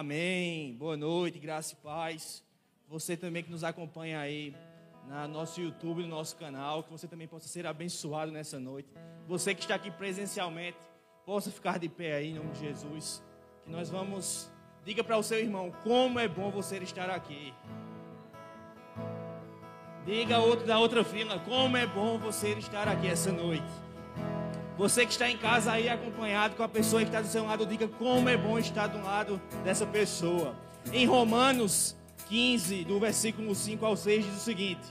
Amém. 0.00 0.74
Boa 0.78 0.96
noite, 0.96 1.38
graça 1.38 1.74
e 1.74 1.76
paz. 1.76 2.42
Você 2.88 3.18
também 3.18 3.42
que 3.42 3.50
nos 3.50 3.62
acompanha 3.62 4.18
aí 4.18 4.56
no 5.06 5.28
nosso 5.28 5.60
YouTube, 5.60 6.00
no 6.00 6.08
nosso 6.08 6.36
canal, 6.36 6.82
que 6.82 6.90
você 6.90 7.06
também 7.06 7.28
possa 7.28 7.46
ser 7.48 7.66
abençoado 7.66 8.32
nessa 8.32 8.58
noite. 8.58 8.88
Você 9.28 9.54
que 9.54 9.60
está 9.60 9.74
aqui 9.74 9.90
presencialmente, 9.90 10.78
possa 11.26 11.50
ficar 11.50 11.78
de 11.78 11.86
pé 11.86 12.14
aí 12.14 12.30
em 12.30 12.34
nome 12.34 12.50
de 12.52 12.60
Jesus. 12.60 13.22
Que 13.62 13.70
nós 13.70 13.90
vamos. 13.90 14.50
Diga 14.86 15.04
para 15.04 15.18
o 15.18 15.22
seu 15.22 15.38
irmão 15.38 15.70
como 15.84 16.18
é 16.18 16.26
bom 16.26 16.50
você 16.50 16.78
estar 16.78 17.10
aqui. 17.10 17.52
Diga 20.06 20.38
outro 20.38 20.66
da 20.66 20.78
outra 20.78 21.04
fila 21.04 21.38
como 21.40 21.76
é 21.76 21.86
bom 21.86 22.18
você 22.18 22.54
estar 22.54 22.88
aqui 22.88 23.06
essa 23.06 23.30
noite. 23.30 23.89
Você 24.80 25.04
que 25.04 25.12
está 25.12 25.28
em 25.28 25.36
casa 25.36 25.72
aí 25.72 25.90
acompanhado 25.90 26.56
com 26.56 26.62
a 26.62 26.68
pessoa 26.68 27.02
que 27.02 27.08
está 27.08 27.20
do 27.20 27.26
seu 27.26 27.44
lado, 27.44 27.66
diga 27.66 27.86
como 27.86 28.30
é 28.30 28.36
bom 28.38 28.58
estar 28.58 28.86
do 28.86 29.04
lado 29.04 29.38
dessa 29.62 29.86
pessoa. 29.86 30.54
Em 30.90 31.04
Romanos 31.04 31.94
15, 32.30 32.84
do 32.84 32.98
versículo 32.98 33.54
5 33.54 33.84
ao 33.84 33.94
6, 33.94 34.24
diz 34.24 34.36
o 34.38 34.40
seguinte: 34.40 34.88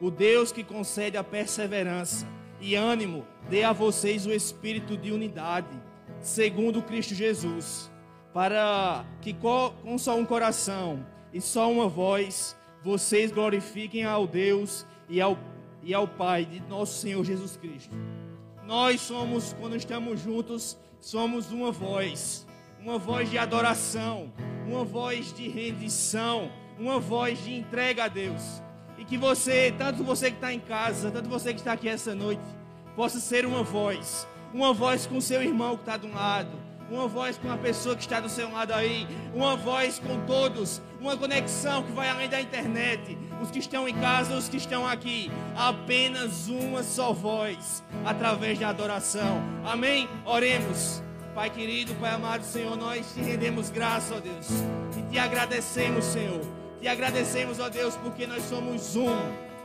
O 0.00 0.12
Deus 0.12 0.52
que 0.52 0.62
concede 0.62 1.16
a 1.16 1.24
perseverança 1.24 2.24
e 2.60 2.76
ânimo, 2.76 3.26
dê 3.50 3.64
a 3.64 3.72
vocês 3.72 4.26
o 4.26 4.30
espírito 4.30 4.96
de 4.96 5.10
unidade, 5.10 5.76
segundo 6.20 6.80
Cristo 6.80 7.12
Jesus, 7.12 7.90
para 8.32 9.04
que 9.20 9.34
com 9.34 9.98
só 9.98 10.16
um 10.16 10.24
coração 10.24 11.04
e 11.34 11.40
só 11.40 11.68
uma 11.68 11.88
voz 11.88 12.56
vocês 12.80 13.32
glorifiquem 13.32 14.04
ao 14.04 14.24
Deus 14.24 14.86
e 15.08 15.20
ao, 15.20 15.36
e 15.82 15.92
ao 15.92 16.06
Pai 16.06 16.44
de 16.44 16.60
nosso 16.60 17.00
Senhor 17.00 17.24
Jesus 17.24 17.56
Cristo. 17.56 17.96
Nós 18.66 19.00
somos, 19.00 19.52
quando 19.58 19.76
estamos 19.76 20.20
juntos, 20.20 20.78
somos 21.00 21.50
uma 21.50 21.72
voz, 21.72 22.46
uma 22.80 22.96
voz 22.96 23.28
de 23.28 23.36
adoração, 23.36 24.32
uma 24.66 24.84
voz 24.84 25.32
de 25.32 25.48
rendição, 25.48 26.50
uma 26.78 27.00
voz 27.00 27.42
de 27.42 27.54
entrega 27.54 28.04
a 28.04 28.08
Deus. 28.08 28.62
E 28.96 29.04
que 29.04 29.18
você, 29.18 29.74
tanto 29.76 30.04
você 30.04 30.30
que 30.30 30.36
está 30.36 30.52
em 30.52 30.60
casa, 30.60 31.10
tanto 31.10 31.28
você 31.28 31.52
que 31.52 31.58
está 31.58 31.72
aqui 31.72 31.88
essa 31.88 32.14
noite, 32.14 32.42
possa 32.94 33.18
ser 33.18 33.44
uma 33.44 33.64
voz, 33.64 34.28
uma 34.54 34.72
voz 34.72 35.06
com 35.06 35.20
seu 35.20 35.42
irmão 35.42 35.76
que 35.76 35.82
está 35.82 35.96
de 35.96 36.06
um 36.06 36.14
lado, 36.14 36.56
uma 36.92 37.08
voz 37.08 37.38
com 37.38 37.50
a 37.50 37.56
pessoa 37.56 37.96
que 37.96 38.02
está 38.02 38.20
do 38.20 38.28
seu 38.28 38.50
lado 38.52 38.72
aí, 38.72 39.08
uma 39.34 39.56
voz 39.56 39.98
com 39.98 40.26
todos, 40.26 40.82
uma 41.00 41.16
conexão 41.16 41.82
que 41.82 41.92
vai 41.92 42.10
além 42.10 42.28
da 42.28 42.40
internet, 42.40 43.16
os 43.40 43.50
que 43.50 43.58
estão 43.58 43.88
em 43.88 43.94
casa, 43.94 44.34
os 44.34 44.48
que 44.48 44.58
estão 44.58 44.86
aqui, 44.86 45.30
apenas 45.56 46.48
uma 46.48 46.82
só 46.82 47.12
voz, 47.12 47.82
através 48.04 48.58
da 48.58 48.68
adoração. 48.68 49.42
Amém? 49.64 50.06
Oremos. 50.26 51.02
Pai 51.34 51.48
querido, 51.48 51.94
Pai 51.94 52.10
amado, 52.10 52.44
Senhor, 52.44 52.76
nós 52.76 53.14
te 53.14 53.20
rendemos 53.20 53.70
graça, 53.70 54.14
ó 54.14 54.20
Deus, 54.20 54.48
e 54.98 55.10
te 55.10 55.18
agradecemos, 55.18 56.04
Senhor. 56.04 56.42
Te 56.78 56.88
agradecemos, 56.88 57.58
ó 57.58 57.70
Deus, 57.70 57.96
porque 57.96 58.26
nós 58.26 58.42
somos 58.42 58.96
um. 58.96 59.16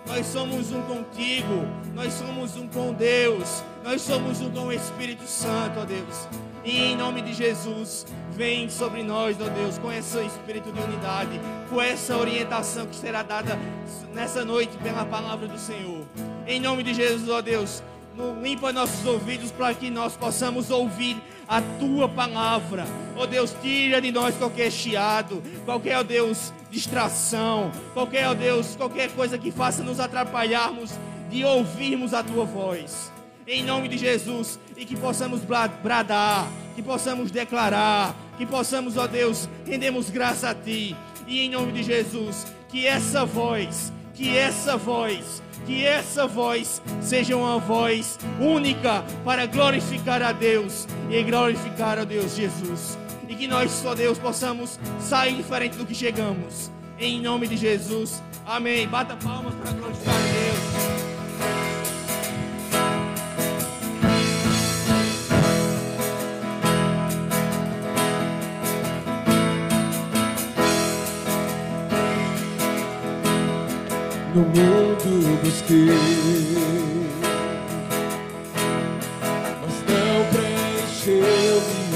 Nós 0.05 0.25
somos 0.27 0.71
um 0.71 0.81
contigo, 0.83 1.67
nós 1.93 2.13
somos 2.13 2.55
um 2.55 2.65
com 2.69 2.93
Deus, 2.93 3.61
nós 3.83 4.01
somos 4.01 4.39
um 4.39 4.49
com 4.49 4.67
o 4.67 4.71
Espírito 4.71 5.27
Santo, 5.27 5.81
ó 5.81 5.83
Deus. 5.83 6.29
E 6.63 6.83
em 6.83 6.95
nome 6.95 7.21
de 7.21 7.33
Jesus, 7.33 8.05
vem 8.31 8.69
sobre 8.69 9.01
nós, 9.01 9.37
ó 9.39 9.49
Deus, 9.49 9.77
com 9.77 9.91
esse 9.91 10.17
espírito 10.25 10.71
de 10.71 10.79
unidade, 10.79 11.39
com 11.69 11.81
essa 11.81 12.17
orientação 12.17 12.85
que 12.85 12.95
será 12.95 13.23
dada 13.23 13.57
nessa 14.13 14.43
noite 14.43 14.75
pela 14.77 15.05
palavra 15.05 15.47
do 15.47 15.57
Senhor. 15.57 16.05
Em 16.45 16.59
nome 16.59 16.83
de 16.83 16.93
Jesus, 16.93 17.29
ó 17.29 17.41
Deus, 17.41 17.81
limpa 18.41 18.73
nossos 18.73 19.05
ouvidos 19.05 19.51
para 19.51 19.73
que 19.73 19.89
nós 19.89 20.15
possamos 20.15 20.69
ouvir 20.69 21.17
a 21.47 21.61
tua 21.79 22.09
palavra. 22.09 22.85
Ó 23.15 23.25
Deus, 23.25 23.55
tira 23.61 24.01
de 24.01 24.11
nós 24.11 24.35
qualquer 24.35 24.71
chiado, 24.71 25.41
qualquer, 25.65 25.97
ó 25.97 26.03
Deus, 26.03 26.53
distração, 26.69 27.71
qualquer, 27.93 28.27
ó 28.27 28.33
Deus, 28.33 28.75
qualquer 28.75 29.09
coisa 29.11 29.37
que 29.37 29.51
faça 29.51 29.83
nos 29.83 29.99
atrapalharmos 29.99 30.91
de 31.29 31.45
ouvirmos 31.45 32.13
a 32.13 32.23
tua 32.23 32.45
voz 32.45 33.11
em 33.47 33.63
nome 33.63 33.87
de 33.87 33.97
Jesus, 33.97 34.59
e 34.75 34.85
que 34.85 34.95
possamos 34.95 35.41
bradar, 35.41 36.47
que 36.75 36.81
possamos 36.81 37.31
declarar, 37.31 38.15
que 38.37 38.45
possamos, 38.45 38.97
ó 38.97 39.07
Deus, 39.07 39.47
rendemos 39.65 40.09
graça 40.09 40.49
a 40.49 40.55
Ti, 40.55 40.95
e 41.25 41.41
em 41.41 41.49
nome 41.49 41.71
de 41.71 41.81
Jesus, 41.81 42.45
que 42.67 42.85
essa 42.85 43.25
voz, 43.25 43.93
que 44.13 44.35
essa 44.35 44.75
voz, 44.75 45.41
que 45.65 45.85
essa 45.85 46.27
voz 46.27 46.81
seja 47.01 47.37
uma 47.37 47.57
voz 47.57 48.19
única 48.39 49.03
para 49.23 49.45
glorificar 49.45 50.21
a 50.21 50.31
Deus 50.31 50.87
e 51.09 51.23
glorificar 51.23 51.97
a 51.99 52.03
Deus 52.03 52.35
Jesus. 52.35 52.97
E 53.27 53.35
que 53.35 53.47
nós, 53.47 53.85
ó 53.85 53.93
Deus, 53.93 54.17
possamos 54.17 54.79
sair 54.99 55.35
diferente 55.35 55.77
do 55.77 55.85
que 55.85 55.93
chegamos. 55.93 56.71
Em 56.99 57.21
nome 57.21 57.47
de 57.47 57.57
Jesus. 57.57 58.23
Amém. 58.45 58.87
Bata 58.87 59.15
palmas 59.17 59.53
para 59.55 59.71
glorificar 59.71 60.15
a 60.15 60.19
Deus. 60.19 61.06
No 74.37 74.43
mundo 74.43 75.39
busquei, 75.43 75.87
mas 79.61 79.75
não 79.89 80.17
preencheu-me. 80.31 81.87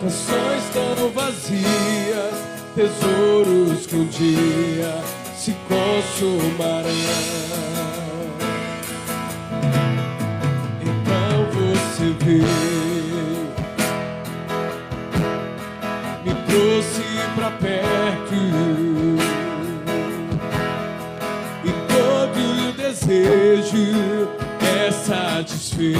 Canções 0.00 0.64
tão 0.72 1.10
vazias, 1.10 2.36
tesouros 2.74 3.86
que 3.86 3.94
um 3.96 4.06
dia 4.06 4.92
se 5.36 5.54
consumarão. 5.68 6.90
Então 10.82 11.46
você 11.52 12.06
veio, 12.24 13.52
me 16.24 16.34
trouxe 16.48 17.02
pra 17.36 17.50
perto. 17.52 18.67
Desejo 23.08 24.28
é 24.60 24.90
satisfeito 24.90 25.98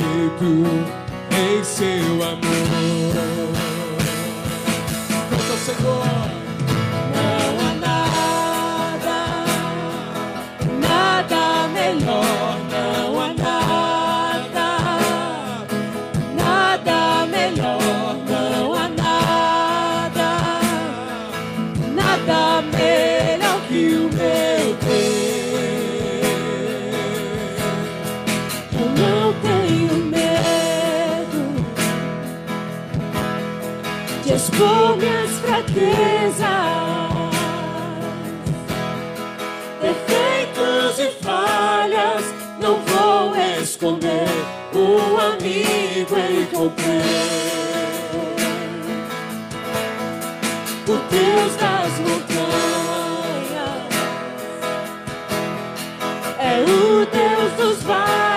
em 1.32 1.64
seu 1.64 2.22
amor. 2.22 2.68
Canta, 5.30 5.56
Senhor. 5.64 6.04
Não 7.16 7.50
há 7.66 7.72
nada, 7.80 9.18
nada 10.86 11.68
melhor. 11.68 12.27
Expor 34.48 34.96
minhas 34.96 35.30
fraquezas, 35.40 36.46
defeitos 39.82 40.98
e 40.98 41.10
falhas. 41.22 42.24
Não 42.60 42.80
vou 42.80 43.36
esconder, 43.60 44.28
o 44.74 45.20
amigo 45.20 46.16
encontrei. 46.16 47.38
O 50.86 50.96
Deus 51.10 51.56
das 51.56 51.98
montanhas 52.00 52.48
é 56.38 56.64
o 56.64 57.06
Deus 57.06 57.52
dos 57.58 57.82
vales. 57.82 58.27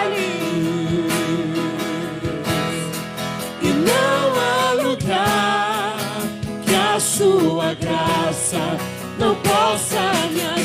Não 9.31 9.36
possa 9.38 10.12
me 10.33 10.61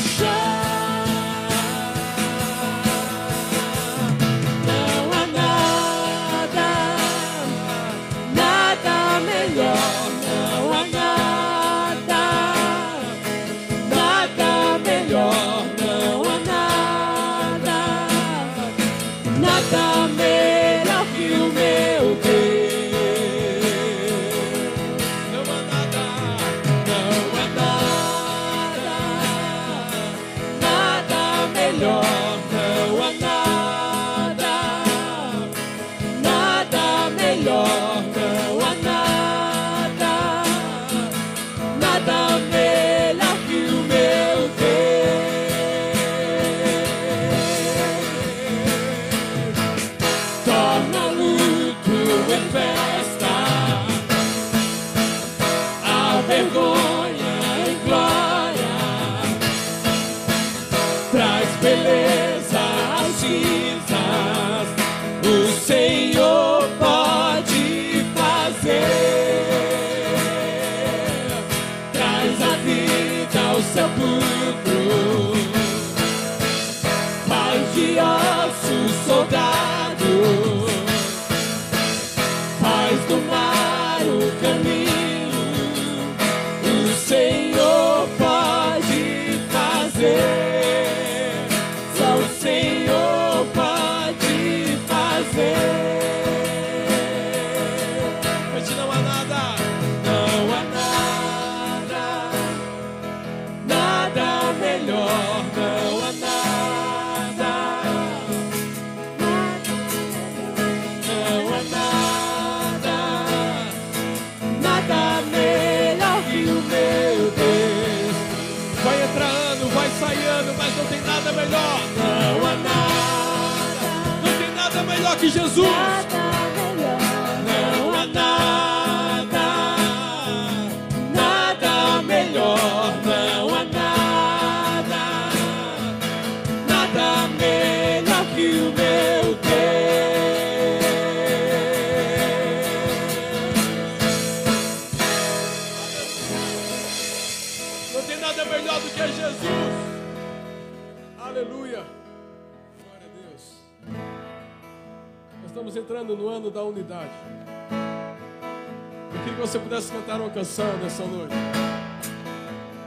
nessa 160.97 161.05
noite. 161.05 161.35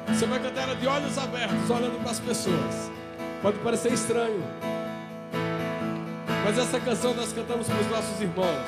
Você 0.08 0.26
vai 0.26 0.40
cantar 0.40 0.62
ela 0.62 0.74
de 0.74 0.86
olhos 0.86 1.16
abertos, 1.16 1.70
olhando 1.70 2.00
para 2.02 2.10
as 2.10 2.20
pessoas. 2.20 2.90
Pode 3.40 3.58
parecer 3.58 3.92
estranho. 3.92 4.42
Mas 6.44 6.58
essa 6.58 6.80
canção 6.80 7.14
nós 7.14 7.32
cantamos 7.32 7.66
para 7.68 7.80
os 7.80 7.86
nossos 7.86 8.20
irmãos. 8.20 8.66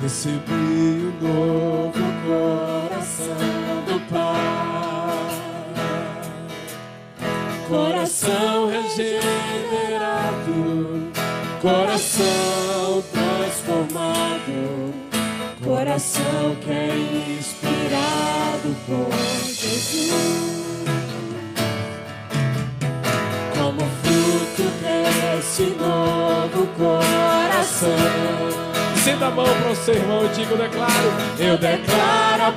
Recebi 0.00 0.52
um 0.52 1.12
novo 1.20 1.98
coração 2.26 3.34
do 3.86 4.00
Pai. 4.08 4.25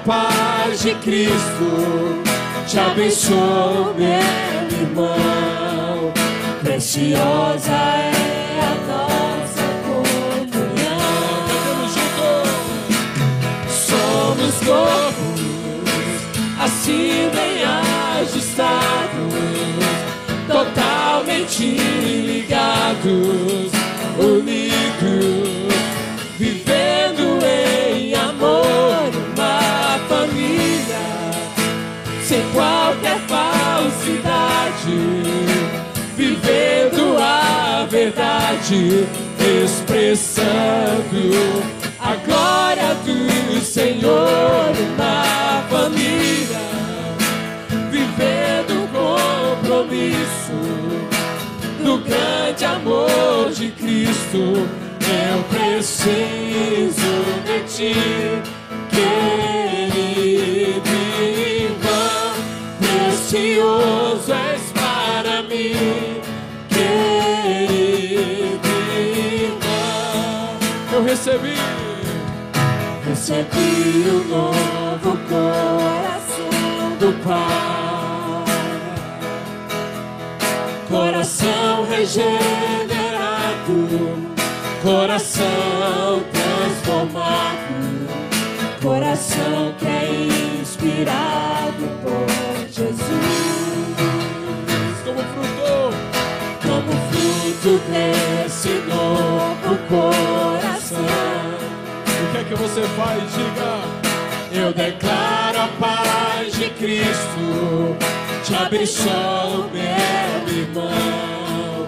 Paz 0.05 0.81
de 0.81 0.95
Cristo. 0.95 2.21
Te 2.67 2.79
abençoo, 2.79 3.93
meu 3.97 4.79
irmão. 4.79 6.13
Preciosa 6.61 7.71
é 7.71 8.59
a 8.61 8.75
nossa 8.87 9.65
comunhão. 9.85 10.99
Somos 13.67 14.55
corpos, 14.65 15.41
assim 16.59 17.29
bem 17.33 17.63
ajustados, 18.21 19.33
totalmente 20.47 21.63
ligados, 22.25 23.58
verdade, 38.69 39.07
expressando 39.63 41.33
a 41.99 42.15
glória 42.15 42.93
do 43.03 43.59
Senhor 43.61 44.73
na 44.97 45.63
família, 45.69 46.59
vivendo 47.91 48.83
o 48.83 48.87
compromisso 48.87 50.59
do 51.83 51.97
grande 51.99 52.65
amor 52.65 53.51
de 53.51 53.71
Cristo. 53.71 54.67
Eu 55.01 55.43
preciso 55.49 57.11
de 57.45 57.59
ti, 57.67 57.95
querido 58.91 59.99
irmão, 61.57 62.33
precioso 62.79 64.31
és 64.31 64.71
para 64.71 65.41
mim, 65.43 66.08
recebi, 71.29 71.53
recebi 73.05 74.09
o 74.09 74.23
novo 74.27 75.17
coração 75.29 76.49
do 76.99 77.13
Pai. 77.23 78.45
Coração 80.89 81.85
regenerado, 81.87 82.33
coração 84.81 86.23
transformado, 86.33 88.07
coração 88.81 89.75
que 89.77 89.85
é 89.85 90.59
inspirado 90.61 91.85
por 92.01 92.27
Jesus. 92.71 93.59
Como 95.05 95.21
fruto, 95.21 95.93
como 96.63 96.91
fruto 97.11 97.71
desse 97.91 98.69
novo 98.87 99.77
coração. 100.89 101.05
O 102.23 102.31
que 102.31 102.37
é 102.37 102.43
que 102.43 102.55
você 102.55 102.81
faz? 102.95 103.23
Diga. 103.33 103.79
Eu 104.51 104.73
declaro 104.73 105.59
a 105.59 105.67
paz 105.79 106.53
de 106.53 106.69
Cristo, 106.71 107.95
te 108.43 108.55
abençoo, 108.55 109.69
meu 109.71 110.55
irmão. 110.55 111.87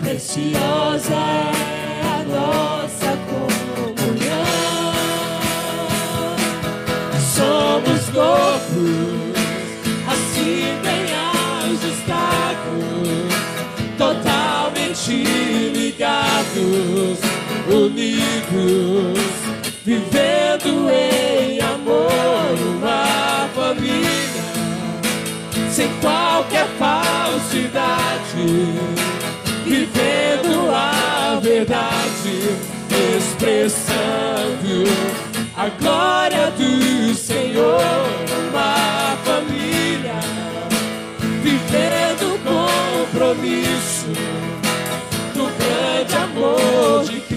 Preciosa 0.00 1.14
é 1.14 2.00
a 2.02 2.24
nossa 2.24 3.18
comunhão. 3.28 4.94
Somos 7.20 8.08
corpos, 8.08 9.36
assim 10.08 10.80
bem 10.82 11.12
ajustados, 11.66 13.28
totalmente 13.98 15.12
ligados, 15.74 17.18
unidos, 17.70 19.18
vivendo 19.84 20.90
em 20.90 21.60
amor, 21.60 22.58
uma 22.76 23.48
família 23.54 24.08
sem 25.70 25.88
qualquer 26.00 26.66
falsidade, 26.78 28.18
vivendo 29.64 30.70
a 30.74 31.38
verdade, 31.40 32.56
expressando 33.16 34.84
a 35.56 35.68
glória 35.80 36.50
do 36.52 37.14
Senhor, 37.14 37.80
uma 38.48 39.16
família, 39.24 40.14
vivendo 41.42 42.38
compromisso 42.44 44.06
do 45.34 45.46
grande 45.58 46.16
amor 46.16 47.04
de 47.04 47.27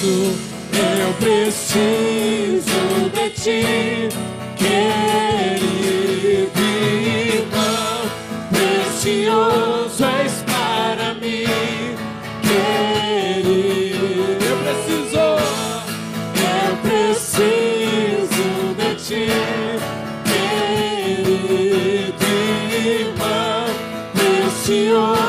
Eu 0.00 1.12
preciso 1.18 2.62
de 3.12 3.30
ti, 3.30 4.08
querido 4.56 5.80
irmão, 7.34 8.06
precioso 8.48 10.04
és 10.04 10.44
para 10.46 11.14
mim, 11.14 11.96
querido. 12.42 13.98
Eu 14.44 14.56
preciso, 14.58 15.18
eu 16.46 16.76
preciso 16.84 18.46
de 18.78 18.90
ti, 19.04 19.26
querido 21.16 22.24
irmão, 22.86 23.66
precioso 24.14 25.27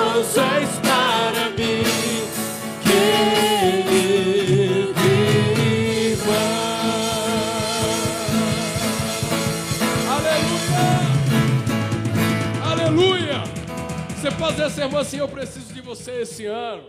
Dizer 14.59 14.71
essa 14.71 14.81
irmã 14.81 14.99
assim: 14.99 15.17
Eu 15.19 15.29
preciso 15.29 15.73
de 15.73 15.79
você 15.79 16.23
esse 16.23 16.45
ano, 16.45 16.85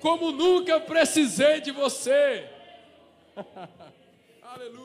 como 0.00 0.32
nunca 0.32 0.80
precisei 0.80 1.60
de 1.60 1.70
você. 1.70 2.50
Aleluia, 4.42 4.79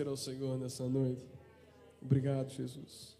Agradecer 0.00 0.08
ao 0.08 0.16
Senhor 0.16 0.58
nessa 0.58 0.88
noite. 0.88 1.20
Obrigado, 2.00 2.50
Jesus. 2.50 3.19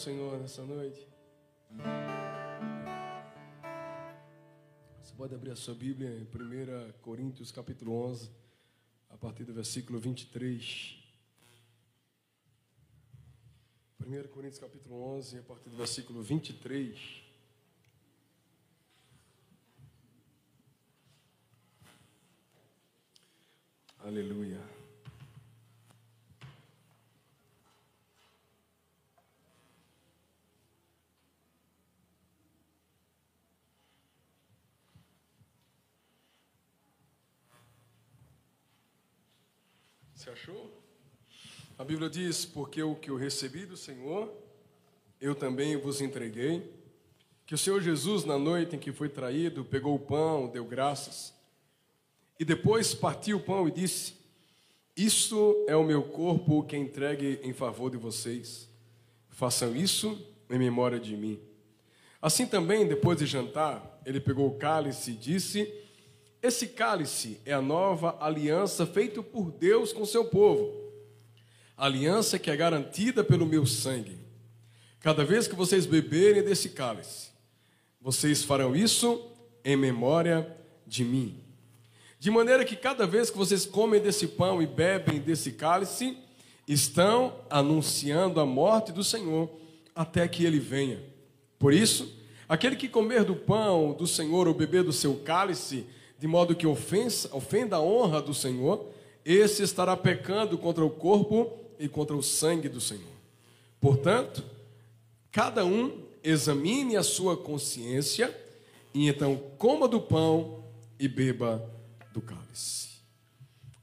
Senhor 0.00 0.40
nessa 0.40 0.64
noite. 0.64 1.06
Você 5.02 5.14
pode 5.14 5.34
abrir 5.34 5.50
a 5.50 5.56
sua 5.56 5.74
Bíblia 5.74 6.08
em 6.08 6.22
1 6.22 6.92
Coríntios 7.02 7.52
capítulo 7.52 7.92
11, 8.06 8.30
a 9.10 9.18
partir 9.18 9.44
do 9.44 9.52
versículo 9.52 10.00
23. 10.00 10.96
1 14.00 14.28
Coríntios 14.28 14.58
capítulo 14.58 15.02
11, 15.16 15.38
a 15.38 15.42
partir 15.42 15.68
do 15.68 15.76
versículo 15.76 16.22
23. 16.22 17.22
Aleluia. 23.98 24.79
Você 40.20 40.28
achou? 40.28 40.70
A 41.78 41.82
Bíblia 41.82 42.10
diz: 42.10 42.44
Porque 42.44 42.82
o 42.82 42.94
que 42.94 43.10
eu 43.10 43.16
recebi 43.16 43.64
do 43.64 43.74
Senhor, 43.74 44.30
eu 45.18 45.34
também 45.34 45.78
vos 45.78 46.02
entreguei. 46.02 46.70
Que 47.46 47.54
o 47.54 47.58
Senhor 47.58 47.80
Jesus, 47.80 48.26
na 48.26 48.38
noite 48.38 48.76
em 48.76 48.78
que 48.78 48.92
foi 48.92 49.08
traído, 49.08 49.64
pegou 49.64 49.94
o 49.94 49.98
pão, 49.98 50.46
deu 50.46 50.62
graças, 50.62 51.32
e 52.38 52.44
depois 52.44 52.92
partiu 52.92 53.38
o 53.38 53.42
pão 53.42 53.66
e 53.66 53.70
disse: 53.70 54.12
Isto 54.94 55.64
é 55.66 55.74
o 55.74 55.84
meu 55.84 56.02
corpo 56.02 56.64
que 56.64 56.76
entregue 56.76 57.40
em 57.42 57.54
favor 57.54 57.90
de 57.90 57.96
vocês. 57.96 58.68
Façam 59.30 59.74
isso 59.74 60.22
em 60.50 60.58
memória 60.58 61.00
de 61.00 61.16
mim. 61.16 61.40
Assim 62.20 62.46
também, 62.46 62.86
depois 62.86 63.18
de 63.18 63.24
jantar, 63.24 63.98
ele 64.04 64.20
pegou 64.20 64.48
o 64.48 64.58
cálice 64.58 65.12
e 65.12 65.16
disse: 65.16 65.79
esse 66.42 66.68
cálice 66.68 67.40
é 67.44 67.52
a 67.52 67.60
nova 67.60 68.16
aliança 68.20 68.86
feita 68.86 69.22
por 69.22 69.50
Deus 69.50 69.92
com 69.92 70.06
seu 70.06 70.24
povo. 70.24 70.72
Aliança 71.76 72.38
que 72.38 72.50
é 72.50 72.56
garantida 72.56 73.22
pelo 73.22 73.46
meu 73.46 73.66
sangue. 73.66 74.18
Cada 75.00 75.24
vez 75.24 75.46
que 75.46 75.54
vocês 75.54 75.86
beberem 75.86 76.42
desse 76.42 76.70
cálice, 76.70 77.30
vocês 78.00 78.42
farão 78.42 78.74
isso 78.74 79.30
em 79.64 79.76
memória 79.76 80.56
de 80.86 81.04
mim. 81.04 81.42
De 82.18 82.30
maneira 82.30 82.64
que 82.64 82.76
cada 82.76 83.06
vez 83.06 83.30
que 83.30 83.38
vocês 83.38 83.64
comem 83.64 84.00
desse 84.00 84.26
pão 84.26 84.62
e 84.62 84.66
bebem 84.66 85.20
desse 85.20 85.52
cálice, 85.52 86.18
estão 86.68 87.34
anunciando 87.48 88.38
a 88.40 88.46
morte 88.46 88.92
do 88.92 89.02
Senhor 89.02 89.50
até 89.94 90.28
que 90.28 90.44
ele 90.44 90.58
venha. 90.58 91.02
Por 91.58 91.72
isso, 91.72 92.14
aquele 92.48 92.76
que 92.76 92.88
comer 92.88 93.24
do 93.24 93.34
pão 93.34 93.92
do 93.92 94.06
Senhor 94.06 94.46
ou 94.46 94.54
beber 94.54 94.84
do 94.84 94.92
seu 94.92 95.16
cálice, 95.16 95.86
de 96.20 96.26
modo 96.26 96.54
que 96.54 96.66
ofensa, 96.66 97.34
ofenda 97.34 97.76
a 97.76 97.80
honra 97.80 98.20
do 98.20 98.34
Senhor, 98.34 98.86
esse 99.24 99.62
estará 99.62 99.96
pecando 99.96 100.58
contra 100.58 100.84
o 100.84 100.90
corpo 100.90 101.58
e 101.78 101.88
contra 101.88 102.14
o 102.14 102.22
sangue 102.22 102.68
do 102.68 102.78
Senhor. 102.78 103.14
Portanto, 103.80 104.44
cada 105.32 105.64
um 105.64 106.04
examine 106.22 106.94
a 106.94 107.02
sua 107.02 107.38
consciência 107.38 108.38
e 108.92 109.08
então 109.08 109.34
coma 109.56 109.88
do 109.88 109.98
pão 109.98 110.62
e 110.98 111.08
beba 111.08 111.66
do 112.12 112.20
cálice. 112.20 112.90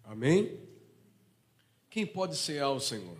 Amém? 0.03 0.59
Quem 1.89 2.05
pode 2.05 2.35
ser 2.35 2.61
ao 2.61 2.79
Senhor? 2.79 3.17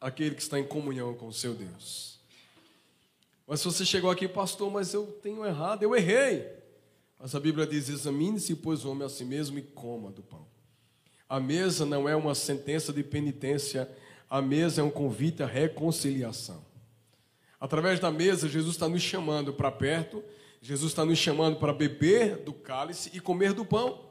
Aquele 0.00 0.34
que 0.34 0.40
está 0.40 0.58
em 0.58 0.64
comunhão 0.64 1.12
com 1.12 1.26
o 1.26 1.32
seu 1.32 1.52
Deus. 1.52 2.18
Mas 3.46 3.60
se 3.60 3.66
você 3.66 3.84
chegou 3.84 4.10
aqui, 4.10 4.26
pastor, 4.26 4.70
mas 4.70 4.94
eu 4.94 5.06
tenho 5.22 5.44
errado, 5.44 5.82
eu 5.82 5.94
errei. 5.94 6.55
Mas 7.18 7.34
a 7.34 7.40
Bíblia 7.40 7.66
diz: 7.66 7.88
examine-se, 7.88 8.54
pois, 8.56 8.84
o 8.84 8.90
homem 8.90 9.06
a 9.06 9.08
si 9.08 9.24
mesmo 9.24 9.58
e 9.58 9.62
coma 9.62 10.10
do 10.10 10.22
pão. 10.22 10.46
A 11.28 11.40
mesa 11.40 11.84
não 11.84 12.08
é 12.08 12.14
uma 12.14 12.34
sentença 12.34 12.92
de 12.92 13.02
penitência, 13.02 13.90
a 14.30 14.40
mesa 14.40 14.80
é 14.80 14.84
um 14.84 14.90
convite 14.90 15.42
à 15.42 15.46
reconciliação. 15.46 16.64
Através 17.58 17.98
da 17.98 18.10
mesa, 18.10 18.48
Jesus 18.48 18.74
está 18.74 18.88
nos 18.88 19.02
chamando 19.02 19.52
para 19.52 19.72
perto, 19.72 20.22
Jesus 20.60 20.92
está 20.92 21.04
nos 21.04 21.18
chamando 21.18 21.58
para 21.58 21.72
beber 21.72 22.36
do 22.38 22.52
cálice 22.52 23.10
e 23.12 23.20
comer 23.20 23.52
do 23.52 23.64
pão. 23.64 24.04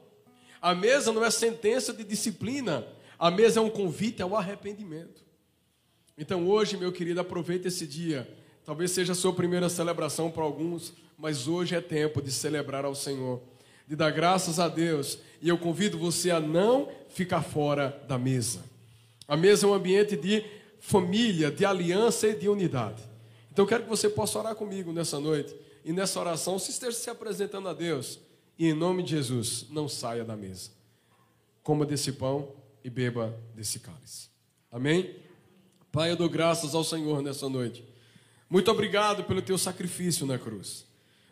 A 0.60 0.74
mesa 0.74 1.12
não 1.12 1.24
é 1.24 1.30
sentença 1.30 1.92
de 1.92 2.02
disciplina, 2.02 2.86
a 3.18 3.30
mesa 3.30 3.60
é 3.60 3.62
um 3.62 3.70
convite 3.70 4.20
ao 4.20 4.36
arrependimento. 4.36 5.24
Então, 6.18 6.48
hoje, 6.48 6.76
meu 6.76 6.92
querido, 6.92 7.20
aproveite 7.20 7.68
esse 7.68 7.86
dia. 7.86 8.28
Talvez 8.66 8.90
seja 8.90 9.12
a 9.12 9.14
sua 9.14 9.32
primeira 9.32 9.68
celebração 9.68 10.28
para 10.28 10.42
alguns, 10.42 10.92
mas 11.16 11.46
hoje 11.46 11.76
é 11.76 11.80
tempo 11.80 12.20
de 12.20 12.32
celebrar 12.32 12.84
ao 12.84 12.96
Senhor, 12.96 13.40
de 13.86 13.94
dar 13.94 14.10
graças 14.10 14.58
a 14.58 14.66
Deus, 14.66 15.20
e 15.40 15.48
eu 15.48 15.56
convido 15.56 15.96
você 15.96 16.32
a 16.32 16.40
não 16.40 16.88
ficar 17.08 17.42
fora 17.42 18.02
da 18.08 18.18
mesa. 18.18 18.64
A 19.28 19.36
mesa 19.36 19.66
é 19.66 19.70
um 19.70 19.72
ambiente 19.72 20.16
de 20.16 20.44
família, 20.80 21.48
de 21.48 21.64
aliança 21.64 22.26
e 22.26 22.34
de 22.34 22.48
unidade. 22.48 23.04
Então 23.52 23.64
eu 23.64 23.68
quero 23.68 23.84
que 23.84 23.88
você 23.88 24.10
possa 24.10 24.40
orar 24.40 24.56
comigo 24.56 24.92
nessa 24.92 25.20
noite, 25.20 25.54
e 25.84 25.92
nessa 25.92 26.18
oração 26.18 26.58
você 26.58 26.72
esteja 26.72 26.96
se 26.96 27.08
apresentando 27.08 27.68
a 27.68 27.72
Deus, 27.72 28.18
e 28.58 28.66
em 28.66 28.74
nome 28.74 29.04
de 29.04 29.10
Jesus, 29.10 29.66
não 29.70 29.88
saia 29.88 30.24
da 30.24 30.34
mesa. 30.34 30.70
Coma 31.62 31.86
desse 31.86 32.10
pão 32.10 32.48
e 32.82 32.90
beba 32.90 33.32
desse 33.54 33.78
cálice. 33.78 34.28
Amém? 34.72 35.14
Pai, 35.92 36.10
eu 36.10 36.16
dou 36.16 36.28
graças 36.28 36.74
ao 36.74 36.82
Senhor 36.82 37.22
nessa 37.22 37.48
noite. 37.48 37.94
Muito 38.48 38.70
obrigado 38.70 39.24
pelo 39.24 39.42
teu 39.42 39.58
sacrifício 39.58 40.26
na 40.26 40.38
cruz. 40.38 40.86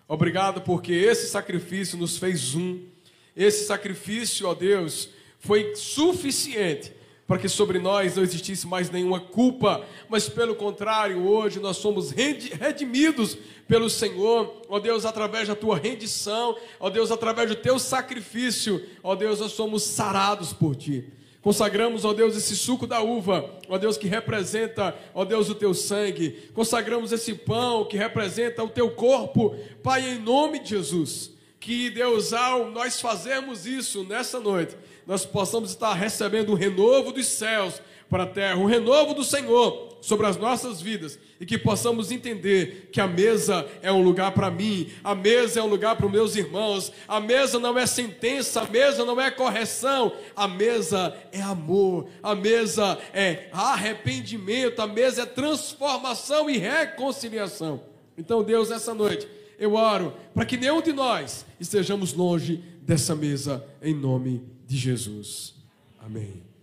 Obrigado 0.09 0.61
porque 0.61 0.93
esse 0.93 1.29
sacrifício 1.29 1.97
nos 1.97 2.19
fez 2.19 2.55
um. 2.55 2.81
Esse 3.37 3.67
sacrifício, 3.67 4.47
ó 4.49 4.55
Deus, 4.55 5.09
foi 5.39 5.75
suficiente 5.77 6.93
para 7.27 7.39
que 7.39 7.49
sobre 7.49 7.79
nós 7.79 8.17
não 8.17 8.23
existisse 8.23 8.67
mais 8.67 8.91
nenhuma 8.91 9.19
culpa, 9.19 9.85
mas 10.09 10.29
pelo 10.29 10.55
contrário, 10.55 11.27
hoje 11.27 11.59
nós 11.59 11.79
somos 11.79 12.11
redimidos 12.11 13.39
pelo 13.67 13.89
Senhor, 13.89 14.63
ó 14.69 14.79
Deus, 14.79 15.07
através 15.07 15.49
da 15.49 15.55
tua 15.55 15.79
rendição, 15.79 16.57
ó 16.79 16.91
Deus, 16.91 17.11
através 17.11 17.49
do 17.49 17.57
teu 17.57 17.79
sacrifício, 17.79 18.85
ó 19.03 19.15
Deus, 19.15 19.41
nós 19.41 19.53
somos 19.53 19.83
sarados 19.85 20.53
por 20.53 20.77
ti. 20.77 21.11
Consagramos, 21.45 22.07
ó 22.07 22.15
Deus, 22.15 22.35
esse 22.35 22.57
suco 22.57 22.87
da 22.87 23.03
uva, 23.03 23.51
ó 23.69 23.77
Deus, 23.77 23.99
que 23.99 24.09
representa, 24.09 24.97
ó 25.13 25.27
Deus, 25.27 25.51
o 25.51 25.55
teu 25.55 25.75
sangue. 25.75 26.49
Consagramos 26.55 27.13
esse 27.13 27.35
pão 27.35 27.85
que 27.85 27.99
representa 27.99 28.65
o 28.65 28.69
teu 28.71 28.91
corpo. 28.93 29.55
Pai, 29.83 30.09
em 30.09 30.19
nome 30.19 30.61
de 30.61 30.71
Jesus, 30.71 31.33
que 31.61 31.91
Deus, 31.91 32.33
ao 32.33 32.71
nós 32.71 32.99
fazermos 32.99 33.67
isso 33.67 34.05
nessa 34.05 34.41
noite, 34.41 34.75
nós 35.07 35.27
possamos 35.27 35.69
estar 35.69 35.93
recebendo 35.93 36.53
o 36.53 36.55
renovo 36.55 37.13
dos 37.13 37.27
céus 37.27 37.79
para 38.09 38.25
a 38.25 38.27
terra, 38.27 38.57
o 38.59 38.67
renovo 38.67 39.15
do 39.15 39.25
Senhor 39.25 39.95
sobre 40.01 40.27
as 40.27 40.37
nossas 40.37 40.83
vidas 40.83 41.19
e 41.41 41.47
que 41.47 41.57
possamos 41.57 42.13
entender 42.13 42.91
que 42.93 43.01
a 43.01 43.07
mesa 43.07 43.67
é 43.81 43.91
um 43.91 44.03
lugar 44.03 44.33
para 44.33 44.51
mim, 44.51 44.91
a 45.03 45.15
mesa 45.15 45.61
é 45.61 45.63
um 45.63 45.67
lugar 45.67 45.97
para 45.97 46.05
os 46.05 46.13
meus 46.13 46.37
irmãos, 46.37 46.93
a 47.09 47.19
mesa 47.21 47.59
não 47.59 47.79
é 47.79 47.87
sentença, 47.87 48.61
a 48.61 48.69
mesa 48.69 49.05
não 49.05 49.19
é 49.19 49.31
correção, 49.31 50.13
a 50.37 50.47
mesa 50.47 51.17
é 51.33 51.41
amor, 51.41 52.07
a 52.23 52.35
mesa 52.35 52.99
é 53.15 53.49
arrependimento, 53.51 54.81
a 54.81 54.87
mesa 54.87 55.23
é 55.23 55.27
transformação 55.27 56.51
e 56.51 56.59
reconciliação. 56.59 57.83
Então, 58.17 58.43
Deus, 58.43 58.71
essa 58.71 58.93
noite, 58.93 59.27
eu 59.59 59.75
oro 59.75 60.15
para 60.35 60.45
que 60.45 60.59
nenhum 60.59 60.83
de 60.83 60.93
nós 60.93 61.47
estejamos 61.59 62.13
longe 62.13 62.63
dessa 62.83 63.15
mesa, 63.15 63.65
em 63.83 63.95
nome 63.95 64.45
de 64.67 64.77
Jesus. 64.77 65.55
Amém. 65.99 66.54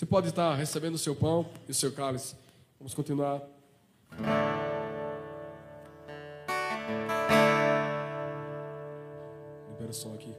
Você 0.00 0.06
pode 0.06 0.28
estar 0.28 0.54
recebendo 0.54 0.94
o 0.94 0.98
seu 0.98 1.14
pão 1.14 1.44
e 1.68 1.72
o 1.72 1.74
seu 1.74 1.92
cálice. 1.92 2.34
Vamos 2.78 2.94
continuar. 2.94 3.42
Libera 9.68 9.90
o 9.90 9.92
som 9.92 10.14
aqui. 10.14 10.34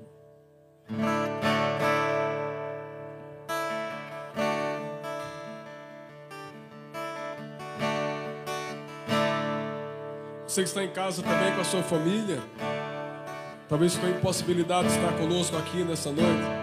Você 10.48 10.64
que 10.64 10.70
está 10.70 10.84
em 10.84 10.92
casa 10.92 11.22
também 11.22 11.54
com 11.54 11.62
a 11.62 11.66
sua 11.66 11.84
família, 11.84 12.42
talvez 13.70 13.96
com 13.96 14.08
a 14.08 14.10
impossibilidade 14.10 14.88
de 14.88 14.96
estar 14.96 15.16
conosco 15.20 15.56
aqui 15.56 15.84
nessa 15.84 16.12
noite, 16.12 16.61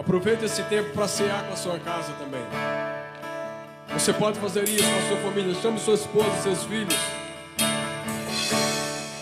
aproveite 0.00 0.46
esse 0.46 0.62
tempo 0.64 0.90
para 0.94 1.06
cear 1.06 1.44
com 1.44 1.52
a 1.52 1.56
sua 1.56 1.78
casa 1.78 2.12
também. 2.14 2.40
Você 3.92 4.12
pode 4.14 4.38
fazer 4.40 4.66
isso 4.66 4.82
com 4.82 4.98
a 4.98 5.08
sua 5.08 5.16
família. 5.18 5.54
Chame 5.54 5.78
sua 5.78 5.94
esposa 5.94 6.30
seus 6.42 6.64
filhos. 6.64 6.96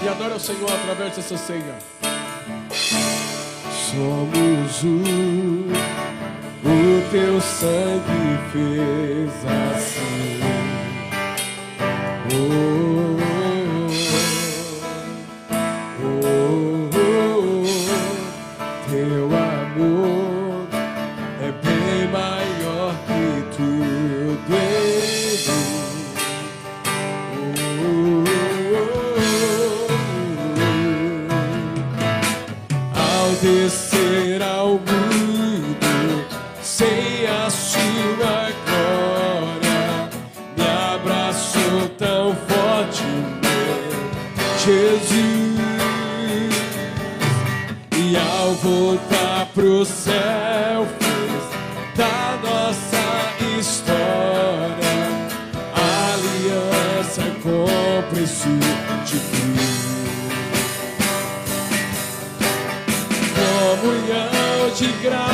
E 0.01 0.09
adore 0.09 0.35
ao 0.35 0.41
Senhor 0.41 0.71
através 0.71 1.17
dessa 1.17 1.37
ceia. 1.37 1.75
Somos 3.91 4.85
um, 4.85 5.73
o 6.65 7.11
teu 7.11 7.41
sangue 7.41 8.39
fez 8.53 9.33
assim. 9.75 10.41
Oh. 12.31 12.88
te. 64.79 65.28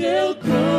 teu 0.00 0.34
trono. 0.36 0.69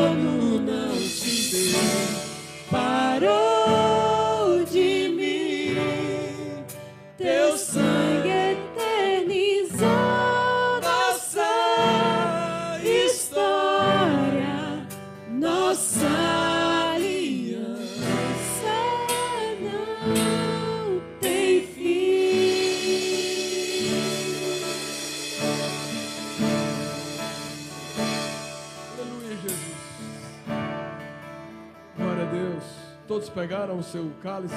pegaram 33.42 33.80
o 33.80 33.84
seu 33.84 34.14
cálice, 34.22 34.54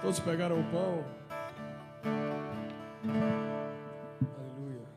todos 0.00 0.18
pegaram 0.20 0.58
o 0.58 0.64
pão. 0.70 1.04
Aleluia. 4.38 4.88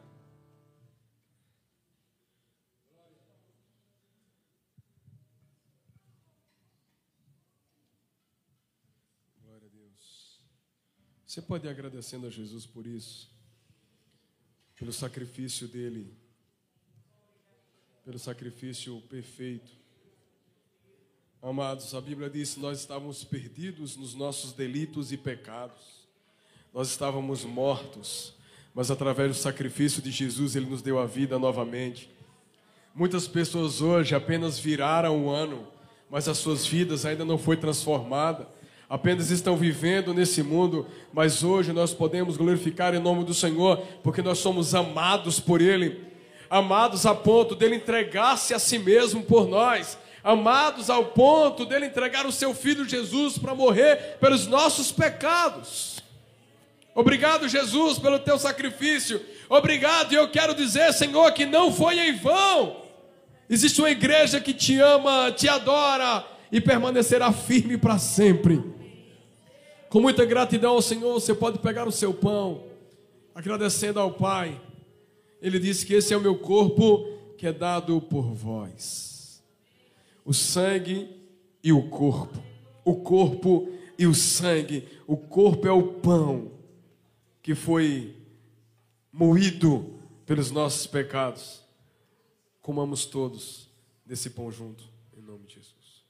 Glória 9.42 9.68
a 9.68 9.70
Deus. 9.70 10.40
Você 11.28 11.42
pode 11.42 11.68
ir 11.68 11.70
agradecendo 11.70 12.26
a 12.26 12.30
Jesus 12.30 12.66
por 12.66 12.88
isso, 12.88 13.30
pelo 14.80 14.94
sacrifício 14.94 15.68
dele, 15.68 16.18
pelo 18.06 18.18
sacrifício 18.18 19.02
perfeito 19.10 19.83
Amados, 21.46 21.94
a 21.94 22.00
Bíblia 22.00 22.30
diz 22.30 22.54
que 22.54 22.62
nós 22.62 22.80
estávamos 22.80 23.26
perdidos 23.26 23.98
nos 23.98 24.16
nossos 24.16 24.54
delitos 24.54 25.12
e 25.12 25.18
pecados, 25.18 26.08
nós 26.74 26.88
estávamos 26.88 27.44
mortos, 27.44 28.34
mas 28.74 28.90
através 28.90 29.28
do 29.28 29.36
sacrifício 29.36 30.02
de 30.02 30.10
Jesus, 30.10 30.56
Ele 30.56 30.68
nos 30.68 30.82
deu 30.82 30.98
a 30.98 31.06
vida 31.06 31.38
novamente. 31.38 32.10
Muitas 32.96 33.28
pessoas 33.28 33.82
hoje 33.82 34.16
apenas 34.16 34.58
viraram 34.58 35.26
o 35.26 35.30
ano, 35.30 35.68
mas 36.10 36.30
as 36.30 36.38
suas 36.38 36.66
vidas 36.66 37.06
ainda 37.06 37.26
não 37.26 37.38
foi 37.38 37.58
transformada. 37.58 38.48
Apenas 38.88 39.30
estão 39.30 39.58
vivendo 39.58 40.14
nesse 40.14 40.42
mundo, 40.42 40.88
mas 41.12 41.44
hoje 41.44 41.74
nós 41.74 41.94
podemos 41.94 42.38
glorificar 42.38 42.96
em 42.96 43.00
nome 43.00 43.26
do 43.26 43.34
Senhor, 43.34 43.80
porque 44.02 44.22
nós 44.22 44.38
somos 44.38 44.74
amados 44.74 45.42
por 45.42 45.60
Ele, 45.60 46.06
amados 46.50 47.06
a 47.06 47.14
ponto 47.14 47.54
dele 47.54 47.76
entregar-se 47.76 48.54
a 48.54 48.60
si 48.60 48.80
mesmo 48.80 49.24
por 49.24 49.46
nós, 49.46 49.98
amados 50.24 50.90
ao 50.90 51.08
ponto 51.08 51.66
dele 51.66 51.88
entregar 51.88 52.26
o 52.26 52.32
seu 52.32 52.54
filho 52.54 52.88
Jesus 52.88 53.38
para 53.38 53.54
morrer 53.54 54.18
pelos 54.20 54.48
nossos 54.48 54.92
pecados. 54.92 56.02
Obrigado, 56.96 57.50
Jesus, 57.50 57.98
pelo 58.00 58.20
teu 58.20 58.38
sacrifício. 58.38 59.20
Obrigado, 59.50 60.14
e 60.14 60.16
eu 60.16 60.30
quero 60.30 60.54
dizer, 60.54 60.94
Senhor, 60.94 61.32
que 61.34 61.46
não 61.46 61.72
foi 61.72 62.00
em 62.00 62.16
vão. 62.16 62.84
Existe 63.50 63.82
uma 63.82 63.92
igreja 63.92 64.40
que 64.40 64.54
te 64.54 64.80
ama, 64.80 65.32
te 65.32 65.50
adora 65.50 66.26
e 66.52 66.62
permanecerá 66.62 67.32
firme 67.32 67.78
para 67.78 67.98
sempre. 67.98 68.64
Com 69.90 70.00
muita 70.00 70.24
gratidão 70.24 70.74
ao 70.74 70.82
Senhor, 70.82 71.14
você 71.14 71.34
pode 71.34 71.60
pegar 71.60 71.88
o 71.88 71.92
seu 71.92 72.14
pão, 72.14 72.64
agradecendo 73.36 74.00
ao 74.00 74.12
Pai. 74.12 74.60
Ele 75.42 75.60
disse 75.60 75.86
que 75.86 75.96
esse 75.96 76.14
é 76.14 76.18
o 76.18 76.22
meu 76.22 76.36
corpo 76.38 77.06
que 77.38 77.46
é 77.46 77.52
dado 77.52 78.00
por 78.00 78.34
vós. 78.34 79.13
O 80.26 80.34
sangue 80.34 81.10
e 81.64 81.72
o 81.74 81.90
corpo. 81.90 82.42
O 82.86 82.96
corpo 82.98 83.70
e 83.98 84.06
o 84.06 84.14
sangue. 84.14 84.88
O 85.08 85.18
corpo 85.18 85.68
é 85.68 85.72
o 85.72 85.94
pão 85.94 86.52
que 87.42 87.56
foi 87.56 88.16
moído 89.12 90.00
pelos 90.26 90.50
nossos 90.52 90.88
pecados 90.88 91.64
comamos 92.64 93.06
todos 93.06 93.70
desse 94.06 94.30
pão 94.30 94.50
junto, 94.50 94.90
em 95.18 95.22
nome 95.22 95.46
de 95.46 95.56
Jesus. 95.56 96.06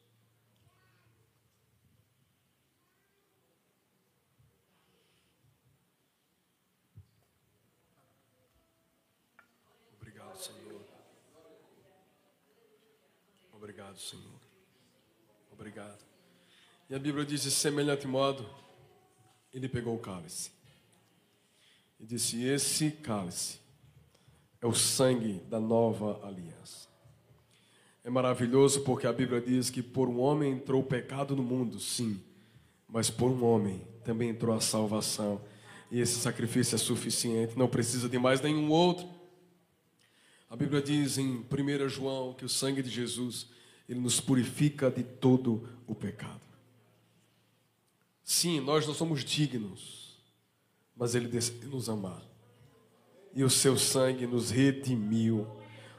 Obrigado, 9.95 10.38
Senhor. 10.38 10.86
Obrigado, 13.51 13.97
Senhor. 13.97 14.39
Obrigado. 15.51 16.05
E 16.94 16.96
a 16.96 17.00
Bíblia 17.00 17.26
diz 17.26 17.41
de 17.41 17.50
semelhante 17.50 18.06
modo, 18.06 18.48
ele 19.52 19.68
pegou 19.68 19.96
o 19.96 20.00
cálice 20.00 20.52
e 22.00 22.06
disse: 22.06 22.44
Esse 22.44 22.91
cálice 22.91 23.58
é 24.62 24.68
o 24.68 24.76
sangue 24.76 25.41
da 25.50 25.60
nova 25.60 26.24
aliança. 26.24 26.88
É 28.04 28.12
maravilhoso 28.12 28.82
porque 28.82 29.08
a 29.08 29.12
Bíblia 29.12 29.41
diz 29.41 29.72
que 29.72 29.82
por 29.82 30.08
um 30.08 30.20
homem 30.20 30.54
entrou 30.54 30.84
o 30.84 30.86
pecado 30.86 31.36
no 31.36 31.41
mundo, 31.41 31.80
sim, 31.80 32.22
mas 32.88 33.10
por 33.10 33.32
um 33.32 33.44
homem 33.44 33.82
também 34.04 34.30
entrou 34.30 34.56
a 34.56 34.62
salvação. 34.62 35.41
E 35.89 36.00
esse 36.00 36.20
sacrifício 36.20 36.76
é 36.76 36.78
suficiente, 36.78 37.58
não 37.58 37.68
precisa 37.68 38.08
de 38.08 38.20
mais 38.20 38.39
nenhum 38.39 38.70
outro. 38.70 39.10
A 40.48 40.56
Bíblia 40.56 40.80
diz 40.80 41.18
em 41.18 41.38
1 41.38 41.89
João 41.89 42.36
que 42.36 42.46
o 42.46 42.50
sangue 42.50 42.84
de 42.84 42.91
Jesus, 42.91 43.48
ele 43.89 44.00
nos 44.00 44.22
purifica 44.22 44.91
de 44.91 45.02
todo 45.02 45.68
o 45.88 45.96
pecado. 45.96 46.53
Sim, 48.24 48.59
nós 48.59 48.88
não 48.88 48.93
somos 48.93 49.24
dignos, 49.24 50.17
mas 50.95 51.15
ele 51.15 51.28
decide 51.28 51.67
nos 51.67 51.89
amar 51.89 52.21
e 53.36 53.43
o 53.43 53.49
seu 53.49 53.78
sangue 53.78 54.28
nos 54.28 54.51
redimiu. 54.51 55.47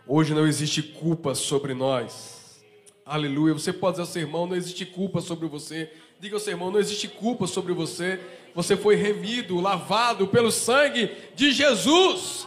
Hoje 0.06 0.34
não 0.34 0.46
existe 0.46 0.82
culpa 0.82 1.34
sobre 1.34 1.74
nós. 1.74 2.62
Aleluia. 3.04 3.52
Você 3.52 3.72
pode 3.72 3.94
dizer 3.94 4.02
ao 4.02 4.06
seu 4.06 4.22
irmão: 4.22 4.46
não 4.46 4.56
existe 4.56 4.86
culpa 4.86 5.20
sobre 5.20 5.48
você. 5.48 5.90
Diga 6.20 6.36
ao 6.36 6.40
seu 6.40 6.52
irmão: 6.52 6.70
não 6.70 6.78
existe 6.78 7.08
culpa 7.08 7.46
sobre 7.46 7.72
você. 7.72 8.20
Você 8.54 8.76
foi 8.76 8.94
remido, 8.94 9.60
lavado 9.60 10.28
pelo 10.28 10.50
sangue 10.50 11.10
de 11.34 11.50
Jesus. 11.50 12.46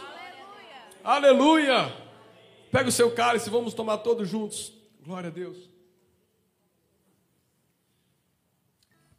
Aleluia. 1.04 1.74
Aleluia. 1.74 2.08
Pega 2.70 2.88
o 2.88 2.92
seu 2.92 3.10
cálice, 3.10 3.50
vamos 3.50 3.74
tomar 3.74 3.98
todos 3.98 4.28
juntos. 4.28 4.72
Glória 5.04 5.28
a 5.28 5.32
Deus. 5.32 5.56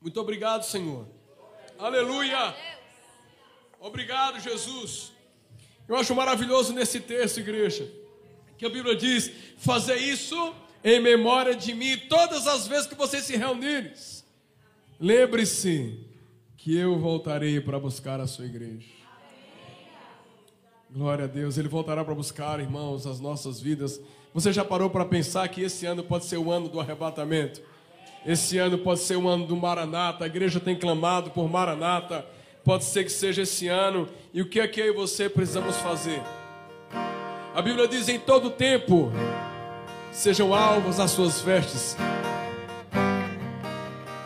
Muito 0.01 0.19
obrigado, 0.21 0.63
Senhor. 0.63 1.05
Aleluia. 1.77 2.55
Obrigado, 3.79 4.39
Jesus. 4.39 5.11
Eu 5.87 5.95
acho 5.97 6.15
maravilhoso 6.15 6.71
nesse 6.71 6.99
texto, 6.99 7.39
igreja, 7.39 7.89
que 8.57 8.65
a 8.65 8.69
Bíblia 8.69 8.95
diz: 8.95 9.29
fazer 9.57 9.97
isso 9.97 10.55
em 10.83 10.99
memória 11.01 11.53
de 11.53 11.73
mim 11.73 11.97
todas 12.07 12.47
as 12.47 12.65
vezes 12.65 12.87
que 12.87 12.95
vocês 12.95 13.23
se 13.25 13.35
reunirem. 13.35 13.91
Lembre-se 14.99 15.99
que 16.55 16.77
eu 16.77 16.97
voltarei 16.97 17.59
para 17.59 17.79
buscar 17.79 18.19
a 18.21 18.27
sua 18.27 18.45
igreja. 18.45 18.87
Glória 20.91 21.25
a 21.25 21.27
Deus, 21.27 21.57
Ele 21.57 21.67
voltará 21.67 22.03
para 22.03 22.15
buscar, 22.15 22.59
irmãos, 22.59 23.05
as 23.05 23.19
nossas 23.19 23.59
vidas. 23.59 24.01
Você 24.33 24.53
já 24.53 24.63
parou 24.63 24.89
para 24.89 25.05
pensar 25.05 25.47
que 25.49 25.61
esse 25.61 25.85
ano 25.85 26.03
pode 26.03 26.25
ser 26.25 26.37
o 26.37 26.51
ano 26.51 26.69
do 26.69 26.79
arrebatamento? 26.79 27.61
Esse 28.25 28.57
ano 28.57 28.77
pode 28.77 28.99
ser 28.99 29.15
o 29.15 29.27
ano 29.27 29.45
do 29.45 29.55
Maranata. 29.55 30.23
A 30.23 30.27
igreja 30.27 30.59
tem 30.59 30.75
clamado 30.75 31.31
por 31.31 31.49
Maranata 31.49 32.25
pode 32.69 32.83
ser 32.83 33.03
que 33.03 33.11
seja 33.11 33.41
esse 33.41 33.67
ano. 33.67 34.07
E 34.33 34.43
o 34.43 34.45
que 34.45 34.59
é 34.59 34.67
que 34.67 34.79
eu 34.79 34.87
e 34.87 34.91
você 34.91 35.27
precisamos 35.27 35.75
fazer? 35.77 36.21
A 37.55 37.61
Bíblia 37.63 37.87
diz: 37.87 38.07
em 38.07 38.19
todo 38.19 38.51
tempo 38.51 39.11
sejam 40.11 40.53
alvos 40.53 40.99
as 40.99 41.09
suas 41.09 41.41
vestes, 41.41 41.95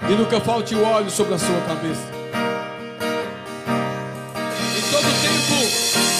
e 0.09 0.13
nunca 0.13 0.41
falte 0.41 0.75
o 0.75 0.83
óleo 0.83 1.09
sobre 1.09 1.35
a 1.35 1.37
sua 1.37 1.61
cabeça. 1.61 2.11
Em 4.77 4.91
todo 4.91 5.03
tempo 5.21 6.12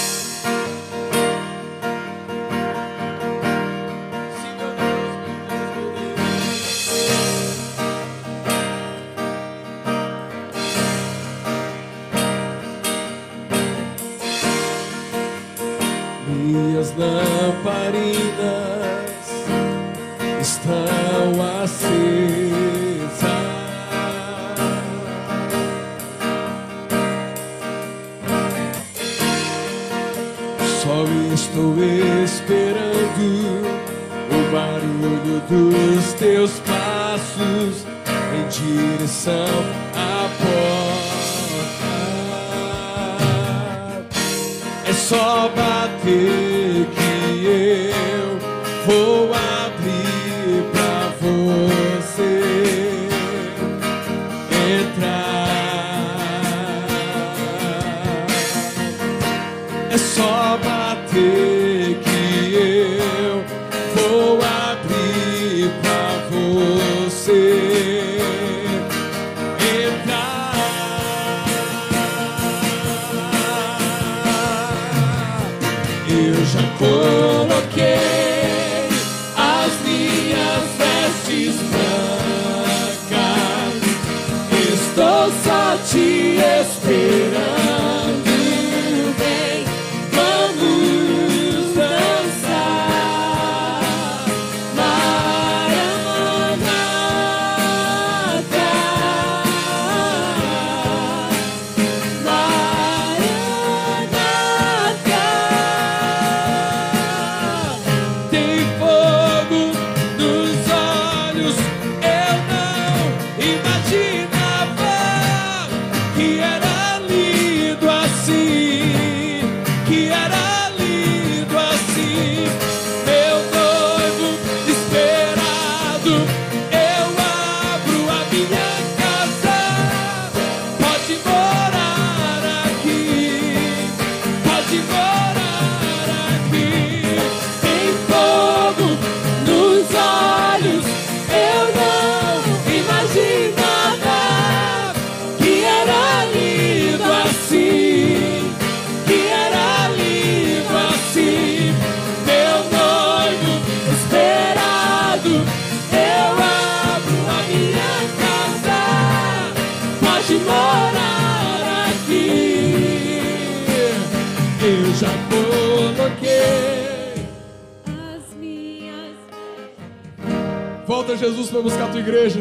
Jesus, 171.17 171.49
para 171.49 171.61
buscar 171.61 171.85
a 171.85 171.87
tua 171.87 171.99
igreja. 171.99 172.39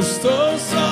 Estou 0.00 0.58
só 0.58 0.85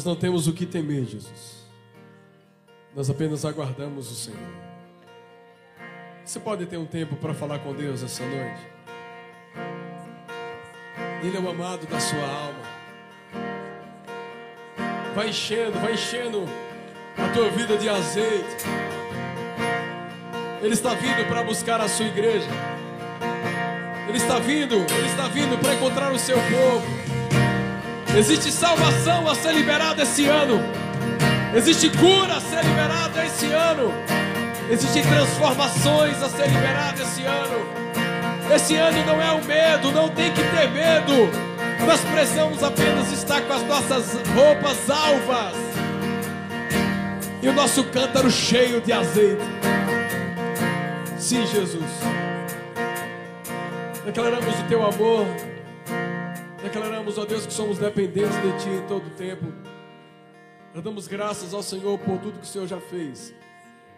Nós 0.00 0.04
não 0.06 0.16
temos 0.16 0.48
o 0.48 0.54
que 0.54 0.64
temer, 0.64 1.04
Jesus. 1.04 1.68
Nós 2.96 3.10
apenas 3.10 3.44
aguardamos 3.44 4.10
o 4.10 4.14
Senhor. 4.14 4.40
Você 6.24 6.40
pode 6.40 6.64
ter 6.64 6.78
um 6.78 6.86
tempo 6.86 7.16
para 7.16 7.34
falar 7.34 7.58
com 7.58 7.74
Deus 7.74 8.02
essa 8.02 8.24
noite. 8.24 8.62
Ele 11.22 11.36
é 11.36 11.40
o 11.40 11.50
amado 11.50 11.86
da 11.86 12.00
sua 12.00 12.18
alma. 12.18 12.62
Vai 15.14 15.28
enchendo, 15.28 15.78
vai 15.78 15.92
enchendo 15.92 16.46
a 17.18 17.28
tua 17.34 17.50
vida 17.50 17.76
de 17.76 17.90
azeite. 17.90 18.64
Ele 20.62 20.72
está 20.72 20.94
vindo 20.94 21.28
para 21.28 21.42
buscar 21.42 21.78
a 21.78 21.88
sua 21.90 22.06
igreja. 22.06 22.48
Ele 24.08 24.16
está 24.16 24.38
vindo, 24.38 24.76
ele 24.76 25.08
está 25.08 25.28
vindo 25.28 25.60
para 25.60 25.74
encontrar 25.74 26.10
o 26.10 26.18
seu 26.18 26.38
povo. 26.38 26.99
Existe 28.16 28.50
salvação 28.50 29.28
a 29.28 29.34
ser 29.34 29.52
liberada 29.52 30.02
esse 30.02 30.26
ano. 30.26 30.60
Existe 31.54 31.88
cura 31.90 32.36
a 32.36 32.40
ser 32.40 32.64
liberada 32.64 33.24
esse 33.24 33.46
ano. 33.46 33.92
Existem 34.68 35.02
transformações 35.02 36.22
a 36.22 36.28
ser 36.28 36.48
liberadas 36.48 37.00
esse 37.00 37.24
ano. 37.24 37.80
Esse 38.54 38.76
ano 38.76 39.06
não 39.06 39.22
é 39.22 39.32
o 39.32 39.44
medo, 39.44 39.92
não 39.92 40.08
tem 40.08 40.32
que 40.32 40.42
ter 40.42 40.70
medo. 40.70 41.30
Nós 41.86 42.00
precisamos 42.00 42.62
apenas 42.62 43.12
estar 43.12 43.40
com 43.42 43.52
as 43.52 43.62
nossas 43.62 44.12
roupas 44.34 44.90
alvas 44.90 45.54
e 47.42 47.48
o 47.48 47.52
nosso 47.52 47.84
cântaro 47.84 48.30
cheio 48.30 48.80
de 48.80 48.92
azeite. 48.92 49.42
Sim, 51.16 51.46
Jesus. 51.46 51.90
Declaramos 54.04 54.58
o 54.58 54.62
teu 54.64 54.84
amor. 54.84 55.26
Declaramos, 56.62 57.16
ó 57.16 57.24
Deus, 57.24 57.46
que 57.46 57.52
somos 57.52 57.78
dependentes 57.78 58.36
de 58.42 58.58
ti 58.62 58.68
em 58.68 58.86
todo 58.86 59.06
o 59.06 59.10
tempo. 59.10 59.46
Nós 60.74 60.84
damos 60.84 61.08
graças 61.08 61.54
ao 61.54 61.62
Senhor 61.62 61.98
por 61.98 62.18
tudo 62.18 62.38
que 62.38 62.44
o 62.44 62.48
Senhor 62.48 62.66
já 62.66 62.80
fez. 62.80 63.34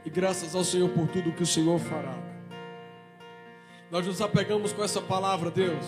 E 0.04 0.10
graças 0.10 0.54
ao 0.54 0.64
Senhor 0.64 0.88
por 0.88 1.08
tudo 1.08 1.32
que 1.32 1.42
o 1.42 1.46
Senhor 1.46 1.78
fará. 1.78 2.16
Nós 3.90 4.06
nos 4.06 4.22
apegamos 4.22 4.72
com 4.72 4.82
essa 4.82 5.02
palavra, 5.02 5.50
Deus. 5.50 5.84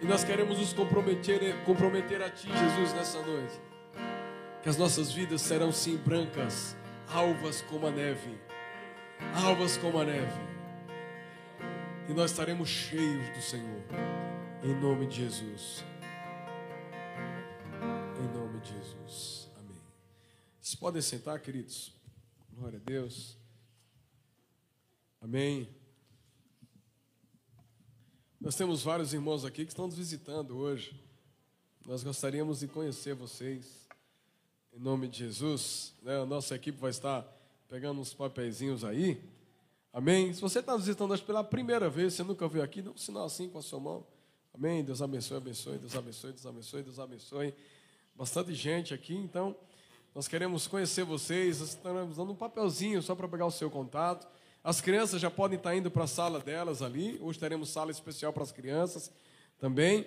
E 0.00 0.06
nós 0.06 0.22
queremos 0.22 0.58
nos 0.58 0.72
comprometer, 0.72 1.56
comprometer 1.64 2.22
a 2.22 2.30
Ti, 2.30 2.46
Jesus, 2.46 2.92
nessa 2.94 3.20
noite. 3.22 3.60
Que 4.62 4.68
as 4.68 4.76
nossas 4.76 5.10
vidas 5.10 5.40
serão 5.40 5.72
sim 5.72 5.96
brancas, 5.96 6.76
alvas 7.12 7.62
como 7.62 7.86
a 7.86 7.90
neve. 7.90 8.38
Alvas 9.44 9.76
como 9.76 9.98
a 9.98 10.04
neve. 10.04 10.40
E 12.08 12.12
nós 12.12 12.30
estaremos 12.30 12.68
cheios 12.68 13.28
do 13.30 13.40
Senhor. 13.40 13.82
Em 14.64 14.74
nome 14.80 15.06
de 15.06 15.16
Jesus. 15.16 15.84
Em 18.18 18.34
nome 18.34 18.60
de 18.60 18.72
Jesus. 18.72 19.50
Amém. 19.58 19.76
Vocês 20.58 20.74
podem 20.74 21.02
sentar, 21.02 21.38
queridos. 21.38 21.92
Glória 22.50 22.78
a 22.78 22.82
Deus. 22.82 23.36
Amém. 25.20 25.68
Nós 28.40 28.56
temos 28.56 28.82
vários 28.82 29.12
irmãos 29.12 29.44
aqui 29.44 29.66
que 29.66 29.70
estão 29.70 29.84
nos 29.84 29.98
visitando 29.98 30.56
hoje. 30.56 30.98
Nós 31.84 32.02
gostaríamos 32.02 32.60
de 32.60 32.66
conhecer 32.66 33.14
vocês. 33.14 33.86
Em 34.72 34.78
nome 34.78 35.08
de 35.08 35.18
Jesus. 35.18 35.92
Né? 36.00 36.22
A 36.22 36.24
nossa 36.24 36.54
equipe 36.54 36.80
vai 36.80 36.90
estar 36.90 37.22
pegando 37.68 38.00
uns 38.00 38.14
papeizinhos 38.14 38.82
aí. 38.82 39.22
Amém. 39.92 40.32
Se 40.32 40.40
você 40.40 40.60
está 40.60 40.72
nos 40.72 40.86
visitando 40.86 41.10
hoje 41.10 41.22
pela 41.22 41.44
primeira 41.44 41.90
vez, 41.90 42.14
você 42.14 42.22
nunca 42.22 42.48
veio 42.48 42.64
aqui, 42.64 42.80
dá 42.80 42.92
um 42.92 42.96
sinal 42.96 43.26
assim 43.26 43.50
com 43.50 43.58
a 43.58 43.62
sua 43.62 43.78
mão. 43.78 44.13
Amém. 44.56 44.84
Deus 44.84 45.02
abençoe, 45.02 45.36
abençoe, 45.36 45.78
Deus 45.78 45.96
abençoe, 45.96 46.30
Deus 46.30 46.46
abençoe, 46.46 46.82
Deus 46.84 46.98
abençoe. 47.00 47.54
Bastante 48.14 48.54
gente 48.54 48.94
aqui, 48.94 49.12
então 49.12 49.56
nós 50.14 50.28
queremos 50.28 50.68
conhecer 50.68 51.02
vocês. 51.04 51.58
Nós 51.58 51.70
estamos 51.70 52.16
dando 52.16 52.30
um 52.30 52.36
papelzinho 52.36 53.02
só 53.02 53.16
para 53.16 53.26
pegar 53.26 53.46
o 53.46 53.50
seu 53.50 53.68
contato. 53.68 54.28
As 54.62 54.80
crianças 54.80 55.20
já 55.20 55.28
podem 55.28 55.58
estar 55.58 55.74
indo 55.74 55.90
para 55.90 56.04
a 56.04 56.06
sala 56.06 56.38
delas 56.38 56.82
ali. 56.82 57.18
Hoje 57.20 57.36
teremos 57.36 57.68
sala 57.68 57.90
especial 57.90 58.32
para 58.32 58.44
as 58.44 58.52
crianças 58.52 59.10
também. 59.58 60.06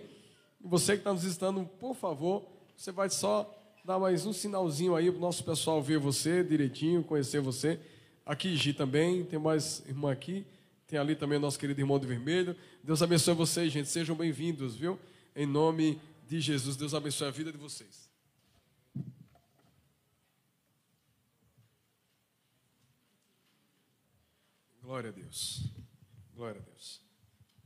E 0.64 0.68
você 0.68 0.94
que 0.94 1.00
está 1.00 1.12
nos 1.12 1.24
visitando, 1.24 1.66
por 1.78 1.94
favor, 1.94 2.48
você 2.74 2.90
vai 2.90 3.10
só 3.10 3.54
dar 3.84 4.00
mais 4.00 4.26
um 4.26 4.32
sinalzinho 4.32 4.96
aí 4.96 5.12
para 5.12 5.18
o 5.18 5.22
nosso 5.22 5.44
pessoal 5.44 5.82
ver 5.82 6.00
você 6.00 6.42
direitinho, 6.42 7.04
conhecer 7.04 7.42
você. 7.42 7.78
Aqui, 8.26 8.56
Gi, 8.56 8.74
também. 8.74 9.26
Tem 9.26 9.38
mais 9.38 9.84
irmã 9.86 10.10
aqui. 10.10 10.46
Tem 10.88 10.98
ali 10.98 11.18
também 11.18 11.38
o 11.38 11.42
nosso 11.42 11.60
querido 11.60 11.82
irmão 11.82 12.00
de 12.00 12.08
vermelho. 12.08 12.56
Deus 12.82 13.02
abençoe 13.02 13.36
vocês, 13.36 13.74
gente. 13.74 13.90
Sejam 13.90 14.16
bem-vindos, 14.16 14.74
viu? 14.74 14.98
Em 15.36 15.46
nome 15.46 16.02
de 16.26 16.40
Jesus. 16.40 16.78
Deus 16.78 16.94
abençoe 16.94 17.28
a 17.28 17.32
vida 17.32 17.52
de 17.52 17.58
vocês. 17.58 18.10
Glória 24.82 25.10
a 25.10 25.12
Deus. 25.12 25.70
Glória 26.34 26.62
a 26.62 26.64
Deus. 26.64 27.02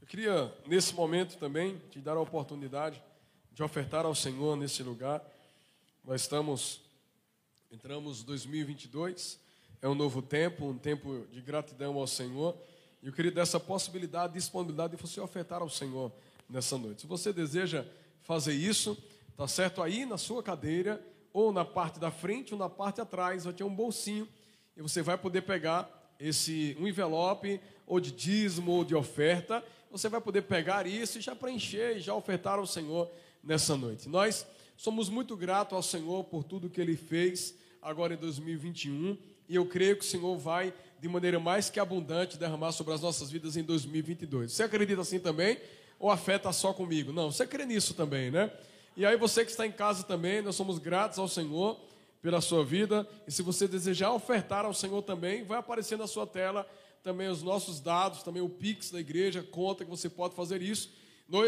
Eu 0.01 0.07
queria, 0.07 0.51
nesse 0.65 0.95
momento 0.95 1.38
também, 1.38 1.78
te 1.91 1.99
dar 1.99 2.17
a 2.17 2.22
oportunidade 2.22 2.99
de 3.51 3.61
ofertar 3.61 4.03
ao 4.03 4.15
Senhor 4.15 4.57
nesse 4.57 4.82
lugar. 4.82 5.24
Nós 6.03 6.22
estamos, 6.22 6.82
entramos 7.72 8.24
2022, 8.24 9.39
é 9.80 9.88
um 9.88 9.93
novo 9.93 10.24
tempo, 10.24 10.65
um 10.65 10.78
tempo 10.78 11.28
de 11.32 11.39
gratidão 11.39 11.97
ao 11.97 12.07
Senhor. 12.07 12.57
E 13.02 13.08
eu 13.08 13.14
queria 13.14 13.32
dar 13.32 13.41
essa 13.41 13.60
possibilidade, 13.60 14.34
disponibilidade 14.34 14.95
de 14.95 15.02
você 15.02 15.20
ofertar 15.20 15.62
ao 15.62 15.70
Senhor 15.70 16.12
nessa 16.49 16.78
noite. 16.78 17.02
Se 17.02 17.08
você 17.08 17.34
deseja 17.34 17.86
fazer 18.24 18.54
isso, 18.54 18.97
tá 19.36 19.47
certo 19.47 19.82
aí 19.82 20.06
na 20.06 20.18
sua 20.18 20.43
cadeira, 20.43 21.04
ou 21.34 21.52
na 21.52 21.64
parte 21.64 21.99
da 21.99 22.12
frente 22.12 22.54
ou 22.54 22.60
na 22.60 22.70
parte 22.70 23.02
atrás, 23.02 23.45
vai 23.45 23.54
ter 23.54 23.64
um 23.64 23.74
bolsinho 23.74 24.28
e 24.76 24.82
você 24.82 25.02
vai 25.02 25.18
poder 25.18 25.41
pegar 25.41 25.89
esse 26.20 26.78
um 26.80 26.88
envelope 26.88 27.60
ou 27.88 27.99
de 27.99 28.12
dízimo 28.12 28.72
ou 28.72 28.86
de 28.86 28.93
oferta, 28.93 29.64
você 29.89 30.08
vai 30.08 30.22
poder 30.22 30.43
pegar 30.43 30.86
isso 30.86 31.18
e 31.18 31.22
já 31.22 31.36
preencher 31.36 31.97
e 31.97 31.99
já 31.99 32.14
ofertar 32.14 32.60
ao 32.60 32.68
Senhor 32.68 33.10
nessa 33.43 33.76
noite. 33.76 34.08
Nós 34.08 34.45
somos 34.78 35.10
muito 35.10 35.36
gratos 35.36 35.74
ao 35.74 35.84
Senhor 35.84 36.24
por 36.26 36.43
tudo 36.43 36.70
que 36.70 36.80
ele 36.80 36.95
fez 36.95 37.56
agora 37.82 38.14
em 38.14 38.18
2021 38.18 39.18
e 39.52 39.56
eu 39.56 39.66
creio 39.66 39.97
que 39.97 40.06
o 40.06 40.08
Senhor 40.08 40.38
vai 40.38 40.74
de 40.97 41.10
maneira 41.10 41.38
mais 41.38 41.70
que 41.70 41.78
abundante 41.78 42.38
derramar 42.38 42.72
sobre 42.72 42.93
as 42.93 43.02
nossas 43.02 43.30
vidas 43.30 43.58
em 43.58 43.64
2022. 43.64 44.54
Você 44.54 44.64
acredita 44.64 45.02
assim 45.02 45.20
também? 45.20 45.58
Ou 45.99 46.10
a 46.10 46.16
fé 46.16 46.38
está 46.38 46.54
só 46.54 46.72
comigo? 46.72 47.12
Não, 47.12 47.30
você 47.30 47.45
crê 47.45 47.66
nisso 47.66 47.93
também, 47.93 48.32
né? 48.32 48.49
E 48.95 49.06
aí 49.06 49.18
você 49.18 49.43
que 49.43 49.52
está 49.52 49.68
em 49.68 49.72
casa 49.74 50.06
também, 50.06 50.41
nós 50.41 50.56
somos 50.56 50.80
gratos 50.80 51.20
ao 51.20 51.28
Senhor 51.28 51.78
pela 52.22 52.39
sua 52.39 52.64
vida. 52.64 53.06
E 53.28 53.32
se 53.32 53.41
você 53.41 53.68
desejar 53.68 54.14
ofertar 54.14 54.64
ao 54.64 54.74
Senhor 54.74 55.02
também, 55.02 55.43
vai 55.43 55.60
aparecer 55.60 55.97
na 55.97 56.08
sua 56.08 56.26
tela 56.26 56.66
também 57.04 57.28
os 57.28 57.43
nossos 57.43 57.82
dados, 57.82 58.24
também 58.24 58.41
o 58.41 58.47
Pix 58.47 58.89
da 58.89 59.02
igreja, 59.02 59.43
conta 59.43 59.84
que 59.84 59.91
você 59.91 60.08
pode 60.08 60.34
fazer 60.34 60.62
isso. 60.62 60.89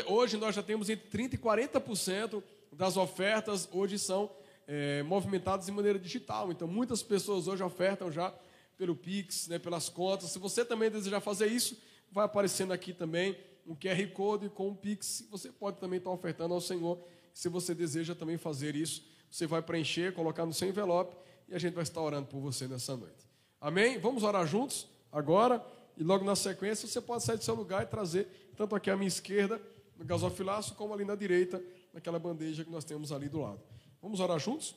Hoje 0.08 0.36
nós 0.36 0.54
já 0.54 0.62
temos 0.62 0.90
entre 0.90 1.08
30% 1.10 1.36
e 1.36 1.38
40% 1.38 2.44
das 2.70 2.98
ofertas 2.98 3.70
hoje 3.72 3.98
são 3.98 4.30
é, 4.68 5.04
movimentadas 5.04 5.66
de 5.66 5.72
maneira 5.72 6.00
digital. 6.00 6.52
Então 6.52 6.68
muitas 6.68 7.02
pessoas 7.04 7.48
hoje 7.48 7.64
ofertam 7.64 8.12
já 8.12 8.34
pelo 8.78 8.96
Pix, 8.96 9.48
né, 9.48 9.60
pelas 9.60 9.90
contas. 9.90 10.32
Se 10.32 10.40
você 10.40 10.66
também 10.66 10.90
desejar 10.90 11.20
fazer 11.20 11.48
isso, 11.48 11.78
vai 12.12 12.26
aparecendo 12.26 12.74
aqui 12.74 12.94
também 12.94 13.38
um 13.66 13.76
QR 13.76 14.06
Code 14.14 14.50
com 14.50 14.70
um 14.70 14.76
Pix. 14.76 15.26
Você 15.32 15.52
pode 15.52 15.78
também 15.78 15.98
estar 15.98 16.12
ofertando 16.12 16.54
ao 16.54 16.62
Senhor 16.62 17.00
se 17.34 17.50
você 17.50 17.74
deseja 17.74 18.14
também 18.14 18.38
fazer 18.38 18.76
isso, 18.76 19.04
você 19.30 19.48
vai 19.48 19.62
preencher, 19.62 20.14
colocar 20.14 20.46
no 20.46 20.54
seu 20.54 20.68
envelope 20.68 21.16
e 21.50 21.56
a 21.56 21.58
gente 21.58 21.74
vai 21.74 21.84
estar 21.84 22.02
orando 22.02 22.28
por 22.28 22.40
você 22.40 22.68
nessa 22.68 22.96
noite. 22.96 23.28
Amém? 23.60 23.98
Vamos 23.98 24.24
orar 24.24 24.46
juntos 24.46 24.88
agora 25.12 25.66
e 25.98 26.04
logo 26.04 26.24
na 26.24 26.36
sequência 26.36 26.88
você 26.88 27.02
pode 27.02 27.24
sair 27.24 27.38
do 27.38 27.44
seu 27.44 27.56
lugar 27.56 27.84
e 27.84 27.88
trazer, 27.88 28.52
tanto 28.56 28.76
aqui 28.76 28.92
à 28.92 28.96
minha 28.96 29.08
esquerda, 29.08 29.60
no 29.98 30.06
gasofilaço, 30.06 30.76
como 30.76 30.94
ali 30.94 31.06
na 31.06 31.16
direita, 31.16 31.62
naquela 31.92 32.20
bandeja 32.20 32.64
que 32.64 32.72
nós 32.72 32.84
temos 32.84 33.12
ali 33.12 33.28
do 33.28 33.42
lado. 33.42 33.60
Vamos 34.04 34.20
orar 34.20 34.38
juntos? 34.38 34.76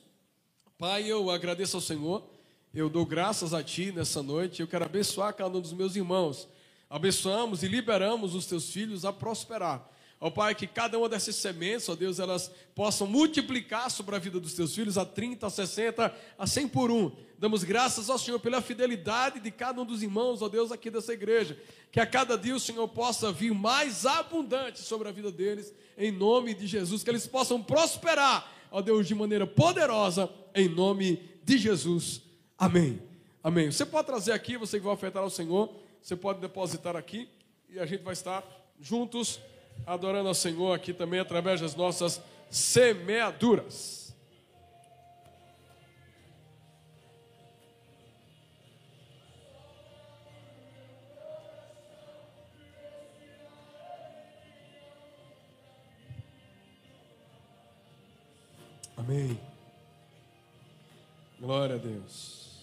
Pai, 0.77 1.03
eu 1.03 1.29
agradeço 1.29 1.75
ao 1.75 1.81
Senhor, 1.81 2.23
eu 2.73 2.89
dou 2.89 3.05
graças 3.05 3.53
a 3.53 3.61
Ti 3.61 3.91
nessa 3.91 4.23
noite, 4.23 4.61
eu 4.61 4.67
quero 4.69 4.85
abençoar 4.85 5.33
cada 5.33 5.57
um 5.57 5.59
dos 5.59 5.73
meus 5.73 5.97
irmãos. 5.97 6.47
Abençoamos 6.89 7.61
e 7.61 7.67
liberamos 7.67 8.33
os 8.33 8.45
teus 8.45 8.71
filhos 8.71 9.03
a 9.03 9.11
prosperar 9.11 9.85
Ó 10.19 10.31
Pai, 10.31 10.55
que 10.55 10.65
cada 10.65 10.97
uma 10.97 11.07
dessas 11.07 11.35
sementes, 11.35 11.87
ó 11.87 11.95
Deus, 11.95 12.17
elas 12.17 12.49
possam 12.73 13.05
multiplicar 13.05 13.91
sobre 13.91 14.15
a 14.15 14.19
vida 14.19 14.39
dos 14.39 14.53
teus 14.53 14.73
filhos 14.73 14.97
a 14.97 15.05
30, 15.05 15.45
a 15.45 15.49
60, 15.49 16.15
a 16.35 16.47
100 16.47 16.67
por 16.69 16.89
um. 16.89 17.11
Damos 17.37 17.63
graças 17.63 18.09
ao 18.09 18.17
Senhor 18.17 18.39
pela 18.39 18.59
fidelidade 18.59 19.39
de 19.39 19.51
cada 19.51 19.79
um 19.79 19.85
dos 19.85 20.01
irmãos, 20.01 20.41
ó 20.41 20.49
Deus, 20.49 20.71
aqui 20.71 20.89
dessa 20.89 21.13
igreja. 21.13 21.55
Que 21.91 21.99
a 21.99 22.07
cada 22.07 22.35
dia 22.35 22.55
o 22.55 22.59
Senhor 22.59 22.87
possa 22.87 23.31
vir 23.31 23.53
mais 23.53 24.07
abundante 24.07 24.79
sobre 24.79 25.07
a 25.07 25.11
vida 25.11 25.31
deles, 25.31 25.71
em 25.95 26.11
nome 26.11 26.55
de 26.55 26.65
Jesus. 26.65 27.03
Que 27.03 27.11
eles 27.11 27.27
possam 27.27 27.61
prosperar, 27.61 28.51
ó 28.71 28.81
Deus, 28.81 29.07
de 29.07 29.15
maneira 29.15 29.45
poderosa, 29.45 30.29
em 30.53 30.67
nome 30.67 31.21
de 31.43 31.57
Jesus. 31.57 32.21
Amém. 32.57 33.01
Amém. 33.43 33.71
Você 33.71 33.85
pode 33.85 34.07
trazer 34.07 34.31
aqui, 34.31 34.57
você 34.57 34.77
que 34.77 34.85
vai 34.85 34.93
ofertar 34.93 35.23
ao 35.23 35.29
Senhor, 35.29 35.69
você 36.01 36.15
pode 36.15 36.39
depositar 36.39 36.95
aqui 36.95 37.29
e 37.69 37.79
a 37.79 37.85
gente 37.85 38.03
vai 38.03 38.13
estar 38.13 38.43
juntos 38.79 39.39
adorando 39.85 40.27
ao 40.27 40.33
Senhor 40.33 40.73
aqui 40.73 40.93
também 40.93 41.19
através 41.19 41.61
das 41.61 41.75
nossas 41.75 42.21
semeaduras. 42.49 44.06
Amém. 59.07 59.39
Glória 61.39 61.75
a 61.75 61.77
Deus. 61.77 62.57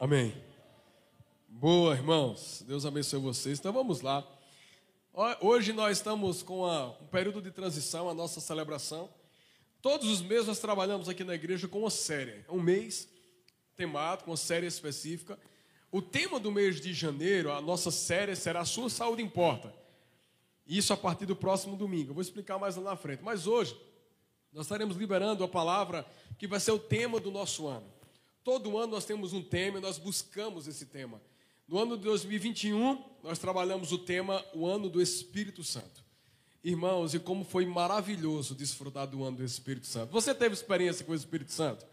Amém. 0.00 0.34
Boa, 1.46 1.92
irmãos. 1.92 2.64
Deus 2.66 2.86
abençoe 2.86 3.20
vocês. 3.20 3.58
Então 3.58 3.74
vamos 3.74 4.00
lá. 4.00 4.26
Hoje 5.42 5.74
nós 5.74 5.98
estamos 5.98 6.42
com 6.42 6.64
a, 6.64 6.88
um 6.88 7.06
período 7.08 7.42
de 7.42 7.50
transição, 7.50 8.08
a 8.08 8.14
nossa 8.14 8.40
celebração. 8.40 9.10
Todos 9.82 10.08
os 10.08 10.22
meses 10.22 10.46
nós 10.46 10.58
trabalhamos 10.58 11.06
aqui 11.06 11.22
na 11.22 11.34
igreja 11.34 11.68
com 11.68 11.80
uma 11.80 11.90
série, 11.90 12.46
um 12.48 12.62
mês 12.62 13.06
temático, 13.76 14.30
uma 14.30 14.38
série 14.38 14.66
específica. 14.66 15.38
O 15.92 16.00
tema 16.00 16.40
do 16.40 16.50
mês 16.50 16.80
de 16.80 16.94
janeiro, 16.94 17.52
a 17.52 17.60
nossa 17.60 17.90
série 17.90 18.34
será 18.36 18.64
Sua 18.64 18.88
Saúde 18.88 19.20
Importa. 19.20 19.70
Isso 20.66 20.92
a 20.92 20.96
partir 20.96 21.26
do 21.26 21.36
próximo 21.36 21.76
domingo. 21.76 22.10
Eu 22.10 22.14
vou 22.14 22.22
explicar 22.22 22.58
mais 22.58 22.76
lá 22.76 22.82
na 22.82 22.96
frente. 22.96 23.22
Mas 23.22 23.46
hoje 23.46 23.76
nós 24.52 24.66
estaremos 24.66 24.96
liberando 24.96 25.44
a 25.44 25.48
palavra 25.48 26.06
que 26.38 26.46
vai 26.46 26.58
ser 26.58 26.72
o 26.72 26.78
tema 26.78 27.20
do 27.20 27.30
nosso 27.30 27.66
ano. 27.66 27.86
Todo 28.42 28.78
ano 28.78 28.92
nós 28.92 29.04
temos 29.04 29.32
um 29.32 29.42
tema 29.42 29.78
e 29.78 29.80
nós 29.80 29.98
buscamos 29.98 30.66
esse 30.66 30.86
tema. 30.86 31.20
No 31.68 31.78
ano 31.78 31.96
de 31.96 32.04
2021, 32.04 33.02
nós 33.22 33.38
trabalhamos 33.38 33.90
o 33.90 33.98
tema 33.98 34.44
O 34.54 34.66
Ano 34.66 34.88
do 34.88 35.02
Espírito 35.02 35.64
Santo. 35.64 36.04
Irmãos, 36.62 37.12
e 37.12 37.18
como 37.18 37.44
foi 37.44 37.66
maravilhoso 37.66 38.54
desfrutar 38.54 39.06
do 39.06 39.24
ano 39.24 39.38
do 39.38 39.44
Espírito 39.44 39.86
Santo. 39.86 40.12
Você 40.12 40.34
teve 40.34 40.54
experiência 40.54 41.04
com 41.04 41.12
o 41.12 41.14
Espírito 41.14 41.52
Santo? 41.52 41.84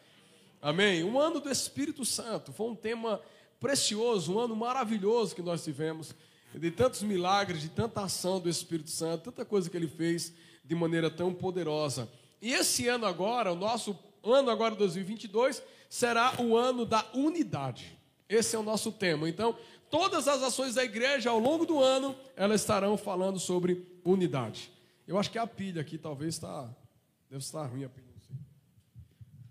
Amém? 0.62 1.04
O 1.04 1.20
ano 1.20 1.40
do 1.40 1.50
Espírito 1.50 2.06
Santo 2.06 2.54
foi 2.54 2.68
um 2.70 2.76
tema 2.76 3.20
precioso, 3.60 4.34
um 4.34 4.40
ano 4.40 4.56
maravilhoso 4.56 5.36
que 5.36 5.42
nós 5.42 5.64
tivemos, 5.64 6.14
de 6.60 6.72
tantos 6.72 7.02
milagres, 7.02 7.62
de 7.62 7.70
tanta 7.70 8.02
ação 8.02 8.40
do 8.40 8.50
Espírito 8.50 8.90
Santo, 8.90 9.32
tanta 9.32 9.46
coisa 9.46 9.70
que 9.70 9.76
ele 9.76 9.88
fez 9.88 10.34
de 10.64 10.76
maneira 10.76 11.10
tão 11.10 11.34
poderosa. 11.34 12.08
E 12.42 12.54
esse 12.54 12.88
ano 12.88 13.06
agora, 13.06 13.52
o 13.52 13.56
nosso 13.56 13.98
ano 14.24 14.50
agora 14.50 14.76
2022, 14.76 15.62
será 15.90 16.34
o 16.40 16.56
ano 16.56 16.86
da 16.86 17.06
unidade. 17.14 17.98
Esse 18.28 18.56
é 18.56 18.60
o 18.60 18.64
nosso 18.64 18.92
tema. 18.92 19.28
Então, 19.28 19.56
todas 19.90 20.28
as 20.28 20.42
ações 20.42 20.76
da 20.76 20.84
igreja 20.84 21.30
ao 21.30 21.40
longo 21.40 21.66
do 21.66 21.80
ano, 21.80 22.16
elas 22.36 22.62
estarão 22.62 22.98
falando 22.98 23.40
sobre 23.40 23.86
unidade. 24.04 24.72
Eu 25.08 25.20
acho 25.20 25.30
que 25.30 25.38
a 25.38 25.48
pilha 25.48 25.82
aqui 25.82 25.98
talvez 25.98 26.36
está. 26.36 26.70
Deve 27.30 27.44
estar 27.44 27.66
ruim 27.66 27.84
a 27.84 27.90
pilha, 27.90 28.08
não 28.14 28.22
sei. 28.22 28.36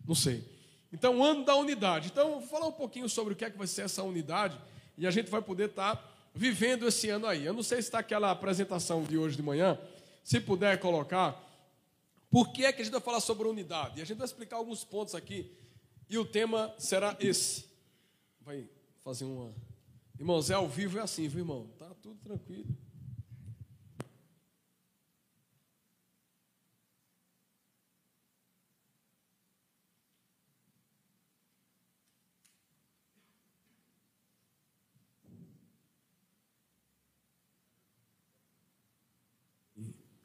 Não 0.09 0.15
sei. 0.15 0.53
Então, 0.93 1.19
o 1.19 1.25
ano 1.25 1.45
da 1.45 1.57
unidade. 1.57 2.09
Então, 2.13 2.41
vou 2.41 2.49
falar 2.49 2.67
um 2.67 2.73
pouquinho 2.73 3.09
sobre 3.09 3.35
o 3.35 3.37
que 3.37 3.45
é 3.45 3.51
que 3.51 3.59
vai 3.59 3.67
ser 3.67 3.83
essa 3.83 4.03
unidade 4.03 4.59
e 4.97 5.07
a 5.07 5.11
gente 5.11 5.31
vai 5.31 5.41
poder 5.41 5.71
estar 5.71 6.12
vivendo 6.35 6.87
esse 6.87 7.09
ano 7.09 7.27
aí. 7.27 7.45
Eu 7.45 7.53
não 7.53 7.63
sei 7.63 7.83
se 7.83 7.89
está 7.89 7.99
aquela 7.99 8.31
apresentação 8.31 9.03
de 9.03 9.19
hoje 9.19 9.37
de 9.37 9.43
manhã. 9.43 9.79
Se 10.25 10.41
puder 10.41 10.79
colocar, 10.79 11.41
por 12.31 12.53
que 12.53 12.65
é 12.65 12.73
que 12.73 12.81
a 12.81 12.85
gente 12.85 12.93
vai 12.93 13.01
falar 13.01 13.21
sobre 13.21 13.49
unidade? 13.49 13.99
E 13.99 14.03
a 14.03 14.05
gente 14.05 14.19
vai 14.19 14.27
explicar 14.27 14.57
alguns 14.57 14.85
pontos 14.85 15.15
aqui. 15.15 15.51
E 16.09 16.19
o 16.19 16.25
tema 16.25 16.75
será 16.79 17.17
esse 17.21 17.73
vai 18.45 18.69
fazer 19.03 19.25
uma. 19.25 19.53
Irmãos, 20.19 20.51
é 20.51 20.55
ao 20.55 20.69
vivo, 20.69 20.99
é 20.99 21.03
assim, 21.03 21.27
viu, 21.29 21.41
irmão? 21.41 21.69
Tá 21.79 21.91
tudo 22.03 22.19
tranquilo. 22.23 22.67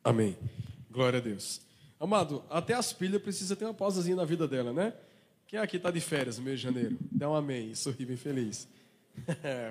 Amém. 0.07 0.37
Glória 0.89 1.19
a 1.19 1.21
Deus. 1.21 1.59
Amado, 1.99 2.41
até 2.49 2.73
as 2.73 2.93
pilhas 2.93 3.21
precisa 3.21 3.57
ter 3.57 3.65
uma 3.65 3.73
pausazinha 3.73 4.15
na 4.15 4.23
vida 4.23 4.47
dela, 4.47 4.71
né? 4.71 4.93
Quem 5.45 5.59
aqui 5.59 5.75
está 5.75 5.91
de 5.91 5.99
férias 5.99 6.37
no 6.37 6.45
mês 6.45 6.61
de 6.61 6.63
janeiro? 6.63 6.97
Dá 7.11 7.29
um 7.29 7.35
amém, 7.35 7.75
sorri 7.75 8.05
bem 8.05 8.15
feliz. 8.15 8.69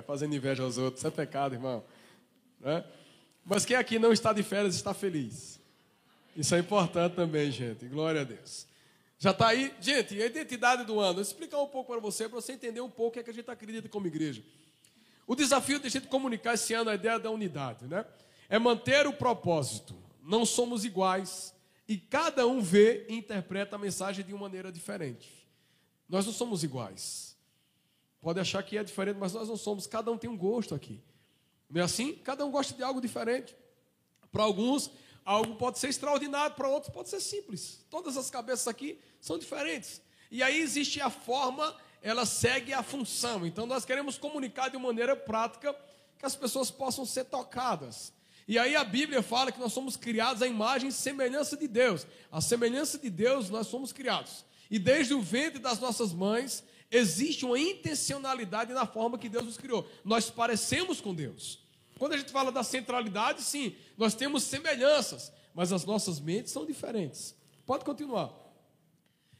Fazendo 0.07 0.35
inveja 0.35 0.63
aos 0.63 0.77
outros, 0.77 1.03
é 1.07 1.11
pecado, 1.11 1.55
irmão. 1.55 1.83
Né? 2.61 2.85
Mas 3.47 3.65
quem 3.65 3.79
aqui 3.79 3.99
não 3.99 4.13
está 4.13 4.35
de 4.35 4.43
férias 4.43 4.75
está 4.75 4.93
feliz. 4.93 5.59
Isso 6.37 6.55
é 6.55 6.59
importante 6.59 7.15
também, 7.15 7.51
gente. 7.51 7.87
Glória 7.87 8.21
a 8.21 8.25
Deus. 8.25 8.67
Já 9.19 9.31
está 9.31 9.49
aí? 9.49 9.73
Gente, 9.81 10.21
a 10.21 10.27
identidade 10.27 10.85
do 10.85 11.01
ano. 11.01 11.15
Vou 11.15 11.23
explicar 11.23 11.63
um 11.63 11.67
pouco 11.67 11.93
para 11.93 12.01
você, 12.03 12.29
para 12.29 12.39
você 12.39 12.53
entender 12.53 12.83
um 12.83 12.91
pouco 12.91 13.09
o 13.09 13.13
que, 13.13 13.21
é 13.21 13.23
que 13.23 13.31
a 13.31 13.33
gente 13.35 13.51
acredita 13.51 13.89
como 13.89 14.07
igreja. 14.07 14.43
O 15.27 15.35
desafio 15.35 15.79
de 15.79 15.87
a 15.87 15.91
gente 15.91 16.09
comunicar 16.09 16.53
esse 16.53 16.75
ano 16.75 16.91
a 16.91 16.95
ideia 16.95 17.19
da 17.19 17.31
unidade, 17.31 17.87
né? 17.87 18.05
É 18.51 18.59
manter 18.59 19.07
o 19.07 19.15
propósito. 19.15 20.05
Não 20.27 20.45
somos 20.45 20.85
iguais 20.85 21.55
e 21.87 21.97
cada 21.97 22.49
um 22.49 22.61
vê 22.61 23.07
e 23.09 23.15
interpreta 23.15 23.77
a 23.77 23.79
mensagem 23.79 24.25
de 24.25 24.33
uma 24.33 24.41
maneira 24.41 24.73
diferente. 24.73 25.49
Nós 26.09 26.27
não 26.27 26.33
somos 26.33 26.65
iguais. 26.65 27.37
Pode 28.21 28.41
achar 28.41 28.61
que 28.65 28.77
é 28.77 28.83
diferente, 28.83 29.19
mas 29.19 29.33
nós 29.33 29.49
não 29.49 29.57
somos. 29.57 29.87
Cada 29.87 30.11
um 30.11 30.19
tem 30.19 30.29
um 30.29 30.37
gosto 30.37 30.75
aqui. 30.75 31.01
Não 31.71 31.81
é 31.81 31.85
assim? 31.85 32.13
Cada 32.13 32.45
um 32.45 32.51
gosta 32.51 32.75
de 32.75 32.83
algo 32.83 33.01
diferente. 33.01 33.57
Para 34.33 34.43
alguns, 34.43 34.91
algo 35.25 35.55
pode 35.55 35.79
ser 35.79 35.91
extraordinário, 35.91 36.57
para 36.57 36.69
outros 36.69 36.93
pode 36.93 37.09
ser 37.09 37.21
simples. 37.21 37.87
Todas 37.89 38.17
as 38.17 38.29
cabeças 38.29 38.67
aqui 38.67 38.99
são 39.21 39.39
diferentes. 39.39 40.03
E 40.29 40.43
aí 40.43 40.61
existe 40.61 41.01
a 41.01 41.09
forma, 41.09 41.73
ela 42.03 42.27
segue 42.27 42.73
a 42.73 42.83
função. 42.83 43.47
Então 43.47 43.65
nós 43.65 43.85
queremos 43.85 44.19
comunicar 44.19 44.71
de 44.71 44.77
maneira 44.77 45.15
prática 45.15 45.73
que 46.19 46.27
as 46.27 46.35
pessoas 46.35 46.69
possam 46.69 47.07
ser 47.07 47.27
tocadas. 47.27 48.13
E 48.49 48.59
aí 48.59 48.77
a 48.77 48.85
Bíblia 48.85 49.23
fala 49.23 49.51
que 49.51 49.59
nós 49.59 49.73
somos 49.73 49.97
criados 49.97 50.41
à 50.41 50.47
imagem 50.47 50.89
e 50.89 50.93
semelhança 50.93 51.57
de 51.57 51.67
Deus. 51.67 52.07
A 52.31 52.41
semelhança 52.41 52.99
de 52.99 53.11
Deus 53.11 53.51
nós 53.51 53.67
somos 53.67 53.93
criados. 53.93 54.45
E 54.71 54.79
desde 54.79 55.15
o 55.15 55.21
ventre 55.21 55.59
das 55.59 55.81
nossas 55.81 56.13
mães 56.13 56.63
existe 56.91 57.45
uma 57.45 57.59
intencionalidade 57.59 58.73
na 58.73 58.87
forma 58.87 59.19
que 59.19 59.29
Deus 59.29 59.45
nos 59.45 59.57
criou. 59.57 59.89
Nós 60.05 60.31
parecemos 60.31 61.01
com 61.01 61.15
Deus. 61.15 61.59
Quando 61.99 62.13
a 62.13 62.19
gente 62.19 62.31
fala 62.31 62.53
da 62.53 62.63
centralidade, 62.63 63.43
sim, 63.43 63.75
nós 63.97 64.15
temos 64.15 64.43
semelhanças, 64.45 65.33
mas 65.55 65.73
as 65.73 65.85
nossas 65.85 66.21
mentes 66.21 66.53
são 66.53 66.67
diferentes. 66.67 67.35
Pode 67.65 67.85
continuar. 67.85 68.33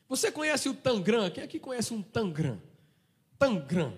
Você 0.09 0.33
conhece 0.33 0.69
o 0.69 0.75
Tangram? 0.75 1.31
Quem 1.31 1.45
aqui 1.45 1.61
conhece 1.61 1.93
um 1.93 2.03
Tangram? 2.03 2.61
Tangram. 3.39 3.95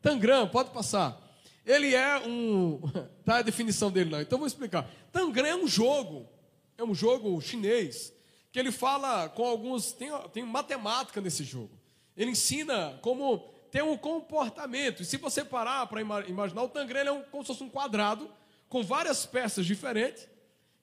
Tangram, 0.00 0.48
pode 0.48 0.70
passar. 0.70 1.21
Ele 1.64 1.94
é 1.94 2.18
um. 2.20 2.80
Tá 3.24 3.36
a 3.36 3.42
definição 3.42 3.88
dele 3.88 4.10
não, 4.10 4.20
então 4.20 4.36
vou 4.36 4.48
explicar. 4.48 4.90
Tangram 5.12 5.46
é 5.46 5.54
um 5.54 5.68
jogo, 5.68 6.28
é 6.76 6.82
um 6.82 6.92
jogo 6.92 7.40
chinês, 7.40 8.12
que 8.50 8.58
ele 8.58 8.72
fala 8.72 9.28
com 9.28 9.44
alguns. 9.44 9.92
Tem, 9.92 10.10
tem 10.32 10.44
matemática 10.44 11.20
nesse 11.20 11.44
jogo. 11.44 11.70
Ele 12.16 12.32
ensina 12.32 12.98
como 13.00 13.52
tem 13.70 13.80
um 13.80 13.96
comportamento. 13.96 15.02
E 15.02 15.04
se 15.04 15.16
você 15.16 15.44
parar 15.44 15.86
para 15.86 16.02
imaginar, 16.02 16.62
o 16.62 16.68
tangrelo 16.68 17.08
é 17.08 17.12
um, 17.12 17.22
como 17.22 17.42
se 17.42 17.48
fosse 17.48 17.64
um 17.64 17.70
quadrado, 17.70 18.30
com 18.68 18.82
várias 18.82 19.24
peças 19.24 19.64
diferentes, 19.64 20.28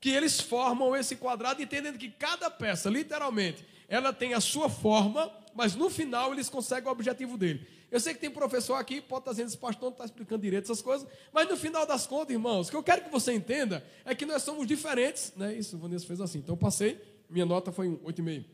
que 0.01 0.09
eles 0.09 0.39
formam 0.39 0.95
esse 0.95 1.15
quadrado, 1.15 1.61
entendendo 1.61 1.99
que 1.99 2.09
cada 2.09 2.49
peça, 2.49 2.89
literalmente, 2.89 3.63
ela 3.87 4.11
tem 4.11 4.33
a 4.33 4.39
sua 4.39 4.69
forma, 4.69 5.31
mas 5.53 5.75
no 5.75 5.89
final 5.89 6.33
eles 6.33 6.49
conseguem 6.49 6.89
o 6.89 6.91
objetivo 6.91 7.37
dele. 7.37 7.67
Eu 7.91 7.99
sei 7.99 8.13
que 8.13 8.19
tem 8.19 8.29
professor 8.29 8.75
aqui, 8.75 9.01
pode 9.01 9.21
estar 9.21 9.31
dizendo, 9.31 9.47
esse 9.47 9.57
pastor 9.57 9.85
não 9.85 9.91
está 9.91 10.05
explicando 10.05 10.41
direito 10.41 10.65
essas 10.65 10.81
coisas, 10.81 11.07
mas 11.33 11.49
no 11.49 11.57
final 11.57 11.85
das 11.85 12.05
contas, 12.05 12.31
irmãos, 12.31 12.67
o 12.67 12.71
que 12.71 12.77
eu 12.77 12.83
quero 12.83 13.03
que 13.03 13.09
você 13.09 13.33
entenda 13.33 13.83
é 14.05 14.13
que 14.13 14.25
nós 14.25 14.43
somos 14.43 14.67
diferentes, 14.67 15.33
né? 15.35 15.53
Isso, 15.55 15.75
o 15.75 15.79
Vanessa 15.79 16.05
fez 16.05 16.21
assim. 16.21 16.39
Então 16.39 16.53
eu 16.53 16.57
passei, 16.57 17.01
minha 17.29 17.45
nota 17.45 17.71
foi 17.71 17.87
um 17.89 17.97
8,5. 17.97 18.45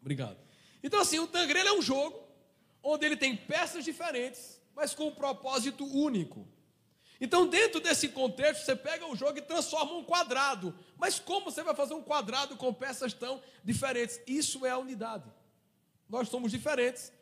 Obrigado. 0.00 0.36
Então, 0.82 1.00
assim, 1.00 1.18
o 1.20 1.26
tangrelo 1.28 1.68
é 1.68 1.72
um 1.72 1.82
jogo, 1.82 2.20
onde 2.82 3.06
ele 3.06 3.16
tem 3.16 3.36
peças 3.36 3.84
diferentes, 3.84 4.60
mas 4.74 4.92
com 4.94 5.06
um 5.06 5.14
propósito 5.14 5.84
único. 5.84 6.46
Então, 7.20 7.46
dentro 7.46 7.80
desse 7.80 8.08
contexto, 8.08 8.64
você 8.64 8.74
pega 8.74 9.06
o 9.06 9.14
jogo 9.14 9.38
e 9.38 9.42
transforma 9.42 9.92
um 9.92 10.02
quadrado. 10.02 10.74
Mas 10.98 11.20
como 11.20 11.44
você 11.44 11.62
vai 11.62 11.72
fazer 11.72 11.94
um 11.94 12.02
quadrado 12.02 12.56
com 12.56 12.74
peças 12.74 13.12
tão 13.12 13.40
diferentes? 13.62 14.20
Isso 14.26 14.66
é 14.66 14.70
a 14.70 14.78
unidade. 14.78 15.30
Nós 16.08 16.28
somos 16.28 16.50
diferentes, 16.50 17.12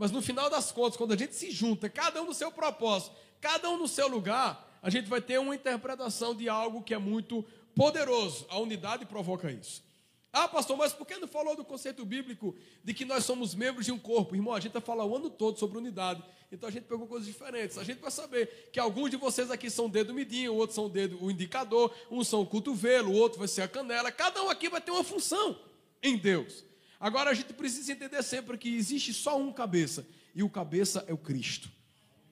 mas 0.00 0.10
no 0.10 0.22
final 0.22 0.48
das 0.48 0.72
contas, 0.72 0.96
quando 0.96 1.12
a 1.12 1.16
gente 1.16 1.34
se 1.36 1.50
junta, 1.50 1.86
cada 1.86 2.22
um 2.22 2.24
no 2.24 2.32
seu 2.32 2.50
propósito, 2.50 3.14
cada 3.38 3.68
um 3.68 3.76
no 3.76 3.86
seu 3.86 4.08
lugar, 4.08 4.78
a 4.80 4.88
gente 4.88 5.10
vai 5.10 5.20
ter 5.20 5.38
uma 5.38 5.54
interpretação 5.54 6.34
de 6.34 6.48
algo 6.48 6.82
que 6.82 6.94
é 6.94 6.98
muito 6.98 7.44
poderoso. 7.74 8.46
A 8.48 8.58
unidade 8.58 9.04
provoca 9.04 9.52
isso. 9.52 9.84
Ah, 10.32 10.48
pastor, 10.48 10.74
mas 10.78 10.94
por 10.94 11.06
que 11.06 11.18
não 11.18 11.28
falou 11.28 11.54
do 11.54 11.62
conceito 11.62 12.02
bíblico 12.06 12.56
de 12.82 12.94
que 12.94 13.04
nós 13.04 13.26
somos 13.26 13.54
membros 13.54 13.84
de 13.84 13.92
um 13.92 13.98
corpo? 13.98 14.34
Irmão, 14.34 14.54
a 14.54 14.58
gente 14.58 14.68
está 14.68 14.80
falando 14.80 15.10
o 15.10 15.16
ano 15.16 15.28
todo 15.28 15.58
sobre 15.58 15.76
unidade. 15.76 16.22
Então 16.50 16.66
a 16.66 16.72
gente 16.72 16.84
pegou 16.84 17.06
coisas 17.06 17.28
diferentes. 17.28 17.76
A 17.76 17.84
gente 17.84 18.00
vai 18.00 18.10
saber 18.10 18.70
que 18.72 18.80
alguns 18.80 19.10
de 19.10 19.18
vocês 19.18 19.50
aqui 19.50 19.68
são 19.68 19.86
dedo 19.86 20.14
midinho, 20.14 20.54
outros 20.54 20.76
são 20.76 20.88
dedo 20.88 21.22
o 21.22 21.30
indicador, 21.30 21.94
uns 22.10 22.26
são 22.26 22.40
o 22.40 22.46
cotovelo, 22.46 23.12
o 23.12 23.16
outro 23.16 23.38
vai 23.38 23.48
ser 23.48 23.60
a 23.60 23.68
canela. 23.68 24.10
Cada 24.10 24.42
um 24.42 24.48
aqui 24.48 24.70
vai 24.70 24.80
ter 24.80 24.92
uma 24.92 25.04
função 25.04 25.60
em 26.02 26.16
Deus. 26.16 26.69
Agora 27.00 27.30
a 27.30 27.34
gente 27.34 27.54
precisa 27.54 27.90
entender 27.92 28.22
sempre 28.22 28.58
que 28.58 28.76
existe 28.76 29.14
só 29.14 29.38
um 29.38 29.50
cabeça, 29.50 30.06
e 30.34 30.42
o 30.42 30.50
cabeça 30.50 31.02
é 31.08 31.14
o 31.14 31.18
Cristo. 31.18 31.70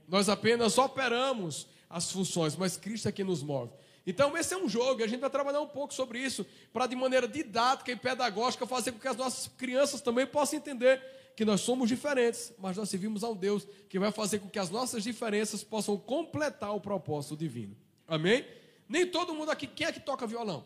Nós 0.07 0.29
apenas 0.29 0.77
operamos 0.77 1.67
as 1.89 2.13
funções, 2.13 2.55
mas 2.55 2.77
Cristo 2.77 3.09
é 3.09 3.13
quem 3.13 3.25
nos 3.25 3.43
move. 3.43 3.73
Então, 4.07 4.37
esse 4.37 4.55
é 4.55 4.57
um 4.59 4.69
jogo, 4.69 5.01
e 5.01 5.05
a 5.05 5.07
gente 5.07 5.21
vai 5.21 5.31
trabalhar 5.31 5.61
um 5.61 5.67
pouco 5.67 5.93
sobre 5.93 6.19
isso, 6.19 6.47
para 6.73 6.87
de 6.87 6.95
maneira 6.95 7.27
didática 7.27 7.91
e 7.91 7.97
pedagógica 7.97 8.67
fazer 8.67 8.93
com 8.93 8.99
que 8.99 9.09
as 9.09 9.17
nossas 9.17 9.49
crianças 9.49 10.03
também 10.03 10.27
possam 10.27 10.59
entender 10.59 11.03
que 11.35 11.45
nós 11.45 11.61
somos 11.61 11.89
diferentes, 11.89 12.53
mas 12.59 12.77
nós 12.77 12.89
servimos 12.91 13.23
a 13.23 13.29
um 13.29 13.37
Deus 13.37 13.67
que 13.89 13.99
vai 13.99 14.11
fazer 14.11 14.39
com 14.39 14.49
que 14.49 14.59
as 14.59 14.71
nossas 14.71 15.03
diferenças 15.03 15.63
possam 15.63 15.97
completar 15.97 16.75
o 16.75 16.81
propósito 16.81 17.37
divino. 17.37 17.77
Amém? 18.07 18.47
Nem 18.89 19.07
todo 19.07 19.35
mundo 19.35 19.51
aqui, 19.51 19.67
quem 19.67 19.87
é 19.87 19.93
que 19.93 20.01
toca 20.01 20.27
violão? 20.27 20.65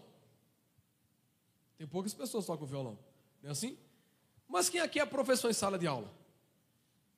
Tem 1.77 1.87
poucas 1.87 2.15
pessoas 2.15 2.45
que 2.45 2.51
tocam 2.51 2.67
violão, 2.67 2.99
não 3.43 3.51
é 3.51 3.53
assim? 3.53 3.77
Mas 4.53 4.69
quem 4.69 4.83
aqui 4.83 5.01
é 5.01 5.07
professor 5.07 5.49
em 5.51 5.55
sala 5.55 5.79
de 5.79 5.87
aula? 5.87 6.13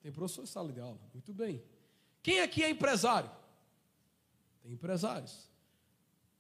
Tem 0.01 0.13
professor 0.13 0.45
em 0.45 0.47
sala 0.47 0.73
de 0.73 0.79
aula, 0.79 1.01
muito 1.13 1.33
bem. 1.33 1.61
Quem 2.23 2.41
aqui 2.41 2.63
é 2.63 2.71
empresário? 2.71 3.29
Tem 4.63 4.71
empresários. 4.71 5.51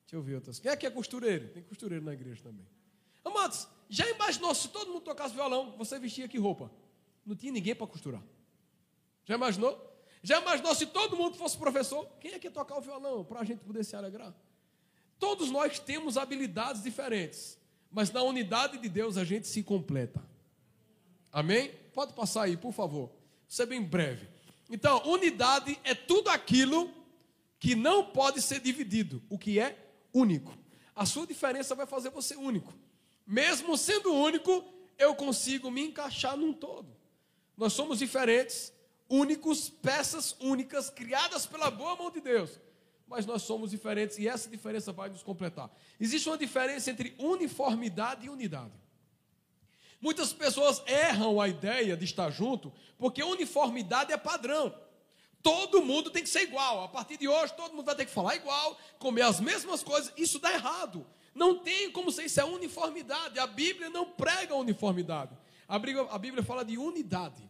Deixa 0.02 0.14
eu 0.14 0.22
ver 0.22 0.36
outras. 0.36 0.60
Quem 0.60 0.76
que 0.76 0.86
é 0.86 0.90
costureiro? 0.92 1.48
Tem 1.48 1.64
costureiro 1.64 2.04
na 2.04 2.12
igreja 2.12 2.40
também. 2.44 2.64
Amados, 3.24 3.66
já 3.88 4.08
imaginou 4.08 4.54
se 4.54 4.68
todo 4.68 4.92
mundo 4.92 5.00
tocasse 5.00 5.34
violão, 5.34 5.76
você 5.76 5.98
vestia 5.98 6.28
que 6.28 6.38
roupa? 6.38 6.70
Não 7.26 7.34
tinha 7.34 7.50
ninguém 7.50 7.74
para 7.74 7.88
costurar. 7.88 8.22
Já 9.24 9.34
imaginou? 9.34 9.76
Já 10.22 10.40
imaginou 10.40 10.76
se 10.76 10.86
todo 10.86 11.16
mundo 11.16 11.36
fosse 11.36 11.58
professor? 11.58 12.06
Quem 12.20 12.34
é 12.34 12.38
que 12.38 12.46
ia 12.46 12.52
tocar 12.52 12.78
o 12.78 12.80
violão 12.80 13.24
para 13.24 13.40
a 13.40 13.44
gente 13.44 13.64
poder 13.64 13.84
se 13.84 13.96
alegrar? 13.96 14.32
Todos 15.18 15.50
nós 15.50 15.80
temos 15.80 16.16
habilidades 16.16 16.84
diferentes, 16.84 17.58
mas 17.90 18.12
na 18.12 18.22
unidade 18.22 18.78
de 18.78 18.88
Deus 18.88 19.16
a 19.16 19.24
gente 19.24 19.48
se 19.48 19.60
completa. 19.60 20.33
Amém? 21.34 21.72
Pode 21.92 22.12
passar 22.12 22.44
aí, 22.44 22.56
por 22.56 22.72
favor. 22.72 23.10
Ser 23.48 23.66
bem 23.66 23.82
breve. 23.82 24.28
Então, 24.70 25.02
unidade 25.04 25.76
é 25.82 25.92
tudo 25.92 26.30
aquilo 26.30 26.88
que 27.58 27.74
não 27.74 28.06
pode 28.06 28.40
ser 28.40 28.60
dividido. 28.60 29.20
O 29.28 29.36
que 29.36 29.58
é 29.58 29.76
único. 30.12 30.56
A 30.94 31.04
sua 31.04 31.26
diferença 31.26 31.74
vai 31.74 31.86
fazer 31.86 32.10
você 32.10 32.36
único. 32.36 32.72
Mesmo 33.26 33.76
sendo 33.76 34.14
único, 34.14 34.64
eu 34.96 35.12
consigo 35.16 35.72
me 35.72 35.82
encaixar 35.82 36.36
num 36.36 36.52
todo. 36.52 36.96
Nós 37.56 37.72
somos 37.72 37.98
diferentes, 37.98 38.72
únicos, 39.08 39.68
peças 39.68 40.36
únicas, 40.38 40.88
criadas 40.88 41.46
pela 41.46 41.68
boa 41.68 41.96
mão 41.96 42.12
de 42.12 42.20
Deus. 42.20 42.60
Mas 43.08 43.26
nós 43.26 43.42
somos 43.42 43.72
diferentes 43.72 44.18
e 44.18 44.28
essa 44.28 44.48
diferença 44.48 44.92
vai 44.92 45.08
nos 45.08 45.24
completar. 45.24 45.68
Existe 45.98 46.28
uma 46.28 46.38
diferença 46.38 46.92
entre 46.92 47.12
uniformidade 47.18 48.26
e 48.26 48.30
unidade. 48.30 48.83
Muitas 50.04 50.34
pessoas 50.34 50.82
erram 50.86 51.40
a 51.40 51.48
ideia 51.48 51.96
de 51.96 52.04
estar 52.04 52.30
junto, 52.30 52.70
porque 52.98 53.22
uniformidade 53.22 54.12
é 54.12 54.18
padrão. 54.18 54.74
Todo 55.42 55.80
mundo 55.80 56.10
tem 56.10 56.22
que 56.22 56.28
ser 56.28 56.42
igual. 56.42 56.84
A 56.84 56.88
partir 56.88 57.16
de 57.16 57.26
hoje, 57.26 57.54
todo 57.54 57.72
mundo 57.72 57.86
vai 57.86 57.94
ter 57.94 58.04
que 58.04 58.10
falar 58.10 58.36
igual, 58.36 58.76
comer 58.98 59.22
as 59.22 59.40
mesmas 59.40 59.82
coisas. 59.82 60.12
Isso 60.14 60.38
dá 60.38 60.52
errado. 60.52 61.06
Não 61.34 61.58
tem 61.58 61.90
como 61.90 62.12
ser 62.12 62.24
isso, 62.24 62.38
é 62.38 62.44
uniformidade. 62.44 63.38
A 63.38 63.46
Bíblia 63.46 63.88
não 63.88 64.04
prega 64.04 64.54
uniformidade. 64.54 65.34
A 65.66 65.78
Bíblia, 65.78 66.06
a 66.10 66.18
Bíblia 66.18 66.42
fala 66.42 66.66
de 66.66 66.76
unidade. 66.76 67.42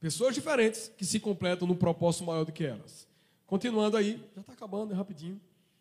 Pessoas 0.00 0.34
diferentes 0.34 0.90
que 0.96 1.04
se 1.04 1.20
completam 1.20 1.68
num 1.68 1.76
propósito 1.76 2.24
maior 2.24 2.46
do 2.46 2.52
que 2.52 2.64
elas. 2.64 3.06
Continuando 3.46 3.98
aí, 3.98 4.24
já 4.34 4.40
está 4.40 4.54
acabando, 4.54 4.94
é 4.94 4.96
rapidinho. 4.96 5.38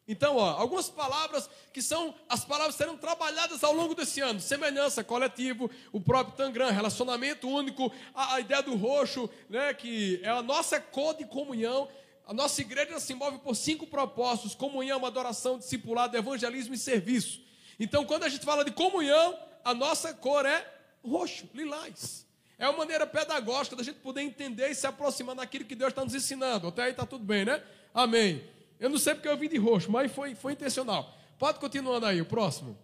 Então, 0.09 0.37
ó, 0.37 0.49
algumas 0.57 0.89
palavras 0.89 1.47
que 1.71 1.83
são 1.83 2.15
as 2.27 2.43
palavras 2.43 2.73
serão 2.73 2.97
trabalhadas 2.97 3.63
ao 3.63 3.71
longo 3.71 3.93
desse 3.93 4.19
ano: 4.19 4.41
semelhança, 4.41 5.03
coletivo, 5.03 5.69
o 5.91 6.01
próprio 6.01 6.35
Tangram, 6.35 6.71
relacionamento 6.71 7.47
único, 7.47 7.91
a, 8.15 8.33
a, 8.33 8.39
ideia 8.39 8.63
do 8.63 8.75
roxo, 8.75 9.29
né, 9.47 9.71
que 9.71 10.19
é 10.23 10.29
a 10.29 10.41
nossa 10.41 10.81
cor 10.81 11.15
de 11.15 11.25
comunhão. 11.25 11.87
A 12.25 12.33
nossa 12.33 12.59
igreja 12.59 12.99
se 12.99 13.13
move 13.13 13.37
por 13.37 13.55
cinco 13.55 13.85
propósitos: 13.85 14.55
comunhão, 14.55 15.05
adoração, 15.05 15.59
discipulado, 15.59 16.17
evangelismo 16.17 16.73
e 16.73 16.77
serviço. 16.79 17.39
Então, 17.79 18.03
quando 18.03 18.23
a 18.23 18.29
gente 18.29 18.43
fala 18.43 18.65
de 18.65 18.71
comunhão, 18.71 19.37
a 19.63 19.75
nossa 19.75 20.11
cor 20.11 20.43
é 20.43 20.65
roxo, 21.05 21.47
lilás. 21.53 22.25
É 22.57 22.67
uma 22.67 22.79
maneira 22.79 23.05
pedagógica 23.05 23.75
da 23.75 23.83
gente 23.83 23.99
poder 23.99 24.21
entender 24.21 24.71
e 24.71 24.75
se 24.75 24.87
aproximar 24.87 25.35
daquilo 25.35 25.65
que 25.65 25.75
Deus 25.75 25.91
está 25.91 26.03
nos 26.03 26.15
ensinando. 26.15 26.67
Até 26.67 26.85
aí 26.85 26.91
está 26.91 27.05
tudo 27.05 27.23
bem, 27.23 27.45
né? 27.45 27.63
Amém. 27.93 28.43
Eu 28.79 28.89
não 28.89 28.97
sei 28.97 29.13
porque 29.13 29.27
eu 29.27 29.37
vim 29.37 29.49
de 29.49 29.57
roxo, 29.57 29.91
mas 29.91 30.11
foi, 30.11 30.33
foi 30.35 30.53
intencional. 30.53 31.13
Pode 31.37 31.59
continuando 31.59 32.05
aí, 32.05 32.21
o 32.21 32.25
próximo. 32.25 32.77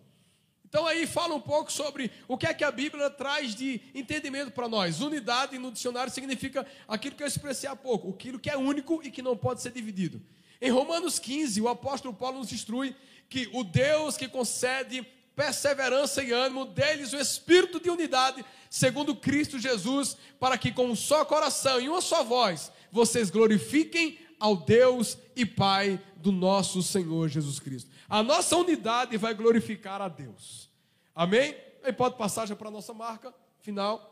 Então 0.67 0.85
aí 0.85 1.07
fala 1.07 1.33
um 1.33 1.39
pouco 1.39 1.71
sobre 1.71 2.11
o 2.27 2.37
que 2.37 2.45
é 2.45 2.53
que 2.53 2.63
a 2.63 2.71
Bíblia 2.71 3.09
traz 3.09 3.55
de 3.55 3.79
entendimento 3.93 4.51
para 4.51 4.67
nós. 4.67 4.99
Unidade 4.99 5.57
no 5.57 5.71
dicionário 5.71 6.11
significa 6.11 6.65
aquilo 6.85 7.15
que 7.15 7.23
eu 7.23 7.27
expressei 7.27 7.69
há 7.69 7.75
pouco, 7.75 8.09
aquilo 8.09 8.37
que 8.37 8.49
é 8.49 8.57
único 8.57 8.99
e 9.01 9.09
que 9.09 9.21
não 9.21 9.37
pode 9.37 9.61
ser 9.61 9.71
dividido. 9.71 10.21
Em 10.61 10.69
Romanos 10.69 11.17
15, 11.17 11.61
o 11.61 11.69
apóstolo 11.69 12.13
Paulo 12.13 12.39
nos 12.39 12.51
instrui 12.51 12.93
que 13.29 13.49
o 13.53 13.63
Deus 13.63 14.17
que 14.17 14.27
concede 14.27 15.07
perseverança 15.33 16.21
e 16.23 16.31
ânimo, 16.31 16.65
deles 16.65 17.13
o 17.13 17.17
espírito 17.17 17.79
de 17.79 17.89
unidade, 17.89 18.43
segundo 18.69 19.15
Cristo 19.15 19.59
Jesus, 19.59 20.17
para 20.39 20.57
que 20.57 20.71
com 20.71 20.87
um 20.87 20.95
só 20.95 21.23
coração 21.23 21.79
e 21.79 21.87
uma 21.87 22.01
só 22.01 22.23
voz 22.23 22.71
vocês 22.95 23.29
glorifiquem 23.29 24.17
ao 24.39 24.55
Deus 24.55 25.17
e 25.35 25.45
Pai 25.45 26.01
do 26.17 26.31
nosso 26.31 26.81
Senhor 26.81 27.27
Jesus 27.27 27.59
Cristo. 27.59 27.89
A 28.09 28.21
nossa 28.21 28.55
unidade 28.55 29.17
vai 29.17 29.33
glorificar 29.33 30.01
a 30.01 30.07
Deus. 30.07 30.69
Amém? 31.13 31.55
Aí 31.83 31.93
pode 31.93 32.17
passar 32.17 32.45
já 32.45 32.55
para 32.55 32.67
a 32.67 32.71
nossa 32.71 32.93
marca 32.93 33.33
final. 33.59 34.11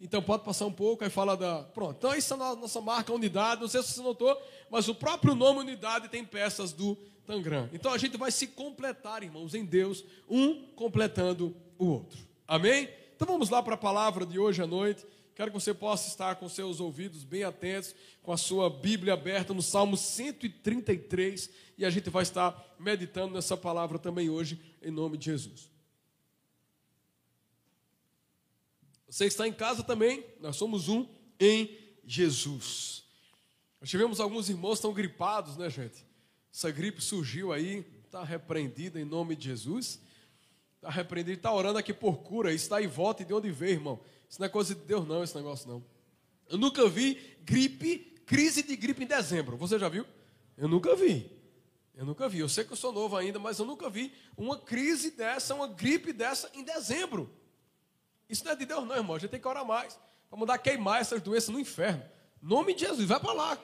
Então 0.00 0.22
pode 0.22 0.44
passar 0.44 0.66
um 0.66 0.72
pouco, 0.72 1.04
aí 1.04 1.10
fala 1.10 1.36
da. 1.36 1.62
Pronto, 1.62 1.96
então 1.96 2.14
isso 2.14 2.34
é 2.34 2.36
a 2.36 2.54
nossa 2.54 2.80
marca, 2.80 3.12
unidade. 3.12 3.62
Não 3.62 3.68
sei 3.68 3.82
se 3.82 3.94
você 3.94 4.02
notou, 4.02 4.40
mas 4.70 4.88
o 4.88 4.94
próprio 4.94 5.34
nome 5.34 5.60
unidade 5.60 6.08
tem 6.08 6.24
peças 6.24 6.72
do 6.72 6.96
Tangram. 7.26 7.68
Então 7.72 7.92
a 7.92 7.98
gente 7.98 8.16
vai 8.16 8.30
se 8.30 8.46
completar, 8.48 9.22
irmãos, 9.22 9.54
em 9.54 9.64
Deus, 9.64 10.04
um 10.28 10.66
completando 10.74 11.56
o 11.78 11.86
outro. 11.86 12.18
Amém? 12.46 12.88
Então 13.14 13.26
vamos 13.26 13.48
lá 13.48 13.62
para 13.62 13.74
a 13.74 13.78
palavra 13.78 14.26
de 14.26 14.38
hoje 14.38 14.62
à 14.62 14.66
noite. 14.66 15.06
Quero 15.36 15.50
que 15.50 15.60
você 15.60 15.74
possa 15.74 16.08
estar 16.08 16.36
com 16.36 16.48
seus 16.48 16.80
ouvidos 16.80 17.22
bem 17.22 17.44
atentos, 17.44 17.94
com 18.22 18.32
a 18.32 18.38
sua 18.38 18.70
Bíblia 18.70 19.12
aberta 19.12 19.52
no 19.52 19.60
Salmo 19.60 19.94
133, 19.94 21.50
e 21.76 21.84
a 21.84 21.90
gente 21.90 22.08
vai 22.08 22.22
estar 22.22 22.74
meditando 22.78 23.34
nessa 23.34 23.54
palavra 23.54 23.98
também 23.98 24.30
hoje, 24.30 24.58
em 24.80 24.90
nome 24.90 25.18
de 25.18 25.26
Jesus. 25.26 25.70
Você 29.06 29.26
está 29.26 29.46
em 29.46 29.52
casa 29.52 29.82
também, 29.82 30.24
nós 30.40 30.56
somos 30.56 30.88
um 30.88 31.06
em 31.38 31.68
Jesus. 32.02 33.04
Nós 33.78 33.90
tivemos 33.90 34.20
alguns 34.20 34.48
irmãos 34.48 34.78
estão 34.78 34.94
gripados, 34.94 35.58
né, 35.58 35.68
gente? 35.68 36.02
Essa 36.50 36.70
gripe 36.70 37.02
surgiu 37.02 37.52
aí, 37.52 37.84
está 38.06 38.24
repreendida 38.24 38.98
em 38.98 39.04
nome 39.04 39.36
de 39.36 39.48
Jesus. 39.48 40.00
Está 40.76 40.88
repreendido, 40.88 41.36
está 41.36 41.52
orando 41.52 41.78
aqui 41.78 41.92
por 41.92 42.22
cura, 42.22 42.54
está 42.54 42.80
em 42.80 42.86
volta 42.86 43.22
e 43.22 43.26
de 43.26 43.34
onde 43.34 43.50
veio, 43.50 43.72
irmão. 43.72 44.00
Isso 44.28 44.40
não 44.40 44.46
é 44.46 44.48
coisa 44.48 44.74
de 44.74 44.80
Deus, 44.82 45.06
não, 45.06 45.22
esse 45.22 45.34
negócio 45.36 45.68
não. 45.68 45.84
Eu 46.48 46.58
nunca 46.58 46.88
vi 46.88 47.36
gripe, 47.44 47.98
crise 48.26 48.62
de 48.62 48.76
gripe 48.76 49.04
em 49.04 49.06
dezembro. 49.06 49.56
Você 49.56 49.78
já 49.78 49.88
viu? 49.88 50.06
Eu 50.56 50.68
nunca 50.68 50.94
vi. 50.94 51.30
Eu 51.94 52.04
nunca 52.04 52.28
vi. 52.28 52.40
Eu 52.40 52.48
sei 52.48 52.64
que 52.64 52.72
eu 52.72 52.76
sou 52.76 52.92
novo 52.92 53.16
ainda, 53.16 53.38
mas 53.38 53.58
eu 53.58 53.64
nunca 53.64 53.88
vi 53.88 54.12
uma 54.36 54.58
crise 54.58 55.10
dessa, 55.10 55.54
uma 55.54 55.66
gripe 55.66 56.12
dessa 56.12 56.50
em 56.54 56.62
dezembro. 56.62 57.30
Isso 58.28 58.44
não 58.44 58.52
é 58.52 58.56
de 58.56 58.66
Deus, 58.66 58.86
não, 58.86 58.96
irmão. 58.96 59.16
A 59.16 59.18
gente 59.18 59.30
tem 59.30 59.40
que 59.40 59.48
orar 59.48 59.64
mais. 59.64 59.98
Para 60.28 60.38
mandar 60.38 60.58
queimar 60.58 61.00
essas 61.00 61.22
doenças 61.22 61.48
no 61.48 61.60
inferno. 61.60 62.02
Nome 62.42 62.74
de 62.74 62.80
Jesus, 62.80 63.08
vai 63.08 63.18
para 63.18 63.32
lá. 63.32 63.58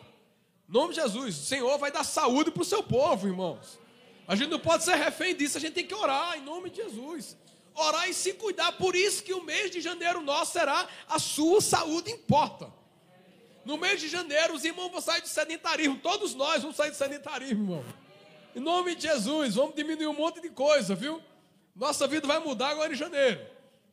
Nome 0.68 0.94
de 0.94 1.00
Jesus. 1.00 1.36
O 1.38 1.44
Senhor 1.44 1.78
vai 1.78 1.90
dar 1.90 2.04
saúde 2.04 2.50
para 2.50 2.62
o 2.62 2.64
seu 2.64 2.82
povo, 2.82 3.26
irmãos. 3.26 3.78
A 4.26 4.34
gente 4.34 4.50
não 4.50 4.58
pode 4.58 4.84
ser 4.84 4.94
refém 4.94 5.34
disso, 5.34 5.58
a 5.58 5.60
gente 5.60 5.74
tem 5.74 5.86
que 5.86 5.94
orar 5.94 6.38
em 6.38 6.42
nome 6.42 6.70
de 6.70 6.76
Jesus. 6.76 7.36
Orar 7.74 8.08
e 8.08 8.14
se 8.14 8.34
cuidar. 8.34 8.72
Por 8.72 8.94
isso 8.94 9.22
que 9.22 9.32
o 9.32 9.42
mês 9.42 9.70
de 9.70 9.80
janeiro 9.80 10.20
nosso 10.20 10.52
será 10.52 10.88
a 11.08 11.18
sua 11.18 11.60
saúde 11.60 12.10
importa. 12.10 12.72
No 13.64 13.76
mês 13.76 14.00
de 14.00 14.08
janeiro, 14.08 14.54
os 14.54 14.64
irmãos 14.64 14.90
vão 14.90 15.00
sair 15.00 15.22
de 15.22 15.28
sedentarismo. 15.28 15.98
Todos 15.98 16.34
nós 16.34 16.62
vamos 16.62 16.76
sair 16.76 16.90
de 16.90 16.96
sedentarismo, 16.96 17.62
irmão. 17.62 17.84
Em 18.54 18.60
nome 18.60 18.94
de 18.94 19.02
Jesus, 19.02 19.54
vamos 19.54 19.74
diminuir 19.74 20.08
um 20.08 20.14
monte 20.14 20.40
de 20.40 20.50
coisa, 20.50 20.94
viu? 20.94 21.22
Nossa 21.74 22.06
vida 22.06 22.26
vai 22.26 22.38
mudar 22.38 22.68
agora 22.68 22.92
em 22.92 22.96
janeiro. 22.96 23.40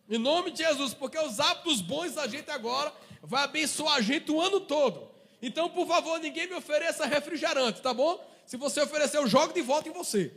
Em 0.10 0.18
nome 0.18 0.52
de 0.52 0.64
Jesus, 0.64 0.94
porque 0.94 1.18
os 1.20 1.40
hábitos 1.40 1.82
bons 1.82 2.14
da 2.16 2.28
gente 2.28 2.50
agora 2.50 2.92
vai 3.22 3.44
abençoar 3.44 3.96
a 3.96 4.02
gente 4.02 4.32
o 4.32 4.42
ano 4.42 4.60
todo. 4.60 5.08
Então, 5.42 5.70
por 5.70 5.88
favor, 5.88 6.20
ninguém 6.20 6.48
me 6.48 6.56
ofereça 6.56 7.06
refrigerante, 7.06 7.82
tá 7.82 7.94
bom? 7.94 8.20
Se 8.46 8.58
você 8.58 8.82
oferecer, 8.82 9.18
eu 9.18 9.28
jogo 9.28 9.54
de 9.54 9.62
volta 9.62 9.88
em 9.88 9.92
você. 9.92 10.34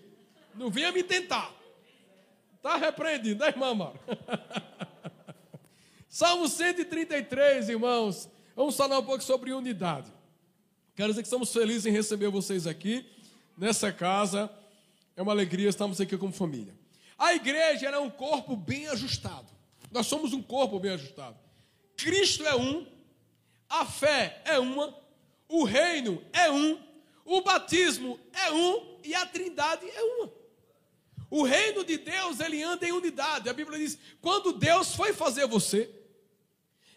Não 0.54 0.70
venha 0.70 0.92
me 0.92 1.02
tentar. 1.02 1.50
Tá 2.62 2.76
repreendido, 2.76 3.40
né, 3.40 3.48
irmã 3.48 3.74
Mara? 3.74 4.00
Salmo 6.08 6.48
133, 6.48 7.68
irmãos. 7.68 8.30
Vamos 8.54 8.76
falar 8.76 9.00
um 9.00 9.04
pouco 9.04 9.24
sobre 9.24 9.52
unidade. 9.52 10.12
Quero 10.94 11.08
dizer 11.08 11.22
que 11.22 11.26
estamos 11.26 11.52
felizes 11.52 11.86
em 11.86 11.90
receber 11.90 12.28
vocês 12.28 12.68
aqui, 12.68 13.04
nessa 13.58 13.90
casa. 13.90 14.48
É 15.16 15.22
uma 15.22 15.32
alegria, 15.32 15.68
estamos 15.68 16.00
aqui 16.00 16.16
como 16.16 16.32
família. 16.32 16.72
A 17.18 17.34
igreja 17.34 17.88
é 17.88 17.98
um 17.98 18.10
corpo 18.10 18.54
bem 18.54 18.86
ajustado. 18.86 19.50
Nós 19.90 20.06
somos 20.06 20.32
um 20.32 20.42
corpo 20.42 20.78
bem 20.78 20.92
ajustado. 20.92 21.36
Cristo 21.96 22.46
é 22.46 22.54
um, 22.54 22.86
a 23.68 23.84
fé 23.84 24.40
é 24.44 24.58
uma, 24.60 24.94
o 25.48 25.64
reino 25.64 26.22
é 26.32 26.48
um, 26.48 26.78
o 27.24 27.40
batismo 27.40 28.20
é 28.32 28.52
um 28.52 28.98
e 29.02 29.14
a 29.16 29.26
trindade 29.26 29.84
é 29.88 30.02
uma. 30.02 30.41
O 31.32 31.44
reino 31.44 31.82
de 31.82 31.96
Deus, 31.96 32.40
ele 32.40 32.62
anda 32.62 32.86
em 32.86 32.92
unidade. 32.92 33.48
A 33.48 33.54
Bíblia 33.54 33.78
diz: 33.78 33.96
quando 34.20 34.52
Deus 34.52 34.94
foi 34.94 35.14
fazer 35.14 35.46
você, 35.46 35.90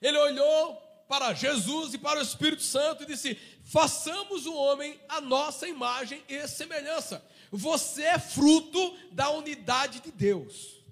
ele 0.02 0.18
olhou 0.18 0.76
para 1.08 1.34
Jesus 1.34 1.94
e 1.94 1.98
para 1.98 2.20
o 2.20 2.22
Espírito 2.22 2.62
Santo 2.62 3.04
e 3.04 3.06
disse: 3.06 3.40
façamos 3.64 4.46
o 4.46 4.54
homem 4.54 5.00
a 5.08 5.22
nossa 5.22 5.70
imagem 5.70 6.22
e 6.28 6.46
semelhança. 6.50 7.26
Você 7.50 8.04
é 8.04 8.20
fruto 8.20 8.98
da 9.10 9.30
unidade 9.30 10.02
de 10.02 10.12
Deus. 10.12 10.84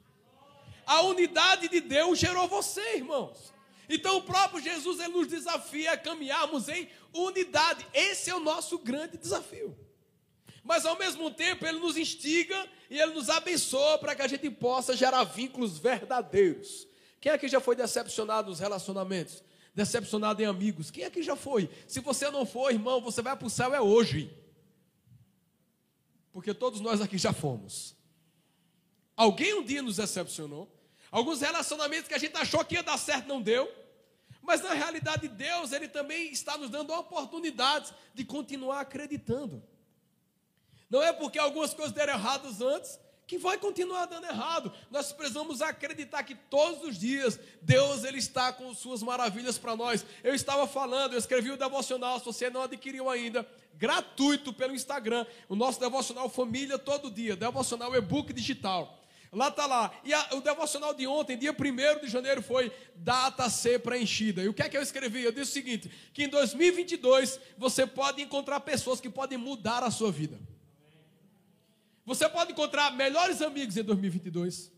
A 0.86 1.02
unidade 1.02 1.68
de 1.68 1.82
Deus 1.82 2.18
gerou 2.18 2.48
você, 2.48 2.96
irmãos. 2.96 3.54
Então 3.89 4.16
o 4.16 4.24
próprio 4.24 4.64
Jesus 4.64 5.02
ele 5.02 5.12
nos 5.12 5.28
desafia 5.28 5.91
a 5.91 5.98
caminharmos 5.98 6.70
em 6.70 6.89
unidade. 7.14 7.86
Esse 7.94 8.30
é 8.30 8.36
o 8.36 8.39
nosso 8.39 8.78
grande 8.78 9.18
desafio. 9.18 9.78
Mas 10.64 10.86
ao 10.86 10.97
mesmo 10.97 11.30
tempo 11.30 11.66
ele 11.66 11.80
nos 11.80 11.97
instiga 11.97 12.68
e 12.89 12.97
ele 12.97 13.14
nos 13.14 13.30
abençoa 13.30 13.97
para 13.97 14.16
que 14.16 14.22
a 14.22 14.28
gente 14.28 14.49
possa 14.49 14.95
gerar 14.95 15.24
vínculos 15.26 15.78
verdadeiros. 15.78 16.88
Quem 17.20 17.32
aqui 17.32 17.47
já 17.47 17.59
foi 17.59 17.76
decepcionado 17.76 18.49
nos 18.49 18.59
relacionamentos? 18.59 19.43
Decepcionado 19.76 20.41
em 20.41 20.45
amigos? 20.45 20.89
Quem 20.89 21.03
aqui 21.03 21.22
já 21.22 21.36
foi? 21.36 21.70
Se 21.88 21.99
você 21.99 22.30
não 22.30 22.45
for, 22.45 22.72
irmão, 22.72 23.01
você 23.01 23.22
vai 23.22 23.36
para 23.36 23.47
o 23.47 23.49
céu 23.49 23.74
é 23.74 23.82
hoje. 23.82 24.32
Porque 26.32 26.53
todos 26.53 26.80
nós 26.80 27.01
aqui 27.01 27.18
já 27.18 27.34
fomos. 27.34 27.95
Alguém 29.16 29.53
um 29.53 29.64
dia 29.64 29.82
nos 29.82 29.97
decepcionou. 29.97 30.70
Alguns 31.11 31.41
relacionamentos 31.41 32.07
que 32.07 32.14
a 32.14 32.20
gente 32.20 32.36
achou 32.38 32.64
que 32.66 32.76
ia 32.76 32.84
dar 32.84 32.97
certo 32.97 33.28
não 33.28 33.41
deu. 33.41 33.72
Mas 34.41 34.61
na 34.61 34.74
realidade, 34.74 35.28
Deus, 35.28 35.72
Ele 35.72 35.88
também 35.88 36.32
está 36.32 36.57
nos 36.57 36.70
dando 36.70 36.93
oportunidades 36.93 37.93
de 38.14 38.26
continuar 38.26 38.82
acreditando. 38.82 39.64
Não 40.94 41.02
é 41.02 41.12
porque 41.12 41.39
algumas 41.39 41.74
coisas 41.74 41.91
deram 41.91 42.14
erradas 42.14 42.62
antes 42.62 43.00
que 43.26 43.39
vai 43.39 43.58
continuar 43.58 44.06
dando 44.06 44.28
errado. 44.28 44.72
Nós 44.91 45.12
precisamos 45.12 45.60
acreditar 45.60 46.22
que 46.22 46.36
todos 46.36 46.84
os 46.88 47.00
dias 47.00 47.39
Deus 47.64 48.04
ele 48.04 48.20
está 48.20 48.54
com 48.54 48.72
suas 48.76 49.02
maravilhas 49.02 49.58
para 49.58 49.76
nós. 49.76 50.06
Eu 50.24 50.36
estava 50.36 50.68
falando, 50.68 51.14
eu 51.14 51.18
escrevi 51.18 51.50
o 51.50 51.58
devocional, 51.58 52.20
se 52.20 52.26
você 52.26 52.48
não 52.48 52.62
adquiriu 52.62 53.10
ainda, 53.10 53.44
gratuito 53.74 54.54
pelo 54.54 54.76
Instagram, 54.76 55.26
o 55.50 55.56
nosso 55.56 55.80
devocional 55.80 56.30
família 56.30 56.78
todo 56.78 57.10
dia, 57.10 57.36
devocional 57.36 57.96
e-book 57.96 58.32
digital. 58.32 59.00
Lá 59.32 59.48
está 59.48 59.66
lá. 59.66 59.91
E 60.04 60.14
a, 60.14 60.28
o 60.34 60.41
devocional 60.41 60.94
de 60.94 61.08
ontem, 61.08 61.36
dia 61.36 61.54
1 61.54 62.02
de 62.06 62.08
janeiro, 62.08 62.44
foi 62.44 62.72
data 62.94 63.50
ser 63.50 63.80
preenchida. 63.80 64.44
E 64.44 64.48
o 64.48 64.54
que 64.54 64.62
é 64.62 64.70
que 64.70 64.78
eu 64.78 64.82
escrevi? 64.84 65.24
Eu 65.24 65.32
disse 65.32 65.50
o 65.50 65.54
seguinte: 65.56 65.91
que 66.14 66.26
em 66.26 66.30
2022 66.30 67.39
você 67.58 67.88
pode 67.88 68.22
encontrar 68.22 68.60
pessoas 68.60 69.02
que 69.02 69.10
podem 69.10 69.39
mudar 69.39 69.82
a 69.82 69.89
sua 69.89 70.12
vida. 70.12 70.53
Você 72.06 72.28
pode 72.28 72.51
encontrar 72.51 72.91
melhores 72.91 73.41
amigos 73.41 73.78
em 73.78 73.84
2022. 73.84 74.72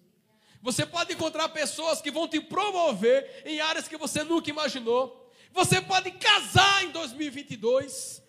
Você 0.61 0.85
pode 0.85 1.13
encontrar 1.13 1.49
pessoas 1.49 2.01
que 2.01 2.11
vão 2.11 2.27
te 2.27 2.39
promover 2.39 3.43
em 3.45 3.59
áreas 3.59 3.87
que 3.87 3.97
você 3.97 4.23
nunca 4.23 4.49
imaginou. 4.49 5.31
Você 5.51 5.81
pode 5.81 6.11
casar 6.11 6.83
em 6.83 6.91
2022. 6.91 8.21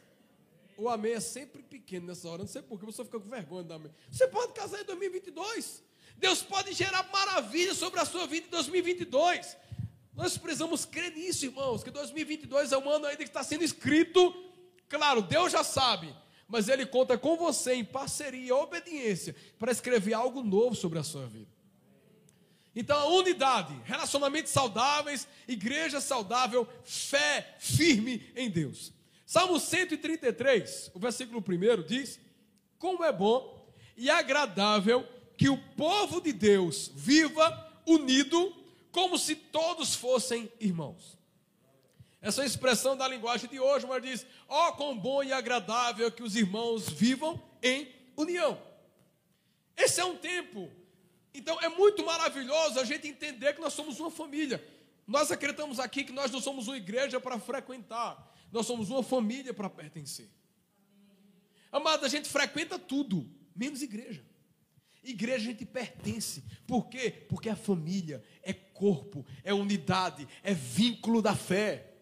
O 0.77 0.89
amém 0.89 1.13
é 1.13 1.21
sempre 1.21 1.63
pequeno 1.63 2.07
nessa 2.07 2.29
hora. 2.29 2.43
Não 2.43 2.49
sei 2.49 2.63
por 2.63 2.79
que 2.79 2.87
você 2.87 3.05
fica 3.05 3.19
com 3.19 3.29
vergonha 3.29 3.65
da 3.65 3.77
amém. 3.77 3.93
Você 4.11 4.27
pode 4.29 4.53
casar 4.53 4.81
em 4.81 4.85
2022. 4.85 5.83
Deus 6.19 6.43
pode 6.43 6.73
gerar 6.73 7.03
maravilhas 7.13 7.77
sobre 7.77 8.01
a 8.01 8.05
sua 8.05 8.27
vida 8.27 8.47
em 8.47 8.51
2022. 8.51 9.57
Nós 10.15 10.39
precisamos 10.39 10.87
crer 10.87 11.13
nisso, 11.13 11.45
irmãos, 11.45 11.83
que 11.83 11.91
2022 11.91 12.73
é 12.73 12.79
um 12.79 12.89
ano 12.89 13.07
ainda 13.07 13.23
que 13.23 13.29
está 13.29 13.43
sendo 13.43 13.65
escrito. 13.65 14.35
Claro, 14.89 15.21
Deus 15.21 15.53
já 15.53 15.63
sabe, 15.63 16.15
mas 16.49 16.69
Ele 16.69 16.87
conta 16.87 17.19
com 17.19 17.37
você 17.37 17.75
em 17.75 17.85
parceria, 17.85 18.55
obediência, 18.55 19.35
para 19.59 19.73
escrever 19.73 20.15
algo 20.15 20.43
novo 20.43 20.75
sobre 20.75 20.99
a 20.99 21.03
sua 21.03 21.27
vida. 21.27 21.51
Então, 22.75 22.99
a 22.99 23.07
unidade, 23.07 23.75
relacionamentos 23.85 24.53
saudáveis, 24.53 25.27
igreja 25.49 26.01
saudável, 26.01 26.69
fé 26.85 27.57
firme 27.59 28.23
em 28.37 28.51
Deus. 28.51 28.93
Salmo 29.25 29.59
133, 29.59 30.91
o 30.95 30.99
versículo 30.99 31.43
1 31.43 31.83
diz: 31.83 32.21
Como 32.79 33.03
é 33.03 33.11
bom 33.11 33.67
e 33.97 34.11
agradável 34.11 35.09
que 35.39 35.49
o 35.49 35.57
povo 35.75 36.21
de 36.21 36.33
Deus 36.33 36.91
viva 36.95 37.67
unido, 37.87 38.55
como 38.93 39.19
se 39.19 39.35
todos 39.35 39.95
fossem 39.95 40.51
irmãos. 40.61 41.16
Essa 42.27 42.41
é 42.41 42.43
a 42.43 42.47
expressão 42.47 42.97
da 42.97 43.07
linguagem 43.07 43.49
de 43.49 43.61
hoje, 43.61 43.87
mas 43.87 44.03
diz: 44.03 44.27
ó, 44.49 44.69
oh, 44.69 44.73
quão 44.73 44.99
bom 44.99 45.23
e 45.23 45.33
agradável 45.33 46.11
que 46.11 46.25
os 46.25 46.35
irmãos 46.35 46.89
vivam 46.89 47.41
em 47.63 47.89
união. 48.17 48.61
Esse 49.77 50.01
é 50.01 50.05
um 50.05 50.17
tempo. 50.17 50.69
Então 51.33 51.57
é 51.61 51.69
muito 51.69 52.05
maravilhoso 52.05 52.81
a 52.81 52.85
gente 52.85 53.07
entender 53.07 53.55
que 53.55 53.61
nós 53.61 53.75
somos 53.75 54.01
uma 54.01 54.11
família. 54.11 54.61
Nós 55.07 55.31
acreditamos 55.31 55.79
aqui 55.79 56.03
que 56.03 56.11
nós 56.11 56.33
não 56.33 56.41
somos 56.41 56.67
uma 56.67 56.77
igreja 56.77 57.21
para 57.21 57.39
frequentar, 57.39 58.35
nós 58.51 58.67
somos 58.67 58.91
uma 58.91 59.05
família 59.05 59.55
para 59.55 59.71
pertencer. 59.71 60.29
Amada, 61.71 62.07
a 62.07 62.09
gente 62.09 62.29
frequenta 62.29 62.77
tudo, 62.77 63.31
menos 63.55 63.83
igreja. 63.83 64.25
Igreja 65.05 65.37
a 65.37 65.53
gente 65.53 65.65
pertence. 65.65 66.43
Por 66.67 66.89
quê? 66.89 67.09
Porque 67.29 67.49
é 67.49 67.55
família, 67.55 68.21
é 68.43 68.53
corpo, 68.53 69.25
é 69.45 69.55
unidade, 69.55 70.27
é 70.43 70.53
vínculo 70.53 71.23
da 71.23 71.37
fé. 71.37 71.93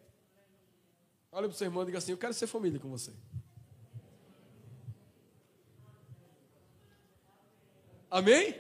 Olha 1.34 1.48
para 1.48 1.54
o 1.54 1.58
seu 1.58 1.66
irmão 1.66 1.82
e 1.82 1.86
diga 1.86 1.98
assim: 1.98 2.12
Eu 2.12 2.18
quero 2.18 2.32
ser 2.32 2.46
família 2.46 2.78
com 2.78 2.88
você. 2.88 3.12
Amém? 8.08 8.54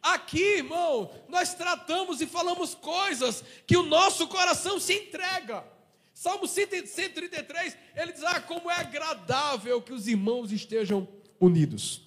Aqui, 0.00 0.58
irmão, 0.58 1.10
nós 1.28 1.54
tratamos 1.54 2.20
e 2.20 2.26
falamos 2.26 2.76
coisas 2.76 3.42
que 3.66 3.76
o 3.76 3.82
nosso 3.82 4.28
coração 4.28 4.78
se 4.78 4.94
entrega. 4.94 5.64
Salmo 6.12 6.46
133, 6.46 7.76
ele 7.96 8.12
diz: 8.12 8.22
Ah, 8.22 8.40
como 8.40 8.70
é 8.70 8.76
agradável 8.76 9.82
que 9.82 9.92
os 9.92 10.06
irmãos 10.06 10.52
estejam 10.52 11.08
unidos. 11.40 12.02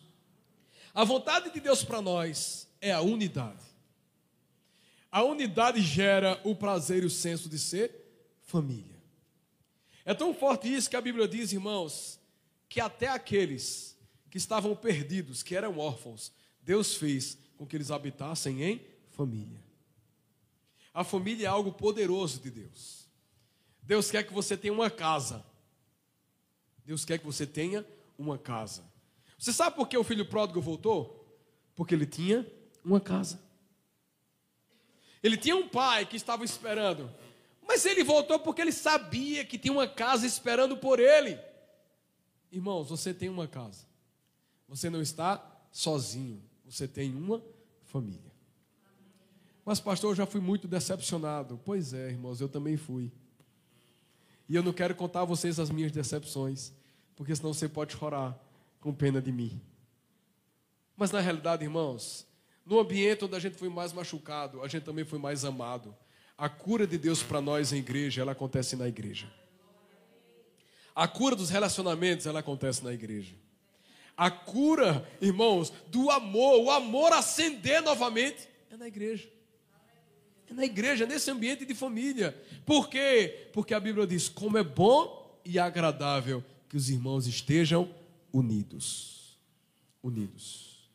A 0.93 1.03
vontade 1.03 1.51
de 1.51 1.59
Deus 1.59 1.83
para 1.83 2.01
nós 2.01 2.69
é 2.79 2.93
a 2.93 3.01
unidade. 3.01 3.65
A 5.11 5.23
unidade 5.23 5.81
gera 5.81 6.39
o 6.45 6.55
prazer 6.55 7.03
e 7.03 7.05
o 7.05 7.09
senso 7.09 7.49
de 7.49 7.59
ser 7.59 7.91
família. 8.43 8.96
É 10.07 10.13
tão 10.13 10.33
forte 10.33 10.73
isso 10.73 10.89
que 10.89 10.95
a 10.95 11.01
Bíblia 11.01 11.27
diz, 11.27 11.51
irmãos, 11.51 12.17
que 12.69 12.79
até 12.79 13.09
aqueles 13.09 13.99
que 14.31 14.37
estavam 14.37 14.73
perdidos, 14.73 15.43
que 15.43 15.53
eram 15.53 15.77
órfãos, 15.77 16.31
Deus 16.61 16.95
fez 16.95 17.37
com 17.57 17.67
que 17.67 17.75
eles 17.75 17.91
habitassem 17.91 18.63
em 18.63 18.87
família. 19.11 19.61
A 20.93 21.03
família 21.03 21.47
é 21.47 21.49
algo 21.49 21.73
poderoso 21.73 22.39
de 22.39 22.49
Deus. 22.49 23.05
Deus 23.83 24.09
quer 24.09 24.23
que 24.23 24.31
você 24.31 24.55
tenha 24.55 24.73
uma 24.73 24.89
casa. 24.89 25.45
Deus 26.85 27.03
quer 27.03 27.19
que 27.19 27.25
você 27.25 27.45
tenha 27.45 27.85
uma 28.17 28.37
casa. 28.37 28.85
Você 29.37 29.51
sabe 29.51 29.75
por 29.75 29.89
que 29.89 29.97
o 29.97 30.05
filho 30.05 30.25
pródigo 30.25 30.61
voltou? 30.61 31.37
Porque 31.75 31.93
ele 31.93 32.05
tinha 32.05 32.49
uma 32.81 33.01
casa. 33.01 33.41
Ele 35.21 35.35
tinha 35.35 35.57
um 35.57 35.67
pai 35.67 36.05
que 36.05 36.15
estava 36.15 36.45
esperando. 36.45 37.13
Mas 37.67 37.85
ele 37.85 38.03
voltou 38.03 38.39
porque 38.39 38.61
ele 38.61 38.71
sabia 38.71 39.43
que 39.43 39.57
tinha 39.57 39.73
uma 39.73 39.87
casa 39.87 40.25
esperando 40.25 40.77
por 40.77 40.99
ele. 40.99 41.37
Irmãos, 42.51 42.89
você 42.89 43.13
tem 43.13 43.27
uma 43.29 43.47
casa. 43.47 43.85
Você 44.69 44.89
não 44.89 45.01
está 45.01 45.43
sozinho. 45.71 46.41
Você 46.65 46.87
tem 46.87 47.13
uma 47.13 47.43
família. 47.85 48.31
Mas, 49.65 49.81
pastor, 49.81 50.11
eu 50.11 50.15
já 50.15 50.25
fui 50.25 50.39
muito 50.39 50.67
decepcionado. 50.67 51.59
Pois 51.65 51.93
é, 51.93 52.09
irmãos, 52.09 52.39
eu 52.39 52.47
também 52.47 52.77
fui. 52.77 53.11
E 54.47 54.55
eu 54.55 54.63
não 54.63 54.71
quero 54.71 54.95
contar 54.95 55.21
a 55.21 55.25
vocês 55.25 55.59
as 55.59 55.69
minhas 55.69 55.91
decepções, 55.91 56.71
porque 57.17 57.35
senão 57.35 57.53
você 57.53 57.67
pode 57.67 57.93
chorar 57.93 58.37
com 58.79 58.93
pena 58.93 59.21
de 59.21 59.31
mim. 59.31 59.61
Mas 60.95 61.11
na 61.11 61.19
realidade, 61.19 61.65
irmãos, 61.65 62.25
no 62.65 62.79
ambiente 62.79 63.25
onde 63.25 63.35
a 63.35 63.39
gente 63.39 63.57
foi 63.57 63.67
mais 63.67 63.91
machucado, 63.91 64.63
a 64.63 64.67
gente 64.69 64.83
também 64.83 65.03
foi 65.03 65.19
mais 65.19 65.43
amado. 65.43 65.93
A 66.37 66.47
cura 66.47 66.85
de 66.85 66.97
Deus 66.97 67.23
para 67.23 67.41
nós 67.41 67.73
em 67.73 67.77
igreja, 67.77 68.21
ela 68.21 68.33
acontece 68.33 68.75
na 68.75 68.87
igreja. 68.87 69.27
A 70.93 71.07
cura 71.07 71.35
dos 71.35 71.49
relacionamentos, 71.49 72.25
ela 72.27 72.39
acontece 72.39 72.83
na 72.83 72.93
igreja. 72.93 73.33
A 74.15 74.29
cura, 74.29 75.07
irmãos, 75.19 75.71
do 75.87 76.09
amor, 76.11 76.63
o 76.63 76.71
amor 76.71 77.11
acender 77.13 77.81
novamente, 77.81 78.47
é 78.69 78.77
na 78.77 78.87
igreja. 78.87 79.29
É 80.49 80.53
na 80.53 80.65
igreja, 80.65 81.05
nesse 81.05 81.29
ambiente 81.29 81.65
de 81.65 81.73
família. 81.73 82.35
Por 82.65 82.87
quê? 82.89 83.49
Porque 83.51 83.73
a 83.73 83.79
Bíblia 83.79 84.05
diz: 84.07 84.29
como 84.29 84.57
é 84.57 84.63
bom 84.63 85.39
e 85.43 85.59
agradável 85.59 86.43
que 86.69 86.77
os 86.77 86.89
irmãos 86.89 87.27
estejam 87.27 87.93
unidos. 88.31 89.37
Unidos. 90.01 90.89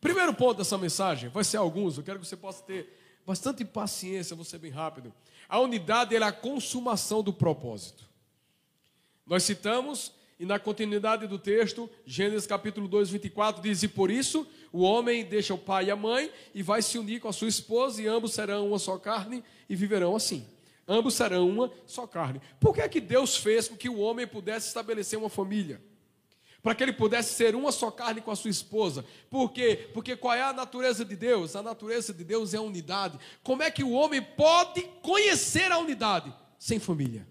Primeiro 0.00 0.34
ponto 0.34 0.58
dessa 0.58 0.76
mensagem, 0.76 1.28
vai 1.30 1.44
ser 1.44 1.58
alguns, 1.58 1.96
eu 1.96 2.02
quero 2.02 2.18
que 2.18 2.26
você 2.26 2.36
possa 2.36 2.62
ter 2.64 3.01
bastante 3.26 3.64
paciência, 3.64 4.36
vou 4.36 4.44
ser 4.44 4.58
bem 4.58 4.70
rápido. 4.70 5.12
A 5.48 5.58
unidade 5.60 6.14
é 6.14 6.22
a 6.22 6.32
consumação 6.32 7.22
do 7.22 7.32
propósito. 7.32 8.08
Nós 9.26 9.42
citamos 9.42 10.12
e 10.38 10.44
na 10.44 10.58
continuidade 10.58 11.26
do 11.28 11.38
texto, 11.38 11.88
Gênesis 12.04 12.46
capítulo 12.46 12.88
2, 12.88 13.10
24, 13.10 13.62
diz: 13.62 13.82
E 13.82 13.88
por 13.88 14.10
isso 14.10 14.46
o 14.72 14.82
homem 14.82 15.24
deixa 15.24 15.54
o 15.54 15.58
pai 15.58 15.84
e 15.84 15.90
a 15.90 15.96
mãe 15.96 16.32
e 16.52 16.62
vai 16.62 16.82
se 16.82 16.98
unir 16.98 17.20
com 17.20 17.28
a 17.28 17.32
sua 17.32 17.48
esposa, 17.48 18.02
e 18.02 18.08
ambos 18.08 18.32
serão 18.32 18.66
uma 18.66 18.78
só 18.78 18.98
carne 18.98 19.44
e 19.68 19.76
viverão 19.76 20.16
assim. 20.16 20.44
Ambos 20.88 21.14
serão 21.14 21.48
uma 21.48 21.70
só 21.86 22.08
carne. 22.08 22.40
Por 22.58 22.74
que 22.74 22.80
é 22.80 22.88
que 22.88 23.00
Deus 23.00 23.36
fez 23.36 23.68
com 23.68 23.76
que 23.76 23.88
o 23.88 23.98
homem 23.98 24.26
pudesse 24.26 24.66
estabelecer 24.66 25.18
uma 25.18 25.28
família? 25.28 25.80
Para 26.62 26.74
que 26.74 26.82
ele 26.82 26.92
pudesse 26.92 27.34
ser 27.34 27.56
uma 27.56 27.72
só 27.72 27.90
carne 27.90 28.20
com 28.20 28.30
a 28.30 28.36
sua 28.36 28.50
esposa. 28.50 29.04
Por 29.28 29.50
quê? 29.50 29.90
Porque 29.92 30.14
qual 30.14 30.34
é 30.34 30.42
a 30.42 30.52
natureza 30.52 31.04
de 31.04 31.16
Deus? 31.16 31.56
A 31.56 31.62
natureza 31.62 32.14
de 32.14 32.22
Deus 32.22 32.54
é 32.54 32.58
a 32.58 32.62
unidade. 32.62 33.18
Como 33.42 33.62
é 33.62 33.70
que 33.70 33.82
o 33.82 33.90
homem 33.90 34.22
pode 34.22 34.82
conhecer 35.02 35.72
a 35.72 35.78
unidade 35.78 36.32
sem 36.58 36.78
família? 36.78 37.26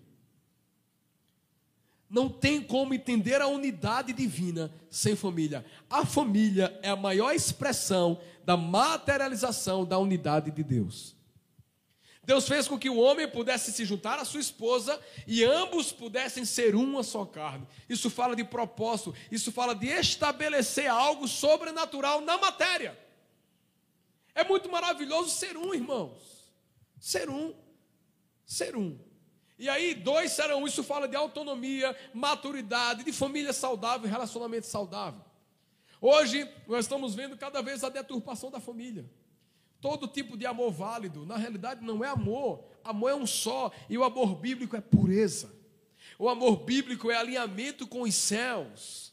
não 2.11 2.27
tem 2.27 2.61
como 2.61 2.93
entender 2.93 3.41
a 3.41 3.47
unidade 3.47 4.11
divina 4.11 4.69
sem 4.89 5.15
família. 5.15 5.65
A 5.89 6.05
família 6.05 6.77
é 6.83 6.89
a 6.89 6.95
maior 6.95 7.33
expressão 7.33 8.19
da 8.43 8.57
materialização 8.57 9.85
da 9.85 9.97
unidade 9.97 10.51
de 10.51 10.61
Deus. 10.61 11.15
Deus 12.23 12.47
fez 12.47 12.67
com 12.67 12.77
que 12.77 12.89
o 12.89 12.97
homem 12.97 13.27
pudesse 13.27 13.71
se 13.71 13.83
juntar 13.83 14.19
à 14.19 14.25
sua 14.25 14.39
esposa 14.39 14.99
e 15.25 15.43
ambos 15.43 15.91
pudessem 15.91 16.45
ser 16.45 16.75
uma 16.75 17.01
só 17.01 17.25
carne. 17.25 17.67
Isso 17.89 18.09
fala 18.09 18.35
de 18.35 18.43
propósito, 18.43 19.15
isso 19.31 19.51
fala 19.51 19.73
de 19.73 19.87
estabelecer 19.87 20.87
algo 20.87 21.27
sobrenatural 21.27 22.21
na 22.21 22.37
matéria. 22.37 22.97
É 24.35 24.43
muito 24.43 24.69
maravilhoso 24.69 25.29
ser 25.31 25.57
um, 25.57 25.73
irmãos. 25.73 26.51
Ser 26.99 27.29
um. 27.29 27.55
Ser 28.45 28.75
um. 28.75 28.99
E 29.57 29.67
aí, 29.67 29.93
dois 29.93 30.31
serão. 30.31 30.65
Isso 30.65 30.83
fala 30.83 31.07
de 31.07 31.15
autonomia, 31.15 31.95
maturidade, 32.13 33.03
de 33.03 33.11
família 33.11 33.53
saudável, 33.53 34.09
relacionamento 34.09 34.67
saudável. 34.67 35.21
Hoje, 35.99 36.49
nós 36.67 36.85
estamos 36.85 37.13
vendo 37.13 37.37
cada 37.37 37.61
vez 37.61 37.83
a 37.83 37.89
deturpação 37.89 38.49
da 38.49 38.59
família. 38.59 39.09
Todo 39.81 40.07
tipo 40.07 40.37
de 40.37 40.45
amor 40.45 40.71
válido, 40.71 41.25
na 41.25 41.35
realidade, 41.35 41.83
não 41.83 42.05
é 42.05 42.07
amor. 42.07 42.63
Amor 42.83 43.09
é 43.09 43.15
um 43.15 43.25
só. 43.25 43.71
E 43.89 43.97
o 43.97 44.03
amor 44.03 44.35
bíblico 44.35 44.75
é 44.75 44.81
pureza. 44.81 45.51
O 46.19 46.29
amor 46.29 46.57
bíblico 46.57 47.09
é 47.09 47.15
alinhamento 47.15 47.87
com 47.87 48.03
os 48.03 48.13
céus. 48.13 49.11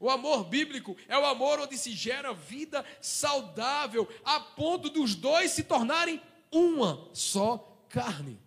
O 0.00 0.10
amor 0.10 0.44
bíblico 0.44 0.96
é 1.06 1.16
o 1.16 1.24
amor 1.24 1.60
onde 1.60 1.76
se 1.78 1.92
gera 1.92 2.32
vida 2.32 2.84
saudável, 3.00 4.08
a 4.24 4.38
ponto 4.38 4.88
dos 4.88 5.14
dois 5.14 5.52
se 5.52 5.64
tornarem 5.64 6.20
uma 6.52 7.08
só 7.12 7.84
carne. 7.88 8.38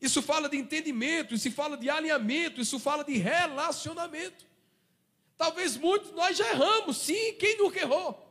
Isso 0.00 0.20
fala 0.20 0.48
de 0.48 0.56
entendimento, 0.56 1.34
isso 1.34 1.50
fala 1.50 1.76
de 1.76 1.88
alinhamento, 1.88 2.60
isso 2.60 2.78
fala 2.78 3.02
de 3.02 3.16
relacionamento. 3.16 4.46
Talvez 5.38 5.76
muitos 5.76 6.12
nós 6.12 6.36
já 6.36 6.48
erramos, 6.50 6.98
sim, 6.98 7.34
quem 7.34 7.58
nunca 7.58 7.80
errou? 7.80 8.25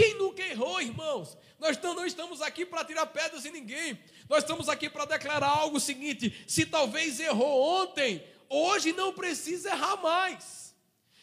Quem 0.00 0.14
nunca 0.14 0.42
errou, 0.42 0.80
irmãos? 0.80 1.36
Nós 1.58 1.78
não 1.82 2.06
estamos 2.06 2.40
aqui 2.40 2.64
para 2.64 2.82
tirar 2.86 3.04
pedras 3.04 3.44
em 3.44 3.50
ninguém. 3.50 4.00
Nós 4.30 4.42
estamos 4.42 4.66
aqui 4.66 4.88
para 4.88 5.04
declarar 5.04 5.50
algo 5.50 5.78
seguinte: 5.78 6.42
se 6.46 6.64
talvez 6.64 7.20
errou 7.20 7.82
ontem, 7.82 8.24
hoje 8.48 8.94
não 8.94 9.12
precisa 9.12 9.68
errar 9.68 9.98
mais. 9.98 10.74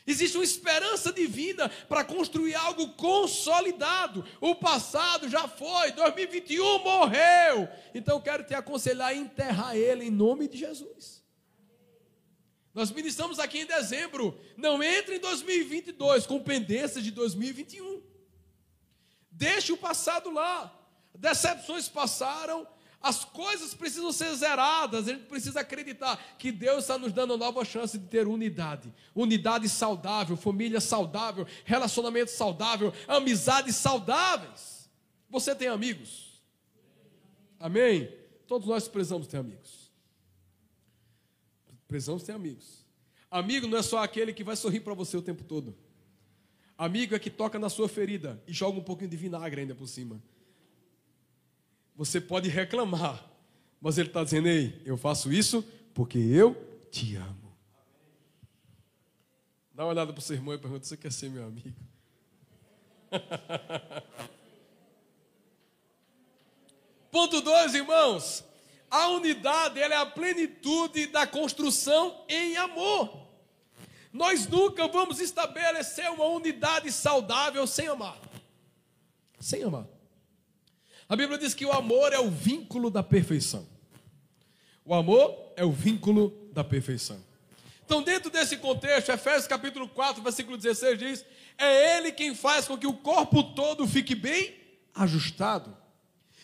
Existe 0.05 0.38
uma 0.38 0.43
esperança 0.43 1.11
divina 1.11 1.69
para 1.89 2.03
construir 2.03 2.53
algo 2.53 2.89
consolidado. 2.89 4.23
O 4.39 4.53
passado 4.53 5.28
já 5.28 5.47
foi, 5.47 5.91
2021 5.93 6.78
morreu. 6.84 7.67
Então 7.95 8.21
quero 8.21 8.43
te 8.43 8.53
aconselhar 8.53 9.07
a 9.07 9.15
enterrar 9.15 9.75
ele 9.75 10.05
em 10.05 10.11
nome 10.11 10.47
de 10.47 10.55
Jesus. 10.55 11.23
Nós 12.75 12.91
ministramos 12.91 13.39
aqui 13.39 13.61
em 13.61 13.65
dezembro. 13.65 14.39
Não 14.55 14.84
entre 14.84 15.15
em 15.15 15.19
2022 15.19 16.28
com 16.28 16.39
pendências 16.39 17.03
de 17.03 17.09
2021. 17.09 18.07
Deixe 19.38 19.71
o 19.71 19.77
passado 19.77 20.31
lá. 20.31 20.73
Decepções 21.15 21.88
passaram, 21.88 22.67
As 22.99 23.23
coisas 23.23 23.73
precisam 23.73 24.11
ser 24.11 24.33
zeradas, 24.35 25.07
a 25.07 25.11
gente 25.13 25.25
precisa 25.25 25.59
acreditar 25.59 26.17
que 26.38 26.51
Deus 26.51 26.79
está 26.79 26.97
nos 26.97 27.13
dando 27.13 27.38
nova 27.38 27.63
chance 27.63 27.97
de 27.97 28.07
ter 28.07 28.27
unidade. 28.27 28.91
Unidade 29.13 29.69
saudável, 29.69 30.35
família 30.35 30.81
saudável, 30.81 31.45
relacionamento 31.63 32.31
saudável, 32.31 32.91
amizades 33.07 33.75
saudáveis. 33.75 34.89
Você 35.29 35.53
tem 35.53 35.67
amigos? 35.67 36.41
Amém? 37.59 38.11
Todos 38.47 38.67
nós 38.67 38.88
precisamos 38.88 39.27
ter 39.27 39.38
amigos. 39.38 39.91
Precisamos 41.88 42.23
ter 42.23 42.31
amigos. 42.31 42.85
Amigo 43.29 43.67
não 43.67 43.77
é 43.77 43.83
só 43.83 43.99
aquele 43.99 44.33
que 44.33 44.43
vai 44.43 44.55
sorrir 44.55 44.79
para 44.79 44.93
você 44.93 45.15
o 45.15 45.21
tempo 45.21 45.43
todo. 45.43 45.77
Amigo 46.78 47.15
é 47.15 47.19
que 47.19 47.30
toca 47.32 47.57
na 47.57 47.69
sua 47.69 47.89
ferida 47.89 48.41
e 48.47 48.53
joga 48.53 48.78
um 48.78 48.84
pouquinho 48.84 49.09
de 49.09 49.17
vinagre 49.17 49.61
ainda 49.61 49.73
por 49.73 49.88
cima. 49.88 50.21
Você 51.95 52.21
pode 52.21 52.49
reclamar, 52.49 53.25
mas 53.82 53.97
ele 53.97 54.09
está 54.09 54.23
dizendo: 54.23 54.47
Ei, 54.47 54.80
eu 54.86 54.95
faço 54.95 55.34
isso 55.34 55.65
porque 55.93 56.19
eu 56.19 56.55
te 56.91 57.15
amo. 57.15 57.57
Dá 59.73 59.84
uma 59.84 59.89
olhada 59.89 60.13
para 60.13 60.19
o 60.19 60.21
seu 60.21 60.36
irmão 60.36 60.53
e 60.53 60.59
pergunta: 60.59 60.86
Você 60.86 60.95
quer 60.95 61.11
ser 61.11 61.32
meu 61.32 61.47
amigo? 61.47 61.75
Ponto 67.09 67.41
2, 67.41 67.73
irmãos. 67.73 68.43
A 68.89 69.07
unidade 69.09 69.80
ela 69.80 69.95
é 69.95 69.97
a 69.97 70.05
plenitude 70.05 71.07
da 71.07 71.25
construção 71.25 72.23
em 72.30 72.55
amor. 72.57 73.26
Nós 74.18 74.47
nunca 74.47 74.88
vamos 74.88 75.20
estabelecer 75.20 76.09
uma 76.09 76.26
unidade 76.26 76.91
saudável 76.91 77.68
sem 77.68 77.88
amar. 77.88 78.20
Sem 79.39 79.61
amar. 79.61 79.86
A 81.07 81.15
Bíblia 81.15 81.38
diz 81.38 81.53
que 81.53 81.63
o 81.63 81.72
amor 81.72 82.11
é 82.11 82.18
o 82.18 82.32
vínculo 82.32 82.89
da 82.89 83.03
perfeição. 83.03 83.68
O 84.84 84.95
amor 84.95 85.53
é 85.55 85.63
o 85.63 85.72
vínculo 85.72 86.49
da 86.51 86.63
perfeição. 86.63 87.24
Então, 87.86 88.01
dentro 88.01 88.32
desse 88.32 88.57
contexto, 88.57 89.11
Efésios 89.11 89.45
capítulo 89.45 89.88
4, 89.88 90.24
versículo 90.24 90.57
16 90.57 90.97
diz: 90.97 91.26
É 91.55 91.97
Ele 91.97 92.11
quem 92.11 92.34
faz 92.34 92.68
com 92.68 92.76
que 92.76 92.88
o 92.88 92.93
corpo 92.93 93.43
todo 93.53 93.88
fique 93.88 94.15
bem 94.15 94.55
ajustado 94.95 95.78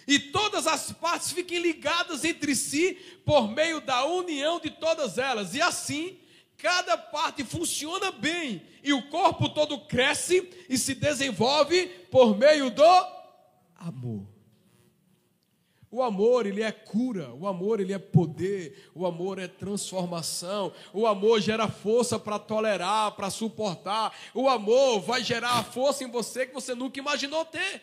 e 0.07 0.19
todas 0.19 0.67
as 0.67 0.91
partes 0.91 1.31
fiquem 1.31 1.59
ligadas 1.59 2.23
entre 2.23 2.55
si 2.55 2.93
por 3.25 3.47
meio 3.49 3.81
da 3.81 4.05
união 4.05 4.59
de 4.59 4.69
todas 4.69 5.17
elas, 5.17 5.55
e 5.55 5.61
assim 5.61 6.19
cada 6.63 6.97
parte 6.97 7.43
funciona 7.43 8.09
bem 8.09 8.61
e 8.81 8.93
o 8.93 9.09
corpo 9.09 9.49
todo 9.49 9.81
cresce 9.81 10.49
e 10.69 10.77
se 10.77 10.95
desenvolve 10.95 11.87
por 12.09 12.37
meio 12.37 12.71
do 12.71 12.83
amor. 13.75 14.25
O 15.91 16.01
amor, 16.01 16.45
ele 16.45 16.63
é 16.63 16.71
cura, 16.71 17.33
o 17.33 17.45
amor, 17.45 17.81
ele 17.81 17.91
é 17.91 17.99
poder, 17.99 18.89
o 18.95 19.05
amor 19.05 19.39
é 19.39 19.47
transformação, 19.47 20.71
o 20.93 21.05
amor 21.05 21.41
gera 21.41 21.67
força 21.67 22.17
para 22.17 22.39
tolerar, 22.39 23.11
para 23.11 23.29
suportar, 23.29 24.15
o 24.33 24.47
amor 24.47 25.01
vai 25.01 25.21
gerar 25.21 25.59
a 25.59 25.63
força 25.63 26.05
em 26.05 26.09
você 26.09 26.45
que 26.45 26.53
você 26.53 26.73
nunca 26.73 26.97
imaginou 26.97 27.43
ter. 27.43 27.81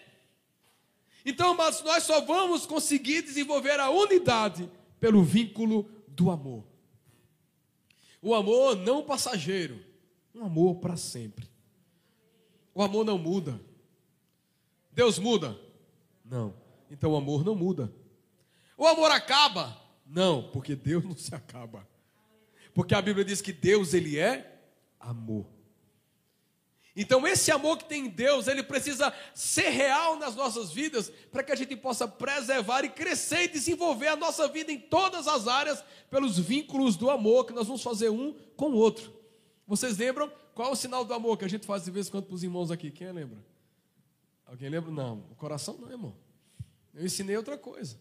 Então, 1.25 1.55
mas 1.55 1.83
nós 1.83 2.03
só 2.05 2.23
vamos 2.23 2.65
conseguir 2.65 3.21
desenvolver 3.21 3.79
a 3.79 3.91
unidade 3.91 4.71
pelo 4.99 5.23
vínculo 5.23 5.87
do 6.09 6.31
amor. 6.31 6.70
O 8.23 8.35
amor 8.35 8.77
não 8.77 9.03
passageiro, 9.03 9.81
um 10.35 10.45
amor 10.45 10.77
para 10.77 10.97
sempre. 10.97 11.49
O 12.75 12.83
amor 12.83 13.05
não 13.05 13.19
muda. 13.19 13.61
Deus 14.93 15.19
muda? 15.19 15.59
Não. 16.25 16.55
Então 16.91 17.13
o 17.13 17.17
amor 17.17 17.45
não 17.45 17.55
muda. 17.55 17.93
O 18.77 18.87
amor 18.87 19.11
acaba? 19.11 19.77
Não, 20.07 20.51
porque 20.51 20.75
Deus 20.75 21.05
não 21.05 21.17
se 21.17 21.35
acaba. 21.35 21.87
Porque 22.75 22.95
a 22.95 23.03
Bíblia 23.03 23.25
diz 23.25 23.41
que 23.41 23.53
Deus 23.53 23.95
ele 23.95 24.19
é 24.19 24.61
amor. 24.99 25.47
Então, 27.01 27.27
esse 27.27 27.51
amor 27.51 27.79
que 27.79 27.87
tem 27.87 28.05
em 28.05 28.09
Deus, 28.11 28.47
ele 28.47 28.63
precisa 28.63 29.11
ser 29.35 29.71
real 29.71 30.17
nas 30.17 30.37
nossas 30.37 30.71
vidas, 30.71 31.11
para 31.33 31.43
que 31.43 31.51
a 31.51 31.55
gente 31.55 31.75
possa 31.75 32.07
preservar 32.07 32.85
e 32.85 32.91
crescer 32.91 33.45
e 33.45 33.49
desenvolver 33.49 34.09
a 34.09 34.17
nossa 34.17 34.47
vida 34.47 34.71
em 34.71 34.79
todas 34.79 35.27
as 35.27 35.49
áreas, 35.49 35.83
pelos 36.11 36.39
vínculos 36.39 36.97
do 36.97 37.09
amor 37.09 37.47
que 37.47 37.55
nós 37.55 37.67
vamos 37.67 37.83
fazer 37.83 38.11
um 38.11 38.35
com 38.55 38.73
o 38.73 38.77
outro. 38.77 39.11
Vocês 39.67 39.97
lembram 39.97 40.31
qual 40.55 40.69
é 40.69 40.73
o 40.73 40.77
sinal 40.77 41.03
do 41.03 41.15
amor 41.15 41.39
que 41.39 41.45
a 41.47 41.49
gente 41.49 41.65
faz 41.65 41.87
de 41.87 41.91
vez 41.91 42.09
em 42.09 42.11
quando 42.11 42.27
para 42.27 42.35
os 42.35 42.43
irmãos 42.43 42.71
aqui? 42.71 42.91
Quem 42.91 43.11
lembra? 43.11 43.39
Alguém 44.45 44.69
lembra? 44.69 44.91
Não, 44.91 45.25
o 45.31 45.35
coração 45.37 45.79
não, 45.79 45.91
irmão. 45.91 46.15
Eu 46.93 47.07
ensinei 47.07 47.35
outra 47.35 47.57
coisa. 47.57 47.99